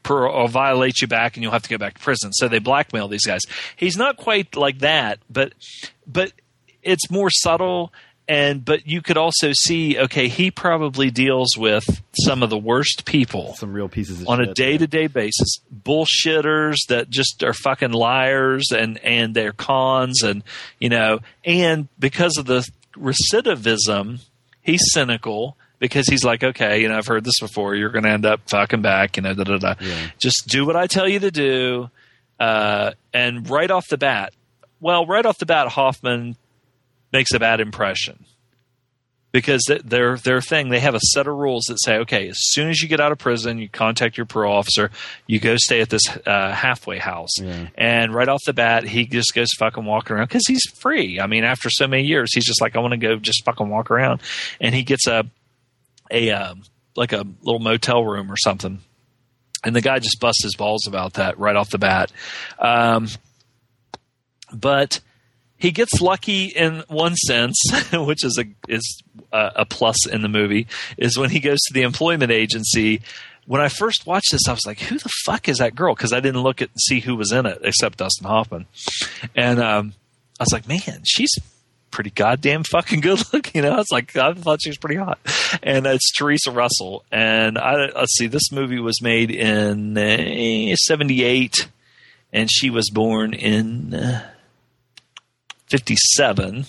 parole 0.03 0.35
or 0.35 0.49
violate 0.49 0.99
you 1.01 1.07
back 1.07 1.35
and 1.37 1.43
you'll 1.43 1.53
have 1.53 1.63
to 1.63 1.69
go 1.69 1.77
back 1.77 1.93
to 1.93 1.99
prison. 2.01 2.33
So 2.33 2.47
they 2.49 2.59
blackmail 2.59 3.07
these 3.07 3.25
guys. 3.25 3.41
He's 3.75 3.95
not 3.95 4.17
quite 4.17 4.55
like 4.55 4.79
that 4.79 5.19
but 5.29 5.53
but 6.05 6.33
it's 6.83 7.09
more 7.09 7.29
subtle 7.29 7.93
and 8.31 8.63
but 8.63 8.87
you 8.87 9.01
could 9.01 9.17
also 9.17 9.51
see 9.51 9.99
okay 9.99 10.29
he 10.29 10.49
probably 10.51 11.11
deals 11.11 11.57
with 11.57 11.83
some 12.25 12.41
of 12.43 12.49
the 12.49 12.57
worst 12.57 13.03
people 13.05 13.53
Some 13.55 13.73
real 13.73 13.89
pieces 13.89 14.21
of 14.21 14.29
on 14.29 14.39
a 14.39 14.53
day-to-day 14.53 15.07
basis. 15.07 15.59
Bullshitters 15.83 16.77
that 16.87 17.09
just 17.09 17.43
are 17.43 17.53
fucking 17.53 17.91
liars 17.91 18.71
and 18.71 18.97
and 18.99 19.35
they're 19.35 19.51
cons 19.51 20.23
and 20.23 20.43
you 20.79 20.87
know 20.87 21.19
and 21.43 21.89
because 21.99 22.37
of 22.37 22.45
the 22.45 22.67
recidivism 22.95 24.21
he's 24.61 24.81
cynical 24.93 25.57
because 25.79 26.07
he's 26.07 26.23
like 26.23 26.41
okay 26.41 26.81
you 26.81 26.87
know 26.87 26.97
i've 26.97 27.07
heard 27.07 27.25
this 27.25 27.39
before. 27.41 27.75
You're 27.75 27.89
going 27.89 28.05
to 28.05 28.11
end 28.11 28.25
up 28.25 28.49
fucking 28.49 28.81
back 28.81 29.17
you 29.17 29.23
know 29.23 29.33
da 29.33 29.43
da 29.43 29.57
da. 29.57 29.73
Just 30.19 30.47
do 30.47 30.65
what 30.65 30.77
i 30.77 30.87
tell 30.87 31.07
you 31.07 31.19
to 31.19 31.31
do 31.31 31.89
uh, 32.39 32.91
and 33.13 33.49
right 33.49 33.69
off 33.69 33.87
the 33.89 33.97
bat 33.97 34.33
well 34.79 35.05
right 35.05 35.25
off 35.25 35.37
the 35.37 35.45
bat 35.45 35.67
hoffman 35.67 36.37
makes 37.11 37.33
a 37.33 37.39
bad 37.39 37.59
impression. 37.59 38.25
Because 39.31 39.63
th- 39.65 39.83
their 39.83 40.17
their 40.17 40.41
thing 40.41 40.69
they 40.69 40.81
have 40.81 40.93
a 40.93 40.99
set 40.99 41.25
of 41.25 41.35
rules 41.37 41.63
that 41.69 41.77
say 41.81 41.99
okay 41.99 42.27
as 42.27 42.35
soon 42.37 42.69
as 42.69 42.81
you 42.81 42.89
get 42.89 42.99
out 42.99 43.13
of 43.13 43.17
prison 43.17 43.59
you 43.59 43.69
contact 43.69 44.17
your 44.17 44.25
parole 44.25 44.57
officer 44.57 44.91
you 45.25 45.39
go 45.39 45.55
stay 45.55 45.79
at 45.79 45.89
this 45.89 46.01
uh, 46.25 46.51
halfway 46.51 46.97
house. 46.97 47.39
And 47.75 48.13
right 48.13 48.27
off 48.27 48.41
the 48.45 48.51
bat 48.51 48.83
he 48.83 49.05
just 49.05 49.33
goes 49.33 49.47
fucking 49.57 49.85
walking 49.85 50.17
around 50.17 50.27
because 50.27 50.45
he's 50.47 50.63
free. 50.79 51.21
I 51.21 51.27
mean 51.27 51.45
after 51.45 51.69
so 51.69 51.87
many 51.87 52.03
years 52.03 52.33
he's 52.33 52.45
just 52.45 52.59
like 52.59 52.75
i 52.75 52.79
want 52.79 52.91
to 52.91 52.97
go 52.97 53.15
just 53.15 53.45
fucking 53.45 53.69
walk 53.69 53.89
around. 53.89 54.21
And 54.59 54.75
he 54.75 54.83
gets 54.83 55.07
a 55.07 55.25
a 56.11 56.31
um, 56.31 56.63
like 56.97 57.13
a 57.13 57.25
little 57.41 57.59
motel 57.59 58.03
room 58.03 58.29
or 58.29 58.37
something. 58.37 58.79
And 59.63 59.75
the 59.75 59.81
guy 59.81 59.99
just 59.99 60.19
busts 60.19 60.43
his 60.43 60.55
balls 60.55 60.87
about 60.87 61.13
that 61.13 61.39
right 61.39 61.55
off 61.55 61.69
the 61.69 61.77
bat. 61.77 62.11
Um, 62.59 63.07
but 64.51 64.99
he 65.61 65.71
gets 65.71 66.01
lucky 66.01 66.45
in 66.45 66.83
one 66.87 67.15
sense, 67.15 67.55
which 67.93 68.25
is 68.25 68.39
a 68.39 68.45
is 68.67 69.03
a, 69.31 69.51
a 69.57 69.65
plus 69.65 70.07
in 70.07 70.23
the 70.23 70.27
movie, 70.27 70.65
is 70.97 71.19
when 71.19 71.29
he 71.29 71.39
goes 71.39 71.59
to 71.67 71.73
the 71.73 71.83
employment 71.83 72.31
agency. 72.31 73.01
When 73.45 73.61
I 73.61 73.69
first 73.69 74.07
watched 74.07 74.31
this, 74.31 74.47
I 74.47 74.53
was 74.53 74.65
like, 74.65 74.79
"Who 74.79 74.97
the 74.97 75.09
fuck 75.23 75.47
is 75.47 75.59
that 75.59 75.75
girl?" 75.75 75.93
Because 75.93 76.13
I 76.13 76.19
didn't 76.19 76.41
look 76.41 76.63
at 76.63 76.69
see 76.79 76.99
who 76.99 77.15
was 77.15 77.31
in 77.31 77.45
it 77.45 77.59
except 77.63 77.99
Dustin 77.99 78.25
Hoffman, 78.25 78.65
and 79.35 79.59
um, 79.59 79.93
I 80.39 80.43
was 80.43 80.51
like, 80.51 80.67
"Man, 80.67 81.03
she's 81.03 81.31
pretty 81.91 82.09
goddamn 82.09 82.63
fucking 82.63 83.01
good 83.01 83.21
looking." 83.33 83.63
You 83.63 83.69
know, 83.69 83.75
I 83.75 83.77
was 83.77 83.91
like, 83.91 84.15
I 84.15 84.33
thought 84.33 84.63
she 84.63 84.69
was 84.69 84.77
pretty 84.79 84.95
hot, 84.95 85.19
and 85.61 85.85
it's 85.85 86.11
Theresa 86.17 86.49
Russell. 86.49 87.03
And 87.11 87.59
I 87.59 87.91
let's 87.95 88.17
see, 88.17 88.25
this 88.25 88.51
movie 88.51 88.79
was 88.79 88.99
made 88.99 89.29
in 89.29 89.95
'78, 90.75 91.69
and 92.33 92.49
she 92.51 92.71
was 92.71 92.89
born 92.89 93.35
in. 93.35 93.93
Uh, 93.93 94.27
57. 95.71 96.65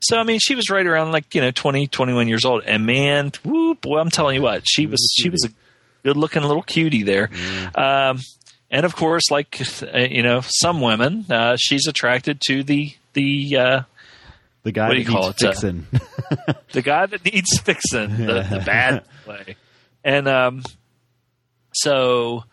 So 0.00 0.16
I 0.16 0.22
mean, 0.22 0.38
she 0.40 0.54
was 0.54 0.70
right 0.70 0.86
around 0.86 1.12
like 1.12 1.34
you 1.34 1.40
know 1.40 1.50
20, 1.50 1.86
21 1.88 2.28
years 2.28 2.44
old, 2.44 2.62
and 2.64 2.86
man, 2.86 3.32
woo, 3.44 3.74
boy, 3.74 3.98
I'm 3.98 4.10
telling 4.10 4.36
you 4.36 4.42
what, 4.42 4.62
she 4.66 4.86
was 4.86 5.00
she 5.18 5.28
was 5.28 5.44
a 5.44 5.48
good 6.04 6.16
looking 6.16 6.42
little 6.42 6.62
cutie 6.62 7.02
there. 7.02 7.30
Um, 7.74 8.20
and 8.70 8.84
of 8.84 8.94
course, 8.94 9.30
like 9.30 9.60
uh, 9.82 9.98
you 9.98 10.22
know, 10.22 10.40
some 10.44 10.80
women, 10.80 11.24
uh, 11.30 11.56
she's 11.58 11.86
attracted 11.88 12.40
to 12.42 12.62
the 12.62 12.94
the 13.14 13.56
uh, 13.56 13.82
The 14.62 14.72
guy 14.72 14.88
What 14.88 14.94
do 14.94 15.02
that 15.02 15.10
you 15.10 15.16
call 15.16 15.26
needs 15.28 15.42
it, 15.42 15.46
uh, 15.46 15.50
fixing. 15.50 15.86
the 16.72 16.82
guy 16.82 17.06
that 17.06 17.24
needs 17.24 17.58
fixing, 17.58 18.26
the, 18.26 18.46
the 18.48 18.62
bad 18.64 19.04
way. 19.26 19.56
And 20.04 20.28
um, 20.28 20.62
so 21.72 22.44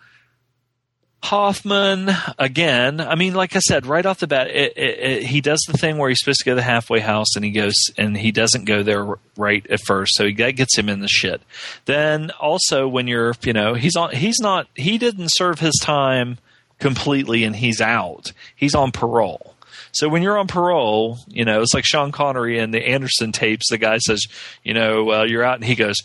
Hoffman 1.26 2.12
again. 2.38 3.02
I 3.02 3.16
mean, 3.16 3.34
like 3.34 3.56
I 3.56 3.60
said, 3.60 3.86
right 3.86 4.06
off 4.06 4.20
the 4.20 4.28
bat, 4.28 4.48
it, 4.48 4.78
it, 4.78 5.00
it, 5.00 5.24
he 5.24 5.42
does 5.42 5.60
the 5.68 5.78
thing 5.78 5.98
where 5.98 6.10
he's 6.10 6.20
supposed 6.20 6.40
to 6.40 6.46
go 6.46 6.52
to 6.52 6.56
the 6.56 6.62
halfway 6.62 7.00
house, 7.00 7.36
and 7.36 7.44
he 7.44 7.52
goes 7.52 7.74
and 7.98 8.16
he 8.16 8.32
doesn't 8.32 8.66
go 8.66 8.84
there 8.84 9.06
right 9.36 9.66
at 9.68 9.82
first, 9.82 10.16
so 10.16 10.28
he, 10.28 10.34
that 10.36 10.52
gets 10.52 10.78
him 10.78 10.88
in 10.88 11.00
the 11.00 11.08
shit. 11.08 11.42
Then 11.86 12.32
also 12.40 12.88
when 12.88 13.08
you're, 13.08 13.34
you 13.44 13.54
know, 13.54 13.74
he's 13.74 13.96
on, 13.96 14.12
he's 14.12 14.40
not, 14.40 14.68
he 14.76 14.98
didn't 14.98 15.30
serve 15.30 15.60
his 15.60 15.80
time 15.82 16.38
completely, 16.80 17.44
and 17.44 17.56
he's 17.56 17.82
out. 17.82 18.32
He's 18.56 18.76
on 18.76 18.92
parole. 18.92 19.56
So 19.92 20.10
when 20.10 20.22
you're 20.22 20.38
on 20.38 20.48
parole, 20.48 21.20
you 21.28 21.46
know, 21.46 21.62
it's 21.62 21.74
like 21.74 21.86
Sean 21.86 22.12
Connery 22.12 22.60
in 22.60 22.72
the 22.72 22.86
Anderson 22.86 23.32
tapes. 23.32 23.70
The 23.70 23.78
guy 23.78 23.98
says, 24.00 24.26
you 24.62 24.74
know, 24.74 25.10
uh, 25.10 25.24
you're 25.24 25.44
out, 25.44 25.56
and 25.56 25.64
he 25.64 25.76
goes, 25.76 25.96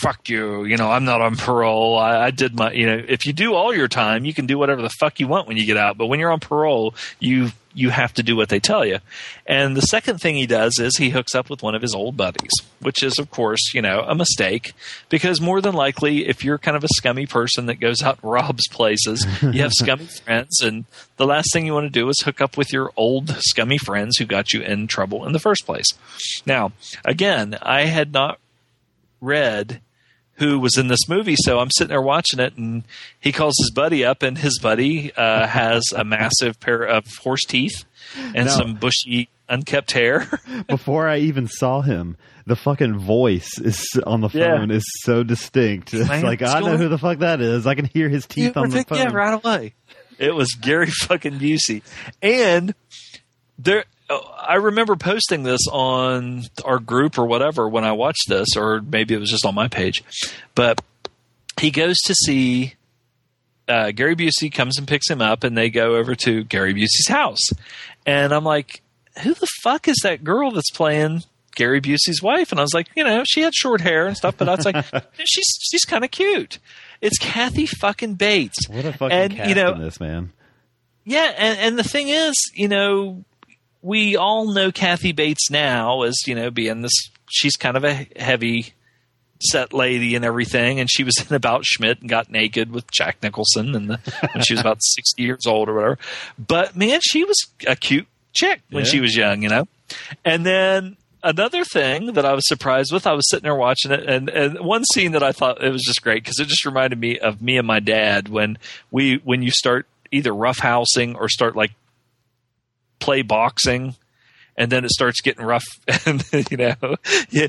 "Fuck 0.00 0.28
you," 0.28 0.64
you 0.64 0.76
know, 0.76 0.90
I'm 0.90 1.04
not 1.04 1.20
on 1.20 1.36
parole. 1.36 1.98
I, 1.98 2.26
I 2.26 2.30
did 2.30 2.54
my, 2.54 2.72
you 2.72 2.86
know, 2.86 3.02
if 3.08 3.26
you 3.26 3.32
do 3.32 3.54
all 3.54 3.74
your 3.74 3.88
time, 3.88 4.24
you 4.24 4.34
can 4.34 4.46
do 4.46 4.58
whatever 4.58 4.82
the 4.82 4.90
fuck 4.90 5.20
you 5.20 5.28
want 5.28 5.48
when 5.48 5.56
you 5.56 5.66
get 5.66 5.76
out. 5.76 5.96
But 5.96 6.06
when 6.06 6.20
you're 6.20 6.32
on 6.32 6.40
parole, 6.40 6.94
you 7.20 7.50
you 7.78 7.90
have 7.90 8.12
to 8.14 8.22
do 8.22 8.34
what 8.34 8.48
they 8.48 8.58
tell 8.58 8.84
you. 8.84 8.98
And 9.46 9.76
the 9.76 9.82
second 9.82 10.20
thing 10.20 10.34
he 10.34 10.46
does 10.46 10.78
is 10.78 10.96
he 10.96 11.10
hooks 11.10 11.34
up 11.34 11.48
with 11.48 11.62
one 11.62 11.74
of 11.74 11.82
his 11.82 11.94
old 11.94 12.16
buddies, 12.16 12.50
which 12.80 13.02
is, 13.02 13.18
of 13.18 13.30
course, 13.30 13.72
you 13.72 13.80
know, 13.80 14.00
a 14.00 14.14
mistake 14.14 14.72
because 15.08 15.40
more 15.40 15.60
than 15.60 15.74
likely, 15.74 16.26
if 16.26 16.44
you're 16.44 16.58
kind 16.58 16.76
of 16.76 16.82
a 16.82 16.88
scummy 16.96 17.26
person 17.26 17.66
that 17.66 17.76
goes 17.76 18.02
out 18.02 18.18
and 18.22 18.30
robs 18.32 18.66
places, 18.68 19.24
you 19.42 19.62
have 19.62 19.72
scummy 19.72 20.06
friends, 20.24 20.60
and 20.60 20.84
the 21.16 21.26
last 21.26 21.52
thing 21.52 21.66
you 21.66 21.74
want 21.74 21.86
to 21.86 21.90
do 21.90 22.08
is 22.08 22.20
hook 22.24 22.40
up 22.40 22.56
with 22.56 22.72
your 22.72 22.90
old 22.96 23.30
scummy 23.40 23.78
friends 23.78 24.16
who 24.18 24.24
got 24.24 24.52
you 24.52 24.60
in 24.60 24.86
trouble 24.86 25.24
in 25.24 25.32
the 25.32 25.38
first 25.38 25.64
place. 25.64 25.86
Now, 26.44 26.72
again, 27.04 27.58
I 27.62 27.82
had 27.82 28.12
not 28.12 28.40
read 29.20 29.80
who 30.34 30.60
was 30.60 30.78
in 30.78 30.86
this 30.86 31.08
movie. 31.08 31.34
So 31.36 31.58
I'm 31.58 31.70
sitting 31.70 31.88
there 31.88 32.00
watching 32.02 32.38
it, 32.38 32.56
and 32.56 32.84
he 33.18 33.32
calls 33.32 33.54
his 33.58 33.72
buddy 33.72 34.04
up, 34.04 34.22
and 34.22 34.38
his 34.38 34.58
buddy 34.60 35.12
uh, 35.14 35.46
has 35.46 35.82
a 35.96 36.04
massive 36.04 36.60
pair 36.60 36.82
of 36.84 37.04
horse 37.22 37.44
teeth 37.44 37.84
and 38.34 38.46
No. 38.46 38.52
some 38.52 38.74
bushy, 38.76 39.28
unkept 39.48 39.90
hair. 39.92 40.28
Before 40.68 41.08
I 41.08 41.18
even 41.18 41.48
saw 41.48 41.80
him, 41.82 42.16
the 42.46 42.54
fucking 42.54 42.98
voice 43.00 43.58
is 43.58 43.84
on 44.06 44.20
the 44.20 44.28
Yeah. 44.32 44.58
phone 44.58 44.70
is 44.70 44.84
so 45.02 45.24
distinct. 45.24 45.92
It's 45.92 46.08
Man, 46.08 46.22
like 46.22 46.40
I 46.42 46.60
know 46.60 46.76
who 46.76 46.88
the 46.88 46.98
fuck 46.98 47.18
that 47.18 47.40
is. 47.40 47.66
I 47.66 47.74
can 47.74 47.86
hear 47.86 48.08
his 48.08 48.24
teeth 48.26 48.56
on 48.56 48.70
the 48.70 48.84
phone. 48.84 48.98
yeah, 48.98 49.12
right 49.12 49.34
away. 49.44 49.74
It 50.18 50.34
was 50.34 50.52
Gary 50.60 50.86
fucking 50.90 51.38
Busey, 51.40 51.82
and 52.22 52.74
there. 53.58 53.84
I 54.10 54.54
remember 54.54 54.96
posting 54.96 55.42
this 55.42 55.60
on 55.70 56.44
our 56.64 56.78
group 56.78 57.18
or 57.18 57.26
whatever 57.26 57.68
when 57.68 57.84
I 57.84 57.92
watched 57.92 58.28
this, 58.28 58.48
or 58.56 58.80
maybe 58.80 59.14
it 59.14 59.18
was 59.18 59.30
just 59.30 59.44
on 59.44 59.54
my 59.54 59.68
page. 59.68 60.02
But 60.54 60.80
he 61.60 61.70
goes 61.70 61.96
to 62.06 62.14
see 62.14 62.74
uh, 63.68 63.90
Gary 63.90 64.16
Busey 64.16 64.50
comes 64.52 64.78
and 64.78 64.88
picks 64.88 65.10
him 65.10 65.20
up, 65.20 65.44
and 65.44 65.56
they 65.56 65.68
go 65.70 65.96
over 65.96 66.14
to 66.14 66.44
Gary 66.44 66.72
Busey's 66.74 67.08
house. 67.08 67.50
And 68.06 68.32
I'm 68.32 68.44
like, 68.44 68.80
who 69.22 69.34
the 69.34 69.48
fuck 69.62 69.88
is 69.88 69.98
that 70.02 70.24
girl 70.24 70.50
that's 70.52 70.70
playing 70.70 71.24
Gary 71.54 71.80
Busey's 71.80 72.22
wife? 72.22 72.50
And 72.50 72.58
I 72.58 72.62
was 72.62 72.72
like, 72.72 72.88
you 72.96 73.04
know, 73.04 73.24
she 73.26 73.42
had 73.42 73.54
short 73.54 73.82
hair 73.82 74.06
and 74.06 74.16
stuff, 74.16 74.36
but 74.38 74.48
I 74.48 74.54
was 74.54 74.64
like, 74.64 74.84
she's 75.24 75.46
she's 75.60 75.84
kind 75.84 76.04
of 76.04 76.10
cute. 76.10 76.58
It's 77.02 77.18
Kathy 77.18 77.66
fucking 77.66 78.14
Bates. 78.14 78.68
What 78.68 78.86
a 78.86 78.92
fucking 78.92 79.16
and 79.16 79.32
you 79.48 79.54
know, 79.54 79.72
in 79.74 79.80
this 79.80 80.00
man. 80.00 80.32
yeah, 81.04 81.32
and, 81.36 81.58
and 81.58 81.78
the 81.78 81.84
thing 81.84 82.08
is, 82.08 82.34
you 82.54 82.68
know, 82.68 83.24
we 83.82 84.16
all 84.16 84.52
know 84.52 84.70
Kathy 84.72 85.12
Bates 85.12 85.50
now 85.50 86.02
as 86.02 86.16
you 86.26 86.34
know 86.34 86.50
being 86.50 86.82
this. 86.82 87.10
She's 87.30 87.56
kind 87.56 87.76
of 87.76 87.84
a 87.84 88.06
heavy 88.16 88.72
set 89.40 89.72
lady 89.72 90.14
and 90.16 90.24
everything, 90.24 90.80
and 90.80 90.90
she 90.90 91.04
was 91.04 91.14
in 91.28 91.34
About 91.36 91.64
Schmidt 91.64 92.00
and 92.00 92.08
got 92.08 92.30
naked 92.30 92.72
with 92.72 92.90
Jack 92.90 93.22
Nicholson, 93.22 93.74
and 93.74 93.90
the, 93.90 94.28
when 94.32 94.42
she 94.44 94.54
was 94.54 94.60
about 94.60 94.78
sixty 94.80 95.22
years 95.24 95.46
old 95.46 95.68
or 95.68 95.74
whatever. 95.74 95.98
But 96.38 96.74
man, 96.76 97.00
she 97.02 97.24
was 97.24 97.36
a 97.66 97.76
cute 97.76 98.06
chick 98.32 98.62
when 98.70 98.84
Yeah. 98.84 98.90
she 98.90 99.00
was 99.00 99.14
young, 99.16 99.42
you 99.42 99.48
know. 99.48 99.68
And 100.24 100.44
then 100.44 100.96
another 101.22 101.64
thing 101.64 102.14
that 102.14 102.24
I 102.24 102.32
was 102.34 102.46
surprised 102.48 102.92
with, 102.92 103.06
I 103.06 103.12
was 103.12 103.28
sitting 103.28 103.44
there 103.44 103.54
watching 103.54 103.90
it, 103.92 104.08
and, 104.08 104.28
and 104.28 104.60
one 104.60 104.84
scene 104.92 105.12
that 105.12 105.22
I 105.22 105.32
thought 105.32 105.62
it 105.62 105.70
was 105.70 105.82
just 105.82 106.02
great 106.02 106.22
because 106.24 106.38
it 106.40 106.48
just 106.48 106.64
reminded 106.64 106.98
me 106.98 107.18
of 107.18 107.40
me 107.42 107.58
and 107.58 107.66
my 107.66 107.80
dad 107.80 108.28
when 108.28 108.58
we 108.90 109.16
when 109.24 109.42
you 109.42 109.50
start 109.50 109.86
either 110.10 110.32
roughhousing 110.32 111.14
or 111.14 111.28
start 111.28 111.54
like 111.54 111.72
play 112.98 113.22
boxing, 113.22 113.94
and 114.56 114.70
then 114.72 114.84
it 114.84 114.90
starts 114.90 115.20
getting 115.20 115.44
rough, 115.44 115.64
and 116.06 116.24
you 116.50 116.56
know, 116.56 116.74
yeah. 117.30 117.46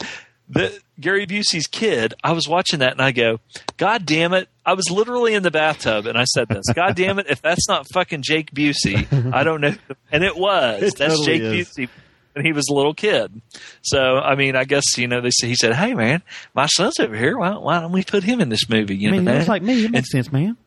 The 0.52 0.76
Gary 1.00 1.28
Busey's 1.28 1.68
kid, 1.68 2.16
I 2.24 2.32
was 2.32 2.48
watching 2.48 2.80
that 2.80 2.94
and 2.94 3.02
I 3.04 3.12
go, 3.12 3.40
God 3.78 4.04
damn 4.04 4.34
it. 4.34 4.50
I 4.66 4.74
was 4.74 4.90
literally 4.90 5.36
in 5.36 5.44
the 5.44 5.52
bathtub 5.52 6.08
and 6.08 6.18
I 6.18 6.24
said 6.24 6.48
this, 6.50 6.66
God 6.74 6.96
damn 6.96 7.20
it, 7.20 7.28
if 7.30 7.40
that's 7.40 7.68
not 7.70 7.86
fucking 7.94 8.24
Jake 8.24 8.50
Busey, 8.50 9.32
I 9.32 9.44
don't 9.44 9.62
know. 9.62 9.76
And 10.12 10.24
it 10.24 10.36
was. 10.36 10.82
It 10.82 10.98
that's 10.98 11.18
totally 11.20 11.26
Jake 11.38 11.42
is. 11.44 11.70
Busey 11.70 11.90
when 12.34 12.46
he 12.46 12.52
was 12.52 12.66
a 12.68 12.74
little 12.74 12.96
kid. 12.96 13.44
So, 13.84 14.00
I 14.18 14.34
mean, 14.34 14.56
I 14.56 14.64
guess, 14.64 14.98
you 14.98 15.08
know, 15.08 15.22
they 15.22 15.30
say, 15.30 15.48
he 15.50 15.54
said, 15.56 15.76
Hey 15.76 15.94
man, 15.94 16.24
my 16.56 16.66
son's 16.66 17.00
over 17.00 17.16
here. 17.16 17.38
Why, 17.38 17.56
why 17.56 17.80
don't 17.82 17.92
we 17.92 18.04
put 18.04 18.24
him 18.24 18.42
in 18.42 18.50
this 18.50 18.68
movie? 18.68 18.96
You 18.98 19.10
I 19.10 19.12
mean, 19.12 19.26
know, 19.26 19.36
looks 19.36 19.48
like 19.48 19.62
me. 19.62 19.82
It 19.82 19.86
And- 19.86 19.92
makes 19.94 20.12
sense, 20.12 20.32
man. 20.32 20.58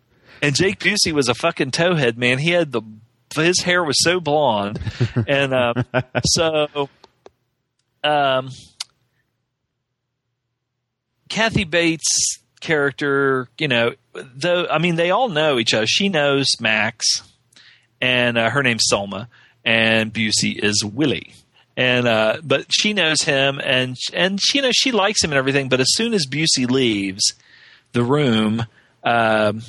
and 0.40 0.54
Jake 0.54 0.78
Busey 0.78 1.10
was 1.10 1.28
a 1.28 1.34
fucking 1.34 1.72
towhead, 1.72 2.16
man. 2.16 2.38
He 2.38 2.50
had 2.50 2.70
the 2.70 2.82
his 3.34 3.60
hair 3.62 3.82
was 3.82 3.96
so 4.02 4.20
blonde, 4.20 4.80
and 5.26 5.54
um, 5.54 5.84
so 6.24 6.88
um, 8.04 8.50
Kathy 11.28 11.64
Bates' 11.64 12.38
character, 12.60 13.48
you 13.58 13.68
know, 13.68 13.92
though 14.14 14.66
I 14.70 14.78
mean 14.78 14.96
they 14.96 15.10
all 15.10 15.28
know 15.28 15.58
each 15.58 15.74
other. 15.74 15.86
She 15.86 16.08
knows 16.08 16.46
Max, 16.60 17.22
and 18.00 18.36
uh, 18.38 18.50
her 18.50 18.62
name's 18.62 18.84
Selma, 18.88 19.28
and 19.64 20.12
Busey 20.12 20.58
is 20.62 20.84
Willie. 20.84 21.34
And 21.76 22.06
uh, 22.06 22.38
but 22.44 22.66
she 22.70 22.92
knows 22.92 23.22
him, 23.22 23.60
and 23.64 23.96
and 24.12 24.38
she, 24.42 24.58
you 24.58 24.62
know 24.62 24.72
she 24.72 24.92
likes 24.92 25.24
him 25.24 25.30
and 25.30 25.38
everything. 25.38 25.68
But 25.68 25.80
as 25.80 25.88
soon 25.90 26.12
as 26.12 26.26
Busey 26.26 26.70
leaves 26.70 27.32
the 27.92 28.02
room, 28.02 28.66
um, 29.02 29.62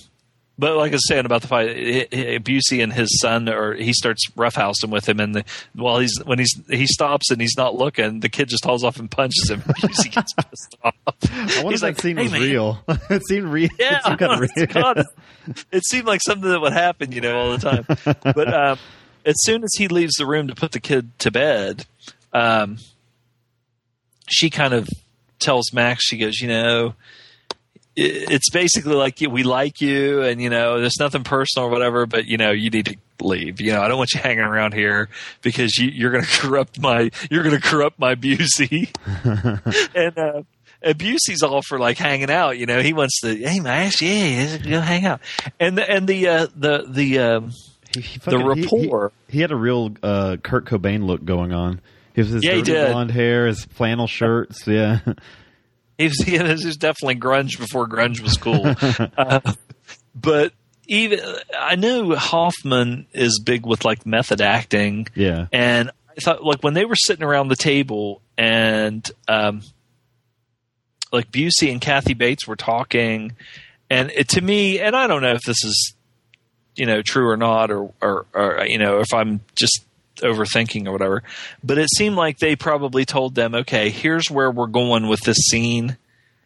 but 0.64 0.78
like 0.78 0.94
I 0.94 0.96
was 0.96 1.08
saying 1.10 1.26
about 1.26 1.42
the 1.42 1.50
fight, 1.50 1.76
Busey 2.10 2.82
and 2.82 2.94
his 2.94 3.20
son, 3.20 3.50
or 3.50 3.74
he 3.74 3.92
starts 3.92 4.30
roughhousing 4.32 4.92
with 4.92 5.10
him, 5.10 5.20
and 5.20 5.36
the, 5.36 5.46
while 5.76 6.00
he's 6.00 6.18
when 6.24 6.40
he's 6.40 6.58
he 6.70 6.88
stops 6.88 7.32
and 7.32 7.42
he's 7.42 7.58
not 7.58 7.76
looking, 7.76 8.22
the 8.22 8.30
kid 8.30 8.48
just 8.48 8.64
hauls 8.64 8.82
off 8.82 8.98
and 8.98 9.12
punches 9.12 9.50
him. 9.50 9.60
Busey 9.68 10.10
gets 10.10 10.32
pissed 10.32 10.78
off. 10.82 10.96
I 11.30 11.64
wonder 11.64 11.74
if 11.74 11.82
that 11.82 11.88
like, 11.88 12.00
scene 12.00 12.16
"Hey, 12.16 12.24
was 12.24 12.32
man." 12.32 12.42
real. 12.42 12.80
it 13.10 13.24
seemed 13.28 13.48
real. 13.52 13.70
Yeah, 13.78 13.98
it 13.98 14.04
seemed 14.06 14.20
kind 14.20 14.32
of 14.32 14.40
real. 14.56 14.66
God, 14.68 15.04
it 15.70 15.84
seemed 15.86 16.08
like 16.08 16.22
something 16.26 16.50
that 16.50 16.62
would 16.62 16.72
happen, 16.72 17.12
you 17.12 17.20
know, 17.20 17.38
all 17.38 17.58
the 17.58 17.58
time. 17.58 17.86
But 18.24 18.54
um, 18.54 18.80
as 19.26 19.36
soon 19.40 19.66
as 19.66 19.72
he 19.78 19.90
leaves 19.90 20.14
the 20.14 20.26
room 20.26 20.48
to 20.48 20.56
put 20.56 20.72
the 20.72 20.80
kid 20.80 21.12
to 21.20 21.30
bed, 21.30 21.86
um, 22.32 22.78
she 24.30 24.50
kind 24.50 24.74
of 24.74 24.88
tells 25.40 25.74
Max, 25.74 26.06
she 26.06 26.18
goes, 26.18 26.40
you 26.40 26.48
know, 26.48 26.94
it's 27.96 28.50
basically 28.50 28.96
like 28.96 29.20
we 29.30 29.44
like 29.44 29.80
you, 29.82 30.22
and 30.24 30.42
you 30.42 30.50
know, 30.50 30.80
there's 30.80 31.00
nothing 31.00 31.24
personal 31.24 31.68
or 31.68 31.72
whatever, 31.72 32.06
but 32.06 32.26
you 32.26 32.38
know, 32.38 32.52
you 32.52 32.70
need 32.70 32.86
to 32.88 32.96
leave. 33.22 33.62
You 33.62 33.72
know, 33.74 33.82
I 33.82 33.88
don't 33.88 33.98
want 33.98 34.14
you 34.14 34.20
hanging 34.20 34.40
around 34.44 34.74
here 34.74 35.10
because 35.42 35.78
you, 35.78 35.90
you're 35.90 36.12
going 36.12 36.24
to 36.26 36.40
corrupt 36.40 36.80
my, 36.80 37.12
you're 37.30 37.44
going 37.44 37.56
to 37.56 37.62
corrupt 37.62 38.00
my 38.00 38.16
Busey. 38.16 38.90
and 39.96 40.18
uh, 40.18 40.42
and 40.82 40.98
Busey's 40.98 41.44
all 41.44 41.62
for 41.62 41.78
like 41.80 41.98
hanging 41.98 42.32
out. 42.32 42.58
You 42.58 42.66
know, 42.66 42.82
he 42.82 42.94
wants 42.94 43.22
to, 43.22 43.36
hey 43.36 43.60
Max, 43.60 44.02
yeah, 44.02 44.58
go 44.58 44.80
hang 44.82 45.06
out. 45.06 45.22
And 45.60 45.78
the, 45.78 45.90
and 45.90 46.08
the 46.08 46.28
uh, 46.28 46.48
the 46.56 46.86
the 46.90 47.20
um, 47.20 47.52
He, 47.94 48.02
he 48.02 48.18
the 48.20 48.32
fucking- 48.32 48.40
he- 48.40 48.62
he- 48.62 48.88
rapport. 48.88 49.12
He, 49.30 49.40
had 49.42 49.52
a 49.52 49.56
real 49.56 49.92
uh, 50.04 50.38
Kurt 50.44 50.66
Cobain 50.66 51.06
look 51.06 51.24
going 51.24 51.54
on. 51.54 51.80
He 52.16 52.22
was 52.22 52.30
his 52.32 52.44
Yeah, 52.44 52.54
he 52.56 52.62
did. 52.62 52.92
blonde 52.92 53.12
hair, 53.12 53.48
his 53.48 53.66
flannel 53.66 54.08
shirts. 54.08 54.68
Yeah, 54.68 55.00
He 55.98 56.06
was, 56.06 56.18
he 56.26 56.42
was 56.42 56.78
definitely 56.78 57.16
grunge 57.16 57.58
before 57.58 57.88
grunge 57.88 58.22
was 58.22 58.38
cool. 58.38 58.76
uh, 59.18 59.54
but 60.16 60.54
even 60.88 61.20
I 61.58 61.76
know 61.76 62.16
Hoffman 62.16 63.08
is 63.14 63.40
big 63.40 63.66
with 63.66 63.86
like 63.86 64.06
method 64.06 64.42
acting, 64.42 65.08
yeah. 65.16 65.48
and 65.52 65.92
I 66.10 66.22
thought 66.22 66.44
like 66.44 66.64
when 66.64 66.74
they 66.74 66.86
were 66.86 66.96
sitting 66.96 67.24
around 67.24 67.48
the 67.48 67.56
table 67.56 68.22
and 68.38 69.10
um, 69.28 69.62
like 71.12 71.32
Busey 71.32 71.72
and 71.72 71.80
Kathy 71.80 72.14
Bates 72.14 72.48
were 72.48 72.56
talking, 72.56 73.36
and 73.90 74.12
it, 74.12 74.30
to 74.30 74.42
me, 74.42 74.80
and 74.80 74.96
I 74.96 75.08
don't 75.08 75.22
know 75.22 75.34
if 75.34 75.42
this 75.42 75.64
is 75.64 75.96
you 76.76 76.86
know 76.86 77.02
true 77.02 77.30
or 77.30 77.38
not, 77.38 77.72
or 77.72 77.92
or, 78.02 78.26
or 78.34 78.66
you 78.66 78.78
know 78.78 79.00
if 79.00 79.14
I'm 79.14 79.42
just 79.56 79.86
overthinking 80.18 80.88
or 80.88 80.92
whatever, 80.92 81.24
but 81.64 81.78
it 81.78 81.90
seemed 81.96 82.16
like 82.16 82.38
they 82.40 82.56
probably 82.56 83.06
told 83.06 83.36
them, 83.36 83.56
okay, 83.56 83.90
here's 83.90 84.30
where 84.30 84.52
we're 84.52 84.68
going 84.68 85.08
with 85.08 85.22
this 85.22 85.38
scene, 85.50 85.98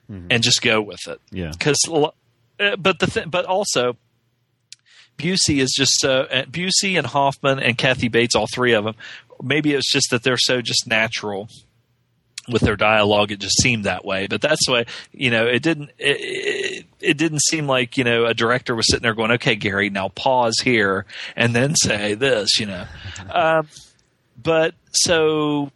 and 0.10 0.42
just 0.42 0.62
go 0.62 0.82
with 0.82 1.06
it 1.08 1.20
Yeah. 1.32 1.52
because 1.52 1.78
but 1.88 3.00
the 3.00 3.08
th- 3.08 3.30
but 3.30 3.44
also 3.46 3.98
Busey 5.18 5.60
is 5.60 5.74
just 5.76 5.94
so 6.00 6.22
uh, 6.22 6.44
Busey 6.46 6.98
and 6.98 7.06
Hoffman 7.08 7.60
and 7.60 7.78
Kathy 7.78 8.08
Bates, 8.08 8.36
all 8.36 8.48
three 8.54 8.74
of 8.74 8.84
them. 8.86 8.96
Maybe 9.44 9.74
it's 9.74 9.92
just 9.92 10.10
that 10.12 10.24
they're 10.24 10.38
so 10.38 10.62
just 10.62 10.88
natural 10.88 11.50
with 12.48 12.62
their 12.62 12.76
dialogue. 12.76 13.32
It 13.32 13.40
just 13.40 13.62
seemed 13.62 13.86
that 13.86 14.06
way, 14.06 14.28
but 14.28 14.42
that's 14.42 14.68
why 14.68 14.86
you 15.12 15.32
know 15.32 15.46
it 15.46 15.62
didn't. 15.62 15.92
It, 15.98 16.18
it, 16.20 16.86
it 17.00 17.18
didn't 17.18 17.42
seem 17.42 17.68
like 17.68 17.98
you 17.98 18.04
know 18.04 18.26
a 18.26 18.34
director 18.34 18.76
was 18.76 18.86
sitting 18.90 19.04
there 19.04 19.14
going, 19.14 19.32
"Okay, 19.32 19.56
Gary, 19.56 19.90
now 19.90 20.10
pause 20.10 20.60
here 20.64 21.06
and 21.36 21.56
then 21.56 21.76
say 21.76 22.14
this," 22.14 22.60
you 22.60 22.66
know. 22.66 22.86
um, 23.30 23.68
but 24.42 24.76
so 24.92 25.72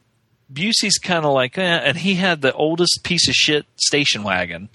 Busey's 0.51 0.97
kind 0.97 1.25
of 1.25 1.33
like, 1.33 1.57
eh, 1.57 1.61
and 1.61 1.97
he 1.97 2.15
had 2.15 2.41
the 2.41 2.53
oldest 2.53 3.01
piece 3.03 3.27
of 3.27 3.33
shit 3.33 3.65
station 3.75 4.23
wagon. 4.23 4.69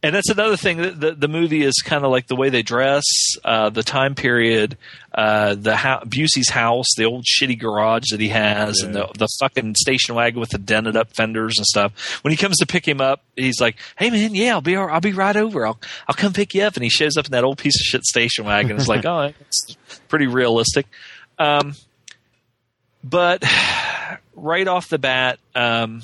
And 0.00 0.14
that's 0.14 0.30
another 0.30 0.56
thing. 0.56 0.76
that 0.76 1.00
The, 1.00 1.12
the 1.12 1.28
movie 1.28 1.64
is 1.64 1.82
kind 1.84 2.04
of 2.04 2.12
like 2.12 2.28
the 2.28 2.36
way 2.36 2.50
they 2.50 2.62
dress, 2.62 3.02
uh, 3.44 3.70
the 3.70 3.82
time 3.82 4.14
period, 4.14 4.76
uh, 5.12 5.56
the 5.56 5.76
ho- 5.76 6.02
Busey's 6.06 6.50
house, 6.50 6.86
the 6.96 7.04
old 7.04 7.24
shitty 7.24 7.58
garage 7.58 8.10
that 8.12 8.20
he 8.20 8.28
has, 8.28 8.80
and 8.80 8.94
the 8.94 9.08
the 9.18 9.26
fucking 9.40 9.74
station 9.74 10.14
wagon 10.14 10.38
with 10.38 10.50
the 10.50 10.58
dented 10.58 10.96
up 10.96 11.12
fenders 11.16 11.58
and 11.58 11.66
stuff. 11.66 12.22
When 12.22 12.30
he 12.30 12.36
comes 12.36 12.58
to 12.58 12.66
pick 12.66 12.86
him 12.86 13.00
up, 13.00 13.24
he's 13.34 13.60
like, 13.60 13.76
"Hey 13.98 14.10
man, 14.10 14.36
yeah, 14.36 14.52
I'll 14.52 14.60
be 14.60 14.76
I'll 14.76 15.00
be 15.00 15.12
right 15.12 15.36
over. 15.36 15.66
I'll 15.66 15.80
I'll 16.06 16.14
come 16.14 16.32
pick 16.32 16.54
you 16.54 16.62
up." 16.62 16.74
And 16.76 16.84
he 16.84 16.90
shows 16.90 17.16
up 17.16 17.26
in 17.26 17.32
that 17.32 17.42
old 17.42 17.58
piece 17.58 17.74
of 17.80 17.84
shit 17.84 18.04
station 18.04 18.44
wagon. 18.44 18.76
It's 18.76 18.86
like, 18.86 19.04
oh, 19.04 19.32
it's 19.40 19.76
pretty 20.06 20.28
realistic. 20.28 20.86
Um, 21.40 21.74
but 23.02 23.42
right 24.36 24.68
off 24.68 24.88
the 24.90 24.98
bat, 24.98 25.40
um, 25.56 26.02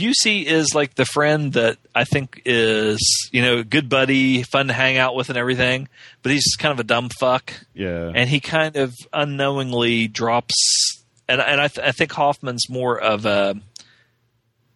Busey 0.00 0.44
is 0.44 0.74
like 0.74 0.94
the 0.94 1.04
friend 1.04 1.52
that 1.52 1.76
I 1.94 2.04
think 2.04 2.42
is, 2.46 3.28
you 3.32 3.42
know, 3.42 3.62
good 3.62 3.88
buddy, 3.88 4.42
fun 4.42 4.68
to 4.68 4.72
hang 4.72 4.96
out 4.96 5.14
with 5.14 5.28
and 5.28 5.36
everything, 5.36 5.88
but 6.22 6.32
he's 6.32 6.56
kind 6.56 6.72
of 6.72 6.80
a 6.80 6.84
dumb 6.84 7.10
fuck. 7.10 7.52
Yeah. 7.74 8.10
And 8.14 8.28
he 8.28 8.40
kind 8.40 8.76
of 8.76 8.94
unknowingly 9.12 10.08
drops, 10.08 11.02
and, 11.28 11.40
and 11.40 11.60
I, 11.60 11.68
th- 11.68 11.86
I 11.86 11.92
think 11.92 12.12
Hoffman's 12.12 12.70
more 12.70 12.98
of 12.98 13.26
a, 13.26 13.54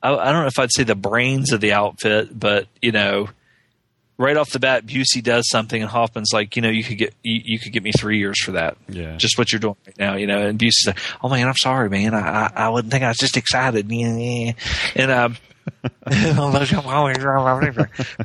I, 0.02 0.14
I 0.14 0.32
don't 0.32 0.42
know 0.42 0.48
if 0.48 0.58
I'd 0.58 0.72
say 0.72 0.82
the 0.82 0.94
brains 0.94 1.52
of 1.52 1.60
the 1.62 1.72
outfit, 1.72 2.38
but, 2.38 2.66
you 2.82 2.92
know, 2.92 3.30
right 4.18 4.36
off 4.36 4.50
the 4.50 4.60
bat, 4.60 4.86
Busey 4.86 5.22
does 5.22 5.48
something, 5.48 5.80
and 5.80 5.90
Hoffman's 5.90 6.32
like, 6.32 6.56
you 6.56 6.62
know, 6.62 6.68
you 6.70 6.84
could 6.84 6.98
get 6.98 7.14
you, 7.22 7.40
you 7.44 7.58
could 7.58 7.72
get 7.72 7.82
me 7.82 7.92
three 7.92 8.18
years 8.18 8.42
for 8.42 8.52
that. 8.52 8.76
Yeah. 8.88 9.16
just 9.16 9.38
what 9.38 9.52
you're 9.52 9.60
doing 9.60 9.76
right 9.86 9.98
now, 9.98 10.16
you 10.16 10.26
know. 10.26 10.46
And 10.46 10.58
Busey's 10.58 10.86
like, 10.86 10.98
oh 11.22 11.28
man, 11.28 11.48
I'm 11.48 11.56
sorry, 11.56 11.90
man. 11.90 12.14
I 12.14 12.46
I, 12.46 12.52
I 12.54 12.68
wouldn't 12.68 12.92
think 12.92 13.04
I 13.04 13.08
was 13.08 13.18
just 13.18 13.36
excited, 13.36 13.90
and 13.90 15.10
um. 15.10 15.36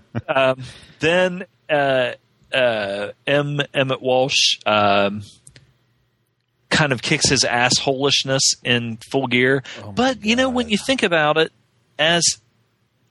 um, 0.28 0.61
then 0.99 1.45
uh, 1.70 2.11
uh, 2.53 3.11
M. 3.26 3.61
Emmett 3.74 4.02
Walsh 4.02 4.60
um, 4.66 5.24
kind 6.70 6.91
of 6.91 7.02
kicks 7.02 7.30
his 7.30 7.44
assholishness 7.44 8.41
in 8.64 8.98
full 9.11 9.28
gear. 9.28 9.64
but 9.95 10.24
you 10.26 10.36
know, 10.36 10.49
when 10.49 10.70
you 10.70 10.78
think 10.78 11.03
about 11.03 11.38
it, 11.38 11.52
as 11.98 12.24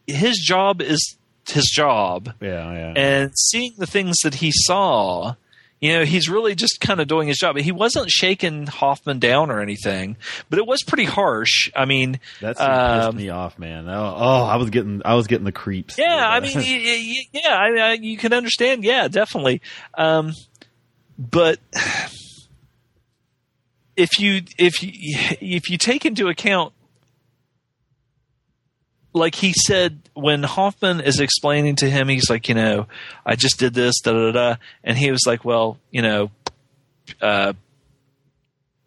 his 0.06 0.38
job 0.38 0.80
is 0.80 1.16
his 1.50 1.70
job, 1.74 2.32
Yeah, 2.40 2.72
yeah. 2.72 2.92
and 2.96 3.32
seeing 3.38 3.72
the 3.78 3.86
things 3.86 4.16
that 4.24 4.34
he 4.36 4.50
saw, 4.52 5.34
you 5.80 5.92
know, 5.92 6.04
he's 6.04 6.28
really 6.28 6.54
just 6.56 6.80
kind 6.80 7.00
of 7.00 7.06
doing 7.06 7.28
his 7.28 7.38
job. 7.38 7.56
He 7.56 7.70
wasn't 7.72 8.10
shaking 8.10 8.66
Hoffman 8.66 9.20
down 9.20 9.50
or 9.50 9.60
anything, 9.60 10.16
but 10.50 10.58
it 10.58 10.66
was 10.66 10.82
pretty 10.82 11.04
harsh. 11.04 11.70
I 11.76 11.84
mean, 11.84 12.18
that 12.40 12.58
scene 12.58 12.66
pissed 12.66 13.08
um, 13.10 13.16
me 13.16 13.28
off, 13.30 13.58
man. 13.58 13.88
Oh, 13.88 14.14
oh, 14.18 14.44
I 14.44 14.56
was 14.56 14.70
getting, 14.70 15.02
I 15.04 15.14
was 15.14 15.28
getting 15.28 15.44
the 15.44 15.52
creeps. 15.52 15.96
yeah, 15.96 16.26
I 16.32 16.40
mean, 16.40 16.60
yeah, 17.32 17.56
I, 17.56 17.78
I, 17.78 17.92
you 17.92 18.16
can 18.16 18.32
understand. 18.32 18.82
Yeah, 18.84 19.06
definitely. 19.08 19.62
Um, 19.94 20.32
but 21.18 21.58
if 23.96 24.18
you 24.18 24.42
if 24.58 24.82
you 24.82 24.90
if 25.40 25.70
you 25.70 25.78
take 25.78 26.06
into 26.06 26.28
account, 26.28 26.72
like 29.18 29.34
he 29.34 29.52
said 29.52 29.98
when 30.14 30.42
Hoffman 30.42 31.00
is 31.00 31.20
explaining 31.20 31.76
to 31.76 31.90
him, 31.90 32.08
he's 32.08 32.30
like, 32.30 32.48
you 32.48 32.54
know, 32.54 32.86
I 33.26 33.36
just 33.36 33.58
did 33.58 33.74
this, 33.74 34.00
da 34.00 34.12
da 34.12 34.32
da, 34.32 34.56
and 34.82 34.96
he 34.96 35.10
was 35.10 35.24
like, 35.26 35.44
well, 35.44 35.78
you 35.90 36.02
know, 36.02 36.30
uh, 37.20 37.52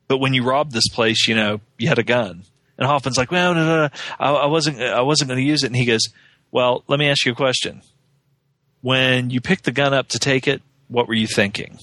but 0.08 0.18
when 0.18 0.34
you 0.34 0.44
robbed 0.44 0.72
this 0.72 0.88
place, 0.90 1.28
you 1.28 1.36
know, 1.36 1.62
you 1.78 1.88
had 1.88 2.00
a 2.00 2.04
gun. 2.04 2.44
And 2.78 2.88
Hoffman's 2.88 3.18
like, 3.18 3.32
well, 3.32 3.54
no, 3.54 3.66
no, 3.66 3.76
no, 3.84 3.90
I, 4.20 4.32
I 4.32 4.46
wasn't, 4.48 4.82
I 4.82 5.02
wasn't 5.02 5.30
going 5.30 5.40
to 5.40 5.46
use 5.46 5.64
it. 5.64 5.68
And 5.68 5.76
he 5.76 5.86
goes, 5.86 6.02
well, 6.52 6.84
let 6.88 7.00
me 7.00 7.08
ask 7.08 7.26
you 7.26 7.32
a 7.32 7.36
question. 7.36 7.82
When 8.82 9.30
you 9.30 9.40
picked 9.40 9.66
the 9.66 9.72
gun 9.72 9.94
up 9.94 10.10
to 10.10 10.20
take 10.20 10.48
it, 10.48 10.62
what 10.88 11.08
were 11.08 11.14
you 11.14 11.28
thinking? 11.28 11.78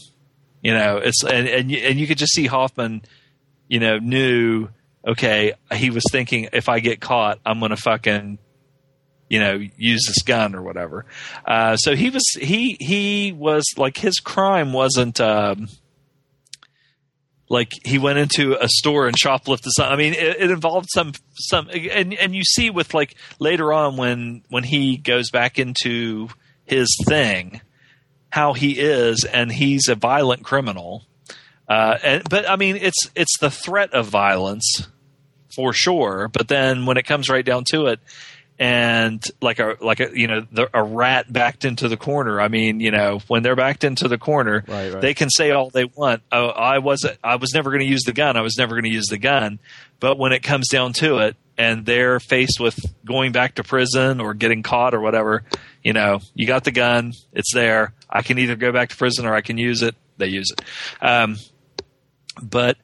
You 0.61 0.75
know, 0.75 0.97
it's 0.99 1.23
and 1.23 1.47
and 1.49 1.73
and 1.73 1.99
you 2.01 2.07
could 2.07 2.19
just 2.19 2.35
see 2.35 2.47
Hoffman, 2.47 3.03
you 3.69 3.79
know, 3.79 3.99
knew 3.99 4.69
okay, 5.07 5.55
he 5.73 5.91
was 5.91 6.05
thinking 6.11 6.49
if 6.53 6.69
I 6.69 6.81
get 6.81 7.01
caught, 7.01 7.39
I'm 7.45 7.59
going 7.59 7.71
to 7.71 7.77
fucking 7.77 8.39
you 9.29 9.41
know 9.41 9.61
use 9.77 10.07
this 10.07 10.23
gun 10.23 10.55
or 10.55 10.63
whatever. 10.63 11.07
Uh, 11.47 11.77
so 11.77 11.95
he 11.95 12.11
was 12.11 12.25
he 12.41 12.77
he 12.81 13.33
was 13.33 13.65
like 13.77 13.97
his 13.97 14.19
crime 14.21 14.73
wasn't. 14.73 15.21
Um, 15.21 15.69
like 17.51 17.73
he 17.83 17.99
went 17.99 18.19
into 18.19 18.63
a 18.63 18.69
store 18.69 19.07
and 19.07 19.17
shoplifted 19.17 19.71
some. 19.75 19.91
I 19.91 19.97
mean, 19.97 20.13
it, 20.13 20.37
it 20.39 20.51
involved 20.51 20.89
some 20.93 21.13
some, 21.33 21.71
and 21.73 22.13
and 22.15 22.35
you 22.35 22.45
see 22.45 22.71
with 22.71 22.93
like 22.93 23.15
later 23.39 23.73
on 23.73 23.97
when 23.97 24.43
when 24.51 24.65
he 24.65 24.99
goes 24.99 25.31
back 25.31 25.59
into 25.59 26.29
his 26.65 26.89
thing, 27.07 27.61
how 28.31 28.53
he 28.53 28.79
is, 28.79 29.25
and 29.25 29.51
he's 29.51 29.89
a 29.89 29.95
violent 29.95 30.45
criminal. 30.45 31.05
Uh, 31.69 31.99
and, 32.03 32.29
but 32.29 32.49
I 32.49 32.57
mean, 32.57 32.77
it's 32.77 33.11
it's 33.15 33.39
the 33.39 33.51
threat 33.51 33.93
of 33.93 34.07
violence 34.07 34.89
for 35.55 35.73
sure. 35.73 36.29
But 36.33 36.49
then 36.49 36.87
when 36.87 36.97
it 36.97 37.05
comes 37.07 37.29
right 37.29 37.45
down 37.45 37.65
to 37.73 37.87
it, 37.87 38.01
and 38.59 39.25
like 39.41 39.59
a 39.61 39.77
like 39.81 40.01
a 40.01 40.11
you 40.13 40.27
know 40.27 40.45
the, 40.51 40.69
a 40.75 40.83
rat 40.83 41.33
backed 41.33 41.65
into 41.65 41.89
the 41.89 41.97
corner. 41.97 42.41
I 42.41 42.49
mean, 42.49 42.81
you 42.81 42.91
know, 42.91 43.21
when 43.29 43.43
they're 43.43 43.55
backed 43.57 43.85
into 43.85 44.09
the 44.09 44.19
corner, 44.19 44.65
Right, 44.67 44.93
right. 44.93 45.01
they 45.01 45.15
can 45.15 45.31
say 45.31 45.51
all 45.53 45.71
they 45.71 45.85
want. 45.85 46.23
Oh, 46.33 46.49
I 46.49 46.79
wasn't. 46.79 47.19
I 47.23 47.37
was 47.37 47.55
never 47.55 47.71
going 47.71 47.81
to 47.83 47.87
use 47.87 48.03
the 48.03 48.13
gun. 48.13 48.37
I 48.37 48.41
was 48.41 48.57
never 48.59 48.75
going 48.75 48.85
to 48.85 48.91
use 48.91 49.07
the 49.09 49.19
gun. 49.19 49.59
But 50.01 50.19
when 50.19 50.33
it 50.33 50.43
comes 50.43 50.69
down 50.69 50.93
to 50.95 51.19
it, 51.19 51.37
and 51.57 51.85
they're 51.87 52.19
faced 52.21 52.59
with 52.61 52.79
going 53.05 53.33
back 53.33 53.57
to 53.57 53.65
prison 53.65 54.21
or 54.21 54.35
getting 54.35 54.63
caught 54.63 54.95
or 54.95 55.01
whatever, 55.01 55.45
you 55.85 55.93
know, 55.93 56.21
you 56.35 56.47
got 56.47 56.65
the 56.65 56.71
gun. 56.73 57.13
It's 57.33 57.53
there. 57.53 57.93
I 58.09 58.23
can 58.23 58.39
either 58.39 58.57
go 58.57 58.73
back 58.73 58.89
to 58.91 58.97
prison 58.97 59.27
or 59.27 59.35
I 59.35 59.41
can 59.41 59.59
use 59.59 59.83
it. 59.83 59.95
They 60.17 60.29
use 60.29 60.51
it. 60.53 60.63
Um, 61.05 61.37
but 62.43 62.77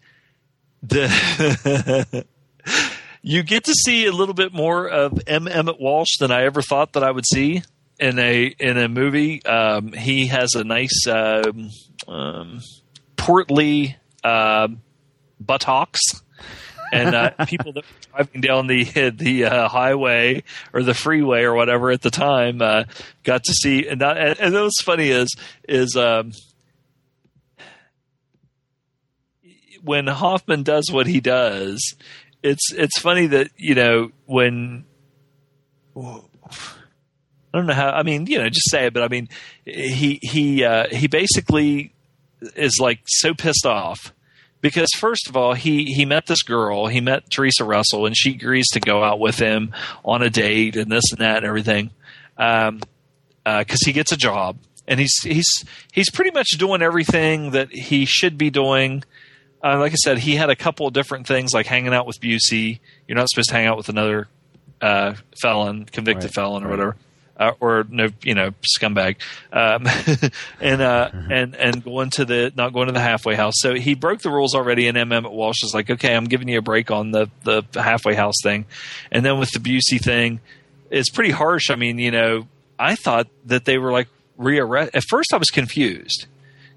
the 0.83 2.27
you 3.23 3.43
get 3.43 3.65
to 3.65 3.75
see 3.75 4.07
a 4.07 4.13
little 4.13 4.35
bit 4.35 4.53
more 4.53 4.89
of 4.89 5.21
M. 5.27 5.49
Emmett 5.49 5.81
Walsh 5.81 6.19
than 6.19 6.31
I 6.31 6.45
ever 6.45 6.63
thought 6.63 6.93
that 6.93 7.03
I 7.03 7.11
would 7.11 7.25
see 7.27 7.63
in 7.99 8.19
a 8.19 8.55
in 8.59 8.79
a 8.79 8.89
movie. 8.89 9.45
Um, 9.45 9.93
he 9.93 10.27
has 10.27 10.55
a 10.55 10.65
nice 10.65 11.07
um, 11.07 11.71
um, 12.07 12.61
portly 13.17 13.97
uh, 14.23 14.69
buttocks, 15.41 16.01
and 16.93 17.15
uh, 17.15 17.31
people 17.47 17.73
that 17.73 17.85
were 17.85 18.17
driving 18.17 18.41
down 18.41 18.67
the 18.67 18.85
the 19.11 19.45
uh, 19.47 19.69
highway 19.69 20.43
or 20.73 20.83
the 20.83 20.95
freeway 20.95 21.43
or 21.43 21.55
whatever 21.55 21.91
at 21.91 22.03
the 22.03 22.11
time 22.11 22.61
uh, 22.61 22.85
got 23.23 23.45
to 23.45 23.53
see. 23.53 23.87
And, 23.89 24.01
that, 24.01 24.19
and, 24.19 24.41
and 24.41 24.55
what's 24.55 24.83
funny 24.83 25.09
is 25.09 25.35
is 25.69 25.97
um, 25.97 26.33
when 29.85 30.07
Hoffman 30.07 30.63
does 30.63 30.91
what 30.91 31.07
he 31.07 31.21
does, 31.21 31.95
it's 32.43 32.73
it's 32.73 32.99
funny 32.99 33.27
that 33.29 33.51
you 33.57 33.75
know 33.75 34.11
when 34.27 34.85
I 35.97 37.59
don't 37.59 37.67
know 37.67 37.75
how. 37.75 37.91
I 37.91 38.03
mean, 38.03 38.27
you 38.27 38.39
know, 38.39 38.49
just 38.49 38.71
say 38.71 38.87
it. 38.87 38.95
But 38.95 39.03
I 39.03 39.09
mean, 39.09 39.29
he 39.65 40.19
he 40.23 40.65
uh, 40.65 40.89
he 40.89 41.07
basically 41.07 41.93
is 42.57 42.79
like 42.81 43.01
so 43.07 43.35
pissed 43.35 43.67
off 43.67 44.13
because 44.61 44.89
first 44.99 45.29
of 45.29 45.37
all, 45.37 45.55
he 45.55 45.85
he 45.85 46.05
met 46.05 46.27
this 46.27 46.43
girl. 46.43 46.87
He 46.87 47.01
met 47.01 47.31
Theresa 47.31 47.65
Russell, 47.65 48.07
and 48.07 48.17
she 48.17 48.33
agrees 48.33 48.69
to 48.73 48.81
go 48.81 49.05
out 49.05 49.21
with 49.21 49.39
him 49.39 49.73
on 50.05 50.23
a 50.23 50.31
date 50.31 50.77
and 50.77 50.91
this 50.91 51.05
and 51.13 51.21
that 51.21 51.39
and 51.39 51.47
everything. 51.47 51.91
Um, 52.37 52.81
because 53.45 53.83
he 53.85 53.93
gets 53.93 54.11
a 54.11 54.17
job 54.17 54.57
and 54.87 55.01
he's 55.01 55.17
he's 55.23 55.65
he's 55.93 56.11
pretty 56.11 56.31
much 56.31 56.49
doing 56.59 56.83
everything 56.83 57.53
that 57.53 57.71
he 57.71 58.05
should 58.05 58.37
be 58.39 58.51
doing. 58.51 59.05
Uh, 59.65 59.79
like 59.79 59.93
I 59.93 59.95
said, 59.95 60.19
he 60.19 60.37
had 60.37 60.51
a 60.51 60.57
couple 60.57 60.87
of 60.87 60.93
different 60.93 61.27
things 61.27 61.55
like 61.55 61.65
hanging 61.65 61.95
out 61.95 62.07
with 62.07 62.21
Busey. 62.21 62.81
You're 63.09 63.17
not 63.17 63.31
supposed 63.31 63.49
to 63.49 63.55
hang 63.55 63.67
out 63.67 63.79
with 63.79 63.89
another 63.89 64.29
uh, 64.83 65.15
felon, 65.41 65.87
convicted 65.87 66.25
Right, 66.25 66.35
felon, 66.35 66.65
or 66.65 66.67
right. 66.67 66.71
whatever, 66.73 66.97
uh, 67.39 67.53
or 67.61 67.87
no, 67.89 68.09
you 68.23 68.35
know, 68.35 68.51
scumbag, 68.79 69.17
um, 69.53 69.87
and 70.61 70.83
uh, 70.83 71.11
and 71.31 71.55
and 71.57 71.83
going 71.83 72.11
to 72.11 72.27
the 72.27 72.53
not 72.55 72.75
going 72.75 72.89
to 72.89 72.93
the 72.93 73.01
halfway 73.01 73.35
house. 73.37 73.55
So 73.57 73.75
he 73.75 73.95
broke 73.95 74.21
the 74.21 74.31
rules 74.31 74.55
already. 74.55 74.87
And 74.87 74.99
MM 74.99 75.15
Emmett 75.15 75.33
Walsh 75.33 75.65
is 75.65 75.73
like, 75.73 75.89
okay, 75.89 76.15
I'm 76.15 76.27
giving 76.27 76.49
you 76.49 76.59
a 76.59 76.63
break 76.63 76.91
on 76.91 77.13
the 77.13 77.31
the 77.45 77.63
halfway 77.75 78.15
house 78.15 78.37
thing, 78.43 78.67
and 79.11 79.25
then 79.25 79.39
with 79.39 79.51
the 79.53 79.61
Busey 79.61 79.99
thing, 79.99 80.41
it's 80.91 81.09
pretty 81.09 81.31
harsh. 81.31 81.71
I 81.71 81.77
mean, 81.77 81.99
you 81.99 82.11
know, 82.11 82.47
I 82.79 82.97
thought 82.97 83.29
that 83.47 83.65
they 83.65 83.79
were 83.79 83.93
like 83.93 84.09
rearrest. 84.39 84.91
At 84.93 85.05
first, 85.05 85.33
I 85.33 85.39
was 85.39 85.49
confused 85.49 86.27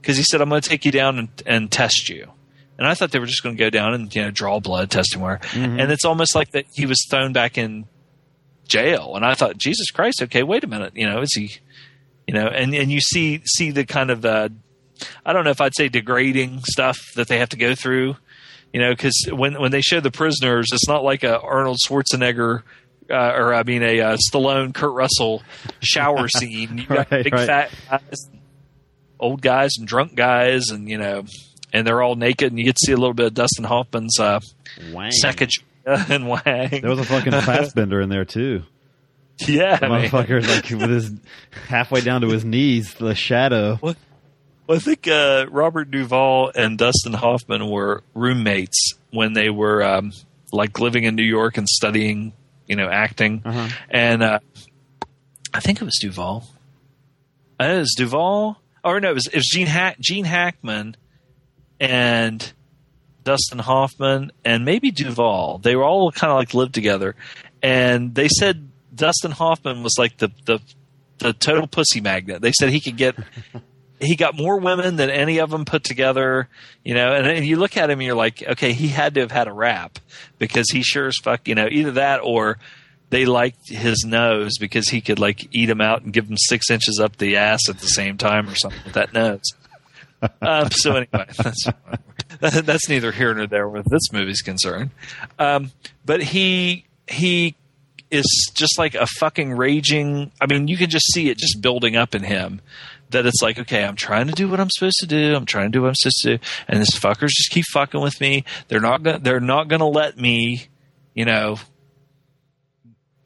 because 0.01 0.15
he 0.15 0.23
said, 0.23 0.41
"I'm 0.41 0.47
going 0.47 0.61
to 0.61 0.69
take 0.69 0.85
you 0.85 0.91
down 0.91 1.19
and, 1.19 1.29
and 1.45 1.69
test 1.71 2.07
you," 2.07 2.31
and 2.77 2.87
I 2.87 2.93
thought 2.93 3.11
they 3.11 3.19
were 3.19 3.25
just 3.25 3.43
going 3.43 3.55
to 3.55 3.63
go 3.63 3.69
down 3.69 3.93
and 3.93 4.13
you 4.15 4.21
know 4.21 4.31
draw 4.31 4.59
blood, 4.59 4.89
test 4.91 5.15
him 5.15 5.21
where, 5.21 5.39
and 5.53 5.91
it's 5.91 6.05
almost 6.05 6.35
like 6.35 6.51
that 6.51 6.65
he 6.73 6.85
was 6.85 7.05
thrown 7.09 7.33
back 7.33 7.57
in 7.57 7.85
jail, 8.67 9.15
and 9.15 9.25
I 9.25 9.33
thought, 9.33 9.57
Jesus 9.57 9.91
Christ, 9.91 10.21
okay, 10.23 10.43
wait 10.43 10.63
a 10.63 10.67
minute, 10.67 10.93
you 10.95 11.07
know, 11.07 11.21
is 11.21 11.33
he, 11.33 11.51
you 12.27 12.33
know, 12.33 12.47
and 12.47 12.73
and 12.73 12.91
you 12.91 12.99
see 13.01 13.41
see 13.45 13.71
the 13.71 13.85
kind 13.85 14.11
of 14.11 14.25
uh, 14.25 14.49
I 15.25 15.33
don't 15.33 15.43
know 15.43 15.51
if 15.51 15.61
I'd 15.61 15.75
say 15.75 15.89
degrading 15.89 16.61
stuff 16.63 16.97
that 17.15 17.27
they 17.27 17.39
have 17.39 17.49
to 17.49 17.57
go 17.57 17.75
through. 17.75 18.17
You 18.73 18.81
know, 18.81 18.91
because 18.91 19.27
when 19.31 19.59
when 19.59 19.71
they 19.71 19.81
show 19.81 20.01
the 20.01 20.11
prisoners, 20.11 20.67
it's 20.73 20.87
not 20.87 21.03
like 21.03 21.23
a 21.23 21.39
Arnold 21.39 21.77
Schwarzenegger 21.87 22.63
uh, 23.09 23.31
or 23.33 23.53
I 23.53 23.63
mean 23.63 23.81
a 23.83 24.01
uh, 24.01 24.17
Stallone, 24.17 24.73
Kurt 24.73 24.93
Russell 24.93 25.41
shower 25.79 26.27
scene. 26.27 26.79
You 26.79 26.85
got 26.85 27.11
Right, 27.11 27.23
big 27.23 27.33
right. 27.33 27.47
fat 27.47 27.71
guys, 27.89 28.29
old 29.19 29.41
guys, 29.41 29.71
and 29.77 29.87
drunk 29.87 30.15
guys, 30.15 30.69
and 30.69 30.89
you 30.89 30.97
know, 30.97 31.23
and 31.73 31.85
they're 31.85 32.01
all 32.01 32.15
naked, 32.15 32.51
and 32.51 32.57
you 32.59 32.65
get 32.65 32.75
to 32.77 32.85
see 32.85 32.91
a 32.93 32.97
little 32.97 33.13
bit 33.13 33.27
of 33.27 33.33
Dustin 33.33 33.63
Hoffman's 33.65 34.19
uh, 34.19 34.39
Wang. 34.93 35.11
Sacagawea 35.23 35.61
and 36.09 36.27
Wang. 36.27 36.81
There 36.81 36.89
was 36.89 36.99
a 36.99 37.03
fucking 37.05 37.31
Fassbender 37.41 38.01
in 38.01 38.09
there 38.09 38.25
too. 38.25 38.63
yeah, 39.39 39.77
The 39.77 39.89
man. 39.89 40.09
motherfucker 40.09 40.47
like 40.47 40.69
with 40.69 40.89
his 40.89 41.11
halfway 41.67 42.01
down 42.01 42.21
to 42.21 42.29
his 42.29 42.43
knees, 42.45 42.93
the 42.95 43.13
shadow. 43.15 43.77
Well, 43.81 43.95
I 44.69 44.79
think 44.79 45.07
uh, 45.07 45.45
Robert 45.49 45.91
Duvall 45.91 46.51
and 46.53 46.77
Dustin 46.77 47.13
Hoffman 47.13 47.69
were 47.69 48.03
roommates 48.13 48.93
when 49.11 49.33
they 49.33 49.49
were 49.49 49.81
um, 49.83 50.11
like 50.51 50.79
living 50.79 51.03
in 51.05 51.15
New 51.15 51.23
York 51.23 51.57
and 51.57 51.69
studying, 51.69 52.33
you 52.67 52.75
know, 52.75 52.89
acting. 52.89 53.41
Uh-huh. 53.45 53.69
And 53.89 54.23
uh, 54.23 54.39
I 55.53 55.59
think 55.61 55.81
it 55.81 55.85
was 55.85 55.97
Duvall. 56.01 56.43
Uh, 57.59 57.63
It 57.63 57.77
was 57.79 57.93
Duvall, 57.95 58.59
or 58.83 58.99
no, 58.99 59.11
it 59.11 59.13
was 59.13 59.27
it 59.27 59.35
was 59.35 59.47
Gene 59.47 59.67
Hack, 59.67 59.97
Gene 60.01 60.25
Hackman, 60.25 60.97
and 61.79 62.53
Dustin 63.23 63.59
Hoffman, 63.59 64.31
and 64.45 64.63
maybe 64.63 64.91
Duvall. 64.91 65.57
They 65.57 65.75
were 65.75 65.83
all 65.83 66.11
kind 66.11 66.31
of 66.31 66.37
like 66.37 66.53
lived 66.53 66.73
together, 66.73 67.15
and 67.61 68.15
they 68.15 68.27
said 68.27 68.69
Dustin 68.93 69.31
Hoffman 69.31 69.83
was 69.83 69.95
like 69.97 70.17
the 70.17 70.31
the 70.45 70.59
the 71.19 71.33
total 71.33 71.67
pussy 71.67 72.01
magnet. 72.01 72.41
They 72.41 72.51
said 72.51 72.69
he 72.69 72.79
could 72.79 72.97
get 72.97 73.15
he 73.99 74.15
got 74.15 74.35
more 74.35 74.59
women 74.59 74.95
than 74.95 75.09
any 75.09 75.39
of 75.39 75.49
them 75.49 75.65
put 75.65 75.83
together, 75.83 76.47
you 76.83 76.93
know. 76.93 77.13
And, 77.13 77.27
and 77.27 77.45
you 77.45 77.57
look 77.57 77.77
at 77.77 77.89
him, 77.89 77.99
and 77.99 78.05
you're 78.05 78.15
like, 78.15 78.43
okay, 78.43 78.73
he 78.73 78.87
had 78.87 79.15
to 79.15 79.21
have 79.21 79.31
had 79.31 79.47
a 79.47 79.53
rap 79.53 79.99
because 80.37 80.69
he 80.69 80.81
sure 80.81 81.07
as 81.07 81.17
fuck, 81.21 81.47
you 81.47 81.55
know, 81.55 81.67
either 81.69 81.91
that 81.93 82.21
or 82.23 82.57
they 83.09 83.25
liked 83.25 83.69
his 83.69 84.03
nose 84.05 84.57
because 84.59 84.89
he 84.89 85.01
could 85.01 85.19
like 85.19 85.47
eat 85.55 85.69
him 85.69 85.81
out 85.81 86.01
and 86.01 86.13
give 86.13 86.29
him 86.29 86.37
six 86.37 86.69
inches 86.69 86.99
up 86.99 87.17
the 87.17 87.37
ass 87.37 87.69
at 87.69 87.79
the 87.79 87.87
same 87.87 88.17
time 88.17 88.49
or 88.49 88.55
something 88.55 88.81
with 88.83 88.93
that 88.93 89.13
nose. 89.13 89.43
Um, 90.41 90.69
so 90.71 90.95
anyway, 90.95 91.27
that's 92.39 92.61
that's 92.61 92.89
neither 92.89 93.11
here 93.11 93.33
nor 93.33 93.47
there 93.47 93.67
where 93.69 93.83
this 93.83 94.11
movie's 94.11 94.41
concerned. 94.41 94.91
Um, 95.39 95.71
but 96.05 96.21
he 96.21 96.85
he 97.07 97.55
is 98.09 98.51
just 98.53 98.77
like 98.77 98.95
a 98.95 99.05
fucking 99.19 99.53
raging. 99.53 100.31
I 100.41 100.47
mean, 100.47 100.67
you 100.67 100.77
can 100.77 100.89
just 100.89 101.05
see 101.13 101.29
it 101.29 101.37
just 101.37 101.61
building 101.61 101.95
up 101.95 102.15
in 102.15 102.23
him. 102.23 102.61
That 103.11 103.25
it's 103.25 103.41
like, 103.41 103.57
okay, 103.57 103.85
I'm 103.85 103.95
trying 103.95 104.27
to 104.27 104.33
do 104.33 104.49
what 104.49 104.59
I'm 104.59 104.69
supposed 104.69 104.97
to 104.99 105.07
do. 105.07 105.33
I'm 105.33 105.45
trying 105.45 105.71
to 105.71 105.77
do 105.77 105.81
what 105.81 105.89
I'm 105.89 105.95
supposed 105.95 106.21
to 106.23 106.37
do, 106.37 106.43
and 106.67 106.81
this 106.81 106.91
fuckers 106.91 107.29
just 107.29 107.51
keep 107.51 107.63
fucking 107.71 108.01
with 108.01 108.19
me. 108.19 108.43
They're 108.67 108.81
not 108.81 109.03
gonna. 109.03 109.19
They're 109.19 109.39
not 109.39 109.69
gonna 109.69 109.87
let 109.87 110.17
me, 110.17 110.67
you 111.13 111.23
know, 111.23 111.57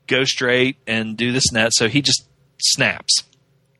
go 0.06 0.24
straight 0.24 0.78
and 0.86 1.18
do 1.18 1.32
this 1.32 1.46
and 1.50 1.58
that. 1.58 1.72
So 1.74 1.88
he 1.88 2.04
just 2.04 2.28
snaps 2.60 3.24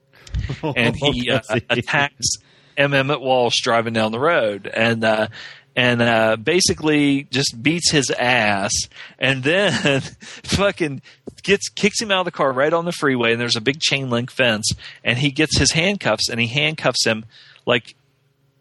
and 0.64 0.96
he 0.96 1.30
uh, 1.30 1.42
he? 1.54 1.62
attacks 1.70 2.38
M. 2.78 2.94
Emmett 2.94 3.22
Walsh 3.22 3.62
driving 3.62 3.94
down 3.94 4.12
the 4.12 4.20
road, 4.20 4.70
and 4.74 5.04
uh, 5.04 5.28
and 5.76 6.02
uh, 6.02 6.36
basically 6.36 7.24
just 7.24 7.62
beats 7.62 7.92
his 7.92 8.10
ass, 8.12 8.74
and 9.20 9.44
then 9.44 10.02
fucking 10.22 11.02
gets 11.44 11.70
kicks 11.70 12.02
him 12.02 12.12
out 12.12 12.20
of 12.20 12.26
the 12.26 12.32
car 12.32 12.52
right 12.52 12.74
on 12.74 12.86
the 12.86 12.92
freeway, 12.92 13.32
and 13.32 13.42
there's 13.42 13.56
a 13.56 13.62
big 13.62 13.80
chain 13.80 14.10
link 14.10 14.32
fence, 14.32 14.70
and 15.04 15.20
he 15.20 15.32
gets 15.32 15.58
his 15.58 15.72
handcuffs, 15.72 16.30
and 16.30 16.40
he 16.40 16.48
handcuffs 16.48 17.06
him 17.06 17.26
like 17.66 17.96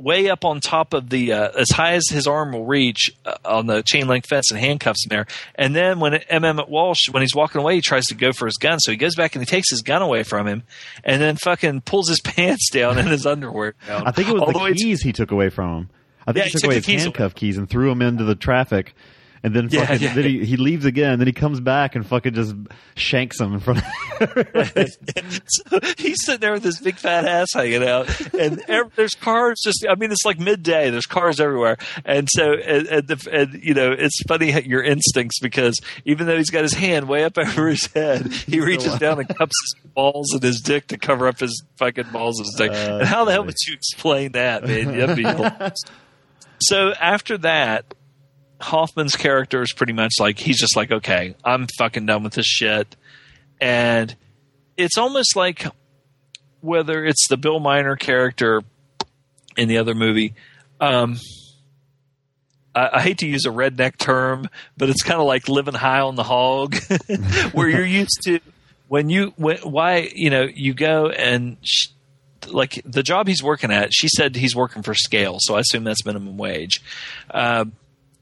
way 0.00 0.30
up 0.30 0.44
on 0.44 0.60
top 0.60 0.94
of 0.94 1.10
the 1.10 1.32
uh, 1.32 1.50
as 1.58 1.70
high 1.70 1.92
as 1.92 2.04
his 2.10 2.26
arm 2.26 2.52
will 2.52 2.64
reach 2.64 3.10
uh, 3.26 3.34
on 3.44 3.66
the 3.66 3.82
chain 3.82 4.06
link 4.08 4.26
fence 4.26 4.50
and 4.50 4.58
handcuffs 4.58 5.04
him 5.04 5.08
there. 5.10 5.26
And 5.54 5.74
then 5.76 6.00
when 6.00 6.14
M. 6.14 6.44
Emmett 6.44 6.68
Walsh, 6.68 7.08
when 7.10 7.22
he's 7.22 7.34
walking 7.34 7.60
away, 7.60 7.74
he 7.76 7.80
tries 7.80 8.06
to 8.06 8.14
go 8.14 8.32
for 8.32 8.46
his 8.46 8.56
gun, 8.56 8.78
so 8.80 8.90
he 8.90 8.96
goes 8.96 9.14
back 9.14 9.34
and 9.34 9.42
he 9.42 9.46
takes 9.46 9.70
his 9.70 9.82
gun 9.82 10.02
away 10.02 10.22
from 10.22 10.46
him, 10.46 10.62
and 11.04 11.20
then 11.20 11.36
fucking 11.36 11.82
pulls 11.82 12.08
his 12.08 12.20
pants 12.24 12.70
down 12.70 12.98
and 12.98 13.08
his 13.08 13.26
underwear 13.26 13.74
down. 13.86 14.06
I 14.06 14.10
think 14.12 14.28
it 14.28 14.32
was 14.32 14.42
All 14.42 14.52
the 14.52 14.68
to- 14.70 14.74
keys 14.74 15.02
he 15.02 15.12
took 15.12 15.30
away 15.30 15.50
from 15.50 15.76
him. 15.76 15.90
I 16.26 16.32
think 16.32 16.36
Yeah, 16.36 16.42
he 16.44 16.48
he 16.48 16.52
took 16.52 16.60
took 16.60 16.68
away 16.70 16.74
his 16.80 16.86
handcuff 17.04 17.34
keys 17.34 17.56
and 17.58 17.68
threw 17.68 17.88
them 17.88 18.02
into 18.02 18.24
the 18.24 18.34
traffic. 18.34 18.94
And 19.42 19.54
then 19.54 19.68
Yeah, 19.70 19.86
fucking, 19.86 20.02
yeah. 20.02 20.14
then 20.14 20.24
he, 20.24 20.44
he 20.44 20.56
leaves 20.58 20.84
again. 20.84 21.18
Then 21.18 21.26
he 21.26 21.32
comes 21.32 21.60
back 21.60 21.94
and 21.94 22.06
fucking 22.06 22.34
just 22.34 22.54
shanks 22.94 23.40
him 23.40 23.54
in 23.54 23.60
front 23.60 23.78
of 23.78 23.84
so 25.46 25.80
he's 25.96 26.24
sitting 26.24 26.40
there 26.40 26.52
with 26.52 26.62
his 26.62 26.78
big 26.78 26.96
fat 26.96 27.24
ass 27.24 27.48
hanging 27.54 27.82
out, 27.82 28.08
and 28.34 28.62
ev 28.68 28.92
there's 28.96 29.14
cars 29.14 29.58
just. 29.64 29.86
I 29.88 29.94
mean, 29.94 30.12
it's 30.12 30.24
like 30.26 30.38
midday. 30.38 30.90
There's 30.90 31.06
cars 31.06 31.40
everywhere, 31.40 31.78
and 32.04 32.28
so 32.30 32.52
and, 32.52 32.86
and, 32.88 33.08
the, 33.08 33.28
and 33.32 33.64
you 33.64 33.72
know, 33.72 33.92
it's 33.92 34.22
funny 34.28 34.50
your 34.66 34.82
instincts 34.82 35.38
because 35.40 35.78
even 36.04 36.26
though 36.26 36.36
he's 36.36 36.50
got 36.50 36.62
his 36.62 36.74
hand 36.74 37.08
way 37.08 37.24
up 37.24 37.38
over 37.38 37.68
his 37.68 37.86
head, 37.86 38.30
he 38.30 38.60
reaches 38.60 38.98
down 38.98 39.18
and 39.20 39.28
cups 39.28 39.54
his 39.64 39.90
balls 39.94 40.32
and 40.34 40.42
his 40.42 40.60
dick 40.60 40.88
to 40.88 40.98
cover 40.98 41.26
up 41.26 41.38
his 41.40 41.64
fucking 41.78 42.10
balls 42.12 42.38
and 42.38 42.46
his 42.46 42.54
dick. 42.56 42.72
Uh, 42.72 42.98
and 42.98 43.08
how 43.08 43.24
the 43.24 43.32
hell 43.32 43.44
would 43.44 43.56
you 43.66 43.72
explain 43.72 44.32
that, 44.32 44.66
man? 44.66 44.98
That'd 44.98 45.16
be 45.16 45.22
hilarious. 45.24 45.78
so 46.60 46.92
after 47.00 47.38
that. 47.38 47.94
Hoffman's 48.60 49.16
character 49.16 49.62
is 49.62 49.72
pretty 49.72 49.92
much 49.92 50.12
like 50.20 50.38
he's 50.38 50.58
just 50.58 50.76
like, 50.76 50.90
okay, 50.92 51.34
I'm 51.44 51.66
fucking 51.78 52.06
done 52.06 52.22
with 52.22 52.34
this 52.34 52.46
shit, 52.46 52.96
and 53.60 54.14
it's 54.76 54.98
almost 54.98 55.36
like 55.36 55.66
whether 56.60 57.04
it's 57.04 57.26
the 57.28 57.36
Bill 57.36 57.60
Miner 57.60 57.96
character 57.96 58.62
in 59.56 59.68
the 59.68 59.78
other 59.78 59.94
movie. 59.94 60.34
Um, 60.80 61.18
I, 62.74 62.90
I 62.94 63.00
hate 63.00 63.18
to 63.18 63.26
use 63.26 63.46
a 63.46 63.50
redneck 63.50 63.96
term, 63.98 64.48
but 64.76 64.90
it's 64.90 65.02
kind 65.02 65.20
of 65.20 65.26
like 65.26 65.48
living 65.48 65.74
high 65.74 66.00
on 66.00 66.14
the 66.14 66.22
hog, 66.22 66.76
where 67.52 67.68
you're 67.68 67.84
used 67.84 68.20
to 68.24 68.40
when 68.88 69.08
you 69.08 69.32
when, 69.36 69.58
why 69.58 70.10
you 70.14 70.30
know 70.30 70.46
you 70.52 70.74
go 70.74 71.08
and. 71.08 71.56
Sh- 71.62 71.88
like 72.48 72.80
the 72.86 73.02
job 73.02 73.28
he's 73.28 73.42
working 73.42 73.70
at, 73.70 73.92
she 73.92 74.08
said 74.08 74.34
he's 74.34 74.56
working 74.56 74.82
for 74.82 74.94
scale, 74.94 75.36
so 75.40 75.56
I 75.56 75.60
assume 75.60 75.84
that's 75.84 76.06
minimum 76.06 76.38
wage. 76.38 76.80
Uh, 77.30 77.66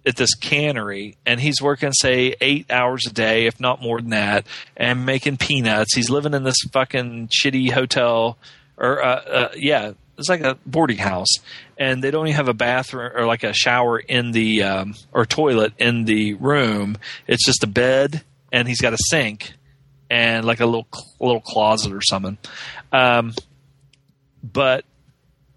at 0.06 0.16
this 0.16 0.34
cannery 0.34 1.16
and 1.26 1.40
he's 1.40 1.60
working 1.60 1.92
say 1.92 2.34
eight 2.40 2.70
hours 2.70 3.04
a 3.06 3.12
day 3.12 3.46
if 3.46 3.60
not 3.60 3.82
more 3.82 4.00
than 4.00 4.10
that 4.10 4.46
and 4.76 5.04
making 5.04 5.36
peanuts 5.36 5.94
he's 5.94 6.08
living 6.08 6.34
in 6.34 6.44
this 6.44 6.60
fucking 6.72 7.28
shitty 7.28 7.70
hotel 7.70 8.38
or 8.76 9.02
uh, 9.02 9.08
uh, 9.08 9.48
yeah 9.56 9.92
it's 10.18 10.28
like 10.28 10.40
a 10.40 10.58
boarding 10.66 10.98
house, 10.98 11.28
and 11.78 12.02
they 12.02 12.10
don't 12.10 12.26
even 12.26 12.36
have 12.36 12.48
a 12.48 12.54
bathroom 12.54 13.12
or 13.14 13.24
like 13.24 13.44
a 13.44 13.52
shower 13.52 13.98
in 13.98 14.32
the 14.32 14.64
um, 14.64 14.94
or 15.12 15.24
toilet 15.24 15.72
in 15.78 16.04
the 16.04 16.34
room. 16.34 16.98
It's 17.26 17.44
just 17.44 17.62
a 17.62 17.68
bed, 17.68 18.22
and 18.52 18.66
he's 18.66 18.80
got 18.80 18.92
a 18.92 18.98
sink 18.98 19.54
and 20.10 20.44
like 20.44 20.60
a 20.60 20.66
little 20.66 20.88
a 21.20 21.24
little 21.24 21.40
closet 21.40 21.92
or 21.92 22.02
something. 22.02 22.36
Um, 22.92 23.34
but 24.42 24.84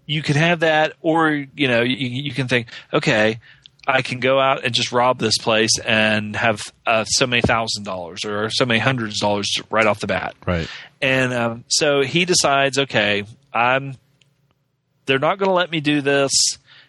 you 0.06 0.22
could 0.22 0.36
have 0.36 0.60
that, 0.60 0.94
or 1.00 1.30
you 1.30 1.68
know, 1.68 1.82
you, 1.82 1.96
you 1.96 2.32
can 2.32 2.46
think, 2.46 2.68
okay, 2.92 3.40
I 3.86 4.02
can 4.02 4.20
go 4.20 4.38
out 4.38 4.64
and 4.64 4.72
just 4.72 4.92
rob 4.92 5.18
this 5.18 5.38
place 5.38 5.78
and 5.84 6.36
have 6.36 6.60
uh, 6.86 7.04
so 7.04 7.26
many 7.26 7.42
thousand 7.42 7.84
dollars 7.84 8.24
or 8.24 8.48
so 8.50 8.64
many 8.64 8.78
hundreds 8.78 9.16
of 9.16 9.20
dollars 9.20 9.50
right 9.70 9.86
off 9.86 10.00
the 10.00 10.06
bat. 10.06 10.34
Right. 10.46 10.68
And 11.00 11.32
um, 11.32 11.64
so 11.68 12.02
he 12.02 12.24
decides, 12.24 12.78
okay, 12.78 13.24
I'm. 13.52 13.96
They're 15.06 15.18
not 15.18 15.38
going 15.38 15.48
to 15.48 15.54
let 15.54 15.68
me 15.68 15.80
do 15.80 16.00
this, 16.00 16.30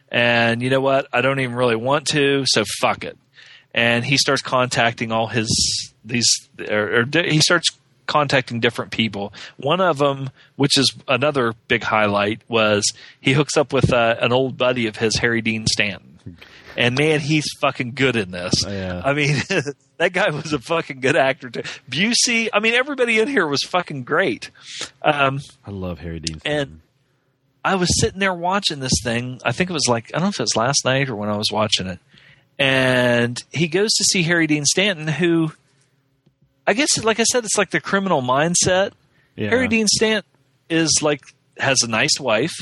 and 0.10 0.61
you 0.61 0.70
know 0.70 0.82
what? 0.82 1.07
I 1.11 1.22
don't 1.22 1.40
even 1.40 1.56
really 1.56 1.76
want 1.76 2.06
to, 2.10 2.44
so 2.45 2.64
fuck 2.80 3.03
it. 3.03 3.18
And 3.74 4.06
he 4.06 4.18
starts 4.18 4.44
contacting 4.44 5.11
all 5.11 5.26
his 5.26 5.49
these, 6.06 6.28
or, 6.70 6.99
or 6.99 7.24
he 7.24 7.40
starts 7.40 7.70
contacting 8.06 8.60
different 8.60 8.91
people. 8.91 9.34
One 9.57 9.82
of 9.82 9.98
them, 9.98 10.30
which 10.57 10.78
is 10.78 10.94
another 11.07 11.53
big 11.68 11.82
highlight, 11.82 12.41
was 12.48 12.84
he 13.20 13.34
hooks 13.34 13.57
up 13.57 13.74
with 13.74 13.91
uh, 13.91 14.15
an 14.22 14.32
old 14.32 14.57
buddy 14.57 14.86
of 14.86 14.98
his, 14.98 15.18
Harry 15.18 15.41
Dean 15.41 15.65
Stanton. 15.65 16.38
And 16.75 16.97
man, 16.97 17.19
he's 17.19 17.45
fucking 17.59 17.93
good 17.93 18.15
in 18.15 18.31
this. 18.31 18.53
Yeah. 18.65 19.01
I 19.03 19.13
mean, 19.13 19.35
that 19.97 20.13
guy 20.13 20.29
was 20.31 20.53
a 20.53 20.59
fucking 20.59 20.99
good 20.99 21.15
actor 21.15 21.49
too. 21.49 21.61
Busey, 21.89 22.49
I 22.51 22.59
mean, 22.59 22.73
everybody 22.73 23.19
in 23.19 23.27
here 23.27 23.47
was 23.47 23.63
fucking 23.63 24.03
great. 24.03 24.49
Um, 25.01 25.39
I 25.65 25.71
love 25.71 25.99
Harry 25.99 26.19
Dean. 26.19 26.41
and 26.45 26.81
I 27.65 27.75
was 27.75 27.99
sitting 27.99 28.19
there 28.19 28.33
watching 28.33 28.79
this 28.79 28.93
thing. 29.03 29.39
I 29.45 29.51
think 29.51 29.69
it 29.69 29.73
was 29.73 29.87
like 29.87 30.11
I 30.13 30.17
don't 30.17 30.23
know 30.23 30.29
if 30.29 30.39
it 30.39 30.43
was 30.43 30.55
last 30.55 30.83
night 30.85 31.09
or 31.09 31.15
when 31.15 31.29
I 31.29 31.37
was 31.37 31.51
watching 31.51 31.87
it. 31.87 31.99
And 32.59 33.41
he 33.51 33.67
goes 33.67 33.91
to 33.93 34.03
see 34.03 34.23
Harry 34.23 34.47
Dean 34.47 34.65
Stanton, 34.65 35.07
who 35.07 35.53
I 36.67 36.73
guess, 36.73 37.01
like 37.03 37.19
I 37.19 37.23
said, 37.23 37.43
it's 37.45 37.57
like 37.57 37.71
the 37.71 37.81
criminal 37.81 38.21
mindset. 38.21 38.91
Yeah. 39.35 39.49
Harry 39.49 39.67
Dean 39.67 39.87
Stanton 39.87 40.29
is 40.69 40.99
like 41.01 41.21
has 41.57 41.81
a 41.83 41.87
nice 41.87 42.19
wife. 42.19 42.53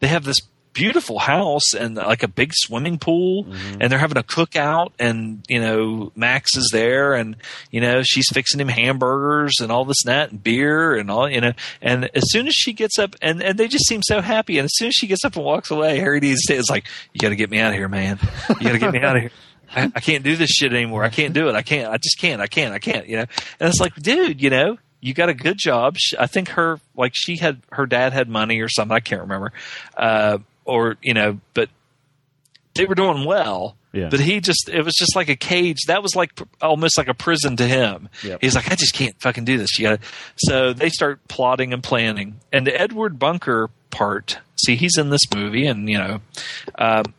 They 0.00 0.08
have 0.08 0.24
this 0.24 0.40
beautiful 0.72 1.18
house 1.18 1.74
and 1.74 1.96
like 1.96 2.22
a 2.22 2.28
big 2.28 2.52
swimming 2.54 2.98
pool 2.98 3.46
and 3.80 3.90
they're 3.90 3.98
having 3.98 4.16
a 4.16 4.22
cookout 4.22 4.92
and 4.98 5.44
you 5.48 5.60
know 5.60 6.12
Max 6.14 6.56
is 6.56 6.68
there 6.72 7.14
and 7.14 7.36
you 7.70 7.80
know 7.80 8.02
she's 8.02 8.28
fixing 8.32 8.60
him 8.60 8.68
hamburgers 8.68 9.54
and 9.60 9.72
all 9.72 9.84
this 9.84 10.04
and 10.04 10.12
that 10.12 10.30
and 10.30 10.42
beer 10.42 10.94
and 10.94 11.10
all 11.10 11.28
you 11.28 11.40
know 11.40 11.52
and 11.82 12.08
as 12.14 12.22
soon 12.30 12.46
as 12.46 12.54
she 12.54 12.72
gets 12.72 12.98
up 12.98 13.16
and, 13.20 13.42
and 13.42 13.58
they 13.58 13.66
just 13.66 13.86
seem 13.86 14.00
so 14.02 14.20
happy 14.20 14.58
and 14.58 14.64
as 14.64 14.72
soon 14.74 14.88
as 14.88 14.94
she 14.94 15.06
gets 15.06 15.24
up 15.24 15.34
and 15.34 15.44
walks 15.44 15.70
away 15.70 15.98
Harry 15.98 16.20
Dean 16.20 16.36
Stanton's 16.36 16.70
like 16.70 16.86
you 17.12 17.18
got 17.18 17.30
to 17.30 17.36
get 17.36 17.50
me 17.50 17.58
out 17.58 17.72
of 17.72 17.76
here 17.76 17.88
man. 17.88 18.18
You 18.48 18.66
got 18.66 18.72
to 18.72 18.78
get 18.78 18.92
me 18.92 19.00
out 19.00 19.16
of 19.16 19.22
here. 19.22 19.32
I, 19.74 19.92
I 19.94 20.00
can't 20.00 20.24
do 20.24 20.34
this 20.34 20.50
shit 20.50 20.72
anymore. 20.72 21.04
I 21.04 21.10
can't 21.10 21.32
do 21.32 21.48
it. 21.48 21.54
I 21.54 21.62
can't. 21.62 21.92
I 21.92 21.96
just 21.96 22.18
can't. 22.18 22.40
I 22.40 22.48
can't. 22.48 22.74
I 22.74 22.80
can't 22.80 23.06
you 23.06 23.16
know? 23.16 23.26
And 23.58 23.68
it's 23.68 23.80
like 23.80 23.94
dude 23.94 24.40
you 24.40 24.50
know 24.50 24.78
you 25.00 25.14
got 25.14 25.28
a 25.28 25.34
good 25.34 25.56
job. 25.58 25.96
I 26.18 26.26
think 26.26 26.50
her 26.50 26.78
like 26.94 27.12
she 27.14 27.36
had 27.36 27.62
her 27.72 27.86
dad 27.86 28.12
had 28.12 28.28
money 28.28 28.60
or 28.60 28.68
something. 28.68 28.94
I 28.94 29.00
can't 29.00 29.22
remember, 29.22 29.52
uh, 29.96 30.38
or 30.70 30.96
you 31.02 31.14
know, 31.14 31.40
but 31.54 31.68
they 32.74 32.84
were 32.84 32.94
doing 32.94 33.24
well. 33.24 33.76
Yeah. 33.92 34.08
But 34.08 34.20
he 34.20 34.40
just 34.40 34.68
it 34.68 34.84
was 34.84 34.94
just 34.94 35.16
like 35.16 35.28
a 35.28 35.36
cage. 35.36 35.78
That 35.88 36.02
was 36.02 36.14
like 36.14 36.38
almost 36.62 36.96
like 36.96 37.08
a 37.08 37.14
prison 37.14 37.56
to 37.56 37.66
him. 37.66 38.08
Yep. 38.22 38.38
He's 38.40 38.54
like, 38.54 38.70
I 38.70 38.76
just 38.76 38.94
can't 38.94 39.20
fucking 39.20 39.44
do 39.44 39.58
this. 39.58 39.78
You 39.78 39.98
so 40.36 40.72
they 40.72 40.90
start 40.90 41.26
plotting 41.26 41.72
and 41.72 41.82
planning. 41.82 42.40
And 42.52 42.66
the 42.66 42.80
Edward 42.80 43.18
Bunker 43.18 43.68
part, 43.90 44.38
see, 44.64 44.76
he's 44.76 44.96
in 44.96 45.10
this 45.10 45.22
movie, 45.34 45.66
and 45.66 45.88
you 45.88 45.98
know, 45.98 46.20
um, 46.76 47.14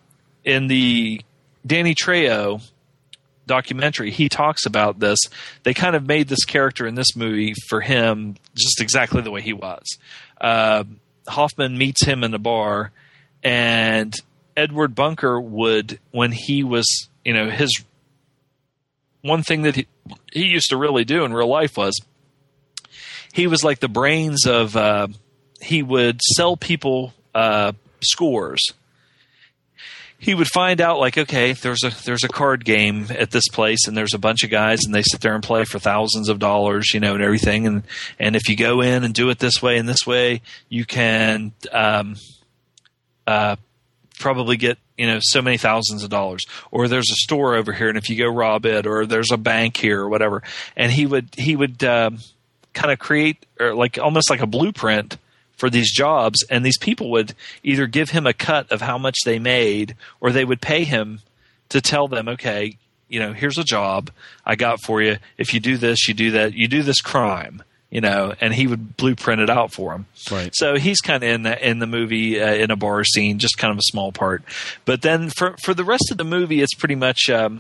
in 0.46 0.68
the 0.68 1.22
Danny 1.68 1.94
Trejo 1.94 2.62
documentary, 3.48 4.12
he 4.12 4.30
talks 4.30 4.66
about 4.66 5.00
this. 5.00 5.20
They 5.64 5.74
kind 5.74 5.96
of 5.96 6.08
made 6.08 6.30
this 6.30 6.46
character 6.46 6.88
in 6.88 6.96
this 6.96 7.18
movie 7.18 7.54
for 7.68 7.82
him 7.82 8.36
just 8.56 8.80
exactly 8.80 9.22
the 9.22 9.32
way 9.32 9.42
he 9.42 9.52
was. 9.52 9.84
Uh, 10.40 10.86
Hoffman 11.28 11.78
meets 11.78 12.06
him 12.06 12.24
in 12.24 12.32
the 12.32 12.40
bar, 12.40 12.92
and 13.44 14.14
Edward 14.56 14.96
Bunker 14.96 15.40
would, 15.40 16.00
when 16.12 16.32
he 16.32 16.64
was, 16.64 17.10
you 17.24 17.34
know, 17.34 17.50
his 17.50 17.84
one 19.22 19.44
thing 19.44 19.64
that 19.64 19.76
he, 19.76 19.88
he 20.32 20.46
used 20.46 20.70
to 20.70 20.78
really 20.78 21.06
do 21.06 21.24
in 21.24 21.34
real 21.34 21.48
life 21.48 21.78
was 21.78 22.00
he 23.34 23.48
was 23.48 23.64
like 23.64 23.80
the 23.80 23.88
brains 23.88 24.46
of, 24.46 24.76
uh, 24.76 25.08
he 25.62 25.84
would 25.84 26.22
sell 26.22 26.58
people 26.58 27.14
uh, 27.34 27.74
scores. 28.02 28.74
He 30.18 30.36
would 30.36 30.48
find 30.48 30.82
out 30.82 31.00
like 31.00 31.18
okay 31.18 31.54
there's 31.54 31.84
a 31.84 31.90
there's 32.06 32.24
a 32.24 32.28
card 32.28 32.64
game 32.64 33.08
at 33.10 33.32
this 33.32 33.48
place 33.48 33.88
and 33.88 33.98
there's 33.98 34.14
a 34.14 34.20
bunch 34.20 34.44
of 34.44 34.52
guys 34.52 34.82
and 34.86 34.94
they 34.94 35.02
sit 35.02 35.20
there 35.22 35.34
and 35.34 35.44
play 35.44 35.64
for 35.64 35.80
thousands 35.80 36.30
of 36.30 36.38
dollars 36.38 36.94
you 36.94 37.00
know 37.00 37.16
and 37.16 37.24
everything. 37.24 37.66
And 37.66 37.84
and 38.20 38.36
if 38.36 38.48
you 38.48 38.56
go 38.56 38.82
in 38.82 39.04
and 39.04 39.16
do 39.16 39.32
it 39.32 39.40
this 39.40 39.64
way 39.64 39.78
and 39.78 39.90
this 39.90 40.06
way 40.06 40.42
you 40.70 40.86
can 40.86 41.54
um 41.72 42.18
uh 43.28 43.56
probably 44.22 44.56
get 44.56 44.78
you 44.98 45.08
know 45.08 45.20
so 45.20 45.42
many 45.42 45.58
thousands 45.58 46.04
of 46.04 46.10
dollars. 46.10 46.46
Or 46.70 46.88
there's 46.88 47.10
a 47.12 47.16
store 47.16 47.56
over 47.56 47.74
here 47.74 47.90
and 47.90 47.98
if 47.98 48.10
you 48.10 48.18
go 48.18 48.30
rob 48.30 48.66
it 48.66 48.86
or 48.88 49.06
there's 49.06 49.32
a 49.32 49.38
bank 49.38 49.76
here 49.76 50.02
or 50.02 50.08
whatever. 50.08 50.44
And 50.78 50.92
he 50.92 51.06
would 51.06 51.30
he 51.36 51.56
would 51.56 51.84
um, 51.84 52.20
kind 52.74 52.92
of 52.92 53.00
create 53.00 53.46
or 53.60 53.74
like 53.74 53.98
almost 53.98 54.30
like 54.30 54.42
a 54.42 54.48
blueprint 54.48 55.18
for 55.58 55.70
these 55.70 55.92
jobs. 55.92 56.46
And 56.50 56.64
these 56.64 56.78
people 56.78 57.12
would 57.12 57.34
either 57.64 57.88
give 57.88 58.12
him 58.12 58.26
a 58.26 58.34
cut 58.34 58.72
of 58.72 58.82
how 58.82 58.98
much 58.98 59.18
they 59.26 59.40
made 59.40 59.96
or 60.22 60.32
they 60.32 60.46
would 60.46 60.62
pay 60.62 60.84
him 60.84 61.20
to 61.70 61.82
tell 61.82 62.08
them 62.08 62.28
okay 62.28 62.78
you 63.08 63.20
know 63.20 63.32
here's 63.34 63.58
a 63.58 63.64
job 63.64 64.12
i 64.46 64.56
got 64.56 64.82
for 64.82 65.02
you. 65.02 65.18
If 65.38 65.54
you 65.54 65.60
do 65.60 65.78
this 65.78 66.08
you 66.08 66.14
do 66.14 66.32
that. 66.32 66.54
You 66.54 66.68
do 66.68 66.84
this 66.84 67.02
crime 67.02 67.64
you 67.92 68.02
know 68.02 68.34
and 68.42 68.54
he 68.54 68.66
would 68.66 68.98
blueprint 68.98 69.40
it 69.42 69.50
out 69.50 69.72
for 69.72 69.94
him 69.94 70.06
Right. 70.32 70.52
so 70.56 70.78
he's 70.78 71.00
kind 71.02 71.22
of 71.24 71.30
in 71.30 71.44
the 71.44 71.70
in 71.70 71.78
the 71.80 71.86
movie 71.88 72.42
uh, 72.42 72.54
in 72.54 72.72
a 72.72 72.76
bar 72.76 73.04
scene 73.04 73.38
just 73.38 73.58
kind 73.60 73.72
of 73.72 73.78
a 73.78 73.84
small 73.84 74.12
part 74.12 74.42
but 74.86 75.02
then 75.04 75.30
for 75.30 75.56
for 75.62 75.74
the 75.76 75.84
rest 75.84 76.10
of 76.10 76.18
the 76.18 76.24
movie 76.24 76.62
it's 76.62 76.74
pretty 76.74 76.96
much 76.96 77.30
um 77.30 77.60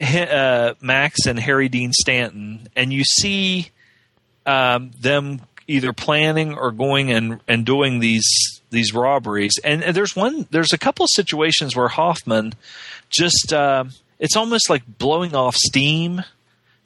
uh, 0.00 0.74
Max 0.80 1.26
and 1.26 1.38
Harry 1.38 1.68
Dean 1.68 1.92
Stanton, 1.92 2.68
and 2.76 2.92
you 2.92 3.02
see 3.04 3.70
um, 4.44 4.90
them 5.00 5.40
either 5.66 5.92
planning 5.92 6.54
or 6.54 6.70
going 6.70 7.10
and, 7.10 7.40
and 7.48 7.64
doing 7.64 8.00
these 8.00 8.26
these 8.70 8.92
robberies. 8.92 9.52
And, 9.64 9.82
and 9.82 9.96
there's 9.96 10.14
one, 10.14 10.46
there's 10.50 10.72
a 10.72 10.78
couple 10.78 11.04
of 11.04 11.10
situations 11.14 11.74
where 11.74 11.88
Hoffman 11.88 12.54
just 13.08 13.52
uh, 13.52 13.84
it's 14.18 14.36
almost 14.36 14.68
like 14.68 14.82
blowing 14.98 15.34
off 15.34 15.56
steam. 15.56 16.22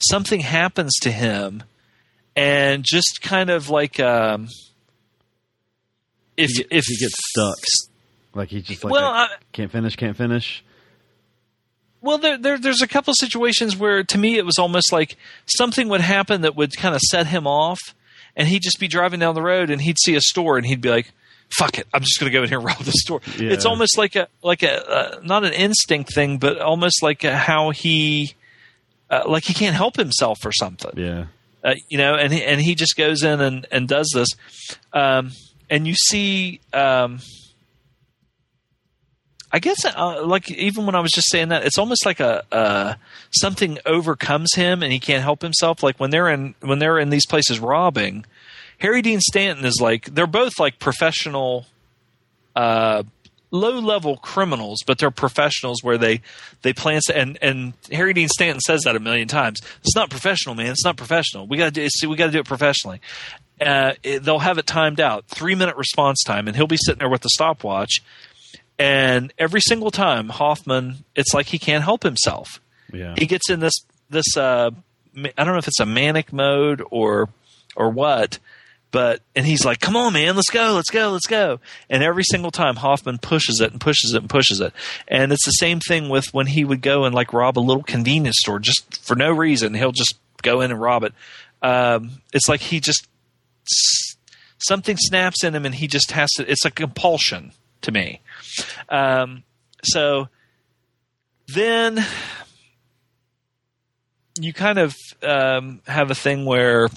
Something 0.02 0.40
happens 0.40 0.92
to 1.02 1.10
him, 1.10 1.62
and 2.34 2.84
just 2.84 3.20
kind 3.22 3.50
of 3.50 3.68
like 3.68 4.00
um, 4.00 4.48
if 6.36 6.50
He, 6.50 6.64
if 6.70 6.84
he 6.86 6.96
gets 6.96 7.14
stuck, 7.30 7.58
like 8.34 8.48
he 8.48 8.62
just 8.62 8.82
like 8.82 8.92
Well, 8.92 9.10
I 9.10 9.28
can't 9.52 9.70
finish, 9.70 9.96
can't 9.96 10.16
finish. 10.16 10.64
Well, 12.02 12.16
there, 12.16 12.38
there, 12.38 12.58
there's 12.58 12.80
a 12.80 12.88
couple 12.88 13.12
situations 13.14 13.76
where, 13.76 14.02
to 14.02 14.16
me, 14.16 14.38
it 14.38 14.46
was 14.46 14.58
almost 14.58 14.90
like 14.90 15.18
something 15.44 15.88
would 15.90 16.00
happen 16.00 16.40
that 16.42 16.56
would 16.56 16.74
kind 16.74 16.94
of 16.94 17.00
set 17.02 17.26
him 17.26 17.46
off, 17.46 17.78
and 18.34 18.48
he'd 18.48 18.62
just 18.62 18.80
be 18.80 18.88
driving 18.88 19.20
down 19.20 19.34
the 19.34 19.42
road 19.42 19.68
and 19.68 19.82
he'd 19.82 19.98
see 20.02 20.14
a 20.14 20.20
store 20.22 20.56
and 20.56 20.64
he'd 20.64 20.80
be 20.80 20.88
like, 20.88 21.12
"Fuck 21.58 21.78
it, 21.78 21.86
I'm 21.92 22.00
just 22.00 22.18
going 22.18 22.32
to 22.32 22.38
go 22.38 22.42
in 22.42 22.48
here 22.48 22.58
and 22.58 22.66
rob 22.66 22.78
the 22.78 22.92
store." 22.92 23.20
Yeah. 23.38 23.50
It's 23.52 23.66
almost 23.66 23.98
like 23.98 24.16
a 24.16 24.28
like 24.42 24.62
a 24.62 24.88
uh, 24.88 25.20
not 25.22 25.44
an 25.44 25.52
instinct 25.52 26.14
thing, 26.14 26.38
but 26.38 26.58
almost 26.58 27.02
like 27.02 27.22
a, 27.24 27.36
how 27.36 27.68
he 27.68 28.32
uh, 29.10 29.22
like 29.26 29.44
he 29.44 29.54
can't 29.54 29.76
help 29.76 29.96
himself 29.96 30.38
or 30.44 30.52
something 30.52 30.92
Yeah, 30.96 31.26
uh, 31.62 31.74
you 31.88 31.98
know, 31.98 32.14
and 32.14 32.32
he, 32.32 32.42
and 32.44 32.60
he 32.60 32.74
just 32.74 32.96
goes 32.96 33.22
in 33.22 33.40
and, 33.40 33.66
and 33.70 33.88
does 33.88 34.10
this, 34.14 34.28
um, 34.92 35.32
and 35.68 35.86
you 35.86 35.94
see, 35.94 36.60
um, 36.72 37.20
I 39.52 39.58
guess, 39.58 39.84
uh, 39.84 40.24
like 40.24 40.50
even 40.50 40.86
when 40.86 40.94
I 40.94 41.00
was 41.00 41.10
just 41.10 41.30
saying 41.30 41.48
that, 41.48 41.64
it's 41.64 41.78
almost 41.78 42.06
like 42.06 42.20
a 42.20 42.44
uh, 42.52 42.94
something 43.30 43.78
overcomes 43.84 44.54
him 44.54 44.82
and 44.82 44.92
he 44.92 45.00
can't 45.00 45.22
help 45.22 45.42
himself. 45.42 45.82
Like 45.82 45.98
when 45.98 46.10
they're 46.10 46.28
in 46.28 46.54
when 46.60 46.78
they're 46.78 46.98
in 46.98 47.10
these 47.10 47.26
places 47.26 47.58
robbing, 47.58 48.24
Harry 48.78 49.02
Dean 49.02 49.20
Stanton 49.20 49.64
is 49.64 49.78
like 49.80 50.06
they're 50.06 50.26
both 50.26 50.58
like 50.58 50.78
professional. 50.78 51.66
Uh, 52.54 53.02
low 53.50 53.78
level 53.78 54.16
criminals, 54.16 54.80
but 54.86 54.98
they're 54.98 55.10
professionals 55.10 55.82
where 55.82 55.98
they 55.98 56.22
they 56.62 56.72
plan 56.72 57.00
and 57.14 57.38
and 57.42 57.72
Harry 57.90 58.12
Dean 58.12 58.28
Stanton 58.28 58.60
says 58.60 58.82
that 58.82 58.96
a 58.96 59.00
million 59.00 59.28
times. 59.28 59.60
It's 59.82 59.96
not 59.96 60.10
professional, 60.10 60.54
man. 60.54 60.70
It's 60.70 60.84
not 60.84 60.96
professional. 60.96 61.46
We 61.46 61.56
got 61.56 61.66
to 61.66 61.70
do 61.70 61.88
see, 61.88 62.06
we 62.06 62.16
got 62.16 62.26
to 62.26 62.32
do 62.32 62.40
it 62.40 62.46
professionally. 62.46 63.00
Uh, 63.60 63.92
it, 64.02 64.22
they'll 64.22 64.38
have 64.38 64.56
it 64.56 64.66
timed 64.66 65.00
out, 65.00 65.26
three 65.26 65.54
minute 65.54 65.76
response 65.76 66.22
time, 66.24 66.48
and 66.48 66.56
he'll 66.56 66.66
be 66.66 66.78
sitting 66.78 66.98
there 66.98 67.10
with 67.10 67.22
the 67.22 67.30
stopwatch. 67.30 68.00
And 68.78 69.32
every 69.38 69.60
single 69.60 69.90
time, 69.90 70.30
Hoffman, 70.30 71.04
it's 71.14 71.34
like 71.34 71.46
he 71.46 71.58
can't 71.58 71.84
help 71.84 72.02
himself 72.02 72.60
yeah. 72.92 73.14
he 73.16 73.26
gets 73.26 73.50
in 73.50 73.60
this 73.60 73.74
this 74.08 74.36
uh 74.36 74.70
I 75.16 75.44
don't 75.44 75.54
know 75.54 75.58
if 75.58 75.68
it's 75.68 75.80
a 75.80 75.86
manic 75.86 76.32
mode 76.32 76.82
or 76.90 77.28
or 77.76 77.90
what, 77.90 78.38
but 78.90 79.20
and 79.34 79.46
he's 79.46 79.64
like, 79.64 79.80
"Come 79.80 79.96
on, 79.96 80.12
man, 80.12 80.36
let's 80.36 80.50
go, 80.50 80.72
let's 80.74 80.90
go, 80.90 81.10
let's 81.10 81.26
go." 81.26 81.60
And 81.88 82.02
every 82.02 82.24
single 82.24 82.50
time 82.50 82.76
Hoffman 82.76 83.18
pushes 83.18 83.60
it 83.60 83.72
and 83.72 83.80
pushes 83.80 84.12
it 84.14 84.22
and 84.22 84.30
pushes 84.30 84.60
it, 84.60 84.72
and 85.08 85.32
it's 85.32 85.44
the 85.44 85.52
same 85.52 85.80
thing 85.80 86.08
with 86.08 86.26
when 86.32 86.46
he 86.46 86.64
would 86.64 86.82
go 86.82 87.04
and 87.04 87.14
like 87.14 87.32
rob 87.32 87.58
a 87.58 87.60
little 87.60 87.82
convenience 87.82 88.36
store 88.40 88.58
just 88.58 89.04
for 89.04 89.14
no 89.14 89.30
reason. 89.30 89.74
He'll 89.74 89.92
just 89.92 90.14
go 90.42 90.60
in 90.60 90.70
and 90.70 90.80
rob 90.80 91.04
it. 91.04 91.14
Um, 91.62 92.22
it's 92.32 92.48
like 92.48 92.60
he 92.60 92.80
just 92.80 93.06
something 94.58 94.96
snaps 94.96 95.44
in 95.44 95.54
him, 95.54 95.66
and 95.66 95.74
he 95.74 95.86
just 95.86 96.12
has 96.12 96.30
to. 96.36 96.50
It's 96.50 96.64
a 96.64 96.70
compulsion 96.70 97.52
to 97.82 97.92
me. 97.92 98.20
Um, 98.88 99.44
so 99.84 100.28
then 101.48 102.04
you 104.38 104.52
kind 104.52 104.78
of 104.78 104.94
um, 105.22 105.80
have 105.86 106.10
a 106.10 106.14
thing 106.14 106.44
where 106.44 106.88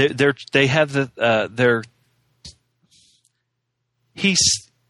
they're, 0.00 0.08
they're 0.08 0.34
they 0.52 0.66
have 0.66 0.92
the 0.92 1.10
uh, 1.18 1.48
they're 1.50 1.82
he's 4.14 4.40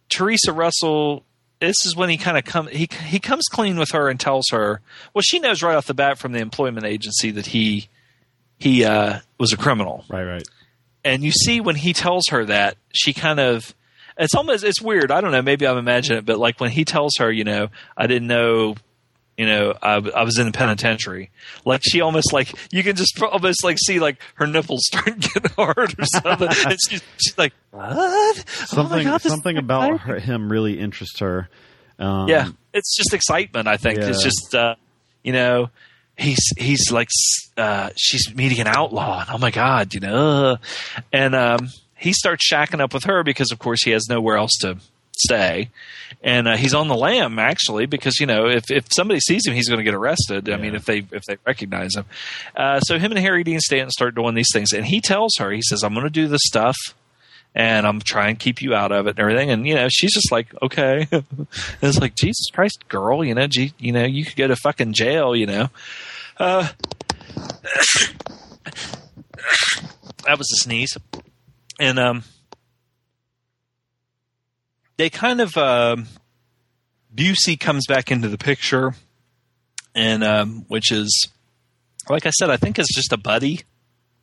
Theresa 0.08 0.52
Russell. 0.52 1.24
This 1.60 1.76
is 1.84 1.94
when 1.94 2.08
he 2.08 2.16
kind 2.16 2.38
of 2.38 2.44
come 2.44 2.68
he 2.68 2.88
he 3.06 3.18
comes 3.18 3.44
clean 3.50 3.76
with 3.76 3.90
her 3.90 4.08
and 4.08 4.18
tells 4.18 4.46
her. 4.50 4.80
Well, 5.12 5.22
she 5.22 5.38
knows 5.40 5.62
right 5.62 5.76
off 5.76 5.86
the 5.86 5.94
bat 5.94 6.18
from 6.18 6.32
the 6.32 6.38
employment 6.38 6.86
agency 6.86 7.30
that 7.32 7.46
he 7.46 7.88
he 8.58 8.84
uh, 8.84 9.20
was 9.38 9.52
a 9.52 9.56
criminal. 9.56 10.04
Right, 10.08 10.24
right. 10.24 10.48
And 11.04 11.24
you 11.24 11.32
see 11.32 11.60
when 11.60 11.76
he 11.76 11.92
tells 11.92 12.28
her 12.28 12.44
that 12.46 12.76
she 12.92 13.12
kind 13.12 13.40
of 13.40 13.74
it's 14.16 14.34
almost 14.34 14.64
it's 14.64 14.80
weird. 14.80 15.10
I 15.10 15.20
don't 15.20 15.32
know. 15.32 15.42
Maybe 15.42 15.66
I'm 15.66 15.78
imagining 15.78 16.18
it, 16.18 16.26
but 16.26 16.38
like 16.38 16.60
when 16.60 16.70
he 16.70 16.84
tells 16.84 17.16
her, 17.18 17.32
you 17.32 17.44
know, 17.44 17.68
I 17.96 18.06
didn't 18.06 18.28
know 18.28 18.76
you 19.40 19.46
know, 19.46 19.72
I, 19.80 19.94
I 19.94 20.22
was 20.22 20.38
in 20.38 20.48
a 20.48 20.52
penitentiary. 20.52 21.30
Like 21.64 21.80
she 21.82 22.02
almost 22.02 22.30
like 22.30 22.52
you 22.70 22.82
can 22.82 22.94
just 22.94 23.18
almost 23.22 23.64
like 23.64 23.78
see 23.78 23.98
like 23.98 24.20
her 24.34 24.46
nipples 24.46 24.82
start 24.84 25.18
getting 25.18 25.50
hard 25.56 25.98
or 25.98 26.04
something. 26.04 26.48
and 26.48 26.78
she's, 26.78 27.02
she's 27.16 27.38
like, 27.38 27.54
what? 27.70 28.46
Something 28.46 29.08
oh 29.08 29.12
God, 29.12 29.22
something 29.22 29.56
about 29.56 30.00
her, 30.00 30.18
him 30.18 30.52
really 30.52 30.78
interests 30.78 31.20
her. 31.20 31.48
Um, 31.98 32.28
yeah, 32.28 32.50
it's 32.74 32.94
just 32.94 33.14
excitement. 33.14 33.66
I 33.66 33.78
think 33.78 34.00
it's 34.00 34.22
just 34.22 34.54
uh, 34.54 34.74
you 35.22 35.32
know 35.32 35.70
he's 36.18 36.44
he's 36.58 36.92
like 36.92 37.08
uh, 37.56 37.88
she's 37.96 38.34
meeting 38.34 38.60
an 38.60 38.66
outlaw. 38.66 39.20
And, 39.20 39.30
oh 39.30 39.38
my 39.38 39.50
god, 39.50 39.94
you 39.94 40.00
know, 40.00 40.58
and 41.14 41.34
um, 41.34 41.70
he 41.96 42.12
starts 42.12 42.46
shacking 42.46 42.82
up 42.82 42.92
with 42.92 43.04
her 43.04 43.22
because 43.22 43.52
of 43.52 43.58
course 43.58 43.82
he 43.84 43.92
has 43.92 44.06
nowhere 44.06 44.36
else 44.36 44.52
to 44.60 44.76
stay, 45.26 45.70
and 46.22 46.48
uh, 46.48 46.56
he's 46.56 46.74
on 46.74 46.88
the 46.88 46.94
lam 46.94 47.38
actually 47.38 47.86
because 47.86 48.20
you 48.20 48.26
know 48.26 48.46
if 48.48 48.70
if 48.70 48.86
somebody 48.94 49.20
sees 49.20 49.46
him 49.46 49.54
he's 49.54 49.68
going 49.68 49.78
to 49.78 49.84
get 49.84 49.94
arrested. 49.94 50.50
I 50.50 50.56
mean 50.56 50.74
if 50.74 50.84
they 50.84 51.04
if 51.12 51.24
they 51.24 51.36
recognize 51.46 51.94
him. 51.94 52.04
Uh, 52.56 52.80
so 52.80 52.98
him 52.98 53.12
and 53.12 53.20
Harry 53.20 53.44
Dean 53.44 53.60
Stanton 53.60 53.90
start 53.90 54.14
doing 54.14 54.34
these 54.34 54.50
things, 54.52 54.72
and 54.72 54.84
he 54.86 55.00
tells 55.00 55.36
her 55.38 55.50
he 55.50 55.62
says 55.62 55.82
I'm 55.82 55.94
going 55.94 56.04
to 56.04 56.10
do 56.10 56.28
this 56.28 56.42
stuff 56.44 56.76
and 57.54 57.86
I'm 57.86 58.00
trying 58.00 58.36
to 58.36 58.42
keep 58.42 58.62
you 58.62 58.74
out 58.74 58.92
of 58.92 59.06
it 59.06 59.10
and 59.10 59.18
everything. 59.18 59.50
And 59.50 59.66
you 59.66 59.74
know, 59.74 59.88
she's 59.90 60.14
just 60.14 60.30
like, 60.30 60.54
okay. 60.62 61.08
It's 61.82 61.98
like, 61.98 62.14
Jesus 62.14 62.46
Christ, 62.52 62.86
girl, 62.88 63.24
you 63.24 63.34
know, 63.34 63.46
gee, 63.46 63.72
you 63.78 63.92
know, 63.92 64.04
you 64.04 64.24
could 64.24 64.36
go 64.36 64.46
to 64.46 64.56
fucking 64.56 64.92
jail, 64.92 65.34
you 65.34 65.46
know. 65.46 65.68
Uh, 66.36 66.68
that 70.24 70.38
was 70.38 70.48
a 70.52 70.56
sneeze, 70.62 70.96
and 71.78 71.98
um, 71.98 72.22
they 75.00 75.08
kind 75.08 75.40
of 75.40 75.56
um, 75.56 76.08
Busey 77.14 77.58
comes 77.58 77.86
back 77.86 78.10
into 78.10 78.28
the 78.28 78.36
picture, 78.36 78.94
and 79.94 80.22
um, 80.22 80.66
which 80.68 80.92
is, 80.92 81.26
like 82.10 82.26
I 82.26 82.30
said, 82.30 82.50
I 82.50 82.58
think 82.58 82.78
it's 82.78 82.94
just 82.94 83.10
a 83.10 83.16
buddy. 83.16 83.60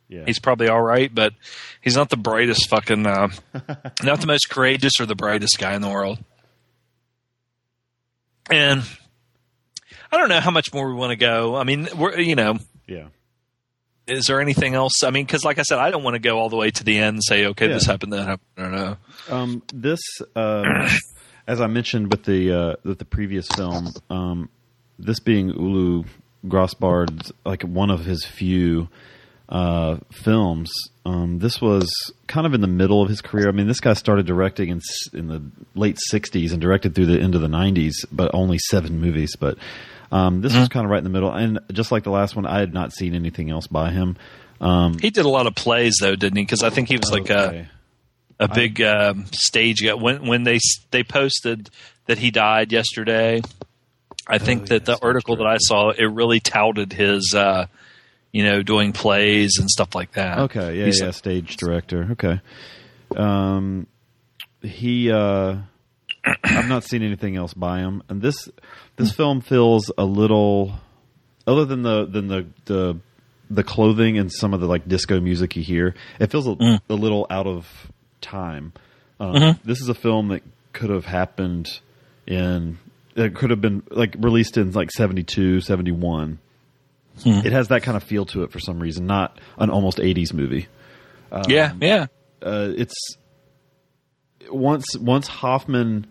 Yeah. 0.06 0.22
He's 0.24 0.38
probably 0.38 0.68
all 0.68 0.80
right, 0.80 1.12
but 1.12 1.32
he's 1.80 1.96
not 1.96 2.10
the 2.10 2.16
brightest 2.16 2.68
fucking, 2.70 3.08
uh, 3.08 3.28
not 4.04 4.20
the 4.20 4.28
most 4.28 4.50
courageous 4.50 5.00
or 5.00 5.06
the 5.06 5.16
brightest 5.16 5.58
guy 5.58 5.74
in 5.74 5.82
the 5.82 5.88
world. 5.88 6.20
And 8.48 8.84
I 10.12 10.16
don't 10.16 10.28
know 10.28 10.40
how 10.40 10.52
much 10.52 10.72
more 10.72 10.86
we 10.88 10.94
want 10.94 11.10
to 11.10 11.16
go. 11.16 11.56
I 11.56 11.64
mean, 11.64 11.88
we're 11.96 12.20
you 12.20 12.36
know, 12.36 12.56
Yeah. 12.86 13.08
Is 14.08 14.26
there 14.26 14.40
anything 14.40 14.74
else? 14.74 15.02
I 15.04 15.10
mean, 15.10 15.24
because 15.26 15.44
like 15.44 15.58
I 15.58 15.62
said, 15.62 15.78
I 15.78 15.90
don't 15.90 16.02
want 16.02 16.14
to 16.14 16.20
go 16.20 16.38
all 16.38 16.48
the 16.48 16.56
way 16.56 16.70
to 16.70 16.84
the 16.84 16.98
end 16.98 17.16
and 17.16 17.24
say, 17.24 17.46
okay, 17.46 17.66
Yeah. 17.68 17.74
this 17.74 17.86
happened, 17.86 18.12
that 18.12 18.26
happened. 18.26 18.48
I 18.56 18.62
don't 18.62 18.72
know. 18.72 18.96
Um, 19.30 19.62
this, 19.72 20.00
uh, 20.34 20.88
as 21.46 21.60
I 21.60 21.66
mentioned 21.66 22.10
with 22.10 22.24
the 22.24 22.52
uh, 22.52 22.76
with 22.84 22.98
the 22.98 23.04
previous 23.04 23.46
film, 23.48 23.92
um, 24.10 24.48
this 24.98 25.20
being 25.20 25.48
Ulu 25.50 26.04
Grosbard's 26.46 27.32
like 27.44 27.62
one 27.62 27.90
of 27.90 28.04
his 28.04 28.24
few 28.24 28.88
uh, 29.48 29.96
films. 30.12 30.70
Um, 31.04 31.38
this 31.38 31.60
was 31.60 31.90
kind 32.26 32.46
of 32.46 32.52
in 32.54 32.60
the 32.60 32.66
middle 32.66 33.02
of 33.02 33.08
his 33.08 33.20
career. 33.22 33.48
I 33.48 33.52
mean, 33.52 33.66
this 33.66 33.80
guy 33.80 33.94
started 33.94 34.26
directing 34.26 34.68
in 34.68 34.80
in 35.14 35.28
the 35.28 35.42
late 35.74 35.98
'60s 36.12 36.52
and 36.52 36.60
directed 36.60 36.94
through 36.94 37.06
the 37.06 37.20
end 37.20 37.34
of 37.34 37.40
the 37.40 37.48
'90s, 37.48 37.94
but 38.12 38.30
only 38.34 38.58
seven 38.70 39.00
movies. 39.00 39.34
But 39.38 39.56
um, 40.10 40.40
this 40.40 40.54
was 40.54 40.68
kind 40.68 40.84
of 40.84 40.90
right 40.90 40.98
in 40.98 41.04
the 41.04 41.10
middle. 41.10 41.32
And 41.32 41.60
just 41.72 41.92
like 41.92 42.04
the 42.04 42.10
last 42.10 42.36
one, 42.36 42.46
I 42.46 42.60
had 42.60 42.72
not 42.72 42.92
seen 42.92 43.14
anything 43.14 43.50
else 43.50 43.66
by 43.66 43.90
him. 43.90 44.16
Um, 44.60 44.98
He 44.98 45.10
did 45.10 45.24
a 45.24 45.28
lot 45.28 45.46
of 45.46 45.54
plays 45.54 45.96
though, 46.00 46.16
didn't 46.16 46.36
he? 46.36 46.44
Because 46.44 46.62
I 46.62 46.70
think 46.70 46.88
he 46.88 46.96
was 46.96 47.10
like 47.12 47.30
okay. 47.30 47.68
a 48.40 48.44
a 48.44 48.48
big 48.48 48.80
um, 48.80 49.26
stage 49.32 49.82
guy. 49.82 49.94
When 49.94 50.26
when 50.26 50.44
they 50.44 50.58
they 50.90 51.02
posted 51.02 51.70
that 52.06 52.18
he 52.18 52.30
died 52.30 52.72
yesterday, 52.72 53.42
I 54.26 54.38
think 54.38 54.68
that 54.68 54.84
the 54.84 54.98
article 55.02 55.36
that 55.36 55.46
I 55.46 55.56
saw 55.58 55.90
it 55.90 56.04
really 56.04 56.40
touted 56.40 56.92
his, 56.92 57.34
uh, 57.36 57.66
you 58.32 58.44
know, 58.44 58.62
doing 58.62 58.92
plays 58.92 59.58
and 59.58 59.68
stuff 59.70 59.94
like 59.94 60.12
that. 60.12 60.38
Okay, 60.38 60.78
yeah, 60.78 60.84
He's 60.86 61.00
yeah, 61.00 61.10
stage 61.12 61.56
director. 61.56 62.08
Okay. 62.12 62.40
Um, 63.16 63.86
he, 64.60 65.10
uh, 65.10 65.56
I've 66.24 66.68
not 66.68 66.84
seen 66.84 67.02
anything 67.02 67.36
else 67.36 67.54
by 67.54 67.78
him, 67.78 68.02
and 68.08 68.20
this 68.20 68.48
this 68.96 69.12
film 69.12 69.40
feels 69.40 69.90
a 69.96 70.04
little, 70.04 70.74
other 71.46 71.64
than 71.64 71.82
the 71.82 72.06
than 72.06 72.28
the 72.28 72.46
the 72.66 72.98
the 73.50 73.62
clothing 73.64 74.18
and 74.18 74.30
some 74.32 74.52
of 74.52 74.60
the 74.60 74.66
like 74.66 74.86
disco 74.86 75.20
music 75.20 75.56
you 75.56 75.62
hear, 75.62 75.94
it 76.20 76.30
feels 76.30 76.46
a, 76.46 76.50
Mm. 76.50 76.80
a 76.90 76.94
little 76.94 77.26
out 77.30 77.46
of 77.46 77.66
time. 78.20 78.72
Um, 79.20 79.34
Mhm. 79.34 79.58
This 79.64 79.80
is 79.80 79.88
a 79.88 79.94
film 79.94 80.28
that 80.28 80.42
could 80.72 80.90
have 80.90 81.06
happened 81.06 81.68
in. 82.26 82.78
It 83.16 83.34
could 83.34 83.50
have 83.50 83.60
been 83.60 83.82
like 83.90 84.14
released 84.18 84.56
in 84.58 84.72
like 84.72 84.90
72, 84.90 85.60
71. 85.62 86.38
Hmm. 87.24 87.30
It 87.30 87.52
has 87.52 87.68
that 87.68 87.82
kind 87.82 87.96
of 87.96 88.04
feel 88.04 88.26
to 88.26 88.42
it 88.44 88.52
for 88.52 88.60
some 88.60 88.78
reason, 88.78 89.06
not 89.06 89.38
an 89.58 89.70
almost 89.70 89.98
80s 89.98 90.32
movie. 90.32 90.68
Um, 91.32 91.42
yeah, 91.48 91.72
yeah. 91.80 92.06
uh, 92.42 92.70
it's 92.76 92.94
once 94.50 94.84
once 94.98 95.26
Hoffman 95.28 96.06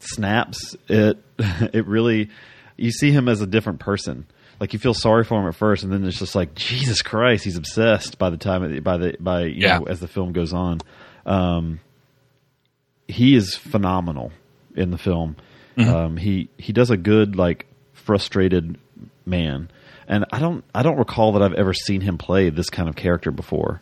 snaps 0.00 0.74
it 0.88 1.18
it 1.38 1.86
really 1.86 2.28
you 2.76 2.90
see 2.90 3.10
him 3.12 3.28
as 3.28 3.40
a 3.40 3.46
different 3.46 3.80
person. 3.80 4.26
Like 4.60 4.72
you 4.72 4.78
feel 4.78 4.94
sorry 4.94 5.24
for 5.24 5.40
him 5.40 5.48
at 5.48 5.54
first 5.54 5.82
and 5.84 5.92
then 5.92 6.04
it's 6.04 6.18
just 6.18 6.34
like 6.34 6.54
Jesus 6.54 7.02
Christ 7.02 7.44
he's 7.44 7.56
obsessed 7.56 8.18
by 8.18 8.30
the 8.30 8.36
time 8.36 8.80
by 8.82 8.96
the 8.96 9.16
by 9.20 9.42
you 9.44 9.54
Yeah. 9.62 9.78
know 9.78 9.84
as 9.86 10.00
the 10.00 10.08
film 10.08 10.32
goes 10.32 10.52
on. 10.52 10.80
Um 11.26 11.80
he 13.08 13.34
is 13.34 13.54
phenomenal 13.56 14.32
in 14.74 14.90
the 14.90 14.98
film. 14.98 15.36
Um 15.78 16.16
he 16.16 16.48
he 16.58 16.72
does 16.72 16.90
a 16.90 16.96
good 16.96 17.36
like 17.36 17.66
frustrated 17.92 18.78
man. 19.24 19.70
And 20.08 20.24
I 20.32 20.38
don't 20.40 20.64
I 20.74 20.82
don't 20.82 20.98
recall 20.98 21.32
that 21.32 21.42
I've 21.42 21.54
ever 21.54 21.72
seen 21.72 22.00
him 22.00 22.18
play 22.18 22.50
this 22.50 22.70
kind 22.70 22.88
of 22.88 22.96
character 22.96 23.30
before. 23.30 23.80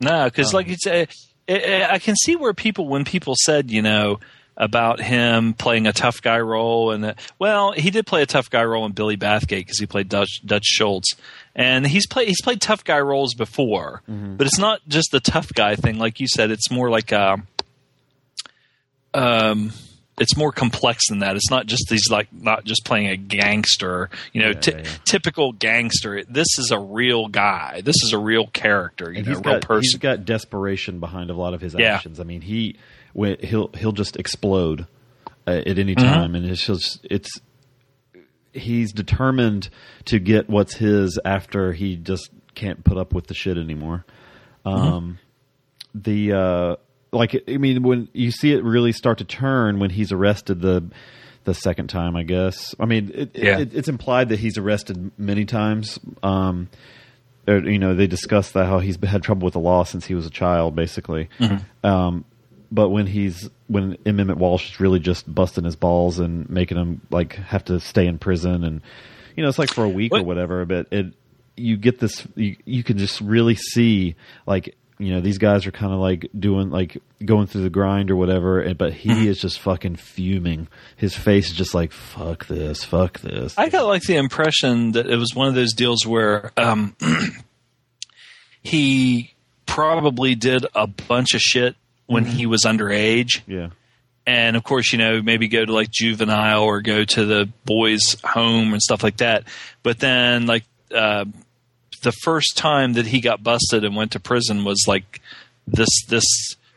No, 0.00 0.24
because 0.24 0.54
Um, 0.54 0.58
like 0.58 0.68
it's, 0.68 0.86
it, 0.86 0.94
it, 0.94 1.14
I 1.50 1.98
can 1.98 2.14
see 2.16 2.36
where 2.36 2.54
people 2.54 2.86
when 2.88 3.04
people 3.04 3.34
said 3.44 3.70
you 3.70 3.82
know 3.82 4.20
about 4.56 5.00
him 5.00 5.54
playing 5.54 5.86
a 5.86 5.92
tough 5.92 6.20
guy 6.20 6.38
role 6.38 6.90
and 6.90 7.04
uh, 7.04 7.14
well 7.38 7.72
he 7.72 7.90
did 7.90 8.06
play 8.06 8.20
a 8.20 8.26
tough 8.26 8.50
guy 8.50 8.62
role 8.62 8.84
in 8.84 8.92
Billy 8.92 9.16
Bathgate 9.16 9.60
because 9.60 9.78
he 9.78 9.86
played 9.86 10.08
Dutch 10.08 10.42
Dutch 10.44 10.66
Schultz. 10.66 11.14
And 11.56 11.86
he's 11.86 12.06
played 12.06 12.28
he's 12.28 12.42
played 12.42 12.60
tough 12.60 12.84
guy 12.84 13.00
roles 13.00 13.34
before 13.34 14.02
but 14.06 14.46
it's 14.46 14.58
not 14.58 14.80
just 14.86 15.10
the 15.12 15.20
tough 15.20 15.52
guy 15.54 15.76
thing. 15.76 15.98
Like 15.98 16.20
you 16.20 16.28
said 16.28 16.50
it's 16.50 16.70
more 16.70 16.90
like 16.90 17.12
um 17.12 17.46
um 19.14 19.72
it's 20.20 20.36
more 20.36 20.52
complex 20.52 21.08
than 21.08 21.18
that. 21.20 21.34
It's 21.34 21.50
not 21.50 21.66
just 21.66 21.84
these 21.90 22.08
like 22.10 22.28
not 22.32 22.64
just 22.64 22.84
playing 22.84 23.08
a 23.08 23.16
gangster, 23.16 24.10
you 24.32 24.42
know, 24.42 24.52
ty- 24.52 24.84
typical 25.04 25.52
gangster. 25.52 26.22
This 26.28 26.46
is 26.58 26.70
a 26.70 26.78
real 26.78 27.26
guy. 27.28 27.80
This 27.84 27.96
is 28.04 28.12
a 28.12 28.18
real 28.18 28.46
character, 28.48 29.10
you 29.10 29.18
and 29.18 29.26
know, 29.26 29.30
he's 29.32 29.38
a 29.40 29.42
real 29.48 29.54
got 29.60 29.66
person. 29.66 29.82
he's 29.82 29.94
got 29.96 30.24
desperation 30.24 31.00
behind 31.00 31.30
a 31.30 31.34
lot 31.34 31.54
of 31.54 31.60
his 31.60 31.74
Yeah. 31.76 31.94
actions. 31.96 32.20
I 32.20 32.24
mean, 32.24 32.42
he 32.42 32.76
when 33.14 33.38
he'll 33.40 33.70
he'll 33.76 33.92
just 33.92 34.16
explode 34.16 34.86
uh, 35.46 35.62
at 35.66 35.78
any 35.78 35.94
Mhm. 35.96 36.02
time, 36.02 36.34
and 36.36 36.44
it's 36.46 36.64
just 36.66 37.04
it's 37.10 37.30
he's 38.52 38.92
determined 38.92 39.68
to 40.06 40.18
get 40.18 40.48
what's 40.50 40.74
his 40.74 41.18
after 41.24 41.72
he 41.72 41.96
just 41.96 42.30
can't 42.54 42.84
put 42.84 42.98
up 42.98 43.14
with 43.14 43.26
the 43.28 43.34
shit 43.34 43.56
anymore. 43.56 44.04
Um, 44.66 45.18
the 45.94 46.32
uh, 46.32 46.76
like 47.12 47.42
I 47.48 47.56
mean, 47.56 47.82
when 47.82 48.08
you 48.12 48.30
see 48.30 48.52
it 48.52 48.62
really 48.64 48.92
start 48.92 49.18
to 49.18 49.24
turn 49.24 49.78
when 49.78 49.90
he's 49.90 50.12
arrested 50.12 50.60
the 50.60 50.90
the 51.44 51.54
second 51.54 51.88
time, 51.88 52.16
I 52.16 52.22
guess. 52.22 52.74
I 52.78 52.84
mean, 52.84 53.10
it, 53.14 53.30
Yeah. 53.34 53.58
it, 53.60 53.74
it's 53.74 53.88
implied 53.88 54.28
that 54.28 54.38
he's 54.38 54.58
arrested 54.58 55.10
many 55.18 55.46
times. 55.46 55.98
Um, 56.22 56.68
or, 57.48 57.56
you 57.58 57.78
know, 57.78 57.94
they 57.94 58.06
discuss 58.06 58.52
that 58.52 58.66
how 58.66 58.78
he's 58.80 58.98
had 59.02 59.22
trouble 59.22 59.46
with 59.46 59.54
the 59.54 59.60
law 59.60 59.82
since 59.84 60.04
he 60.04 60.14
was 60.14 60.26
a 60.26 60.30
child, 60.30 60.76
basically. 60.76 61.28
Um, 61.82 62.24
but 62.70 62.90
when 62.90 63.06
he's 63.06 63.48
when 63.68 63.96
M. 64.06 64.20
Emmett 64.20 64.36
Walsh 64.36 64.70
is 64.70 64.80
really 64.80 65.00
just 65.00 65.32
busting 65.34 65.64
his 65.64 65.76
balls 65.76 66.18
and 66.18 66.48
making 66.50 66.76
him 66.76 67.00
like 67.10 67.34
have 67.34 67.64
to 67.64 67.80
stay 67.80 68.06
in 68.06 68.18
prison, 68.18 68.62
and 68.62 68.82
you 69.34 69.42
know, 69.42 69.48
it's 69.48 69.58
like 69.58 69.72
for 69.72 69.82
a 69.84 69.88
week 69.88 70.12
or 70.14 70.22
whatever. 70.22 70.64
But 70.66 70.88
it 70.92 71.14
you 71.56 71.76
get 71.76 71.98
this, 71.98 72.26
you, 72.36 72.56
you 72.64 72.84
can 72.84 72.96
just 72.98 73.20
really 73.20 73.54
see 73.56 74.14
like 74.46 74.76
you 75.00 75.14
know 75.14 75.20
these 75.20 75.38
guys 75.38 75.66
are 75.66 75.72
kind 75.72 75.92
of 75.92 75.98
like 75.98 76.28
doing 76.38 76.70
like 76.70 76.98
going 77.24 77.46
through 77.46 77.62
the 77.62 77.70
grind 77.70 78.10
or 78.10 78.16
whatever, 78.16 78.60
and, 78.60 78.76
but 78.76 78.92
he 78.92 79.26
is 79.26 79.40
just 79.40 79.58
fucking 79.58 79.96
fuming. 79.96 80.68
His 80.96 81.16
face 81.16 81.50
is 81.50 81.56
just 81.56 81.74
like 81.74 81.90
fuck 81.92 82.46
this, 82.46 82.84
fuck 82.84 83.18
this. 83.20 83.56
I 83.58 83.70
got 83.70 83.86
like 83.86 84.02
the 84.02 84.16
impression 84.16 84.92
that 84.92 85.06
it 85.06 85.16
was 85.16 85.34
one 85.34 85.48
of 85.48 85.54
those 85.54 85.72
deals 85.72 86.06
where 86.06 86.52
um, 86.56 86.94
he 88.62 89.34
probably 89.66 90.34
did 90.34 90.66
a 90.74 90.86
bunch 90.86 91.34
of 91.34 91.40
shit 91.40 91.76
when 92.06 92.24
he 92.24 92.46
was 92.46 92.62
underage. 92.64 93.40
yeah. 93.46 93.70
And 94.26 94.54
of 94.56 94.62
course, 94.62 94.92
you 94.92 94.98
know, 94.98 95.22
maybe 95.22 95.48
go 95.48 95.64
to 95.64 95.72
like 95.72 95.90
juvenile 95.90 96.62
or 96.62 96.82
go 96.82 97.04
to 97.04 97.24
the 97.24 97.48
boys' 97.64 98.16
home 98.22 98.72
and 98.72 98.82
stuff 98.82 99.02
like 99.02 99.16
that. 99.16 99.44
But 99.82 99.98
then, 99.98 100.46
like, 100.46 100.64
uh, 100.94 101.24
the 102.02 102.12
first 102.12 102.56
time 102.56 102.94
that 102.94 103.06
he 103.06 103.20
got 103.20 103.42
busted 103.42 103.84
and 103.84 103.94
went 103.96 104.12
to 104.12 104.20
prison 104.20 104.64
was 104.64 104.84
like 104.86 105.20
this 105.66 105.88
this 106.08 106.24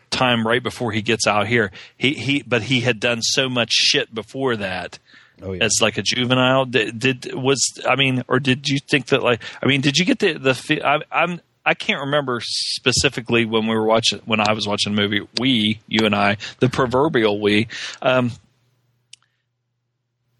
time 0.09 0.45
right 0.45 0.61
before 0.61 0.91
he 0.91 1.01
gets 1.01 1.25
out 1.27 1.47
here. 1.47 1.71
He 1.97 2.13
he, 2.13 2.43
but 2.43 2.63
he 2.63 2.81
had 2.81 2.99
done 2.99 3.21
so 3.21 3.49
much 3.49 3.71
shit 3.71 4.13
before 4.13 4.55
that 4.57 4.99
Oh 5.41 5.53
yeah. 5.53 5.63
as 5.63 5.79
like 5.81 5.97
a 5.97 6.01
juvenile. 6.01 6.65
Did, 6.65 6.99
did 6.99 7.33
was 7.33 7.61
I 7.87 7.95
mean, 7.95 8.23
or 8.27 8.39
did 8.39 8.69
you 8.69 8.79
think 8.79 9.07
that 9.07 9.23
like 9.23 9.41
I 9.61 9.67
mean, 9.67 9.81
did 9.81 9.97
you 9.97 10.05
get 10.05 10.19
the 10.19 10.33
the 10.33 10.81
I, 10.85 10.99
I'm 11.11 11.41
I 11.65 11.73
can't 11.73 12.01
remember 12.01 12.39
specifically 12.41 13.45
when 13.45 13.67
we 13.67 13.75
were 13.75 13.85
watching 13.85 14.19
when 14.25 14.39
I 14.39 14.53
was 14.53 14.67
watching 14.67 14.95
the 14.95 15.01
movie. 15.01 15.27
We, 15.39 15.79
you 15.87 16.05
and 16.05 16.13
I, 16.13 16.37
the 16.59 16.69
proverbial 16.69 17.39
we. 17.39 17.67
Um, 18.01 18.31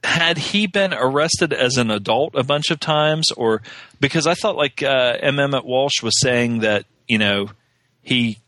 had 0.04 0.38
he 0.38 0.68
been 0.68 0.94
arrested 0.94 1.54
as 1.54 1.78
an 1.78 1.90
adult 1.92 2.36
a 2.36 2.44
bunch 2.44 2.70
of 2.72 2.80
times, 2.80 3.32
or 3.38 3.62
because 4.00 4.28
I 4.28 4.34
thought 4.34 4.56
like 4.56 4.84
uh, 4.84 5.18
M. 5.22 5.40
Emmett 5.40 5.66
Walsh 5.66 6.02
was 6.04 6.20
saying 6.20 6.60
that 6.60 6.86
you 7.08 7.18
know 7.18 7.50
he 8.02 8.40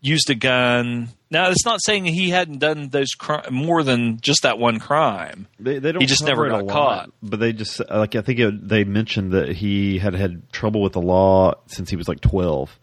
used 0.00 0.30
a 0.30 0.34
gun. 0.34 1.08
Now 1.28 1.50
it's 1.50 1.64
not 1.64 1.80
saying 1.84 2.04
he 2.04 2.30
hadn't 2.30 2.58
done 2.58 2.90
those 2.90 3.10
cri- 3.18 3.50
more 3.50 3.82
than 3.82 4.20
just 4.20 4.42
that 4.42 4.58
one 4.60 4.78
crime. 4.78 5.48
They, 5.58 5.80
they 5.80 5.90
don't 5.90 6.00
He 6.00 6.06
just 6.06 6.24
never 6.24 6.48
got 6.48 6.64
lot, 6.66 6.72
caught. 6.72 7.10
But 7.20 7.40
they 7.40 7.52
just 7.52 7.80
like 7.90 8.14
I 8.14 8.20
think 8.20 8.38
it, 8.38 8.68
they 8.68 8.84
mentioned 8.84 9.32
that 9.32 9.48
he 9.56 9.98
had 9.98 10.14
had 10.14 10.50
trouble 10.52 10.82
with 10.82 10.92
the 10.92 11.02
law 11.02 11.54
since 11.66 11.90
he 11.90 11.96
was 11.96 12.06
like 12.06 12.20
twelve. 12.20 12.78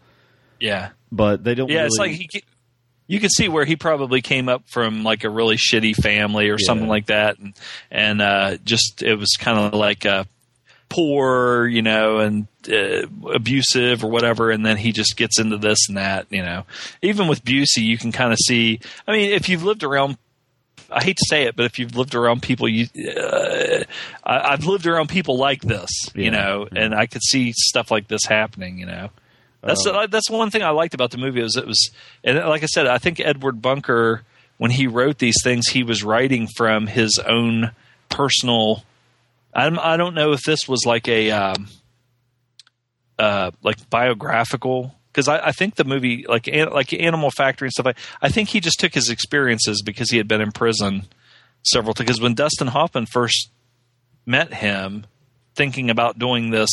Yeah, 0.60 0.90
But 1.10 1.42
they 1.44 1.54
don't. 1.54 1.68
yeah. 1.70 1.84
It's 1.86 1.98
like 1.98 2.12
he, 2.12 2.28
you 3.06 3.20
can 3.20 3.30
see 3.30 3.48
where 3.48 3.64
he 3.64 3.76
probably 3.76 4.22
came 4.22 4.48
up 4.48 4.62
from 4.68 5.02
like 5.04 5.24
a 5.24 5.30
really 5.30 5.56
shitty 5.56 5.94
family 5.94 6.48
or 6.48 6.58
something 6.58 6.88
like 6.88 7.06
that, 7.06 7.38
and 7.38 7.54
and 7.90 8.22
uh, 8.22 8.56
just 8.64 9.02
it 9.02 9.16
was 9.16 9.36
kind 9.38 9.58
of 9.58 9.74
like 9.78 10.06
uh, 10.06 10.24
poor, 10.88 11.66
you 11.66 11.82
know, 11.82 12.18
and 12.18 12.46
uh, 12.70 13.06
abusive 13.32 14.04
or 14.04 14.10
whatever, 14.10 14.50
and 14.50 14.64
then 14.64 14.76
he 14.76 14.92
just 14.92 15.16
gets 15.16 15.38
into 15.38 15.58
this 15.58 15.88
and 15.88 15.96
that, 15.96 16.26
you 16.30 16.42
know. 16.42 16.64
Even 17.02 17.28
with 17.28 17.44
Busey, 17.44 17.82
you 17.82 17.98
can 17.98 18.12
kind 18.12 18.32
of 18.32 18.38
see. 18.38 18.80
I 19.06 19.12
mean, 19.12 19.30
if 19.32 19.48
you've 19.48 19.64
lived 19.64 19.82
around. 19.82 20.16
I 20.90 21.02
hate 21.02 21.16
to 21.16 21.26
say 21.28 21.44
it, 21.44 21.56
but 21.56 21.64
if 21.64 21.78
you've 21.78 21.96
lived 21.96 22.14
around 22.14 22.42
people, 22.42 22.68
you, 22.68 22.86
uh, 23.16 23.82
I, 24.22 24.52
I've 24.52 24.64
lived 24.66 24.86
around 24.86 25.08
people 25.08 25.36
like 25.38 25.62
this, 25.62 25.88
you 26.14 26.24
Yeah. 26.24 26.30
know, 26.30 26.68
and 26.70 26.94
I 26.94 27.06
could 27.06 27.22
see 27.22 27.52
stuff 27.52 27.90
like 27.90 28.06
this 28.06 28.26
happening, 28.26 28.78
you 28.78 28.86
know. 28.86 29.10
That's 29.64 29.86
Um, 29.86 30.06
that's 30.10 30.30
one 30.30 30.50
thing 30.50 30.62
I 30.62 30.70
liked 30.70 30.94
about 30.94 31.10
the 31.10 31.18
movie 31.18 31.42
was 31.42 31.56
it 31.56 31.66
was, 31.66 31.90
and 32.22 32.38
like 32.38 32.62
I 32.62 32.66
said, 32.66 32.86
I 32.86 32.98
think 32.98 33.20
Edward 33.20 33.62
Bunker 33.62 34.22
when 34.58 34.70
he 34.70 34.86
wrote 34.86 35.18
these 35.18 35.36
things, 35.42 35.68
he 35.68 35.82
was 35.82 36.04
writing 36.04 36.48
from 36.56 36.86
his 36.86 37.20
own 37.26 37.72
personal. 38.08 38.84
I'm, 39.52 39.78
I 39.78 39.96
don't 39.96 40.14
know 40.14 40.32
if 40.32 40.42
this 40.42 40.68
was 40.68 40.84
like 40.86 41.08
a 41.08 41.30
um, 41.30 41.68
uh, 43.18 43.50
like 43.62 43.88
biographical 43.90 44.94
because 45.08 45.28
I, 45.28 45.48
I 45.48 45.52
think 45.52 45.76
the 45.76 45.84
movie 45.84 46.24
like 46.28 46.48
An- 46.48 46.70
like 46.70 46.92
Animal 46.92 47.30
Factory 47.30 47.66
and 47.66 47.72
stuff. 47.72 47.86
like 47.86 47.98
I 48.20 48.28
think 48.28 48.50
he 48.50 48.60
just 48.60 48.80
took 48.80 48.94
his 48.94 49.10
experiences 49.10 49.82
because 49.82 50.10
he 50.10 50.18
had 50.18 50.28
been 50.28 50.40
in 50.40 50.52
prison 50.52 51.04
several 51.62 51.94
times. 51.94 52.06
Because 52.06 52.20
when 52.20 52.34
Dustin 52.34 52.68
Hoffman 52.68 53.06
first 53.06 53.50
met 54.26 54.54
him, 54.54 55.06
thinking 55.54 55.90
about 55.90 56.18
doing 56.18 56.50
this 56.50 56.70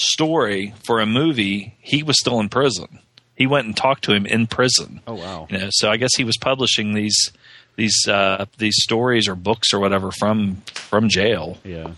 story 0.00 0.74
for 0.82 1.00
a 1.00 1.06
movie, 1.06 1.76
he 1.80 2.02
was 2.02 2.18
still 2.18 2.40
in 2.40 2.48
prison. 2.48 3.00
He 3.36 3.46
went 3.46 3.66
and 3.66 3.76
talked 3.76 4.04
to 4.04 4.12
him 4.12 4.26
in 4.26 4.46
prison. 4.46 5.00
oh 5.06 5.14
wow. 5.14 5.46
You 5.50 5.58
know, 5.58 5.68
so 5.70 5.90
I 5.90 5.96
guess 5.96 6.10
he 6.16 6.24
was 6.24 6.36
publishing 6.36 6.94
these 6.94 7.30
these 7.76 8.06
uh, 8.06 8.44
these 8.58 8.76
stories 8.78 9.28
or 9.28 9.34
books 9.34 9.72
or 9.72 9.80
whatever 9.80 10.10
from 10.10 10.56
from 10.74 11.08
jail. 11.08 11.58
Yeah. 11.64 11.92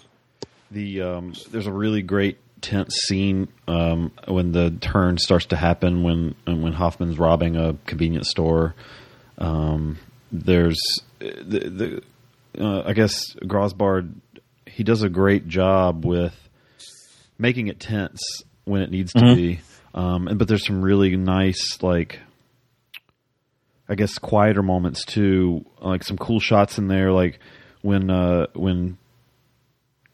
The 0.71 1.03
um, 1.03 1.35
there's 1.51 1.67
a 1.67 1.73
really 1.73 2.03
great 2.03 2.39
tense 2.61 2.95
scene 3.07 3.49
um, 3.67 4.13
when 4.29 4.53
the 4.53 4.71
turn 4.81 5.19
starts 5.19 5.47
to 5.47 5.57
happen 5.57 6.03
when 6.03 6.35
when 6.47 6.73
Hoffman's 6.73 7.19
robbing 7.19 7.57
a 7.57 7.77
convenience 7.87 8.31
store. 8.31 8.75
Um, 9.39 9.99
there's 10.31 10.81
the, 11.19 12.03
the 12.55 12.65
uh, 12.65 12.85
I 12.87 12.93
guess 12.93 13.35
Grosbard 13.35 14.15
he 14.67 14.85
does 14.85 15.03
a 15.03 15.09
great 15.09 15.49
job 15.49 16.05
with 16.05 16.42
making 17.43 17.67
it 17.67 17.79
tense 17.79 18.23
when 18.65 18.81
it 18.81 18.91
needs 18.91 19.13
to 19.13 19.21
be. 19.35 19.61
Um, 19.95 20.29
and 20.29 20.39
but 20.39 20.49
there's 20.49 20.65
some 20.65 20.81
really 20.81 21.15
nice 21.17 21.83
like 21.83 22.21
I 23.89 23.95
guess 23.95 24.17
quieter 24.17 24.63
moments 24.63 25.05
too, 25.05 25.67
like 25.81 26.03
some 26.03 26.17
cool 26.17 26.41
shots 26.41 26.79
in 26.79 26.89
there, 26.89 27.13
like 27.13 27.41
when 27.83 28.09
uh, 28.09 28.47
when 28.55 28.97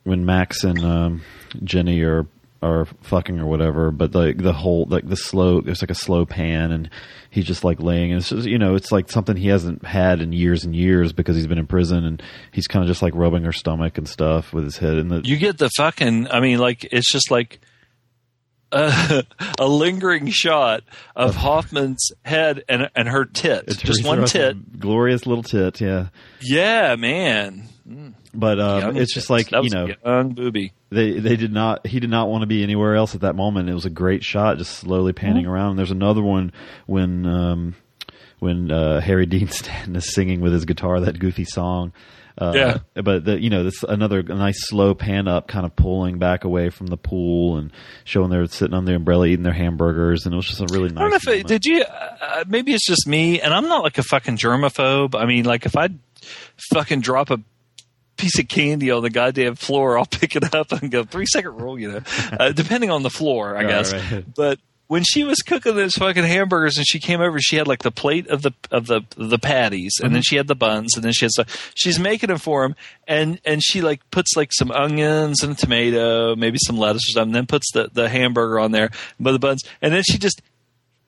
when 0.02 0.24
Max 0.24 0.64
and 0.64 0.82
um, 0.84 1.22
Jenny 1.62 2.00
are 2.00 2.26
are 2.60 2.86
fucking 3.02 3.38
or 3.38 3.46
whatever, 3.46 3.90
but 3.90 4.14
like 4.14 4.38
the 4.38 4.52
whole 4.52 4.86
like 4.88 5.08
the 5.08 5.16
slow 5.16 5.60
there's 5.60 5.82
like 5.82 5.90
a 5.90 5.94
slow 5.94 6.26
pan 6.26 6.72
and 6.72 6.90
he's 7.30 7.44
just 7.44 7.62
like 7.62 7.80
laying 7.80 8.10
and 8.10 8.20
it's 8.20 8.30
just 8.30 8.48
you 8.48 8.58
know 8.58 8.74
it's 8.74 8.90
like 8.90 9.10
something 9.10 9.36
he 9.36 9.48
hasn't 9.48 9.84
had 9.84 10.20
in 10.20 10.32
years 10.32 10.64
and 10.64 10.74
years 10.74 11.12
because 11.12 11.36
he's 11.36 11.46
been 11.46 11.58
in 11.58 11.66
prison 11.66 12.04
and 12.04 12.22
he's 12.52 12.66
kind 12.66 12.82
of 12.82 12.88
just 12.88 13.02
like 13.02 13.14
rubbing 13.14 13.44
her 13.44 13.52
stomach 13.52 13.96
and 13.96 14.08
stuff 14.08 14.52
with 14.52 14.64
his 14.64 14.76
head 14.78 14.94
and 14.98 15.10
the 15.10 15.20
You 15.24 15.36
get 15.36 15.58
the 15.58 15.70
fucking. 15.76 16.28
I 16.28 16.40
mean, 16.40 16.58
like 16.58 16.84
it's 16.90 17.12
just 17.12 17.30
like 17.30 17.60
a, 18.72 19.24
a 19.60 19.66
lingering 19.66 20.28
shot 20.28 20.82
of 21.14 21.36
Hoffman's 21.36 22.10
head 22.24 22.64
and 22.68 22.90
and 22.94 23.08
her 23.08 23.24
tit, 23.24 23.68
just 23.78 24.04
one 24.04 24.24
tit. 24.26 24.80
glorious 24.80 25.26
little 25.26 25.44
tit, 25.44 25.80
yeah. 25.80 26.08
Yeah, 26.40 26.96
man. 26.96 27.68
But 28.34 28.58
Young 28.58 28.96
it's 28.96 29.14
just 29.14 29.30
like 29.30 29.50
you 29.50 29.70
know 29.70 29.88
young 30.04 30.34
booby. 30.34 30.72
they 30.90 31.18
they 31.18 31.36
did 31.36 31.52
not 31.52 31.86
he 31.86 32.00
did 32.00 32.10
not 32.10 32.28
want 32.28 32.42
to 32.42 32.46
be 32.46 32.62
anywhere 32.62 32.94
else 32.94 33.14
at 33.14 33.22
that 33.22 33.34
moment. 33.34 33.68
It 33.70 33.74
was 33.74 33.86
a 33.86 33.90
great 33.90 34.22
shot, 34.24 34.58
just 34.58 34.74
slowly 34.78 35.12
panning 35.12 35.44
Mm-hmm. 35.44 35.52
around. 35.52 35.76
There's 35.76 35.90
another 35.90 36.22
one 36.22 36.52
when 36.86 37.24
um, 37.26 37.74
when 38.40 38.70
uh, 38.70 39.00
Harry 39.00 39.26
Dean 39.34 39.48
Stanton 39.48 39.96
is 39.96 40.12
singing 40.12 40.40
with 40.40 40.52
his 40.52 40.64
guitar 40.64 41.00
that 41.00 41.18
goofy 41.18 41.44
song. 41.44 41.92
Uh, 42.40 42.52
Yeah. 42.54 42.78
but 43.02 43.24
the, 43.24 43.40
you 43.42 43.50
know, 43.50 43.64
this 43.64 43.82
another 43.82 44.22
nice 44.22 44.68
slow 44.68 44.94
pan 44.94 45.26
up, 45.26 45.48
kind 45.48 45.66
of 45.66 45.74
pulling 45.74 46.18
back 46.18 46.44
away 46.44 46.70
from 46.70 46.86
the 46.86 46.96
pool 46.96 47.56
and 47.56 47.72
showing 48.04 48.30
they're 48.30 48.46
sitting 48.46 48.74
on 48.74 48.84
the 48.84 48.94
umbrella 48.94 49.26
eating 49.26 49.42
their 49.42 49.52
hamburgers, 49.52 50.24
and 50.24 50.32
it 50.32 50.36
was 50.36 50.46
just 50.46 50.60
a 50.60 50.66
really 50.72 50.88
nice. 50.90 50.98
I 50.98 51.00
don't 51.00 51.10
know 51.10 51.16
if 51.16 51.40
it, 51.40 51.46
did 51.48 51.66
you. 51.66 51.82
Uh, 51.82 52.44
maybe 52.46 52.72
it's 52.74 52.86
just 52.86 53.08
me, 53.08 53.40
and 53.40 53.52
I'm 53.52 53.66
not 53.66 53.82
like 53.82 53.98
a 53.98 54.04
fucking 54.04 54.36
germaphobe. 54.36 55.16
I 55.20 55.24
mean, 55.26 55.46
like 55.46 55.66
if 55.66 55.76
I 55.76 55.88
fucking 56.72 57.00
drop 57.00 57.30
a 57.30 57.40
piece 58.18 58.38
of 58.38 58.48
candy 58.48 58.90
on 58.90 59.02
the 59.02 59.08
goddamn 59.10 59.54
floor, 59.54 59.96
I'll 59.98 60.04
pick 60.06 60.36
it 60.36 60.54
up 60.54 60.72
and 60.72 60.90
go 60.90 61.04
three 61.04 61.24
second 61.26 61.56
rule. 61.56 61.78
You 61.78 61.92
know, 61.92 62.00
uh, 62.38 62.52
depending 62.52 62.90
on 62.90 63.02
the 63.02 63.10
floor, 63.10 63.56
I 63.56 63.64
guess. 63.64 63.92
right. 63.94 64.24
But 64.34 64.58
when 64.88 65.04
she 65.04 65.22
was 65.22 65.36
cooking 65.42 65.76
those 65.76 65.92
fucking 65.92 66.24
hamburgers 66.24 66.78
and 66.78 66.86
she 66.88 66.98
came 66.98 67.20
over, 67.20 67.38
she 67.40 67.56
had 67.56 67.68
like 67.68 67.82
the 67.82 67.90
plate 67.90 68.26
of 68.28 68.42
the 68.42 68.52
of 68.70 68.86
the 68.86 69.02
the 69.16 69.38
patties, 69.38 69.92
and 70.00 70.06
Mm-hmm. 70.06 70.14
then 70.14 70.22
she 70.22 70.36
had 70.36 70.46
the 70.48 70.54
buns, 70.54 70.94
and 70.96 71.04
then 71.04 71.12
she 71.12 71.26
some. 71.28 71.44
She's 71.74 71.98
making 71.98 72.28
them 72.28 72.38
for 72.38 72.64
him, 72.64 72.74
and 73.06 73.40
and 73.44 73.62
she 73.62 73.82
like 73.82 74.00
puts 74.10 74.34
like 74.36 74.50
some 74.52 74.70
onions 74.70 75.42
and 75.42 75.52
a 75.52 75.54
tomato, 75.56 76.34
maybe 76.36 76.58
some 76.66 76.76
lettuce 76.78 77.02
or 77.10 77.12
something, 77.12 77.32
then 77.34 77.46
puts 77.46 77.70
the 77.72 77.88
the 77.92 78.08
hamburger 78.08 78.58
on 78.58 78.72
there, 78.72 78.90
but 79.20 79.32
the 79.32 79.38
buns, 79.38 79.62
and 79.82 79.92
then 79.92 80.02
she 80.02 80.16
just 80.18 80.40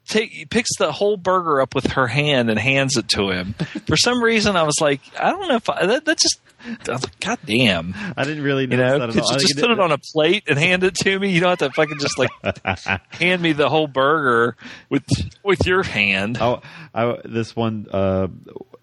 take 0.09 0.51
picks 0.51 0.77
the 0.79 0.91
whole 0.93 1.17
burger 1.17 1.61
up 1.61 1.75
with 1.75 1.87
her 1.93 2.07
hand 2.09 2.51
and 2.51 2.59
hands 2.59 2.97
it 2.97 3.09
to 3.09 3.31
him. 3.31 3.55
For 3.87 3.97
some 3.97 4.23
reason, 4.23 4.57
I 4.57 4.65
was 4.65 4.75
like, 4.81 5.01
I 5.19 5.31
don't 5.31 5.49
know 5.49 5.55
if 5.57 5.71
I, 5.71 5.87
that, 5.87 6.05
that 6.05 6.19
just. 6.19 6.39
I 6.89 6.93
was 6.93 7.03
like, 7.03 7.21
God 7.21 7.39
damn. 7.45 7.95
I 8.17 8.25
didn't 8.25 8.43
really 8.43 8.63
You 8.63 8.77
notice 8.77 9.17
know, 9.17 9.23
that 9.23 9.29
you 9.31 9.37
I 9.37 9.39
just 9.39 9.59
put 9.59 9.71
it 9.71 9.81
on 9.81 9.93
a 9.93 9.99
plate 9.99 10.45
and 10.49 10.59
hand 10.59 10.85
it 10.85 10.95
to 10.97 11.19
me? 11.19 11.31
You 11.31 11.41
don't 11.41 11.59
have 11.61 11.71
to 11.71 11.75
fucking 11.75 11.99
just 11.99 12.19
like 12.19 12.31
hand 13.11 13.43
me 13.43 13.53
the 13.53 13.69
whole 13.69 13.87
burger 13.87 14.57
with 14.89 15.05
with 15.45 15.67
your 15.67 15.83
hand. 15.83 16.39
I, 16.39 16.61
I 16.95 17.19
this 17.25 17.55
one 17.57 17.87
uh 17.91 18.29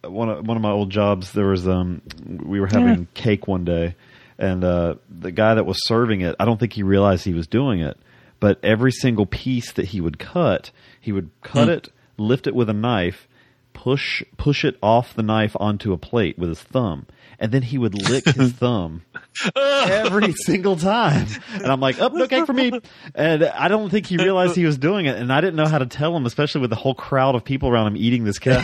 one 0.04 0.30
of 0.30 0.48
one 0.48 0.58
of 0.58 0.64
my 0.64 0.72
old 0.72 0.90
jobs 0.90 1.32
there 1.32 1.48
was 1.48 1.68
um 1.68 2.02
we 2.26 2.60
were 2.60 2.68
having 2.68 3.08
cake 3.14 3.48
one 3.48 3.66
day 3.66 3.96
and 4.38 4.64
uh 4.64 4.96
the 5.10 5.32
guy 5.32 5.56
that 5.56 5.66
was 5.66 5.78
serving 5.88 6.22
it 6.22 6.36
I 6.40 6.46
don't 6.46 6.60
think 6.60 6.74
he 6.74 6.84
realized 6.84 7.26
he 7.26 7.34
was 7.34 7.48
doing 7.48 7.80
it 7.80 7.98
but 8.40 8.60
every 8.64 8.92
single 8.92 9.26
piece 9.26 9.72
that 9.74 9.86
he 9.88 10.02
would 10.02 10.20
cut, 10.20 10.70
he 11.02 11.12
would 11.12 11.32
cut 11.42 11.70
it, 11.70 11.90
lift 12.18 12.46
it 12.46 12.54
with 12.54 12.70
a 12.70 12.74
knife, 12.74 13.28
push 13.74 14.24
push 14.38 14.64
it 14.64 14.78
off 14.82 15.16
the 15.16 15.24
knife 15.24 15.56
onto 15.60 15.92
a 15.92 15.98
plate 15.98 16.38
with 16.38 16.50
his 16.50 16.62
thumb, 16.62 17.08
and 17.40 17.52
then 17.52 17.62
he 17.62 17.78
would 17.78 17.94
lick 17.94 18.26
his 18.26 18.52
thumb 18.54 19.04
every 19.56 20.34
single 20.34 20.76
time. 20.76 21.28
And 21.54 21.68
I'm 21.68 21.80
like, 21.80 22.00
"Oh, 22.00 22.08
no 22.08 22.28
cake 22.28 22.46
for 22.46 22.54
me." 22.54 22.72
And 23.16 23.44
I 23.44 23.68
don't 23.68 23.90
think 23.90 24.06
he 24.06 24.18
realized 24.18 24.56
he 24.56 24.66
was 24.66 24.78
doing 24.78 25.06
it, 25.06 25.18
and 25.18 25.32
I 25.32 25.42
didn't 25.42 25.56
know 25.56 25.68
how 25.68 25.78
to 25.78 25.86
tell 25.86 26.16
him, 26.16 26.26
especially 26.26 26.62
with 26.62 26.70
the 26.70 26.76
whole 26.76 26.96
crowd 26.96 27.36
of 27.36 27.44
people 27.44 27.70
around 27.70 27.88
him 27.88 27.98
eating 27.98 28.24
this 28.24 28.40
cake. 28.40 28.64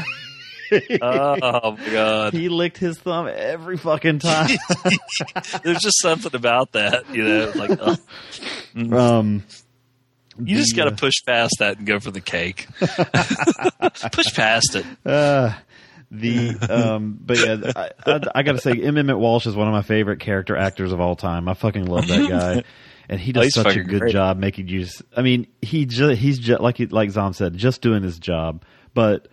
Oh 1.02 1.38
my 1.40 1.92
god! 1.92 2.34
he 2.34 2.50
licked 2.50 2.78
his 2.78 2.98
thumb 2.98 3.30
every 3.32 3.78
fucking 3.78 4.20
time. 4.20 4.58
There's 5.64 5.80
just 5.80 6.02
something 6.02 6.34
about 6.34 6.72
that, 6.72 7.14
you 7.14 7.24
know. 7.24 7.52
Like, 7.54 7.80
ugh. 7.80 8.94
um, 8.94 9.44
you 10.44 10.58
just 10.58 10.76
got 10.76 10.86
to 10.86 10.92
uh, 10.92 10.96
push 10.96 11.14
past 11.28 11.58
that 11.60 11.78
and 11.78 11.86
go 11.86 12.00
for 12.00 12.10
the 12.10 12.22
cake. 12.22 12.68
push 12.80 14.34
past 14.34 14.76
it. 14.76 14.86
Uh, 15.06 15.54
the 16.14 16.58
um, 16.70 17.18
but 17.20 17.38
yeah, 17.40 17.72
I, 17.76 17.90
I, 18.06 18.20
I 18.36 18.44
got 18.44 18.54
to 18.54 18.60
say, 18.60 18.72
M. 18.72 18.98
Emmett 18.98 19.18
Walsh 19.20 19.46
is 19.48 19.56
one 19.56 19.68
of 19.68 19.74
my 19.74 19.82
favorite 19.82 20.20
character 20.20 20.56
actors 20.56 20.92
of 20.92 21.02
all 21.02 21.16
time. 21.16 21.50
I 21.50 21.54
fucking 21.56 21.86
love 21.86 22.08
that 22.08 22.30
guy, 22.30 22.64
and 23.10 23.20
he 23.20 23.32
Oh, 23.32 23.42
does 23.42 23.44
he's 23.46 23.54
such 23.56 23.76
a 23.76 23.84
good 23.84 24.02
great. 24.02 24.14
job 24.14 24.38
making 24.38 24.68
you. 24.68 24.86
I 25.18 25.22
mean, 25.24 25.48
he 25.62 25.86
just 25.86 26.20
he's 26.22 26.40
just 26.40 26.62
like 26.62 26.78
he, 26.78 26.86
like 26.86 27.10
Zom 27.12 27.34
said, 27.34 27.56
just 27.58 27.82
doing 27.82 28.04
his 28.04 28.20
job, 28.20 28.64
but. 28.94 29.28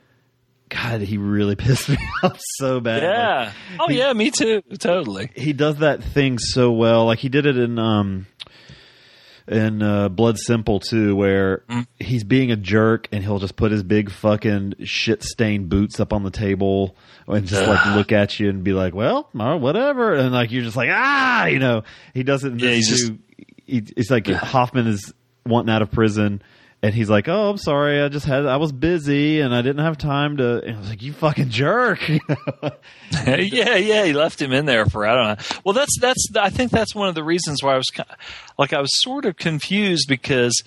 God, 0.72 1.00
he 1.00 1.18
really 1.18 1.56
pissed 1.56 1.88
me 1.88 1.96
off 2.22 2.38
so 2.58 2.78
bad. 2.78 3.02
Like, 3.02 3.02
Yeah. 3.02 3.52
Oh 3.80 3.88
he- 3.88 3.98
yeah, 3.98 4.12
me 4.12 4.30
too. 4.30 4.62
Totally. 4.78 5.28
he 5.34 5.52
does 5.52 5.78
that 5.78 6.00
thing 6.00 6.38
so 6.38 6.70
well. 6.70 7.06
Like 7.06 7.18
he 7.18 7.28
did 7.28 7.44
it 7.44 7.56
in 7.58 7.76
um 7.76 8.28
in 9.50 9.82
uh, 9.82 10.08
Blood 10.08 10.38
Simple 10.38 10.80
too, 10.80 11.14
where 11.16 11.64
Mm. 11.68 11.86
he's 11.98 12.24
being 12.24 12.50
a 12.50 12.56
jerk 12.56 13.08
and 13.12 13.22
he'll 13.22 13.38
just 13.40 13.56
put 13.56 13.72
his 13.72 13.82
big 13.82 14.10
fucking 14.10 14.74
shit 14.84 15.22
stained 15.22 15.68
boots 15.68 15.98
up 16.00 16.12
on 16.12 16.22
the 16.22 16.30
table 16.30 16.96
and 17.26 17.46
just 17.46 17.66
like 17.66 17.94
look 17.96 18.12
at 18.12 18.38
you 18.40 18.48
and 18.48 18.62
be 18.64 18.72
like, 18.72 18.94
"Well, 18.94 19.28
right, 19.34 19.54
whatever," 19.56 20.14
and 20.14 20.32
like 20.32 20.50
you're 20.52 20.62
just 20.62 20.76
like, 20.76 20.88
"Ah," 20.90 21.46
you 21.46 21.58
know. 21.58 21.82
He 22.14 22.22
doesn't. 22.22 22.60
Yeah, 22.60 22.70
he's 22.70 23.08
too. 23.08 23.18
He, 23.66 23.82
it's 23.96 24.10
like 24.10 24.26
Hoffman 24.28 24.86
is 24.86 25.12
wanting 25.44 25.74
out 25.74 25.82
of 25.82 25.90
prison. 25.90 26.42
And 26.82 26.94
he's 26.94 27.10
like, 27.10 27.28
"Oh, 27.28 27.50
I'm 27.50 27.58
sorry. 27.58 28.00
I 28.00 28.08
just 28.08 28.24
had 28.24 28.46
I 28.46 28.56
was 28.56 28.72
busy 28.72 29.40
and 29.40 29.54
I 29.54 29.60
didn't 29.60 29.84
have 29.84 29.98
time 29.98 30.38
to." 30.38 30.62
And 30.62 30.76
I 30.76 30.78
was 30.78 30.88
like, 30.88 31.02
"You 31.02 31.12
fucking 31.12 31.50
jerk!" 31.50 32.08
yeah, 33.12 33.76
yeah, 33.76 34.04
he 34.04 34.12
left 34.12 34.40
him 34.40 34.52
in 34.52 34.64
there 34.64 34.86
for 34.86 35.06
I 35.06 35.14
don't 35.14 35.38
know. 35.38 35.60
Well, 35.64 35.74
that's 35.74 35.98
that's 36.00 36.28
I 36.36 36.48
think 36.48 36.70
that's 36.70 36.94
one 36.94 37.08
of 37.08 37.14
the 37.14 37.24
reasons 37.24 37.62
why 37.62 37.74
I 37.74 37.76
was 37.76 37.88
like 38.58 38.72
I 38.72 38.80
was 38.80 38.90
sort 39.02 39.26
of 39.26 39.36
confused 39.36 40.06
because 40.08 40.62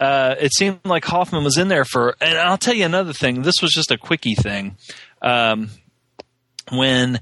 uh, 0.00 0.36
it 0.38 0.52
seemed 0.52 0.80
like 0.84 1.04
Hoffman 1.04 1.44
was 1.44 1.58
in 1.58 1.68
there 1.68 1.84
for. 1.84 2.16
And 2.20 2.38
I'll 2.38 2.58
tell 2.58 2.74
you 2.74 2.84
another 2.84 3.12
thing. 3.12 3.42
This 3.42 3.60
was 3.60 3.72
just 3.72 3.90
a 3.90 3.98
quickie 3.98 4.34
thing. 4.34 4.76
Um, 5.22 5.70
when 6.70 7.20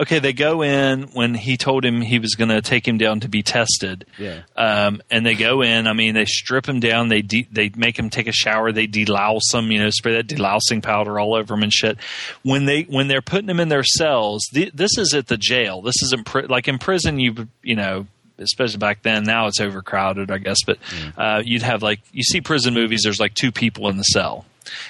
okay, 0.00 0.18
they 0.18 0.32
go 0.32 0.62
in 0.62 1.04
when 1.12 1.34
he 1.34 1.56
told 1.56 1.84
him 1.84 2.00
he 2.00 2.18
was 2.18 2.34
going 2.34 2.50
to 2.50 2.62
take 2.62 2.86
him 2.86 2.98
down 2.98 3.20
to 3.20 3.28
be 3.28 3.42
tested. 3.42 4.06
Yeah. 4.18 4.42
Um, 4.56 5.02
and 5.10 5.26
they 5.26 5.34
go 5.34 5.62
in. 5.62 5.86
I 5.86 5.92
mean, 5.92 6.14
they 6.14 6.24
strip 6.24 6.68
him 6.68 6.80
down. 6.80 7.08
They 7.08 7.22
de- 7.22 7.48
they 7.50 7.70
make 7.76 7.98
him 7.98 8.10
take 8.10 8.28
a 8.28 8.32
shower. 8.32 8.72
They 8.72 8.86
delouse 8.86 9.52
him. 9.52 9.70
You 9.70 9.80
know, 9.80 9.90
spray 9.90 10.14
that 10.14 10.28
delousing 10.28 10.82
powder 10.82 11.18
all 11.18 11.34
over 11.34 11.54
him 11.54 11.62
and 11.62 11.72
shit. 11.72 11.98
When 12.42 12.66
they 12.66 12.82
when 12.82 13.08
they're 13.08 13.22
putting 13.22 13.48
him 13.48 13.60
in 13.60 13.68
their 13.68 13.84
cells, 13.84 14.46
th- 14.52 14.72
this 14.72 14.96
is 14.98 15.14
at 15.14 15.26
the 15.26 15.36
jail. 15.36 15.82
This 15.82 16.02
isn't 16.04 16.26
pri- 16.26 16.46
like 16.48 16.68
in 16.68 16.78
prison. 16.78 17.18
You 17.18 17.48
you 17.62 17.76
know. 17.76 18.06
Especially 18.40 18.78
back 18.78 19.02
then, 19.02 19.24
now 19.24 19.48
it's 19.48 19.60
overcrowded, 19.60 20.30
I 20.30 20.38
guess. 20.38 20.58
But 20.64 20.78
uh, 21.16 21.42
you'd 21.44 21.62
have 21.62 21.82
like 21.82 21.98
you 22.12 22.22
see 22.22 22.40
prison 22.40 22.72
movies. 22.72 23.00
There's 23.02 23.18
like 23.18 23.34
two 23.34 23.50
people 23.50 23.88
in 23.88 23.96
the 23.96 24.04
cell, 24.04 24.46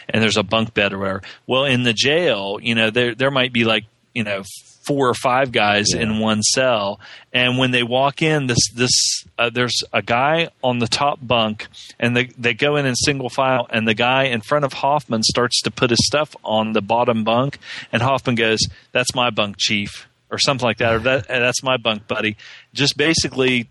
and 0.06 0.22
there's 0.22 0.36
a 0.36 0.42
bunk 0.42 0.74
bed 0.74 0.92
or 0.92 0.98
whatever. 0.98 1.22
Well, 1.46 1.64
in 1.64 1.82
the 1.82 1.94
jail, 1.94 2.58
you 2.60 2.74
know, 2.74 2.90
there 2.90 3.14
there 3.14 3.30
might 3.30 3.54
be 3.54 3.64
like 3.64 3.84
you 4.14 4.22
know 4.22 4.42
four 4.88 5.08
or 5.08 5.14
five 5.14 5.52
guys 5.52 5.92
in 5.92 6.18
one 6.18 6.42
cell, 6.42 6.98
and 7.32 7.58
when 7.58 7.70
they 7.70 7.82
walk 7.82 8.22
in, 8.22 8.46
this 8.46 8.70
this 8.74 9.24
uh, 9.38 9.50
there's 9.50 9.84
a 9.92 10.02
guy 10.02 10.48
on 10.64 10.78
the 10.78 10.88
top 10.88 11.18
bunk, 11.22 11.68
and 12.00 12.16
they 12.16 12.30
they 12.38 12.54
go 12.54 12.76
in 12.76 12.86
in 12.86 12.96
single 12.96 13.28
file, 13.28 13.66
and 13.70 13.86
the 13.86 13.94
guy 13.94 14.24
in 14.24 14.40
front 14.40 14.64
of 14.64 14.72
Hoffman 14.72 15.22
starts 15.22 15.60
to 15.62 15.70
put 15.70 15.90
his 15.90 16.04
stuff 16.04 16.34
on 16.42 16.72
the 16.72 16.82
bottom 16.82 17.22
bunk, 17.22 17.58
and 17.92 18.02
Hoffman 18.02 18.34
goes, 18.34 18.60
"That's 18.92 19.14
my 19.14 19.30
bunk, 19.30 19.56
chief." 19.58 20.06
Or 20.30 20.36
something 20.36 20.66
like 20.66 20.76
that, 20.76 20.92
or 20.92 20.98
that, 20.98 21.26
that's 21.26 21.62
my 21.62 21.78
bunk, 21.78 22.06
buddy. 22.06 22.36
Just 22.74 22.98
basically, 22.98 23.70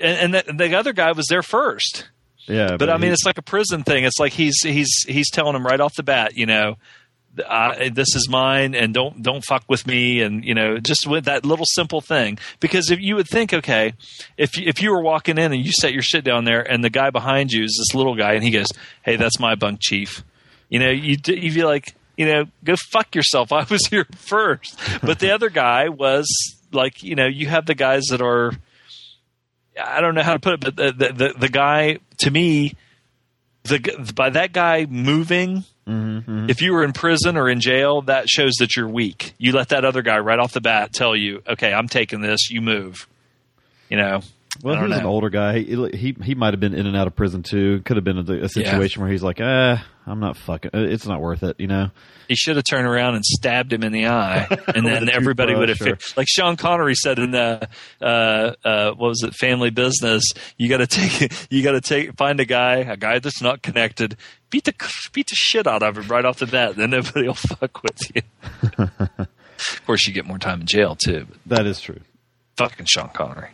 and, 0.00 0.34
and 0.34 0.58
the, 0.58 0.64
the 0.66 0.74
other 0.74 0.94
guy 0.94 1.12
was 1.12 1.26
there 1.28 1.42
first 1.42 2.08
yeah, 2.48 2.76
but 2.76 2.90
I 2.90 2.96
mean, 2.96 3.12
it's 3.12 3.24
like 3.24 3.38
a 3.38 3.42
prison 3.42 3.82
thing. 3.82 4.04
It's 4.04 4.18
like 4.18 4.32
he's 4.32 4.56
he's 4.62 5.04
he's 5.06 5.30
telling 5.30 5.56
him 5.56 5.66
right 5.66 5.80
off 5.80 5.94
the 5.94 6.02
bat, 6.02 6.36
you 6.36 6.46
know, 6.46 6.76
I, 7.48 7.90
this 7.90 8.14
is 8.14 8.28
mine, 8.28 8.74
and 8.74 8.94
don't 8.94 9.22
don't 9.22 9.44
fuck 9.44 9.64
with 9.68 9.86
me, 9.86 10.20
and 10.22 10.44
you 10.44 10.54
know, 10.54 10.78
just 10.78 11.06
with 11.06 11.24
that 11.24 11.44
little 11.44 11.66
simple 11.68 12.00
thing. 12.00 12.38
Because 12.60 12.90
if 12.90 13.00
you 13.00 13.16
would 13.16 13.28
think, 13.28 13.52
okay, 13.52 13.94
if 14.36 14.56
you, 14.56 14.66
if 14.66 14.80
you 14.80 14.90
were 14.90 15.02
walking 15.02 15.38
in 15.38 15.52
and 15.52 15.64
you 15.64 15.72
set 15.72 15.92
your 15.92 16.02
shit 16.02 16.24
down 16.24 16.44
there, 16.44 16.60
and 16.60 16.82
the 16.82 16.90
guy 16.90 17.10
behind 17.10 17.52
you 17.52 17.64
is 17.64 17.76
this 17.78 17.94
little 17.96 18.14
guy, 18.14 18.34
and 18.34 18.44
he 18.44 18.50
goes, 18.50 18.68
"Hey, 19.02 19.16
that's 19.16 19.38
my 19.38 19.54
bunk, 19.54 19.80
chief," 19.80 20.24
you 20.68 20.78
know, 20.78 20.90
you 20.90 21.16
you 21.26 21.52
feel 21.52 21.66
like. 21.66 21.94
You 22.18 22.24
know, 22.24 22.44
go 22.64 22.76
fuck 22.92 23.14
yourself. 23.14 23.52
I 23.52 23.64
was 23.64 23.88
here 23.88 24.06
first, 24.16 24.80
but 25.02 25.18
the 25.18 25.32
other 25.32 25.50
guy 25.50 25.90
was 25.90 26.26
like, 26.72 27.02
you 27.02 27.14
know, 27.14 27.26
you 27.26 27.46
have 27.46 27.66
the 27.66 27.74
guys 27.74 28.04
that 28.04 28.22
are, 28.22 28.52
I 29.78 30.00
don't 30.00 30.14
know 30.14 30.22
how 30.22 30.32
to 30.32 30.38
put 30.38 30.54
it, 30.54 30.60
but 30.60 30.76
the 30.76 30.92
the, 30.92 31.12
the, 31.12 31.34
the 31.40 31.48
guy 31.50 31.98
to 32.20 32.30
me, 32.30 32.74
the 33.64 34.12
by 34.16 34.30
that 34.30 34.54
guy 34.54 34.86
moving, 34.86 35.64
if 35.86 36.62
you 36.62 36.72
were 36.72 36.84
in 36.84 36.92
prison 36.92 37.36
or 37.36 37.48
in 37.48 37.60
jail, 37.60 38.02
that 38.02 38.28
shows 38.28 38.54
that 38.58 38.76
you're 38.76 38.88
weak. 38.88 39.34
You 39.38 39.52
let 39.52 39.68
that 39.68 39.84
other 39.84 40.02
guy 40.02 40.18
right 40.18 40.38
off 40.38 40.52
the 40.52 40.60
bat 40.60 40.92
tell 40.92 41.14
you, 41.14 41.42
"Okay, 41.48 41.72
I'm 41.72 41.88
taking 41.88 42.20
this. 42.20 42.50
You 42.50 42.60
move." 42.60 43.06
You 43.88 43.96
know. 43.98 44.20
Well, 44.62 44.76
he 44.76 44.82
was 44.88 44.98
an 44.98 45.06
older 45.06 45.28
guy. 45.30 45.58
He 45.60 45.90
he, 45.96 46.16
he 46.22 46.34
might 46.34 46.54
have 46.54 46.60
been 46.60 46.74
in 46.74 46.86
and 46.86 46.96
out 46.96 47.06
of 47.06 47.14
prison 47.14 47.42
too. 47.42 47.82
Could 47.84 47.96
have 47.96 48.04
been 48.04 48.18
a, 48.18 48.44
a 48.44 48.48
situation 48.48 49.02
where 49.02 49.10
he's 49.10 49.22
like, 49.22 49.40
"Eh, 49.40 49.76
I'm 50.06 50.20
not 50.20 50.36
fucking. 50.36 50.70
uh, 50.72 50.78
It's 50.78 51.06
not 51.06 51.20
worth 51.20 51.42
it," 51.42 51.56
you 51.58 51.66
know. 51.66 51.90
He 52.28 52.36
should 52.36 52.56
have 52.56 52.64
turned 52.64 52.86
around 52.86 53.14
and 53.16 53.24
stabbed 53.24 53.72
him 53.72 53.82
in 53.82 53.92
the 53.92 54.06
eye, 54.06 54.46
and 54.74 54.86
then 54.86 55.08
everybody 55.10 55.54
would 55.54 55.68
have 55.68 55.78
fi- 55.78 55.94
like 56.16 56.28
Sean 56.28 56.56
Connery 56.56 56.94
said 56.94 57.18
in 57.18 57.32
the 57.32 57.68
uh, 58.00 58.04
uh, 58.64 58.90
what 58.92 59.08
was 59.08 59.22
it, 59.22 59.34
Family 59.34 59.70
Business? 59.70 60.22
You 60.56 60.68
got 60.68 60.78
to 60.78 60.86
take, 60.86 61.32
you 61.50 61.62
got 61.62 61.72
to 61.72 61.80
take, 61.80 62.16
find 62.16 62.38
a 62.40 62.44
guy, 62.44 62.76
a 62.76 62.96
guy 62.96 63.18
that's 63.18 63.42
not 63.42 63.62
connected, 63.62 64.16
beat 64.50 64.64
the 64.64 64.74
beat 65.12 65.26
the 65.28 65.34
shit 65.34 65.66
out 65.66 65.82
of 65.82 65.96
him 65.98 66.06
right 66.08 66.24
off 66.24 66.38
the 66.38 66.46
bat. 66.46 66.76
Then 66.76 66.90
nobody 66.98 67.26
will 67.26 67.34
fuck 67.34 67.82
with 67.82 67.98
you. 68.14 68.22
of 68.78 69.86
course, 69.86 70.06
you 70.06 70.12
get 70.12 70.24
more 70.26 70.38
time 70.38 70.60
in 70.60 70.66
jail 70.66 70.94
too. 70.96 71.26
That 71.46 71.66
is 71.66 71.80
true. 71.80 72.00
fucking 72.56 72.86
Sean 72.86 73.08
Connery. 73.10 73.50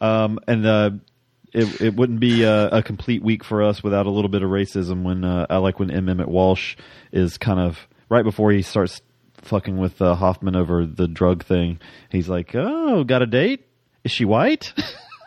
Um, 0.00 0.40
and 0.48 0.66
uh, 0.66 0.90
it 1.52 1.80
it 1.80 1.94
wouldn't 1.94 2.20
be 2.20 2.44
a, 2.44 2.68
a 2.68 2.82
complete 2.82 3.22
week 3.22 3.44
for 3.44 3.62
us 3.62 3.82
without 3.82 4.06
a 4.06 4.10
little 4.10 4.30
bit 4.30 4.42
of 4.42 4.50
racism. 4.50 5.02
When 5.02 5.24
uh, 5.24 5.46
I 5.48 5.58
like 5.58 5.78
when 5.78 5.90
M. 5.90 6.08
Emmett 6.08 6.28
Walsh 6.28 6.76
is 7.12 7.38
kind 7.38 7.60
of 7.60 7.86
right 8.08 8.24
before 8.24 8.52
he 8.52 8.62
starts 8.62 9.02
fucking 9.42 9.76
with 9.76 10.00
uh, 10.00 10.14
Hoffman 10.14 10.56
over 10.56 10.86
the 10.86 11.08
drug 11.08 11.44
thing. 11.44 11.80
He's 12.10 12.28
like, 12.28 12.54
"Oh, 12.54 13.04
got 13.04 13.22
a 13.22 13.26
date? 13.26 13.66
Is 14.04 14.12
she 14.12 14.24
white?" 14.24 14.72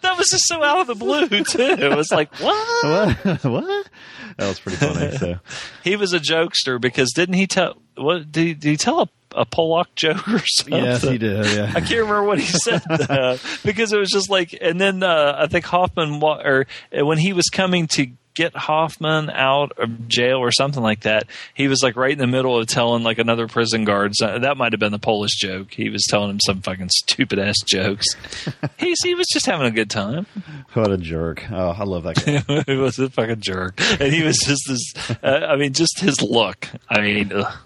That 0.00 0.14
was 0.16 0.28
just 0.28 0.46
so 0.46 0.62
out 0.62 0.80
of 0.80 0.86
the 0.86 0.94
blue 0.94 1.28
too. 1.28 1.60
It 1.60 1.96
was 1.96 2.10
like 2.12 2.34
what? 2.36 2.84
what? 2.84 3.44
what? 3.44 3.88
That 4.36 4.48
was 4.48 4.60
pretty 4.60 4.78
funny. 4.78 5.16
So 5.16 5.38
He 5.82 5.96
was 5.96 6.12
a 6.12 6.20
jokester 6.20 6.80
because 6.80 7.12
didn't 7.12 7.34
he 7.34 7.46
tell 7.46 7.76
what 7.96 8.30
did 8.30 8.46
he, 8.46 8.54
did 8.54 8.70
he 8.70 8.76
tell 8.76 9.00
a, 9.00 9.08
a 9.34 9.44
Pollock 9.44 9.94
joke 9.94 10.26
or 10.28 10.38
something? 10.44 10.84
yes, 10.84 11.02
he 11.02 11.18
did. 11.18 11.46
Yeah. 11.46 11.72
I 11.74 11.80
can't 11.80 12.00
remember 12.02 12.24
what 12.24 12.38
he 12.38 12.46
said 12.46 12.82
uh, 12.90 13.36
because 13.64 13.92
it 13.92 13.98
was 13.98 14.10
just 14.10 14.30
like, 14.30 14.56
and 14.60 14.80
then 14.80 15.02
uh, 15.02 15.36
I 15.38 15.46
think 15.46 15.64
Hoffman, 15.64 16.20
wa- 16.20 16.40
or 16.44 16.66
uh, 16.96 17.04
when 17.04 17.18
he 17.18 17.32
was 17.32 17.46
coming 17.46 17.86
to 17.88 18.06
get 18.34 18.54
Hoffman 18.56 19.30
out 19.30 19.72
of 19.78 20.08
jail 20.08 20.38
or 20.38 20.50
something 20.52 20.82
like 20.82 21.00
that, 21.00 21.24
he 21.54 21.68
was 21.68 21.82
like 21.82 21.96
right 21.96 22.12
in 22.12 22.18
the 22.18 22.26
middle 22.26 22.58
of 22.58 22.66
telling 22.66 23.02
like 23.02 23.18
another 23.18 23.46
prison 23.48 23.84
guard. 23.84 24.12
so- 24.14 24.38
That 24.38 24.56
might 24.56 24.72
have 24.72 24.80
been 24.80 24.92
the 24.92 24.98
Polish 24.98 25.36
joke. 25.38 25.72
He 25.72 25.88
was 25.88 26.04
telling 26.08 26.30
him 26.30 26.40
some 26.44 26.60
fucking 26.62 26.90
stupid 26.90 27.38
ass 27.38 27.56
jokes. 27.66 28.06
He's 28.78 28.98
he 29.02 29.14
was 29.14 29.26
just 29.32 29.46
having 29.46 29.66
a 29.66 29.70
good 29.70 29.90
time. 29.90 30.26
What 30.74 30.90
a 30.90 30.96
jerk! 30.96 31.44
Oh, 31.50 31.70
I 31.70 31.84
love 31.84 32.02
that 32.04 32.24
guy. 32.46 32.64
he 32.72 32.76
was 32.76 32.98
a 32.98 33.08
fucking 33.10 33.40
jerk, 33.40 33.80
and 34.00 34.12
he 34.12 34.22
was 34.22 34.36
just 34.44 34.62
this. 34.68 35.16
Uh, 35.22 35.46
I 35.48 35.56
mean, 35.56 35.72
just 35.72 36.00
his 36.00 36.20
look. 36.20 36.68
I 36.88 37.00
mean, 37.00 37.32
ugh, 37.32 37.56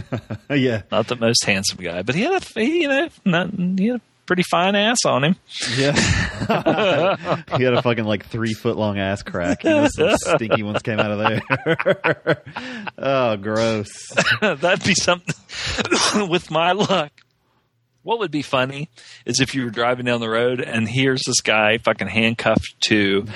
yeah, 0.50 0.82
not 0.90 1.08
the 1.08 1.16
most 1.16 1.44
handsome 1.44 1.78
guy, 1.82 2.02
but 2.02 2.14
he 2.14 2.22
had 2.22 2.42
a 2.42 2.60
he, 2.60 2.82
you 2.82 2.88
know 2.88 3.08
not, 3.24 3.50
he 3.52 3.86
had 3.88 3.96
a 3.96 4.00
pretty 4.28 4.44
fine 4.44 4.76
ass 4.76 4.98
on 5.06 5.24
him. 5.24 5.36
yeah. 5.76 5.92
he 7.56 7.64
had 7.64 7.74
a 7.74 7.82
fucking 7.82 8.04
like 8.04 8.26
three 8.26 8.52
foot 8.52 8.76
long 8.76 8.98
ass 8.98 9.22
crack. 9.22 9.64
You 9.64 9.70
know, 9.70 9.88
some 9.88 10.16
stinky 10.36 10.62
ones 10.62 10.82
came 10.82 11.00
out 11.00 11.10
of 11.10 11.18
there. 11.18 12.42
oh, 12.98 13.36
gross. 13.38 13.88
That'd 14.40 14.84
be 14.84 14.94
something 14.94 15.34
with 16.28 16.50
my 16.50 16.72
luck. 16.72 17.10
What 18.08 18.20
would 18.20 18.30
be 18.30 18.40
funny 18.40 18.88
is 19.26 19.38
if 19.38 19.54
you 19.54 19.64
were 19.64 19.70
driving 19.70 20.06
down 20.06 20.20
the 20.20 20.30
road 20.30 20.62
and 20.62 20.88
here's 20.88 21.20
this 21.26 21.42
guy 21.42 21.76
fucking 21.76 22.08
handcuffed 22.08 22.74
to 22.84 23.26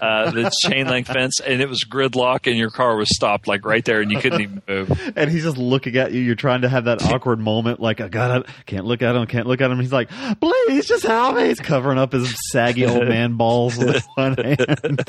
uh, 0.00 0.30
the 0.30 0.50
chain 0.64 0.86
link 0.86 1.06
fence, 1.06 1.38
and 1.38 1.60
it 1.60 1.68
was 1.68 1.84
gridlock, 1.84 2.46
and 2.46 2.56
your 2.56 2.70
car 2.70 2.96
was 2.96 3.14
stopped 3.14 3.46
like 3.46 3.66
right 3.66 3.84
there, 3.84 4.00
and 4.00 4.10
you 4.10 4.18
couldn't 4.18 4.40
even 4.40 4.62
move. 4.66 5.12
And 5.16 5.30
he's 5.30 5.42
just 5.42 5.58
looking 5.58 5.96
at 5.96 6.12
you. 6.12 6.22
You're 6.22 6.34
trying 6.34 6.62
to 6.62 6.70
have 6.70 6.86
that 6.86 7.02
awkward 7.02 7.40
moment, 7.40 7.78
like 7.78 8.00
I 8.00 8.08
got 8.08 8.48
I 8.48 8.62
can't 8.64 8.86
look 8.86 9.02
at 9.02 9.14
him, 9.14 9.26
can't 9.26 9.46
look 9.46 9.60
at 9.60 9.70
him. 9.70 9.78
He's 9.78 9.92
like, 9.92 10.08
"Please, 10.40 10.86
just 10.86 11.04
help 11.04 11.36
me." 11.36 11.48
He's 11.48 11.60
covering 11.60 11.98
up 11.98 12.12
his 12.12 12.34
saggy 12.52 12.86
old 12.86 13.06
man 13.06 13.34
balls 13.36 13.76
with 13.76 14.02
one 14.14 14.34
hand. 14.38 15.04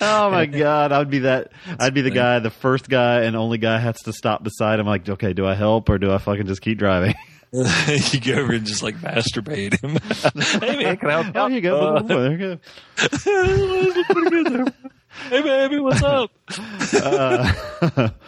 oh 0.00 0.30
my 0.30 0.46
god, 0.46 0.92
I 0.92 1.00
would 1.00 1.10
be 1.10 1.20
that. 1.20 1.50
I'd 1.80 1.94
be 1.94 2.02
the 2.02 2.10
guy, 2.10 2.38
the 2.38 2.50
first 2.50 2.88
guy 2.88 3.22
and 3.22 3.34
only 3.34 3.58
guy 3.58 3.80
has 3.80 3.96
to 4.02 4.12
stop 4.12 4.44
beside 4.44 4.78
him. 4.78 4.86
Like, 4.86 5.08
okay, 5.08 5.32
do 5.32 5.46
I 5.46 5.54
help 5.54 5.88
or 5.88 5.98
do 5.98 6.12
I 6.12 6.18
fucking 6.18 6.46
just 6.46 6.62
keep 6.62 6.78
driving? 6.78 7.16
you 7.52 8.20
go 8.20 8.40
over 8.40 8.52
and 8.52 8.64
just 8.64 8.82
like 8.82 8.96
masturbate 8.96 9.80
him. 9.80 9.96
hey 10.60 10.76
man, 10.76 10.96
can 10.96 11.10
I 11.10 11.22
help? 11.22 11.36
Oh, 11.36 11.48
here 11.48 11.56
you 11.56 11.60
go. 11.60 11.96
Uh, 11.96 12.02
there 12.02 12.30
you 12.32 12.38
go. 12.38 12.58
pretty 12.96 14.30
good 14.30 14.46
there. 14.46 14.74
Hey 15.28 15.42
baby, 15.42 15.80
what's 15.80 16.02
up? 16.02 16.30
Uh, 16.94 17.52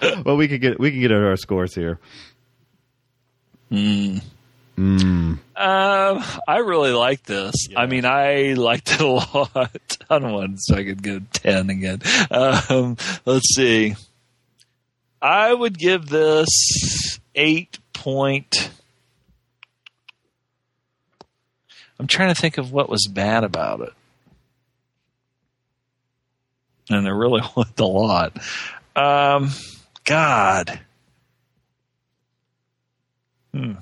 well, 0.24 0.36
we 0.36 0.48
can 0.48 0.58
get 0.58 0.80
we 0.80 0.90
can 0.90 1.00
get 1.00 1.12
at 1.12 1.22
our 1.22 1.36
scores 1.36 1.72
here. 1.72 2.00
Hmm. 3.70 4.18
Mm. 4.76 5.38
Um, 5.54 6.24
I 6.48 6.56
really 6.58 6.92
like 6.92 7.22
this. 7.22 7.54
I 7.76 7.86
mean, 7.86 8.04
I 8.04 8.54
liked 8.54 8.92
it 8.92 9.00
a 9.00 9.06
lot. 9.06 9.98
I 10.10 10.18
don't 10.18 10.32
want 10.32 10.58
so 10.60 10.74
I 10.74 10.82
could 10.82 11.02
go 11.02 11.20
ten 11.32 11.70
again. 11.70 12.00
Um, 12.30 12.96
let's 13.24 13.54
see. 13.54 13.94
I 15.20 15.54
would 15.54 15.78
give 15.78 16.06
this 16.06 17.20
eight 17.36 17.78
point. 17.92 18.70
I'm 22.02 22.08
trying 22.08 22.34
to 22.34 22.40
think 22.40 22.58
of 22.58 22.72
what 22.72 22.88
was 22.88 23.06
bad 23.08 23.44
about 23.44 23.80
it, 23.80 23.92
and 26.90 27.06
there 27.06 27.14
really 27.14 27.40
wasn't 27.56 27.78
a 27.78 27.86
lot. 27.86 28.36
Um, 28.96 29.50
God. 30.04 30.80
Hmm. 33.54 33.74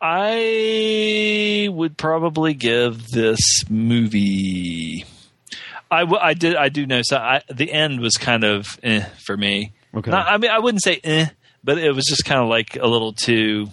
I 0.00 1.68
would 1.72 1.96
probably 1.96 2.54
give 2.54 3.08
this 3.10 3.40
movie. 3.68 5.04
I, 5.90 6.00
w- 6.00 6.20
I 6.22 6.34
did 6.34 6.54
I 6.54 6.68
do 6.68 6.86
know 6.86 7.00
so 7.02 7.16
I, 7.16 7.42
the 7.52 7.72
end 7.72 7.98
was 8.00 8.16
kind 8.16 8.44
of 8.44 8.64
eh, 8.84 9.06
for 9.24 9.36
me. 9.36 9.72
Okay. 9.92 10.12
Not- 10.12 10.28
I 10.28 10.36
mean 10.36 10.52
I 10.52 10.60
wouldn't 10.60 10.84
say 10.84 11.00
eh, 11.02 11.26
but 11.64 11.78
it 11.78 11.90
was 11.90 12.04
just 12.04 12.24
kind 12.24 12.40
of 12.40 12.48
like 12.48 12.76
a 12.76 12.86
little 12.86 13.12
too. 13.12 13.66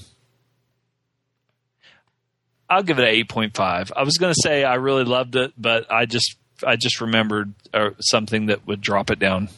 I'll 2.74 2.84
give 2.84 3.00
it 3.00 3.04
an 3.04 3.10
eight 3.10 3.30
point 3.30 3.56
five. 3.56 3.92
I 3.96 4.04
was 4.04 4.18
going 4.18 4.34
to 4.34 4.40
say 4.42 4.64
I 4.64 4.76
really 4.76 5.04
loved 5.04 5.36
it, 5.36 5.54
but 5.58 5.92
I 5.92 6.06
just 6.06 6.36
I 6.66 6.76
just 6.76 7.02
remembered 7.02 7.54
uh, 7.74 7.92
something 8.00 8.48
that 8.48 8.66
would 8.68 8.82
drop 8.82 9.12
it 9.12 9.20
down 9.20 9.50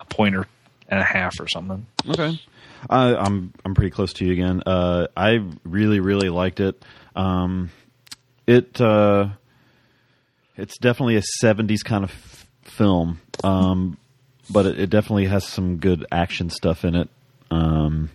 a 0.00 0.04
pointer 0.04 0.46
and 0.88 1.00
a 1.00 1.04
half 1.04 1.38
or 1.40 1.48
something. 1.48 1.86
Okay. 2.08 2.40
I'm 2.90 3.52
I'm 3.64 3.74
pretty 3.74 3.90
close 3.90 4.12
to 4.14 4.26
you 4.26 4.32
again. 4.32 4.62
Uh, 4.66 5.06
I 5.16 5.42
really 5.64 6.00
really 6.00 6.28
liked 6.28 6.60
it. 6.60 6.82
Um, 7.16 7.70
it 8.46 8.80
uh, 8.80 9.28
it's 10.56 10.76
definitely 10.78 11.16
a 11.16 11.22
'70s 11.42 11.82
kind 11.84 12.04
of 12.04 12.10
f- 12.10 12.46
film, 12.64 13.20
um, 13.42 13.96
but 14.50 14.66
it, 14.66 14.78
it 14.78 14.90
definitely 14.90 15.26
has 15.26 15.46
some 15.46 15.78
good 15.78 16.04
action 16.12 16.50
stuff 16.50 16.84
in 16.84 16.94
it. 16.94 17.08
Um, 17.50 18.10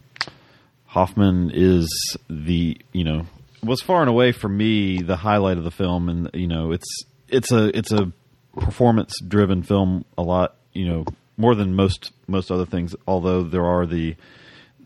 Hoffman 0.86 1.52
is 1.54 2.18
the 2.30 2.78
you 2.92 3.04
know 3.04 3.26
was 3.64 3.82
far 3.82 4.02
and 4.02 4.10
away 4.10 4.32
for 4.32 4.50
me 4.50 5.02
the 5.02 5.16
highlight 5.18 5.58
of 5.58 5.64
the 5.64 5.72
film, 5.72 6.10
and 6.10 6.30
you 6.34 6.48
know 6.48 6.72
it's 6.72 6.88
it's 7.28 7.52
a 7.52 7.76
it's 7.78 7.92
a 7.92 8.12
performance 8.58 9.14
driven 9.26 9.62
film 9.64 10.04
a 10.18 10.24
lot 10.24 10.56
you 10.74 10.86
know 10.88 11.06
more 11.38 11.56
than 11.56 11.74
most 11.76 12.12
most 12.28 12.52
other 12.52 12.66
things. 12.66 12.96
Although 13.08 13.44
there 13.44 13.66
are 13.66 13.86
the 13.86 14.16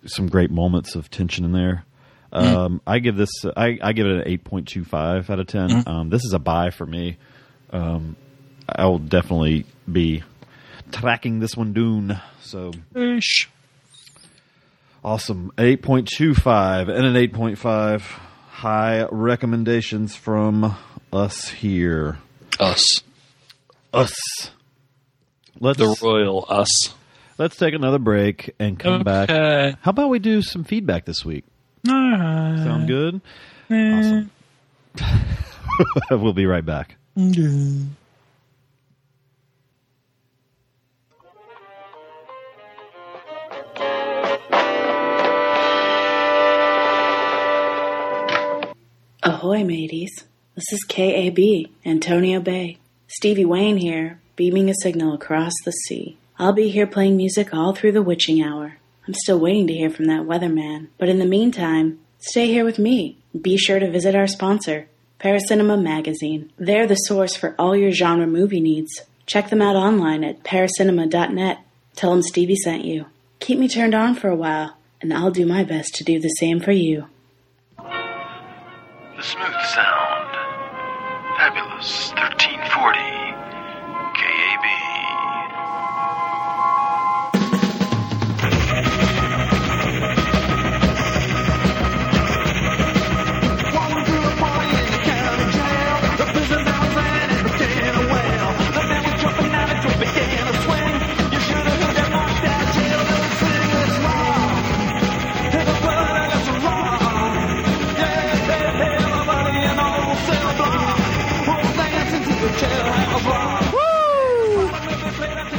some 0.06 0.28
great 0.28 0.52
moments 0.52 0.96
of 0.96 1.10
tension 1.10 1.46
in 1.46 1.52
there. 1.52 1.86
Um, 2.32 2.82
I 2.88 2.98
give 2.98 3.16
this 3.16 3.30
I, 3.56 3.78
I 3.82 3.94
give 3.94 4.08
it 4.08 4.14
an 4.16 4.24
eight 4.26 4.44
point 4.44 4.68
two 4.68 4.84
five 4.84 5.30
out 5.30 5.40
of 5.40 5.46
10 5.48 5.84
Um, 5.88 6.10
this 6.10 6.24
is 6.26 6.34
a 6.34 6.40
buy 6.40 6.72
for 6.72 6.86
me. 6.86 7.18
Um, 7.70 8.16
I 8.68 8.86
will 8.88 8.98
definitely 9.00 9.66
be 9.92 10.24
tracking 10.92 11.40
this 11.40 11.56
one 11.56 11.74
down. 11.74 12.20
So 12.42 12.72
Ish. 12.96 13.50
awesome, 15.04 15.52
eight 15.58 15.82
point 15.84 16.08
two 16.08 16.34
five 16.34 16.90
and 16.90 17.06
an 17.06 17.16
eight 17.16 17.34
point 17.34 17.58
five. 17.60 18.20
High 18.64 19.06
recommendations 19.12 20.16
from 20.16 20.74
us 21.12 21.50
here. 21.50 22.20
Us, 22.62 23.02
Us. 23.94 24.14
Let's 25.60 25.80
the 25.80 25.98
royal 26.02 26.46
us. 26.48 26.70
let's 27.38 27.58
take 27.58 27.74
another 27.74 28.00
break 28.00 28.56
and 28.60 28.80
come 28.80 29.04
back. 29.04 29.30
Okay. 29.30 29.76
How 29.82 29.90
about 29.90 30.12
we 30.12 30.20
do 30.20 30.42
some 30.42 30.64
feedback 30.64 31.04
this 31.04 31.26
week? 31.26 31.44
Alright. 31.86 32.60
Sound 32.60 32.88
good? 32.88 33.20
Eh. 33.70 34.00
Awesome. 34.00 34.32
we'll 36.24 36.32
be 36.32 36.46
right 36.46 36.66
back. 36.66 36.96
Ahoy, 49.26 49.64
mateys. 49.64 50.26
This 50.54 50.74
is 50.74 50.84
KAB, 50.84 51.72
Antonio 51.86 52.42
Bay. 52.42 52.78
Stevie 53.08 53.46
Wayne 53.46 53.78
here, 53.78 54.20
beaming 54.36 54.70
a 54.70 54.74
signal 54.82 55.14
across 55.14 55.54
the 55.64 55.72
sea. 55.72 56.18
I'll 56.38 56.52
be 56.52 56.68
here 56.68 56.86
playing 56.86 57.16
music 57.16 57.54
all 57.54 57.74
through 57.74 57.94
the 57.94 58.02
witching 58.02 58.44
hour. 58.44 58.80
I'm 59.08 59.14
still 59.14 59.40
waiting 59.40 59.66
to 59.68 59.74
hear 59.74 59.90
from 59.90 60.08
that 60.08 60.24
weatherman, 60.24 60.88
but 60.98 61.08
in 61.08 61.20
the 61.20 61.26
meantime, 61.26 62.00
stay 62.20 62.48
here 62.48 62.66
with 62.66 62.78
me. 62.78 63.18
Be 63.40 63.56
sure 63.56 63.80
to 63.80 63.90
visit 63.90 64.14
our 64.14 64.28
sponsor, 64.28 64.88
Paracinema 65.22 65.82
Magazine. 65.82 66.52
They're 66.58 66.86
the 66.86 66.96
source 66.96 67.34
for 67.34 67.56
all 67.58 67.78
your 67.78 67.92
genre 67.92 68.28
movie 68.28 68.60
needs. 68.60 69.04
Check 69.26 69.50
them 69.50 69.62
out 69.62 69.78
online 69.78 70.26
at 70.26 70.44
paracinema.net. 70.44 71.60
Tell 71.96 72.12
them 72.12 72.24
Stevie 72.24 72.58
sent 72.58 72.84
you. 72.84 73.06
Keep 73.40 73.60
me 73.60 73.70
turned 73.70 73.96
on 73.96 74.16
for 74.16 74.28
a 74.28 74.36
while, 74.36 74.76
and 75.00 75.14
I'll 75.14 75.32
do 75.32 75.46
my 75.46 75.64
best 75.64 75.96
to 75.96 76.04
do 76.04 76.20
the 76.20 76.28
same 76.28 76.60
for 76.60 76.74
you. 76.74 77.08
Smooth 79.24 79.62
sound. 79.74 79.93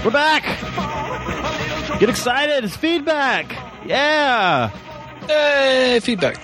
We're 0.05 0.11
back. 0.11 0.43
Get 1.99 2.11
excited. 2.11 2.63
It's 2.63 2.77
feedback. 2.77 3.51
Yeah. 3.87 4.69
Hey, 5.27 5.99
feedback. 6.03 6.37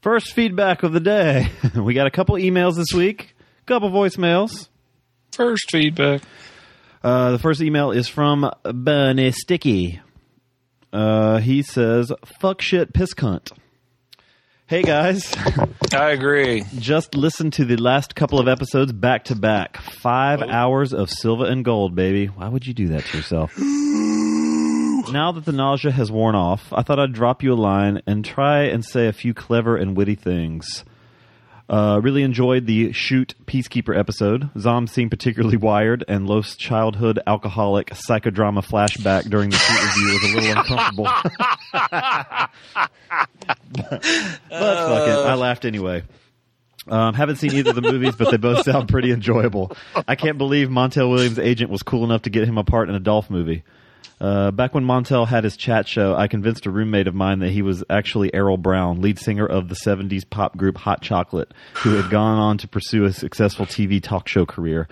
First 0.00 0.32
feedback 0.32 0.82
of 0.82 0.92
the 0.92 1.00
day. 1.00 1.50
We 1.74 1.92
got 1.92 2.06
a 2.06 2.10
couple 2.10 2.36
emails 2.36 2.76
this 2.76 2.94
week, 2.94 3.34
a 3.60 3.64
couple 3.66 3.90
voicemails. 3.90 4.68
First 5.32 5.70
feedback. 5.70 6.22
Uh, 7.04 7.32
the 7.32 7.38
first 7.38 7.60
email 7.60 7.90
is 7.90 8.08
from 8.08 8.50
Bunny 8.62 9.30
Sticky. 9.32 10.00
Uh, 10.90 11.38
he 11.38 11.60
says, 11.62 12.10
fuck 12.40 12.62
shit 12.62 12.94
piss 12.94 13.12
cunt. 13.12 13.52
Hey 14.68 14.82
guys. 14.82 15.34
I 15.94 16.10
agree. 16.10 16.62
Just 16.76 17.14
listen 17.14 17.50
to 17.52 17.64
the 17.64 17.78
last 17.78 18.14
couple 18.14 18.38
of 18.38 18.48
episodes 18.48 18.92
back 18.92 19.24
to 19.24 19.34
back. 19.34 19.78
Five 19.78 20.42
hours 20.42 20.92
of 20.92 21.08
silver 21.08 21.46
and 21.46 21.64
gold, 21.64 21.94
baby. 21.94 22.26
Why 22.26 22.48
would 22.48 22.66
you 22.66 22.74
do 22.74 22.88
that 22.88 23.06
to 23.06 23.16
yourself? 23.16 23.56
now 23.58 25.32
that 25.32 25.46
the 25.46 25.52
nausea 25.52 25.90
has 25.90 26.12
worn 26.12 26.34
off, 26.34 26.70
I 26.70 26.82
thought 26.82 26.98
I'd 26.98 27.14
drop 27.14 27.42
you 27.42 27.54
a 27.54 27.56
line 27.56 28.02
and 28.06 28.22
try 28.22 28.64
and 28.64 28.84
say 28.84 29.06
a 29.06 29.12
few 29.14 29.32
clever 29.32 29.74
and 29.74 29.96
witty 29.96 30.16
things. 30.16 30.84
Uh, 31.70 32.00
really 32.02 32.22
enjoyed 32.22 32.66
the 32.66 32.92
shoot 32.92 33.34
Peacekeeper 33.46 33.98
episode. 33.98 34.50
Zom 34.58 34.86
seemed 34.86 35.10
particularly 35.10 35.56
wired, 35.56 36.04
and 36.08 36.26
Lo's 36.26 36.56
childhood 36.56 37.18
alcoholic 37.26 37.88
psychodrama 37.88 38.62
flashback 38.62 39.30
during 39.30 39.48
the 39.48 39.56
shoot 39.56 39.82
review 39.82 40.08
was 40.12 40.24
a 40.24 40.36
little 40.36 40.58
uncomfortable. 40.58 41.08
but 43.72 44.02
fuck 44.02 45.08
it, 45.08 45.18
I 45.18 45.34
laughed 45.34 45.64
anyway. 45.64 46.02
Um, 46.86 47.14
haven't 47.14 47.36
seen 47.36 47.52
either 47.52 47.70
of 47.70 47.76
the 47.76 47.82
movies, 47.82 48.16
but 48.16 48.30
they 48.30 48.36
both 48.38 48.64
sound 48.64 48.88
pretty 48.88 49.10
enjoyable. 49.12 49.72
I 50.06 50.14
can't 50.14 50.38
believe 50.38 50.68
Montel 50.68 51.10
Williams' 51.10 51.38
agent 51.38 51.70
was 51.70 51.82
cool 51.82 52.04
enough 52.04 52.22
to 52.22 52.30
get 52.30 52.48
him 52.48 52.56
a 52.56 52.64
part 52.64 52.88
in 52.88 52.94
a 52.94 53.00
Dolph 53.00 53.28
movie. 53.30 53.62
Uh, 54.20 54.50
back 54.50 54.74
when 54.74 54.84
Montel 54.84 55.26
had 55.26 55.44
his 55.44 55.56
chat 55.56 55.86
show, 55.86 56.14
I 56.14 56.26
convinced 56.26 56.66
a 56.66 56.70
roommate 56.70 57.06
of 57.06 57.14
mine 57.14 57.38
that 57.40 57.50
he 57.50 57.62
was 57.62 57.84
actually 57.88 58.34
Errol 58.34 58.56
Brown, 58.56 59.00
lead 59.00 59.18
singer 59.18 59.46
of 59.46 59.68
the 59.68 59.76
70s 59.76 60.28
pop 60.28 60.56
group 60.56 60.76
Hot 60.78 61.02
Chocolate, 61.02 61.52
who 61.74 61.94
had 61.94 62.10
gone 62.10 62.38
on 62.38 62.58
to 62.58 62.68
pursue 62.68 63.04
a 63.04 63.12
successful 63.12 63.64
TV 63.64 64.02
talk 64.02 64.26
show 64.26 64.44
career. 64.44 64.88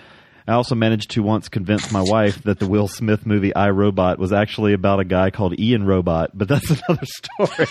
I 0.49 0.53
also 0.53 0.75
managed 0.75 1.11
to 1.13 1.23
once 1.23 1.49
convince 1.49 1.91
my 1.91 2.03
wife 2.03 2.43
that 2.45 2.59
the 2.61 2.69
Will 2.69 2.87
Smith 2.87 3.27
movie 3.27 3.55
I 3.55 3.71
Robot 3.71 4.19
was 4.19 4.33
actually 4.33 4.75
about 4.75 5.01
a 5.01 5.05
guy 5.05 5.31
called 5.31 5.59
Ian 5.59 5.85
Robot, 5.87 6.31
but 6.35 6.47
that's 6.47 6.71
another 6.89 7.07
story. 7.07 7.67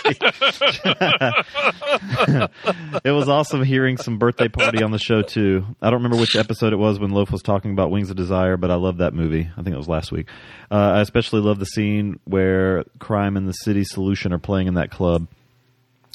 it 3.06 3.12
was 3.12 3.30
awesome 3.30 3.64
hearing 3.64 3.98
some 3.98 4.18
birthday 4.18 4.50
party 4.50 4.84
on 4.84 4.92
the 4.92 5.00
show 5.00 5.22
too. 5.22 5.66
I 5.82 5.90
don't 5.90 6.04
remember 6.04 6.18
which 6.18 6.36
episode 6.36 6.74
it 6.74 6.78
was 6.78 7.00
when 7.00 7.12
Loaf 7.12 7.32
was 7.32 7.42
talking 7.42 7.72
about 7.72 7.92
Wings 7.92 8.10
of 8.10 8.18
Desire, 8.18 8.58
but 8.58 8.72
I 8.72 8.76
love 8.76 8.98
that 8.98 9.14
movie. 9.14 9.50
I 9.58 9.64
think 9.64 9.74
it 9.74 9.78
was 9.78 9.88
last 9.88 10.12
week. 10.12 10.28
Uh, 10.70 10.76
I 10.96 11.02
especially 11.02 11.42
love 11.42 11.60
the 11.60 11.66
scene 11.66 12.20
where 12.26 12.84
Crime 13.00 13.38
and 13.38 13.48
the 13.48 13.54
City 13.54 13.86
Solution 13.86 14.34
are 14.34 14.40
playing 14.40 14.68
in 14.68 14.74
that 14.74 14.92
club. 14.92 15.28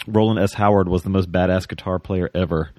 Roland 0.07 0.41
S. 0.41 0.55
Howard 0.55 0.89
was 0.89 1.03
the 1.03 1.11
most 1.11 1.31
badass 1.31 1.69
guitar 1.69 1.99
player 1.99 2.31
ever. 2.35 2.71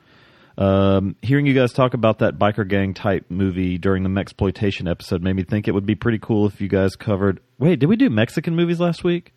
Um, 0.57 1.15
hearing 1.21 1.45
you 1.45 1.53
guys 1.53 1.71
talk 1.71 1.93
about 1.93 2.19
that 2.19 2.37
biker 2.37 2.67
gang 2.67 2.93
type 2.93 3.25
movie 3.29 3.77
during 3.77 4.03
the 4.03 4.09
Mexploitation 4.09 4.89
episode 4.89 5.21
made 5.23 5.35
me 5.35 5.43
think 5.43 5.67
it 5.67 5.73
would 5.73 5.85
be 5.85 5.95
pretty 5.95 6.19
cool 6.19 6.45
if 6.45 6.59
you 6.61 6.67
guys 6.67 6.95
covered. 6.95 7.39
Wait, 7.57 7.79
did 7.79 7.87
we 7.87 7.95
do 7.95 8.09
Mexican 8.09 8.55
movies 8.55 8.79
last 8.79 9.03
week? 9.03 9.33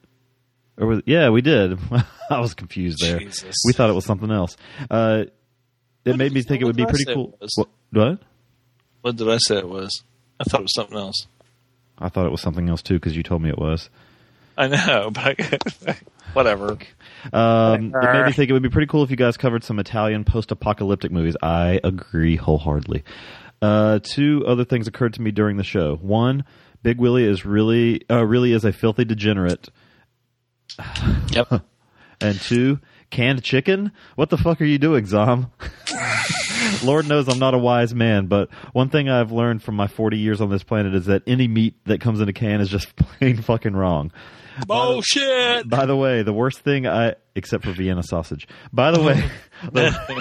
Or 0.77 0.87
was, 0.87 1.03
yeah, 1.07 1.29
we 1.31 1.41
did. 1.41 1.79
I 2.31 2.41
was 2.41 2.55
confused 2.55 2.99
there. 3.01 3.19
Jesus. 3.19 3.55
We 3.65 3.73
thought 3.73 3.91
it 3.91 3.95
was 3.95 4.05
something 4.05 4.31
else. 4.31 4.57
Uh, 4.91 5.25
it 6.05 6.17
made 6.17 6.33
me 6.33 6.43
think 6.43 6.63
it 6.63 6.65
would 6.65 6.77
be 6.77 6.85
what 6.85 6.95
did 6.95 7.09
I 7.09 7.13
pretty 7.13 7.15
cool. 7.15 7.39
What? 7.55 7.69
what? 7.93 8.19
What 9.03 9.17
did 9.17 9.29
I 9.29 9.39
say 9.39 9.59
it 9.59 9.69
was? 9.69 10.03
I 10.41 10.45
thought 10.45 10.61
it 10.61 10.65
was 10.65 10.75
something 10.75 10.99
else. 10.99 11.27
I 11.99 12.09
thought 12.09 12.27
it 12.27 12.33
was 12.33 12.41
something 12.41 12.69
else 12.69 12.83
too 12.83 12.95
because 12.95 13.17
you 13.17 13.23
told 13.23 13.43
me 13.43 13.51
it 13.51 13.59
was. 13.59 13.89
I 14.57 14.69
know, 14.69 15.11
but 15.13 15.41
I, 15.87 15.97
whatever. 16.33 16.79
Um, 17.33 17.95
it 17.95 18.13
made 18.13 18.27
me 18.27 18.33
think 18.33 18.51
it 18.51 18.53
would 18.53 18.63
be 18.63 18.69
pretty 18.69 18.87
cool 18.87 19.03
if 19.03 19.11
you 19.11 19.17
guys 19.17 19.37
covered 19.37 19.65
some 19.65 19.79
Italian 19.79 20.25
post-apocalyptic 20.25 21.11
movies. 21.11 21.37
I 21.43 21.81
agree 21.83 22.37
wholeheartedly. 22.37 23.05
Uh, 23.63 23.99
two 24.03 24.45
other 24.47 24.65
things 24.65 24.87
occurred 24.87 25.15
to 25.15 25.23
me 25.23 25.31
during 25.31 25.57
the 25.57 25.65
show. 25.65 25.97
One, 25.97 26.45
Big 26.83 26.99
Willie 26.99 27.25
is 27.25 27.45
really, 27.47 28.03
uh, 28.11 28.25
really 28.25 28.53
is 28.53 28.65
a 28.65 28.73
filthy 28.73 29.05
degenerate. 29.05 29.69
Yep. 31.31 31.65
and 32.21 32.41
two, 32.41 32.79
canned 33.11 33.43
chicken. 33.43 33.91
What 34.15 34.31
the 34.31 34.37
fuck 34.37 34.61
are 34.61 34.65
you 34.65 34.79
doing, 34.79 35.07
Zom? 35.07 35.51
Lord 36.85 37.09
knows 37.09 37.29
I'm 37.29 37.39
not 37.39 37.55
a 37.55 37.59
wise 37.59 37.95
man, 37.95 38.27
but 38.27 38.51
one 38.73 38.89
thing 38.89 39.09
I've 39.09 39.33
learned 39.33 39.63
from 39.63 39.75
my 39.75 39.87
40 39.87 40.19
years 40.19 40.41
on 40.41 40.51
this 40.51 40.63
planet 40.63 40.95
is 40.95 41.07
that 41.07 41.23
any 41.27 41.49
meat 41.49 41.77
that 41.87 42.01
comes 42.01 42.21
in 42.21 42.29
a 42.29 42.33
can 42.33 42.61
is 42.61 42.69
just 42.69 42.95
plain 42.97 43.41
fucking 43.41 43.75
wrong. 43.75 44.13
Bullshit. 44.67 45.69
By 45.69 45.87
the 45.87 45.97
way, 45.97 46.23
the 46.23 46.33
worst 46.33 46.61
thing 46.61 46.87
I, 46.87 47.15
except 47.35 47.65
for 47.65 47.73
Vienna 47.73 48.03
sausage. 48.03 48.47
By 48.73 48.91
the 48.91 49.03
way, 49.03 49.31
the, 49.73 50.17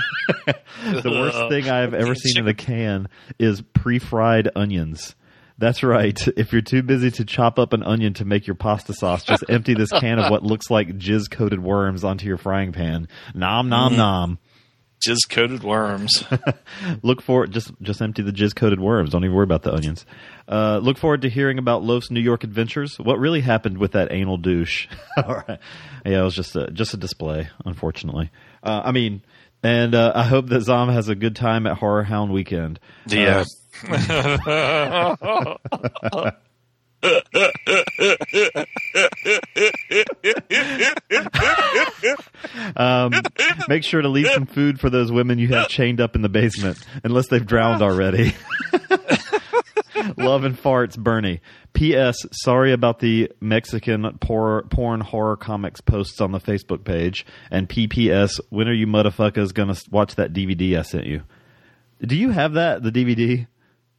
the 1.01 1.09
worst 1.09 1.49
thing 1.49 1.69
I've 1.69 1.93
ever 1.93 2.15
seen 2.15 2.37
in 2.37 2.47
a 2.47 2.53
can 2.53 3.07
is 3.39 3.61
pre-fried 3.61 4.49
onions. 4.55 5.15
That's 5.59 5.83
right. 5.83 6.19
If 6.35 6.51
you're 6.51 6.63
too 6.63 6.81
busy 6.81 7.11
to 7.11 7.25
chop 7.25 7.59
up 7.59 7.73
an 7.73 7.83
onion 7.83 8.15
to 8.15 8.25
make 8.25 8.47
your 8.47 8.55
pasta 8.55 8.91
sauce, 8.93 9.23
just 9.23 9.43
empty 9.49 9.75
this 9.75 9.91
can 9.91 10.17
of 10.17 10.31
what 10.31 10.41
looks 10.43 10.71
like 10.71 10.97
jizz-coated 10.97 11.61
worms 11.61 12.03
onto 12.03 12.25
your 12.25 12.37
frying 12.37 12.71
pan. 12.71 13.07
Nom 13.35 13.69
nom 13.69 13.93
Mm. 13.93 13.97
nom. 13.97 14.39
Jizz 15.05 15.29
coated 15.29 15.63
worms. 15.63 16.23
Look 17.03 17.21
for 17.21 17.47
just 17.47 17.71
just 17.81 18.01
empty 18.01 18.21
the 18.21 18.31
jizz 18.31 18.55
coated 18.55 18.79
worms. 18.79 19.09
Don't 19.09 19.23
even 19.23 19.35
worry 19.35 19.43
about 19.43 19.63
the 19.63 19.73
onions. 19.73 20.05
Uh, 20.47 20.77
look 20.79 20.97
forward 20.97 21.21
to 21.21 21.29
hearing 21.29 21.57
about 21.57 21.83
Loaf's 21.83 22.11
New 22.11 22.19
York 22.19 22.43
adventures. 22.43 22.99
What 22.99 23.17
really 23.17 23.41
happened 23.41 23.77
with 23.77 23.93
that 23.93 24.11
anal 24.11 24.37
douche? 24.37 24.87
All 25.17 25.43
right. 25.47 25.59
Yeah, 26.05 26.21
it 26.21 26.23
was 26.23 26.35
just 26.35 26.55
a 26.55 26.69
just 26.71 26.93
a 26.93 26.97
display, 26.97 27.49
unfortunately. 27.65 28.29
Uh, 28.61 28.81
I 28.83 28.91
mean, 28.91 29.21
and 29.63 29.95
uh, 29.95 30.11
I 30.13 30.23
hope 30.23 30.47
that 30.47 30.61
Zom 30.61 30.89
has 30.89 31.07
a 31.07 31.15
good 31.15 31.35
time 31.35 31.65
at 31.65 31.77
Horror 31.77 32.03
Hound 32.03 32.33
Weekend. 32.33 32.79
Yeah. 33.07 33.45
Um, 42.75 43.13
make 43.67 43.83
sure 43.83 44.01
to 44.01 44.09
leave 44.09 44.27
some 44.27 44.45
food 44.45 44.79
for 44.79 44.89
those 44.89 45.11
women 45.11 45.39
you 45.39 45.47
have 45.49 45.67
chained 45.69 45.99
up 46.01 46.15
in 46.15 46.21
the 46.21 46.29
basement, 46.29 46.77
unless 47.03 47.27
they've 47.27 47.45
drowned 47.45 47.81
already. 47.81 48.33
Love 50.17 50.43
and 50.43 50.57
farts, 50.61 50.97
Bernie. 50.97 51.39
P.S. 51.73 52.17
Sorry 52.31 52.73
about 52.73 52.99
the 52.99 53.31
Mexican 53.39 54.17
por- 54.19 54.63
porn 54.63 55.01
horror 55.01 55.37
comics 55.37 55.81
posts 55.81 56.19
on 56.19 56.31
the 56.31 56.39
Facebook 56.39 56.83
page. 56.83 57.25
And 57.49 57.69
P.P.S. 57.69 58.39
When 58.49 58.67
are 58.67 58.73
you 58.73 58.87
motherfuckers 58.87 59.53
gonna 59.53 59.75
watch 59.91 60.15
that 60.15 60.33
DVD 60.33 60.77
I 60.77 60.81
sent 60.81 61.05
you? 61.05 61.23
Do 62.01 62.15
you 62.15 62.31
have 62.31 62.53
that, 62.53 62.83
the 62.83 62.91
DVD? 62.91 63.47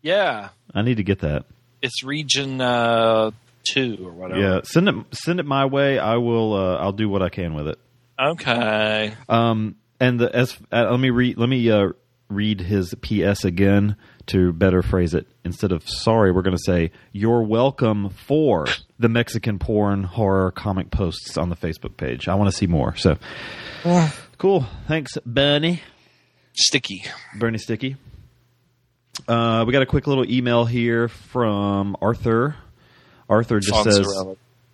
yeah. 0.02 0.50
I 0.74 0.82
need 0.82 0.96
to 0.96 1.04
get 1.04 1.20
that. 1.20 1.44
It's 1.84 2.02
region 2.02 2.62
uh, 2.62 3.32
two 3.62 3.98
or 4.02 4.10
whatever. 4.10 4.40
Yeah, 4.40 4.60
send 4.64 4.88
it. 4.88 4.94
Send 5.12 5.38
it 5.38 5.44
my 5.44 5.66
way. 5.66 5.98
I 5.98 6.16
will. 6.16 6.54
Uh, 6.54 6.76
I'll 6.76 6.92
do 6.92 7.10
what 7.10 7.20
I 7.20 7.28
can 7.28 7.52
with 7.54 7.68
it. 7.68 7.78
Okay. 8.18 9.12
Um, 9.28 9.76
and 10.00 10.18
the 10.18 10.34
as 10.34 10.56
uh, 10.72 10.90
let 10.90 10.98
me 10.98 11.10
read 11.10 11.36
let 11.36 11.48
me 11.48 11.70
uh, 11.70 11.88
read 12.30 12.60
his 12.60 12.94
PS 13.02 13.44
again 13.44 13.96
to 14.28 14.54
better 14.54 14.80
phrase 14.82 15.12
it. 15.12 15.26
Instead 15.44 15.72
of 15.72 15.86
sorry, 15.86 16.32
we're 16.32 16.40
going 16.40 16.56
to 16.56 16.62
say 16.64 16.90
you're 17.12 17.42
welcome 17.42 18.08
for 18.08 18.66
the 18.98 19.10
Mexican 19.10 19.58
porn 19.58 20.04
horror 20.04 20.52
comic 20.52 20.90
posts 20.90 21.36
on 21.36 21.50
the 21.50 21.56
Facebook 21.56 21.98
page. 21.98 22.28
I 22.28 22.34
want 22.34 22.50
to 22.50 22.56
see 22.56 22.66
more. 22.66 22.96
So 22.96 23.18
cool. 24.38 24.66
Thanks, 24.88 25.18
Bernie. 25.26 25.82
Sticky. 26.54 27.04
Bernie 27.36 27.58
Sticky. 27.58 27.96
Uh, 29.28 29.64
we 29.66 29.72
got 29.72 29.82
a 29.82 29.86
quick 29.86 30.06
little 30.06 30.28
email 30.30 30.64
here 30.64 31.08
from 31.08 31.96
Arthur. 32.00 32.56
Arthur 33.28 33.60
just 33.60 33.84
says 33.84 34.06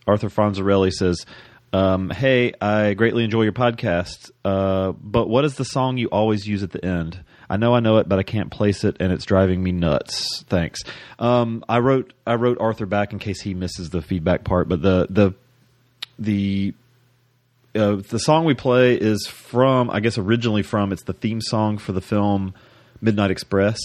Arthur 0.06 0.28
Fonzarelli 0.28 0.90
says, 0.90 1.24
um, 1.72 2.10
"Hey, 2.10 2.52
I 2.60 2.94
greatly 2.94 3.24
enjoy 3.24 3.42
your 3.42 3.52
podcast, 3.52 4.30
uh, 4.44 4.92
but 4.92 5.28
what 5.28 5.44
is 5.44 5.54
the 5.54 5.64
song 5.64 5.98
you 5.98 6.08
always 6.08 6.46
use 6.46 6.62
at 6.62 6.72
the 6.72 6.84
end? 6.84 7.22
I 7.48 7.56
know 7.56 7.74
I 7.74 7.80
know 7.80 7.98
it, 7.98 8.08
but 8.08 8.18
I 8.18 8.22
can't 8.22 8.50
place 8.50 8.84
it, 8.84 8.96
and 9.00 9.12
it's 9.12 9.24
driving 9.24 9.62
me 9.62 9.72
nuts. 9.72 10.42
Thanks." 10.48 10.80
Um, 11.18 11.64
I 11.68 11.78
wrote 11.78 12.12
I 12.26 12.34
wrote 12.34 12.58
Arthur 12.60 12.86
back 12.86 13.12
in 13.12 13.18
case 13.18 13.40
he 13.42 13.54
misses 13.54 13.90
the 13.90 14.02
feedback 14.02 14.42
part, 14.42 14.68
but 14.68 14.82
the 14.82 15.06
the 15.10 15.34
the 16.18 16.74
uh, 17.74 17.96
the 18.08 18.18
song 18.18 18.44
we 18.44 18.54
play 18.54 18.94
is 18.96 19.26
from 19.28 19.90
I 19.90 20.00
guess 20.00 20.18
originally 20.18 20.62
from 20.62 20.92
it's 20.92 21.04
the 21.04 21.12
theme 21.12 21.40
song 21.40 21.78
for 21.78 21.92
the 21.92 22.00
film 22.00 22.54
Midnight 23.00 23.30
Express, 23.30 23.78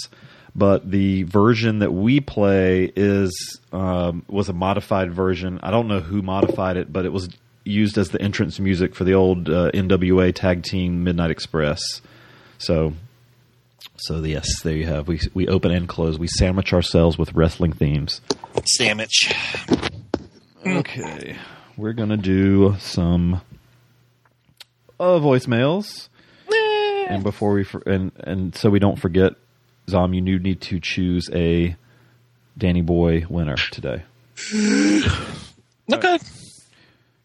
but 0.55 0.89
the 0.89 1.23
version 1.23 1.79
that 1.79 1.91
we 1.91 2.21
play 2.21 2.91
is 2.95 3.59
um, 3.73 4.23
was 4.29 4.47
a 4.47 4.53
modified 4.53 5.11
version. 5.11 5.59
I 5.61 5.69
don't 5.71 5.87
know 5.87 5.99
who 5.99 6.21
modified 6.21 6.77
it, 6.77 6.93
but 6.93 7.05
it 7.05 7.11
was 7.11 7.29
used 7.65 7.97
as 7.97 8.09
the 8.09 8.21
entrance 8.21 8.59
music 8.59 8.95
for 8.95 9.03
the 9.03 9.13
old 9.13 9.49
uh, 9.49 9.71
NWA 9.71 10.33
tag 10.33 10.63
team 10.63 11.03
Midnight 11.03 11.31
Express. 11.31 11.81
So, 12.57 12.93
so 13.97 14.19
yes, 14.23 14.61
there 14.61 14.75
you 14.75 14.85
have. 14.85 15.07
We 15.07 15.19
we 15.33 15.47
open 15.47 15.71
and 15.71 15.89
close. 15.89 16.17
We 16.17 16.27
sandwich 16.27 16.71
ourselves 16.71 17.17
with 17.17 17.33
wrestling 17.33 17.73
themes. 17.73 18.21
Sandwich. 18.65 19.33
Okay, 20.65 21.35
we're 21.75 21.93
gonna 21.93 22.17
do 22.17 22.75
some 22.79 23.41
uh, 24.99 25.19
voicemails, 25.19 26.07
and 27.07 27.23
before 27.23 27.53
we 27.53 27.63
for, 27.65 27.81
and 27.85 28.11
and 28.19 28.55
so 28.55 28.69
we 28.69 28.79
don't 28.79 28.97
forget, 28.97 29.33
Zom, 29.89 30.13
you 30.13 30.21
need 30.21 30.61
to 30.61 30.79
choose 30.79 31.29
a 31.33 31.75
Danny 32.57 32.81
Boy 32.81 33.25
winner 33.29 33.57
today. 33.71 34.03
Okay. 35.93 36.17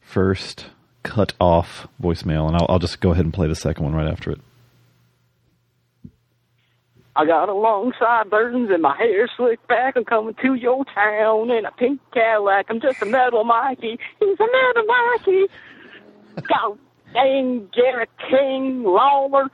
First, 0.03 0.67
cut 1.03 1.33
off 1.41 1.89
voicemail, 1.99 2.47
and 2.47 2.57
I'll, 2.57 2.67
I'll 2.69 2.79
just 2.79 3.01
go 3.01 3.13
ahead 3.13 3.25
and 3.25 3.33
play 3.33 3.49
the 3.49 3.55
second 3.55 3.85
one 3.85 3.95
right 3.95 4.07
after 4.07 4.31
it. 4.31 4.41
I 7.17 7.25
got 7.25 7.49
a 7.49 7.55
long 7.55 7.93
sideburns 7.99 8.71
and 8.71 8.83
my 8.83 8.97
hair 8.97 9.29
slicked 9.37 9.67
back. 9.67 9.97
I'm 9.97 10.05
coming 10.05 10.35
to 10.43 10.55
your 10.55 10.85
town 10.95 11.51
in 11.51 11.65
a 11.65 11.71
pink 11.73 12.01
Cadillac. 12.13 12.67
I'm 12.69 12.81
just 12.81 13.03
a 13.03 13.07
metal 13.07 13.45
Mikey. 13.45 13.99
He's 14.21 14.39
a 14.39 14.47
metal 14.47 14.85
Mikey. 14.87 15.47
Got 16.47 16.79
dang 17.13 17.69
Garrett 17.75 18.11
King 18.29 18.85
Lawler 18.85 19.49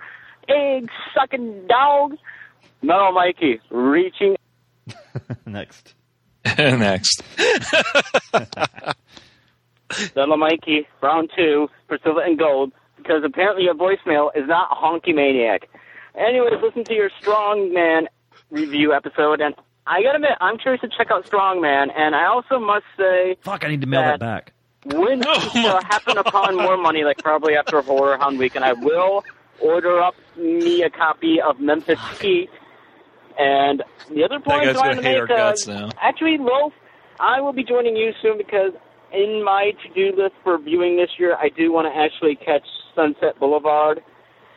egg 0.48 0.88
sucking 1.14 1.66
dog. 1.68 2.16
Metal 2.86 3.10
Mikey 3.10 3.60
reaching. 3.70 4.36
Next. 5.46 5.94
Next. 6.56 7.22
Metal 10.14 10.36
Mikey, 10.36 10.86
round 11.02 11.30
two 11.36 11.68
for 11.88 11.98
silver 12.04 12.20
and 12.20 12.38
gold, 12.38 12.72
because 12.96 13.22
apparently 13.24 13.64
your 13.64 13.74
voicemail 13.74 14.30
is 14.36 14.46
not 14.46 14.70
honky 14.70 15.12
maniac. 15.14 15.68
Anyways, 16.14 16.62
listen 16.62 16.84
to 16.84 16.94
your 16.94 17.10
Strongman 17.20 18.06
review 18.50 18.92
episode, 18.94 19.40
and 19.40 19.54
I 19.86 20.02
gotta 20.02 20.16
admit, 20.16 20.32
I'm 20.40 20.56
curious 20.56 20.80
to 20.82 20.88
check 20.88 21.10
out 21.10 21.26
Strongman, 21.26 21.88
and 21.96 22.14
I 22.14 22.26
also 22.26 22.60
must 22.60 22.84
say. 22.96 23.36
Fuck, 23.42 23.64
I 23.64 23.68
need 23.68 23.80
to 23.80 23.88
mail 23.88 24.02
that 24.02 24.20
back. 24.20 24.52
When 24.84 25.26
uh, 25.26 25.82
happen 25.82 26.18
upon 26.18 26.56
more 26.56 26.76
money, 26.76 27.02
like 27.02 27.18
probably 27.18 27.56
after 27.56 27.82
Horror 27.82 28.16
Hound 28.18 28.38
Week, 28.38 28.54
and 28.54 28.64
I 28.64 28.74
will 28.74 29.24
order 29.60 30.00
up 30.00 30.14
me 30.36 30.82
a 30.82 30.90
copy 30.90 31.40
of 31.40 31.58
Memphis 31.58 31.98
Heat. 32.20 32.48
And 33.38 33.82
the 34.08 34.24
other 34.24 34.40
point 34.40 34.62
I 34.62 34.72
wanted 34.72 35.02
gonna 35.02 35.02
to 35.02 35.26
make, 35.26 35.30
uh, 35.30 35.54
actually, 36.00 36.38
Loaf, 36.38 36.72
I 37.20 37.40
will 37.40 37.52
be 37.52 37.64
joining 37.64 37.96
you 37.96 38.12
soon 38.22 38.38
because 38.38 38.72
in 39.12 39.42
my 39.44 39.72
to-do 39.82 40.16
list 40.16 40.34
for 40.42 40.58
viewing 40.58 40.96
this 40.96 41.10
year, 41.18 41.36
I 41.36 41.48
do 41.48 41.72
want 41.72 41.92
to 41.92 41.98
actually 41.98 42.36
catch 42.36 42.66
Sunset 42.94 43.38
Boulevard. 43.38 44.02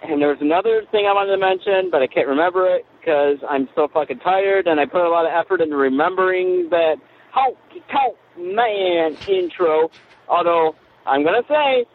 And 0.02 0.22
there's 0.22 0.40
another 0.40 0.84
thing 0.92 1.06
I 1.08 1.14
wanted 1.14 1.36
to 1.36 1.38
mention, 1.38 1.92
but 1.92 2.02
I 2.02 2.08
can't 2.08 2.28
remember 2.28 2.66
it 2.74 2.86
because 3.00 3.38
I'm 3.50 3.68
so 3.76 3.90
fucking 3.94 4.20
tired, 4.20 4.68
and 4.68 4.80
I 4.80 4.86
put 4.86 5.06
a 5.06 5.10
lot 5.10 5.26
of 5.26 5.32
effort 5.34 5.62
into 5.62 5.76
remembering 5.76 6.70
that 6.70 6.96
honky 7.36 7.84
tonk 7.92 8.16
man 8.38 9.18
intro. 9.28 9.92
Although 10.30 10.76
I'm 11.06 11.24
gonna 11.24 11.44
say, 11.50 11.86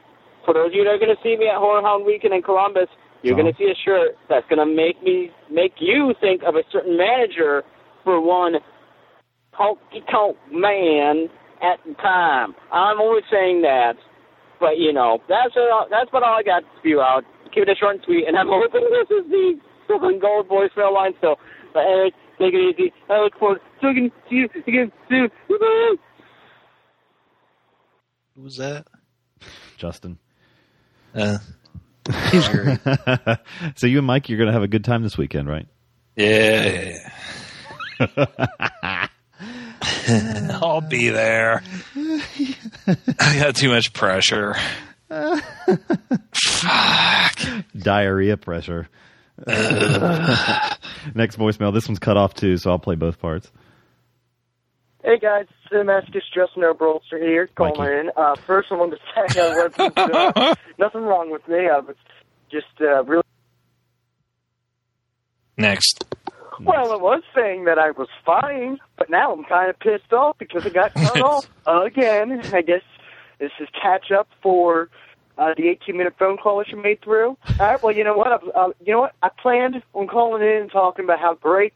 for 0.44 0.52
those 0.52 0.68
of 0.68 0.74
you 0.74 0.84
that 0.84 0.90
are 0.90 0.98
gonna 0.98 1.16
see 1.22 1.36
me 1.36 1.48
at 1.48 1.56
Horror 1.56 1.80
Hound 1.80 2.04
Weekend 2.04 2.34
in 2.34 2.42
Columbus, 2.42 2.88
you're 3.24 3.36
gonna 3.36 3.56
see 3.58 3.64
a 3.64 3.78
shirt 3.84 4.16
that's 4.28 4.46
gonna 4.48 4.66
make 4.66 5.02
me 5.02 5.30
make 5.50 5.72
you 5.80 6.14
think 6.20 6.42
of 6.46 6.56
a 6.56 6.62
certain 6.70 6.96
manager 6.96 7.62
for 8.04 8.20
one 8.20 8.54
honky 9.58 10.04
tonk 10.10 10.36
man 10.52 11.28
at 11.62 11.78
the 11.86 11.94
time. 11.94 12.54
I'm 12.72 13.00
always 13.00 13.24
saying 13.30 13.62
that, 13.62 13.94
but 14.60 14.78
you 14.78 14.92
know 14.92 15.18
that's 15.28 15.56
all, 15.56 15.86
that's 15.90 16.12
what 16.12 16.22
all 16.22 16.38
I 16.38 16.42
got 16.42 16.60
to 16.60 16.66
spew 16.78 17.00
out. 17.00 17.24
Keep 17.54 17.68
it 17.68 17.78
short 17.78 17.96
and 17.96 18.04
sweet, 18.04 18.26
and 18.28 18.36
I'm 18.36 18.46
hoping 18.50 18.82
this 18.90 19.08
is 19.10 19.30
the 19.30 19.54
silver 19.86 20.10
and 20.10 20.20
gold 20.20 20.48
voicemail 20.48 20.92
line. 20.92 21.14
So, 21.20 21.36
but 21.72 21.80
Eric, 21.80 22.14
take 22.38 22.54
it 22.54 22.76
easy. 22.78 22.92
I 23.08 23.20
look 23.20 23.38
forward 23.38 23.60
to 23.60 23.80
talking 23.80 24.10
to 24.28 24.34
you 24.34 24.48
again 24.66 24.92
soon. 25.08 25.28
Bye-bye. 25.48 25.94
Who 28.36 28.42
was 28.42 28.56
that? 28.56 28.86
Justin. 29.76 30.18
Uh, 31.14 31.38
so 33.76 33.86
you 33.86 33.98
and 33.98 34.06
Mike, 34.06 34.28
you're 34.28 34.38
going 34.38 34.48
to 34.48 34.52
have 34.52 34.62
a 34.62 34.68
good 34.68 34.84
time 34.84 35.02
this 35.02 35.16
weekend, 35.18 35.48
right? 35.48 35.66
yeah. 36.16 37.10
I'll 40.62 40.80
be 40.80 41.08
there. 41.10 41.62
I 41.96 43.38
got 43.38 43.56
too 43.56 43.68
much 43.68 43.92
pressure. 43.92 44.56
Fuck. 46.32 47.38
Diarrhea 47.76 48.36
pressure. 48.36 48.88
Next 49.46 51.36
voicemail. 51.38 51.72
This 51.72 51.88
one's 51.88 51.98
cut 51.98 52.16
off 52.16 52.34
too, 52.34 52.56
so 52.56 52.70
I'll 52.70 52.78
play 52.78 52.94
both 52.96 53.18
parts. 53.20 53.50
Hey 55.04 55.18
guys, 55.18 55.44
Cinematicus 55.70 56.22
Justin 56.34 56.62
Oberholster 56.62 57.20
here, 57.20 57.46
calling 57.54 57.90
in. 57.92 58.10
Uh, 58.16 58.36
first, 58.46 58.68
I 58.70 58.76
wanted 58.76 58.96
to 58.96 59.28
say 59.28 59.38
uh, 59.38 59.68
wasn't, 59.78 59.98
uh, 59.98 60.54
nothing 60.78 61.02
wrong 61.02 61.30
with 61.30 61.46
me. 61.46 61.68
I 61.68 61.80
was 61.80 61.96
just 62.50 62.64
uh, 62.80 63.04
really 63.04 63.22
Next. 65.58 66.06
well. 66.58 66.90
I 66.90 66.96
was 66.96 67.22
saying 67.34 67.66
that 67.66 67.78
I 67.78 67.90
was 67.90 68.08
fine, 68.24 68.78
but 68.96 69.10
now 69.10 69.30
I'm 69.30 69.44
kind 69.44 69.68
of 69.68 69.78
pissed 69.78 70.10
off 70.14 70.38
because 70.38 70.64
I 70.64 70.70
got 70.70 70.94
cut 70.94 71.20
off 71.20 71.50
again. 71.66 72.40
I 72.54 72.62
guess 72.62 72.80
this 73.38 73.52
is 73.60 73.68
catch 73.82 74.10
up 74.10 74.28
for 74.42 74.88
uh, 75.36 75.52
the 75.54 75.68
18 75.68 75.98
minute 75.98 76.14
phone 76.18 76.38
call 76.38 76.60
that 76.60 76.68
you 76.68 76.82
made 76.82 77.02
through. 77.02 77.36
All 77.46 77.56
right. 77.58 77.82
Well, 77.82 77.94
you 77.94 78.04
know 78.04 78.16
what? 78.16 78.28
I, 78.28 78.36
uh, 78.58 78.68
you 78.82 78.94
know 78.94 79.00
what? 79.00 79.12
I 79.22 79.28
planned 79.28 79.82
on 79.92 80.06
calling 80.06 80.40
in 80.40 80.62
and 80.62 80.72
talking 80.72 81.04
about 81.04 81.20
how 81.20 81.34
great 81.34 81.74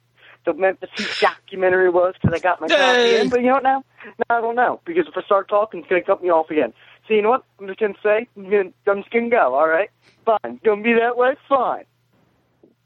the 0.49 0.59
Memphis 0.59 0.89
Heat 0.97 1.09
documentary 1.21 1.91
was 1.91 2.15
because 2.21 2.35
I 2.35 2.39
got 2.39 2.61
my 2.61 2.69
copy 2.69 3.17
in. 3.17 3.29
But 3.29 3.41
you 3.41 3.47
know 3.47 3.55
what? 3.55 3.63
Now, 3.63 3.85
now 4.29 4.39
I 4.39 4.41
don't 4.41 4.57
know 4.57 4.81
because 4.85 5.07
if 5.07 5.17
I 5.17 5.23
start 5.23 5.49
talking, 5.49 5.81
it's 5.81 5.89
gonna 5.89 6.03
cut 6.03 6.23
me 6.23 6.31
off 6.31 6.51
again. 6.51 6.73
So 7.07 7.15
you 7.15 7.23
know 7.23 7.31
what? 7.31 7.45
I'm 7.61 7.67
just 7.67 7.79
gonna 7.79 7.95
say 8.03 8.27
I'm, 8.37 8.45
gonna, 8.45 8.71
I'm 8.87 9.03
just 9.03 9.11
gonna 9.11 9.29
go. 9.29 9.55
All 9.55 9.69
right. 9.69 9.91
Fine. 10.25 10.61
Gonna 10.65 10.83
be 10.83 10.95
that 10.95 11.17
way. 11.17 11.37
Fine. 11.49 11.85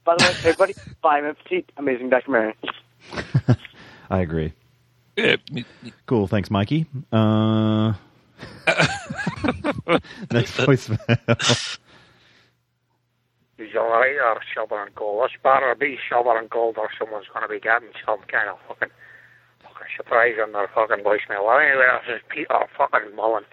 By 0.05 0.16
the 0.16 0.24
way, 0.24 0.32
everybody, 0.39 0.74
bye 1.02 1.20
Memphis 1.20 1.44
Heat. 1.48 1.70
Amazing 1.76 2.10
documentary. 2.10 2.55
I 4.10 4.20
agree. 4.20 4.52
Cool. 6.06 6.26
Thanks, 6.26 6.51
Mikey. 6.51 6.86
Uh, 7.12 7.93
next 10.30 10.56
voicemail. 10.56 11.78
He's 13.62 13.76
alright, 13.76 14.18
or 14.18 14.40
silver 14.52 14.82
and 14.82 14.94
gold. 14.94 15.30
This 15.30 15.39
better 15.43 15.74
be 15.78 15.98
and 16.10 16.51
gold, 16.51 16.78
or 16.78 16.90
someone's 16.98 17.30
going 17.32 17.47
to 17.47 17.48
be 17.48 17.60
getting 17.60 17.94
some 18.05 18.18
kind 18.26 18.51
of 18.51 18.59
fucking, 18.66 18.90
fucking 19.62 19.93
surprise 19.97 20.34
on 20.43 20.52
their 20.52 20.68
fucking 20.74 21.05
voicemail. 21.05 21.47
Well, 21.47 21.62
anyway, 21.62 21.86
this 22.06 22.16
is 22.16 22.22
Peter 22.28 22.51
oh, 22.51 22.66
fucking 22.76 23.14
Mullen. 23.14 23.44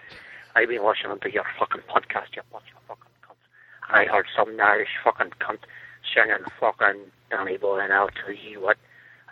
I've 0.56 0.68
been 0.68 0.82
listening 0.82 1.22
to 1.22 1.30
your 1.30 1.46
fucking 1.58 1.86
podcast, 1.86 2.34
you 2.34 2.42
bunch 2.50 2.74
of 2.74 2.82
fucking 2.90 3.14
cunts. 3.22 3.46
I 3.86 4.10
heard 4.10 4.26
some 4.34 4.58
Irish 4.58 4.98
fucking 5.04 5.38
cunt 5.38 5.62
singing 6.10 6.42
fucking 6.58 7.06
Danny 7.30 7.56
Boy 7.56 7.80
and 7.80 7.92
I'll 7.92 8.10
tell 8.10 8.34
you 8.34 8.60
what, 8.60 8.78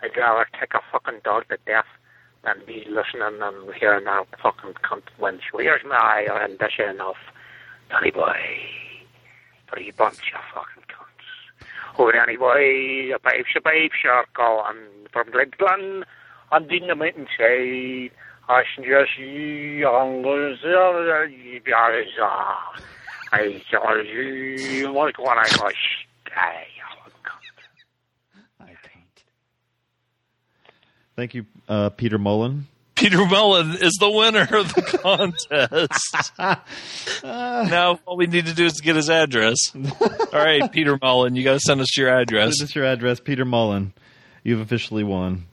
I'd 0.01 0.15
rather 0.15 0.47
take 0.57 0.73
a 0.73 0.79
fucking 0.91 1.21
dog 1.25 1.43
to 1.49 1.57
death 1.65 1.91
than 2.43 2.63
be 2.65 2.87
listening 2.87 3.43
and 3.43 3.73
hearing 3.75 4.05
that 4.05 4.27
fucking 4.41 4.79
cunt 4.79 5.03
when 5.17 5.39
she 5.39 5.63
hears 5.63 5.81
my 5.85 6.25
rendition 6.31 7.01
of 7.01 7.15
Danny 7.89 8.11
Boy 8.11 8.88
for 9.69 9.79
you 9.79 9.93
bunch 9.93 10.33
of 10.35 10.41
fucking 10.53 10.83
cunts. 10.87 11.67
Oh, 11.97 12.09
anyway, 12.09 13.11
a 13.13 13.19
a 13.55 13.61
pipe 13.61 13.91
circle, 14.01 14.63
and 14.67 15.09
from 15.11 15.29
Glen 15.31 15.51
on 16.51 16.67
the 16.67 16.79
mountainside, 16.95 18.11
I 18.47 18.63
just 18.77 19.17
the 19.17 19.83
I 23.31 23.61
you 24.07 24.91
when 25.19 25.37
I 25.37 25.47
was 25.61 25.75
gay. 26.25 26.67
Thank 31.19 31.33
you, 31.33 31.45
uh, 31.67 31.89
Peter 31.89 32.17
Mullen. 32.17 32.65
Peter 32.99 33.25
Mullen 33.25 33.77
is 33.79 33.93
the 33.99 34.11
winner 34.11 34.41
of 34.41 34.73
the 34.73 34.81
contest. 34.81 36.33
now 37.23 37.99
all 38.05 38.17
we 38.17 38.27
need 38.27 38.45
to 38.45 38.53
do 38.53 38.65
is 38.65 38.81
get 38.81 38.97
his 38.97 39.09
address. 39.09 39.55
All 39.73 40.11
right, 40.33 40.69
Peter 40.69 40.97
Mullen, 41.01 41.35
you 41.35 41.43
got 41.45 41.53
to 41.53 41.59
send 41.61 41.79
us 41.79 41.95
your 41.97 42.09
address. 42.09 42.57
Send 42.57 42.69
us 42.69 42.75
your 42.75 42.85
address, 42.85 43.21
Peter 43.21 43.45
Mullen. 43.45 43.93
You've 44.43 44.59
officially 44.59 45.05
won. 45.05 45.45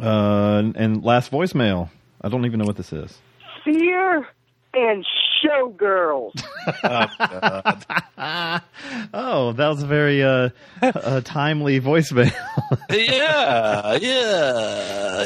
Uh, 0.00 0.72
and 0.74 1.04
last 1.04 1.30
voicemail. 1.30 1.90
I 2.22 2.30
don't 2.30 2.46
even 2.46 2.58
know 2.58 2.64
what 2.64 2.76
this 2.76 2.92
is. 2.92 3.18
Fear 3.62 4.26
and 4.74 5.06
showgirls. 5.42 6.32
Oh, 9.16 9.52
that 9.52 9.68
was 9.68 9.82
a 9.82 9.86
very 9.86 10.22
uh, 10.22 10.48
uh, 10.82 11.20
timely 11.22 11.80
voicemail. 11.80 12.32
yeah, 12.90 13.96
yeah, 14.00 15.24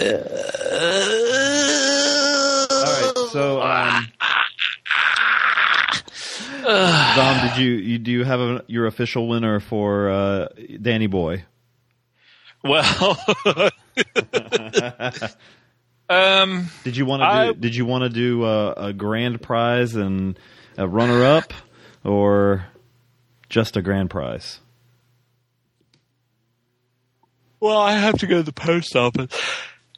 All 2.70 2.84
right, 2.84 3.12
so 3.30 3.62
um, 3.62 4.08
Dom, 7.14 7.48
did 7.48 7.56
you, 7.58 7.70
you 7.70 7.98
do 7.98 8.10
you 8.10 8.24
have 8.24 8.40
a, 8.40 8.64
your 8.66 8.86
official 8.86 9.28
winner 9.28 9.60
for 9.60 10.10
uh, 10.10 10.48
Danny 10.82 11.06
Boy? 11.06 11.44
Well, 12.64 13.18
um, 16.08 16.68
Did 16.84 16.96
you 16.96 17.04
want 17.06 17.20
to 17.22 17.26
I- 17.26 17.46
do? 17.48 17.54
Did 17.54 17.74
you 17.76 17.84
want 17.86 18.02
to 18.04 18.08
do 18.10 18.44
a, 18.44 18.72
a 18.88 18.92
grand 18.92 19.42
prize 19.42 19.94
and 19.94 20.38
a 20.76 20.86
runner 20.88 21.24
up, 21.24 21.52
or 22.04 22.66
just 23.48 23.76
a 23.76 23.82
grand 23.82 24.10
prize? 24.10 24.60
well, 27.60 27.78
I 27.78 27.92
have 27.92 28.18
to 28.18 28.26
go 28.26 28.36
to 28.38 28.42
the 28.42 28.52
post 28.52 28.94
office, 28.94 29.30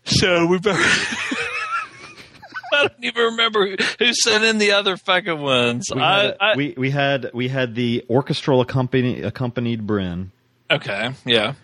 so 0.04 0.46
we 0.46 0.58
better. 0.58 0.78
I 2.72 2.82
don't 2.86 3.04
even 3.04 3.22
remember 3.32 3.66
who, 3.68 3.76
who 3.98 4.14
sent 4.14 4.44
in 4.44 4.58
the 4.58 4.72
other 4.72 4.96
fucking 4.96 5.38
ones. 5.40 5.86
We 5.94 6.00
I, 6.00 6.22
had, 6.22 6.36
I, 6.40 6.56
we, 6.56 6.74
we 6.78 6.90
had 6.90 7.30
we 7.34 7.48
had 7.48 7.74
the 7.74 8.04
orchestral 8.08 8.60
accompany, 8.62 9.20
accompanied 9.22 9.86
Bryn. 9.86 10.30
okay, 10.70 11.10
yeah. 11.26 11.54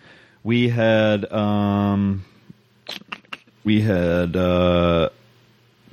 We 0.43 0.69
had 0.69 1.31
um, 1.31 2.23
we 3.67 3.81
had 3.81 4.33
uh, 4.37 5.09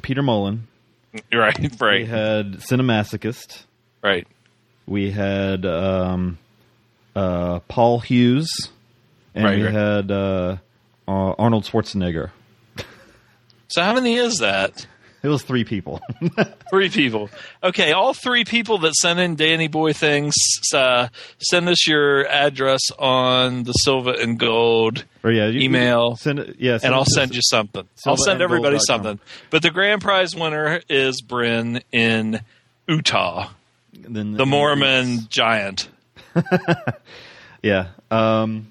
Peter 0.00 0.22
Mullen. 0.22 0.68
Right, 1.32 1.80
right. 1.80 2.00
We 2.02 2.06
had 2.06 2.54
Cinemasochist. 2.54 3.64
Right. 4.02 4.26
We 4.86 5.10
had 5.12 5.64
um, 5.66 6.38
uh, 7.16 7.60
Paul 7.68 7.98
Hughes, 8.00 8.48
and 9.34 9.44
Right, 9.44 9.58
we 9.58 9.64
right. 9.64 9.72
had 9.72 10.10
uh, 10.12 10.56
uh, 11.06 11.34
Arnold 11.38 11.64
Schwarzenegger. 11.64 12.30
So 13.68 13.82
how 13.82 13.94
many 13.94 14.14
is 14.14 14.38
that? 14.38 14.86
It 15.24 15.28
was 15.28 15.42
three 15.42 15.64
people. 15.64 16.00
Three 16.70 16.90
people. 16.90 17.30
Okay, 17.62 17.92
all 17.92 18.12
three 18.12 18.44
people 18.44 18.78
that 18.78 18.94
sent 18.96 19.18
in 19.20 19.36
Danny 19.36 19.68
Boy 19.68 19.92
things, 19.94 20.34
uh, 20.74 21.08
send 21.38 21.68
us 21.68 21.86
your 21.88 22.26
address 22.28 22.82
on 22.98 23.62
the 23.62 23.72
Silva 23.72 24.10
and 24.20 24.38
Gold 24.38 25.04
or 25.22 25.30
yeah, 25.32 25.46
you- 25.46 25.60
email. 25.60 26.16
Send 26.16 26.56
yeah, 26.58 26.76
send 26.76 26.84
and 26.84 26.94
I'll 26.94 27.06
send 27.06 27.34
you 27.34 27.40
something. 27.42 27.88
I'll 28.06 28.16
send 28.18 28.42
everybody 28.42 28.76
silvaandgold.com. 28.76 28.86
something. 28.86 29.20
But 29.50 29.62
the 29.62 29.70
grand 29.70 30.02
prize 30.02 30.36
winner 30.36 30.82
is 30.90 31.22
Bryn 31.22 31.80
in 31.90 32.40
Utah, 32.86 33.48
Then 33.94 34.32
the 34.34 34.44
Mormon 34.46 35.20
giant. 35.30 35.88
Yeah. 37.62 37.88
Um, 38.10 38.68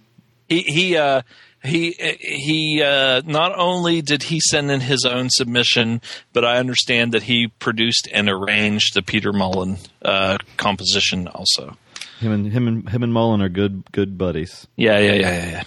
He 0.47 0.61
he 0.61 0.97
uh, 0.97 1.23
he 1.64 1.91
he. 2.19 2.81
Uh, 2.84 3.22
not 3.26 3.57
only 3.57 4.02
did 4.02 4.23
he 4.23 4.40
send 4.40 4.69
in 4.72 4.81
his 4.81 5.06
own 5.06 5.30
submission, 5.30 6.02
but 6.34 6.44
I 6.45 6.57
understand 6.57 7.14
that 7.14 7.23
he 7.23 7.48
produced 7.48 8.07
and 8.14 8.30
arranged 8.30 8.94
the 8.95 9.02
Peter 9.02 9.31
Mullen 9.34 9.77
uh, 10.03 10.38
composition 10.57 11.27
also. 11.27 11.77
him 12.19 12.31
and 12.31 12.52
him 12.52 12.68
and 12.68 12.90
him 12.90 13.03
and 13.03 13.14
Mullen 13.14 13.41
are 13.41 13.49
good 13.49 13.84
good 13.91 14.18
buddies. 14.18 14.68
Yeah, 14.76 14.99
yeah, 14.99 15.14
yeah, 15.14 15.19
yeah. 15.31 15.52
yeah. 15.52 15.64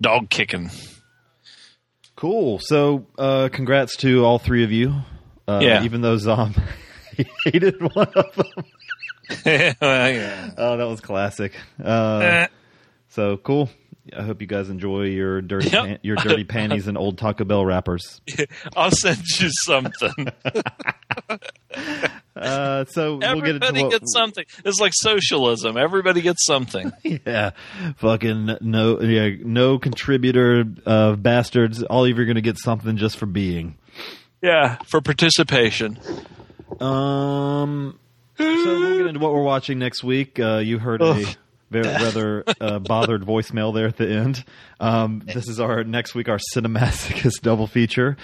Dog 0.00 0.30
kicking. 0.30 0.70
Cool. 2.16 2.58
So, 2.60 3.06
uh, 3.16 3.48
congrats 3.52 3.96
to 3.98 4.24
all 4.24 4.38
three 4.40 4.64
of 4.64 4.72
you. 4.72 4.92
Uh, 5.46 5.60
Yeah. 5.62 5.84
Even 5.84 6.00
though 6.00 6.16
Zom 6.16 6.52
hated 7.44 7.80
one 7.94 8.08
of 8.14 8.34
them. 8.34 8.64
yeah. 9.46 10.50
Oh, 10.58 10.76
that 10.76 10.84
was 10.88 11.00
classic. 11.00 11.52
Uh, 11.82 12.46
so 13.08 13.36
cool. 13.36 13.70
I 14.16 14.22
hope 14.22 14.40
you 14.40 14.46
guys 14.46 14.68
enjoy 14.70 15.04
your 15.04 15.40
dirty 15.42 15.70
Yep. 15.70 15.84
pan- 15.84 15.98
your 16.02 16.16
dirty 16.16 16.44
panties 16.48 16.86
and 16.88 16.96
old 16.98 17.18
Taco 17.18 17.44
Bell 17.44 17.64
wrappers. 17.64 18.20
I'll 18.76 18.90
send 18.90 19.18
you 19.40 19.50
something. 19.64 20.28
Uh, 22.36 22.84
so 22.84 23.16
we'll 23.16 23.40
get 23.40 23.56
Everybody 23.56 23.88
gets 23.90 24.12
something. 24.12 24.44
It's 24.64 24.78
like 24.78 24.92
socialism. 24.94 25.76
Everybody 25.76 26.20
gets 26.20 26.46
something. 26.46 26.92
yeah, 27.02 27.50
fucking 27.96 28.58
no, 28.60 29.00
yeah, 29.00 29.34
no 29.44 29.78
contributor 29.80 30.64
uh, 30.86 31.16
bastards. 31.16 31.82
All 31.82 32.04
of 32.04 32.08
you 32.10 32.14
are 32.22 32.24
going 32.24 32.36
to 32.36 32.40
get 32.40 32.56
something 32.58 32.96
just 32.96 33.16
for 33.16 33.26
being. 33.26 33.76
Yeah, 34.40 34.76
for 34.86 35.00
participation. 35.00 35.98
Um, 36.80 37.98
so 38.38 38.44
we'll 38.44 38.98
get 38.98 39.06
into 39.08 39.20
what 39.20 39.32
we're 39.34 39.42
watching 39.42 39.80
next 39.80 40.04
week. 40.04 40.38
Uh, 40.38 40.58
you 40.58 40.78
heard 40.78 41.02
a 41.02 41.06
Ugh. 41.06 41.36
Very, 41.70 41.86
rather 42.04 42.44
uh, 42.60 42.78
bothered 42.78 43.22
voicemail 43.22 43.74
there 43.74 43.86
at 43.86 43.96
the 43.96 44.08
end. 44.08 44.44
Um, 44.80 45.22
this 45.24 45.48
is 45.48 45.60
our 45.60 45.84
next 45.84 46.14
week, 46.14 46.28
our 46.28 46.38
Cinemasochist 46.54 47.42
double 47.42 47.66
feature. 47.66 48.16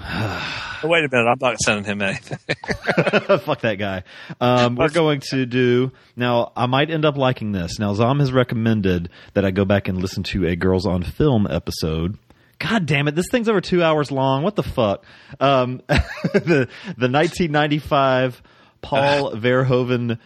Oh, 0.00 0.80
wait 0.84 1.04
a 1.04 1.08
minute. 1.10 1.28
I'm 1.28 1.38
not 1.40 1.58
sending 1.60 1.84
him 1.84 2.02
anything. 2.02 2.38
Fuck 3.38 3.60
that 3.60 3.76
guy. 3.78 4.04
Um, 4.40 4.76
we're 4.76 4.88
going 4.88 5.20
to 5.30 5.46
do 5.46 5.92
now. 6.16 6.52
I 6.56 6.66
might 6.66 6.90
end 6.90 7.04
up 7.04 7.16
liking 7.16 7.52
this. 7.52 7.78
Now, 7.78 7.94
Zom 7.94 8.20
has 8.20 8.32
recommended 8.32 9.10
that 9.34 9.44
I 9.44 9.50
go 9.50 9.64
back 9.64 9.88
and 9.88 9.98
listen 9.98 10.22
to 10.24 10.46
a 10.46 10.56
Girls 10.56 10.86
on 10.86 11.02
Film 11.02 11.46
episode. 11.48 12.18
God 12.58 12.86
damn 12.86 13.06
it! 13.06 13.14
This 13.14 13.26
thing's 13.30 13.50
over 13.50 13.60
two 13.60 13.82
hours 13.82 14.10
long. 14.10 14.42
What 14.42 14.56
the 14.56 14.62
fuck? 14.62 15.04
Um, 15.40 15.82
the 15.88 16.68
the 16.96 17.10
1995 17.10 18.42
Paul 18.80 19.32
Verhoeven 19.32 20.18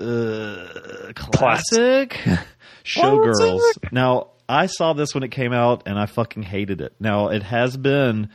uh, 0.00 1.12
classic 1.14 2.20
Showgirls. 2.84 3.60
Now, 3.92 4.28
I 4.48 4.66
saw 4.66 4.94
this 4.94 5.14
when 5.14 5.22
it 5.22 5.30
came 5.30 5.52
out, 5.52 5.84
and 5.86 5.98
I 5.98 6.06
fucking 6.06 6.42
hated 6.42 6.80
it. 6.80 6.94
Now, 6.98 7.28
it 7.28 7.42
has 7.44 7.76
been 7.76 8.30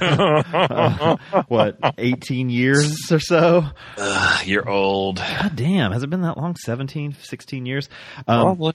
uh, 0.00 1.16
what 1.48 1.78
18 1.96 2.50
years 2.50 3.10
or 3.10 3.18
so. 3.18 3.64
Ugh, 3.96 4.46
you're 4.46 4.68
old. 4.68 5.16
God 5.16 5.56
damn, 5.56 5.92
has 5.92 6.02
it 6.02 6.10
been 6.10 6.22
that 6.22 6.36
long? 6.36 6.56
17, 6.56 7.14
16 7.14 7.66
years? 7.66 7.88
Um, 8.28 8.42
Probably. 8.42 8.74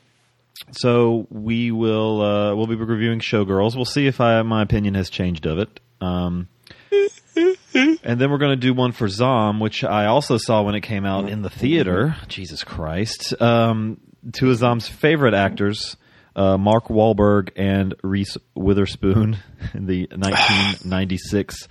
so 0.71 1.27
we 1.29 1.71
will 1.71 2.21
uh, 2.21 2.55
we'll 2.55 2.67
be 2.67 2.75
reviewing 2.75 3.19
Showgirls. 3.19 3.75
We'll 3.75 3.85
see 3.85 4.07
if 4.07 4.19
I, 4.19 4.41
my 4.41 4.63
opinion 4.63 4.95
has 4.95 5.09
changed 5.09 5.45
of 5.45 5.59
it. 5.59 5.79
Um, 6.01 6.47
and 6.93 8.19
then 8.19 8.31
we're 8.31 8.37
going 8.37 8.51
to 8.51 8.67
do 8.67 8.73
one 8.73 8.91
for 8.91 9.07
Zom, 9.07 9.59
which 9.59 9.83
I 9.83 10.05
also 10.07 10.37
saw 10.37 10.63
when 10.63 10.75
it 10.75 10.81
came 10.81 11.05
out 11.05 11.29
in 11.29 11.41
the 11.41 11.49
theater. 11.49 12.15
Jesus 12.27 12.63
Christ! 12.63 13.39
Um, 13.41 13.99
two 14.31 14.49
of 14.51 14.57
Zom's 14.57 14.87
favorite 14.87 15.33
actors, 15.33 15.97
uh, 16.35 16.57
Mark 16.57 16.87
Wahlberg 16.87 17.49
and 17.55 17.95
Reese 18.03 18.37
Witherspoon, 18.55 19.37
in 19.73 19.85
the 19.85 20.07
1996 20.11 21.67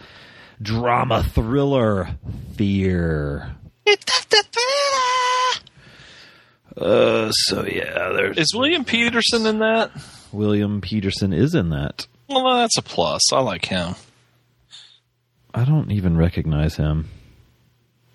drama 0.60 1.22
thriller 1.22 2.10
Fear. 2.56 3.56
Uh, 6.76 7.30
so 7.30 7.64
yeah, 7.66 8.12
there's 8.14 8.38
Is 8.38 8.54
William 8.54 8.84
Petersen 8.84 9.46
in 9.46 9.58
that? 9.58 9.90
William 10.32 10.80
Petersen 10.80 11.32
is 11.32 11.54
in 11.54 11.70
that. 11.70 12.06
Well, 12.28 12.58
that's 12.58 12.76
a 12.76 12.82
plus. 12.82 13.32
I 13.32 13.40
like 13.40 13.64
him. 13.64 13.94
I 15.58 15.64
don't 15.64 15.90
even 15.90 16.16
recognize 16.16 16.76
him. 16.76 17.08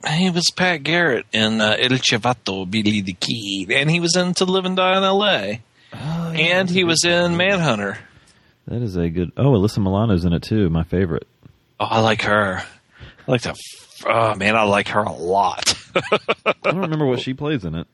He 0.10 0.30
was 0.30 0.50
Pat 0.56 0.84
Garrett 0.84 1.26
in 1.34 1.60
uh, 1.60 1.76
El 1.78 1.90
Chivato, 1.90 2.70
Billy 2.70 3.02
the 3.02 3.12
Kid, 3.12 3.70
and 3.70 3.92
he 3.92 4.00
was 4.00 4.16
in 4.16 4.34
To 4.36 4.46
Live 4.46 4.64
and 4.64 4.78
Die 4.78 4.98
in 4.98 5.04
L.A. 5.04 5.62
and 5.92 6.70
he 6.70 6.86
was 6.86 7.04
in 7.04 7.36
Manhunter. 7.36 7.98
That 8.68 8.82
is 8.82 8.96
a 8.96 9.10
good. 9.10 9.34
Oh, 9.36 9.52
Alyssa 9.52 9.80
Milano's 9.80 10.24
in 10.24 10.32
it 10.32 10.44
too. 10.44 10.70
My 10.70 10.84
favorite. 10.84 11.28
Oh, 11.82 11.86
I 11.86 12.00
like 12.00 12.22
her. 12.22 12.64
I 13.28 13.32
like 13.32 13.42
that. 13.42 13.58
Oh 14.06 14.36
man, 14.36 14.56
I 14.56 14.64
like 14.64 14.88
her 14.90 15.02
a 15.04 15.12
lot. 15.12 15.74
I 16.46 16.54
don't 16.64 16.78
remember 16.78 17.06
what 17.06 17.20
she 17.20 17.34
plays 17.34 17.66
in 17.66 17.76
it. 17.76 17.88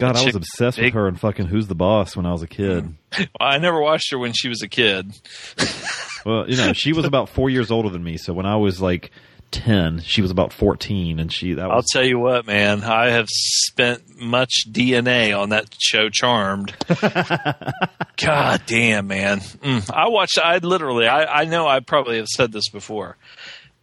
God, 0.00 0.16
I 0.16 0.24
was 0.24 0.34
obsessed 0.34 0.78
with 0.78 0.94
her 0.94 1.06
and 1.06 1.18
fucking 1.18 1.46
Who's 1.46 1.66
the 1.68 1.74
Boss 1.74 2.16
when 2.16 2.26
I 2.26 2.32
was 2.32 2.42
a 2.42 2.46
kid. 2.46 2.94
I 3.40 3.58
never 3.58 3.80
watched 3.80 4.10
her 4.12 4.18
when 4.18 4.32
she 4.32 4.48
was 4.48 4.62
a 4.62 4.68
kid. 4.68 5.12
Well, 6.24 6.50
you 6.50 6.56
know, 6.56 6.72
she 6.72 6.92
was 6.92 7.04
about 7.06 7.28
four 7.30 7.48
years 7.48 7.70
older 7.70 7.88
than 7.88 8.04
me. 8.04 8.18
So 8.18 8.32
when 8.32 8.44
I 8.46 8.56
was 8.56 8.80
like 8.80 9.10
ten, 9.50 10.00
she 10.00 10.20
was 10.22 10.30
about 10.30 10.52
fourteen, 10.52 11.18
and 11.18 11.32
she 11.32 11.54
that 11.54 11.70
I'll 11.70 11.82
tell 11.82 12.04
you 12.04 12.18
what, 12.18 12.46
man. 12.46 12.84
I 12.84 13.10
have 13.10 13.26
spent 13.30 14.02
much 14.20 14.66
DNA 14.70 15.34
on 15.34 15.48
that 15.48 15.74
show, 15.78 16.08
Charmed. 16.10 16.74
God 18.18 18.62
damn, 18.66 19.06
man. 19.06 19.40
Mm. 19.40 19.90
I 19.90 20.08
watched. 20.08 20.38
I 20.38 20.58
literally. 20.58 21.06
I, 21.06 21.40
I 21.40 21.44
know. 21.46 21.66
I 21.66 21.80
probably 21.80 22.18
have 22.18 22.28
said 22.28 22.52
this 22.52 22.68
before, 22.68 23.16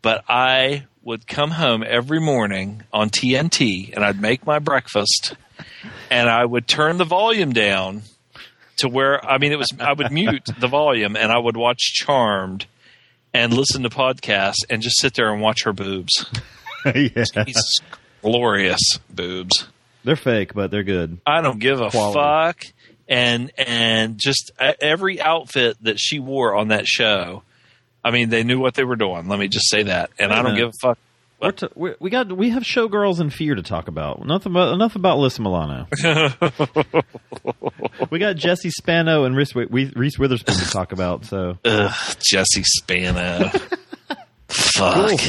but 0.04 0.24
I 0.30 0.86
would 1.02 1.26
come 1.26 1.52
home 1.52 1.84
every 1.88 2.20
morning 2.20 2.84
on 2.94 3.10
TNT, 3.10 3.96
and 3.96 4.04
I'd 4.04 4.22
make 4.22 4.46
my 4.46 4.60
breakfast, 4.60 5.36
and 6.10 6.30
I 6.30 6.46
would 6.46 6.68
turn 6.68 6.98
the 6.98 7.06
volume 7.06 7.54
down 7.54 8.04
to 8.78 8.90
where. 8.90 9.24
I 9.26 9.38
mean, 9.38 9.52
it 9.52 9.58
was. 9.58 9.70
I 9.80 9.94
would 9.94 10.12
mute 10.12 10.50
the 10.60 10.68
volume, 10.68 11.16
and 11.16 11.32
I 11.32 11.38
would 11.38 11.58
watch 11.58 11.80
Charmed. 11.94 12.66
And 13.34 13.54
listen 13.54 13.84
to 13.84 13.90
podcasts 13.90 14.64
and 14.68 14.82
just 14.82 15.00
sit 15.00 15.14
there 15.14 15.32
and 15.32 15.42
watch 15.42 15.64
her 15.66 15.74
boobs. 15.74 16.26
yeah. 16.96 17.24
Glorious 18.24 18.82
boobs. 19.10 19.68
They're 20.04 20.16
fake, 20.16 20.54
but 20.56 20.72
they're 20.72 20.84
good. 20.84 21.20
I 21.26 21.42
don't 21.42 21.60
give 21.60 21.80
a 21.80 21.90
Quality. 21.92 22.20
fuck. 22.20 22.66
And 23.08 23.52
and 23.58 24.18
just 24.18 24.52
every 24.58 25.22
outfit 25.22 25.78
that 25.82 26.00
she 26.00 26.20
wore 26.20 26.56
on 26.56 26.70
that 26.70 26.88
show, 26.88 27.44
I 28.04 28.12
mean, 28.12 28.30
they 28.30 28.44
knew 28.44 28.60
what 28.60 28.74
they 28.74 28.84
were 28.84 28.96
doing. 28.96 29.28
Let 29.28 29.38
me 29.40 29.50
just 29.50 29.70
say 29.70 29.84
that. 29.84 30.10
And 30.18 30.34
I 30.34 30.42
don't 30.42 30.56
give 30.56 30.70
a 30.70 30.74
fuck. 30.82 30.98
We're 31.40 31.52
t- 31.52 31.68
we 31.76 31.94
we 32.00 32.10
got 32.10 32.36
we 32.36 32.50
have 32.50 32.64
showgirls 32.64 33.20
and 33.20 33.32
fear 33.32 33.54
to 33.54 33.62
talk 33.62 33.88
about. 33.88 34.22
Enough 34.24 34.48
about 34.48 34.74
enough 34.74 34.96
about 34.96 35.18
Alyssa 35.20 35.40
Milano. 35.40 35.86
we 38.10 38.18
got 38.18 38.36
Jesse 38.38 38.72
Spano 38.72 39.24
and 39.26 39.36
Reese, 39.36 39.56
Reese 39.56 40.18
Witherspoon 40.18 40.56
to 40.56 40.70
talk 40.70 40.92
about. 40.94 41.26
So 41.26 41.58
Ugh, 41.64 41.94
Jesse 42.20 42.64
Spano. 42.64 43.52
fuck. 44.48 45.10
Cool. 45.10 45.20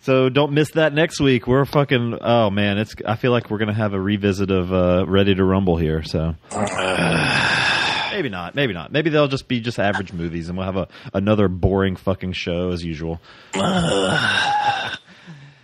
So 0.00 0.28
don't 0.30 0.52
miss 0.52 0.70
that 0.72 0.94
next 0.94 1.20
week. 1.20 1.46
We're 1.46 1.64
fucking 1.66 2.18
oh 2.20 2.48
man, 2.50 2.78
it's 2.78 2.94
I 3.06 3.16
feel 3.16 3.30
like 3.30 3.50
we're 3.50 3.58
gonna 3.58 3.74
have 3.74 3.92
a 3.92 4.00
revisit 4.00 4.50
of 4.50 4.72
uh, 4.72 5.04
Ready 5.06 5.34
to 5.34 5.44
Rumble 5.44 5.76
here. 5.76 6.02
So 6.02 6.34
maybe 8.10 8.28
not, 8.30 8.54
maybe 8.54 8.72
not. 8.72 8.90
Maybe 8.90 9.10
they'll 9.10 9.28
just 9.28 9.48
be 9.48 9.60
just 9.60 9.78
average 9.78 10.12
movies, 10.12 10.48
and 10.48 10.56
we'll 10.56 10.66
have 10.66 10.76
a 10.76 10.88
another 11.14 11.48
boring 11.48 11.96
fucking 11.96 12.32
show 12.32 12.70
as 12.70 12.82
usual. 12.82 13.20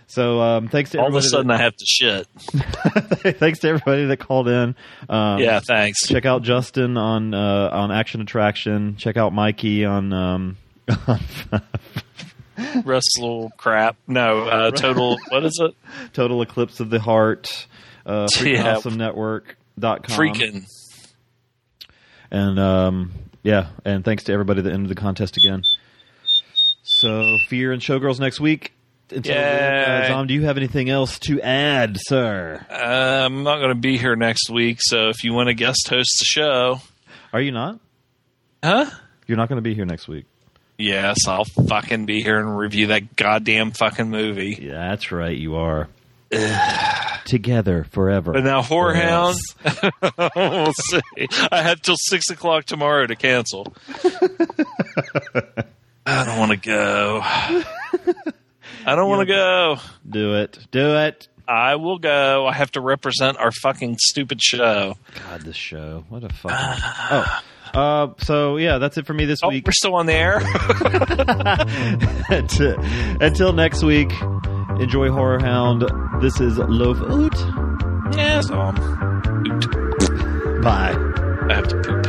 So 0.09 0.41
um, 0.41 0.67
thanks 0.67 0.89
to 0.91 0.99
All 0.99 1.07
of 1.07 1.15
a 1.15 1.21
sudden, 1.21 1.47
that- 1.47 1.59
I 1.59 1.63
have 1.63 1.75
to 1.77 1.85
shit. 1.85 2.27
thanks 3.37 3.59
to 3.59 3.69
everybody 3.69 4.05
that 4.07 4.17
called 4.17 4.47
in. 4.49 4.75
Um, 5.07 5.39
Yeah, 5.39 5.59
thanks. 5.65 6.05
Check 6.07 6.25
out 6.25 6.41
Justin 6.43 6.97
on 6.97 7.33
uh, 7.33 7.69
on 7.71 7.91
Action 7.91 8.19
Attraction. 8.21 8.95
Check 8.97 9.15
out 9.17 9.33
Mikey 9.33 9.85
on. 9.85 10.11
Um, 10.13 10.57
Wrestle 12.83 13.51
crap. 13.57 13.95
No, 14.07 14.43
uh, 14.47 14.71
total. 14.71 15.17
What 15.29 15.45
is 15.45 15.57
it? 15.61 15.75
Total 16.13 16.41
Eclipse 16.41 16.79
of 16.81 16.89
the 16.89 16.99
Heart, 16.99 17.67
uh, 18.05 18.27
Freaking 18.33 18.53
Yeah. 18.55 18.75
Awesome 18.77 18.97
Network, 18.97 19.57
dot 19.77 20.03
com. 20.03 20.17
Freaking. 20.17 20.65
And 22.31 22.59
um, 22.59 23.11
yeah, 23.43 23.69
and 23.85 24.03
thanks 24.03 24.25
to 24.25 24.33
everybody 24.33 24.61
that 24.61 24.73
entered 24.73 24.89
the 24.89 24.95
contest 24.95 25.37
again. 25.37 25.63
So 26.83 27.37
Fear 27.47 27.71
and 27.71 27.81
Showgirls 27.81 28.19
next 28.19 28.39
week. 28.41 28.73
Until 29.11 29.33
then, 29.33 30.11
uh, 30.11 30.23
do 30.25 30.33
you 30.33 30.43
have 30.43 30.57
anything 30.57 30.89
else 30.89 31.17
to 31.19 31.41
add, 31.41 31.97
sir? 31.99 32.65
Uh, 32.69 33.25
I'm 33.25 33.43
not 33.43 33.57
going 33.57 33.69
to 33.69 33.75
be 33.75 33.97
here 33.97 34.15
next 34.15 34.49
week, 34.49 34.77
so 34.81 35.09
if 35.09 35.23
you 35.23 35.33
want 35.33 35.47
to 35.47 35.53
guest 35.53 35.87
host 35.89 36.17
the 36.19 36.25
show, 36.25 36.81
Are 37.33 37.41
you 37.41 37.51
not? 37.51 37.79
huh? 38.63 38.85
You're 39.27 39.37
not 39.37 39.49
going 39.49 39.57
to 39.57 39.61
be 39.63 39.73
here 39.73 39.85
next 39.85 40.07
week. 40.07 40.25
Yes, 40.77 41.27
I'll 41.27 41.43
fucking 41.45 42.05
be 42.05 42.21
here 42.21 42.39
and 42.39 42.57
review 42.57 42.87
that 42.87 43.15
goddamn 43.15 43.71
fucking 43.71 44.09
movie. 44.09 44.57
Yeah, 44.61 44.89
that's 44.89 45.11
right. 45.11 45.35
You 45.37 45.55
are 45.55 45.89
together 47.25 47.85
forever. 47.91 48.33
And 48.35 48.45
now, 48.45 48.61
Whorehound. 48.61 49.35
We'll 50.35 50.73
see. 50.73 51.01
I 51.51 51.61
have 51.61 51.81
till 51.81 51.95
six 51.97 52.29
o'clock 52.29 52.65
tomorrow 52.65 53.05
to 53.07 53.15
cancel. 53.15 53.73
I 56.05 56.25
don't 56.25 56.37
want 56.39 56.51
to 56.51 56.57
go. 56.57 57.23
I 58.85 58.95
don't 58.95 59.09
want 59.09 59.21
to 59.21 59.33
go. 59.33 59.77
Do 60.09 60.35
it. 60.35 60.57
Do 60.71 60.95
it. 60.97 61.27
I 61.47 61.75
will 61.75 61.97
go. 61.99 62.45
I 62.47 62.53
have 62.53 62.71
to 62.73 62.81
represent 62.81 63.37
our 63.37 63.51
fucking 63.51 63.97
stupid 63.99 64.41
show. 64.41 64.95
God, 65.27 65.41
this 65.41 65.55
show. 65.55 66.05
What 66.09 66.23
a 66.23 66.29
fucking. 66.29 66.57
oh. 67.11 67.41
Uh, 67.71 68.07
so 68.19 68.57
yeah, 68.57 68.79
that's 68.79 68.97
it 68.97 69.05
for 69.05 69.13
me 69.13 69.25
this 69.25 69.39
Oh, 69.43 69.49
week. 69.49 69.65
we're 69.65 69.71
still 69.73 69.93
on 69.95 70.07
the 70.07 70.13
air. 70.13 70.41
until, 72.29 72.79
until 73.21 73.53
next 73.53 73.83
week, 73.83 74.11
enjoy 74.79 75.11
Horror 75.11 75.39
Hound. 75.39 75.83
This 76.21 76.39
is 76.41 76.57
Loaf 76.57 76.99
Oot. 77.01 77.35
yes, 78.15 78.49
um, 78.49 78.75
Bye. 80.63 80.95
I 81.49 81.53
have 81.55 81.67
to 81.67 81.81
poop. 81.81 82.05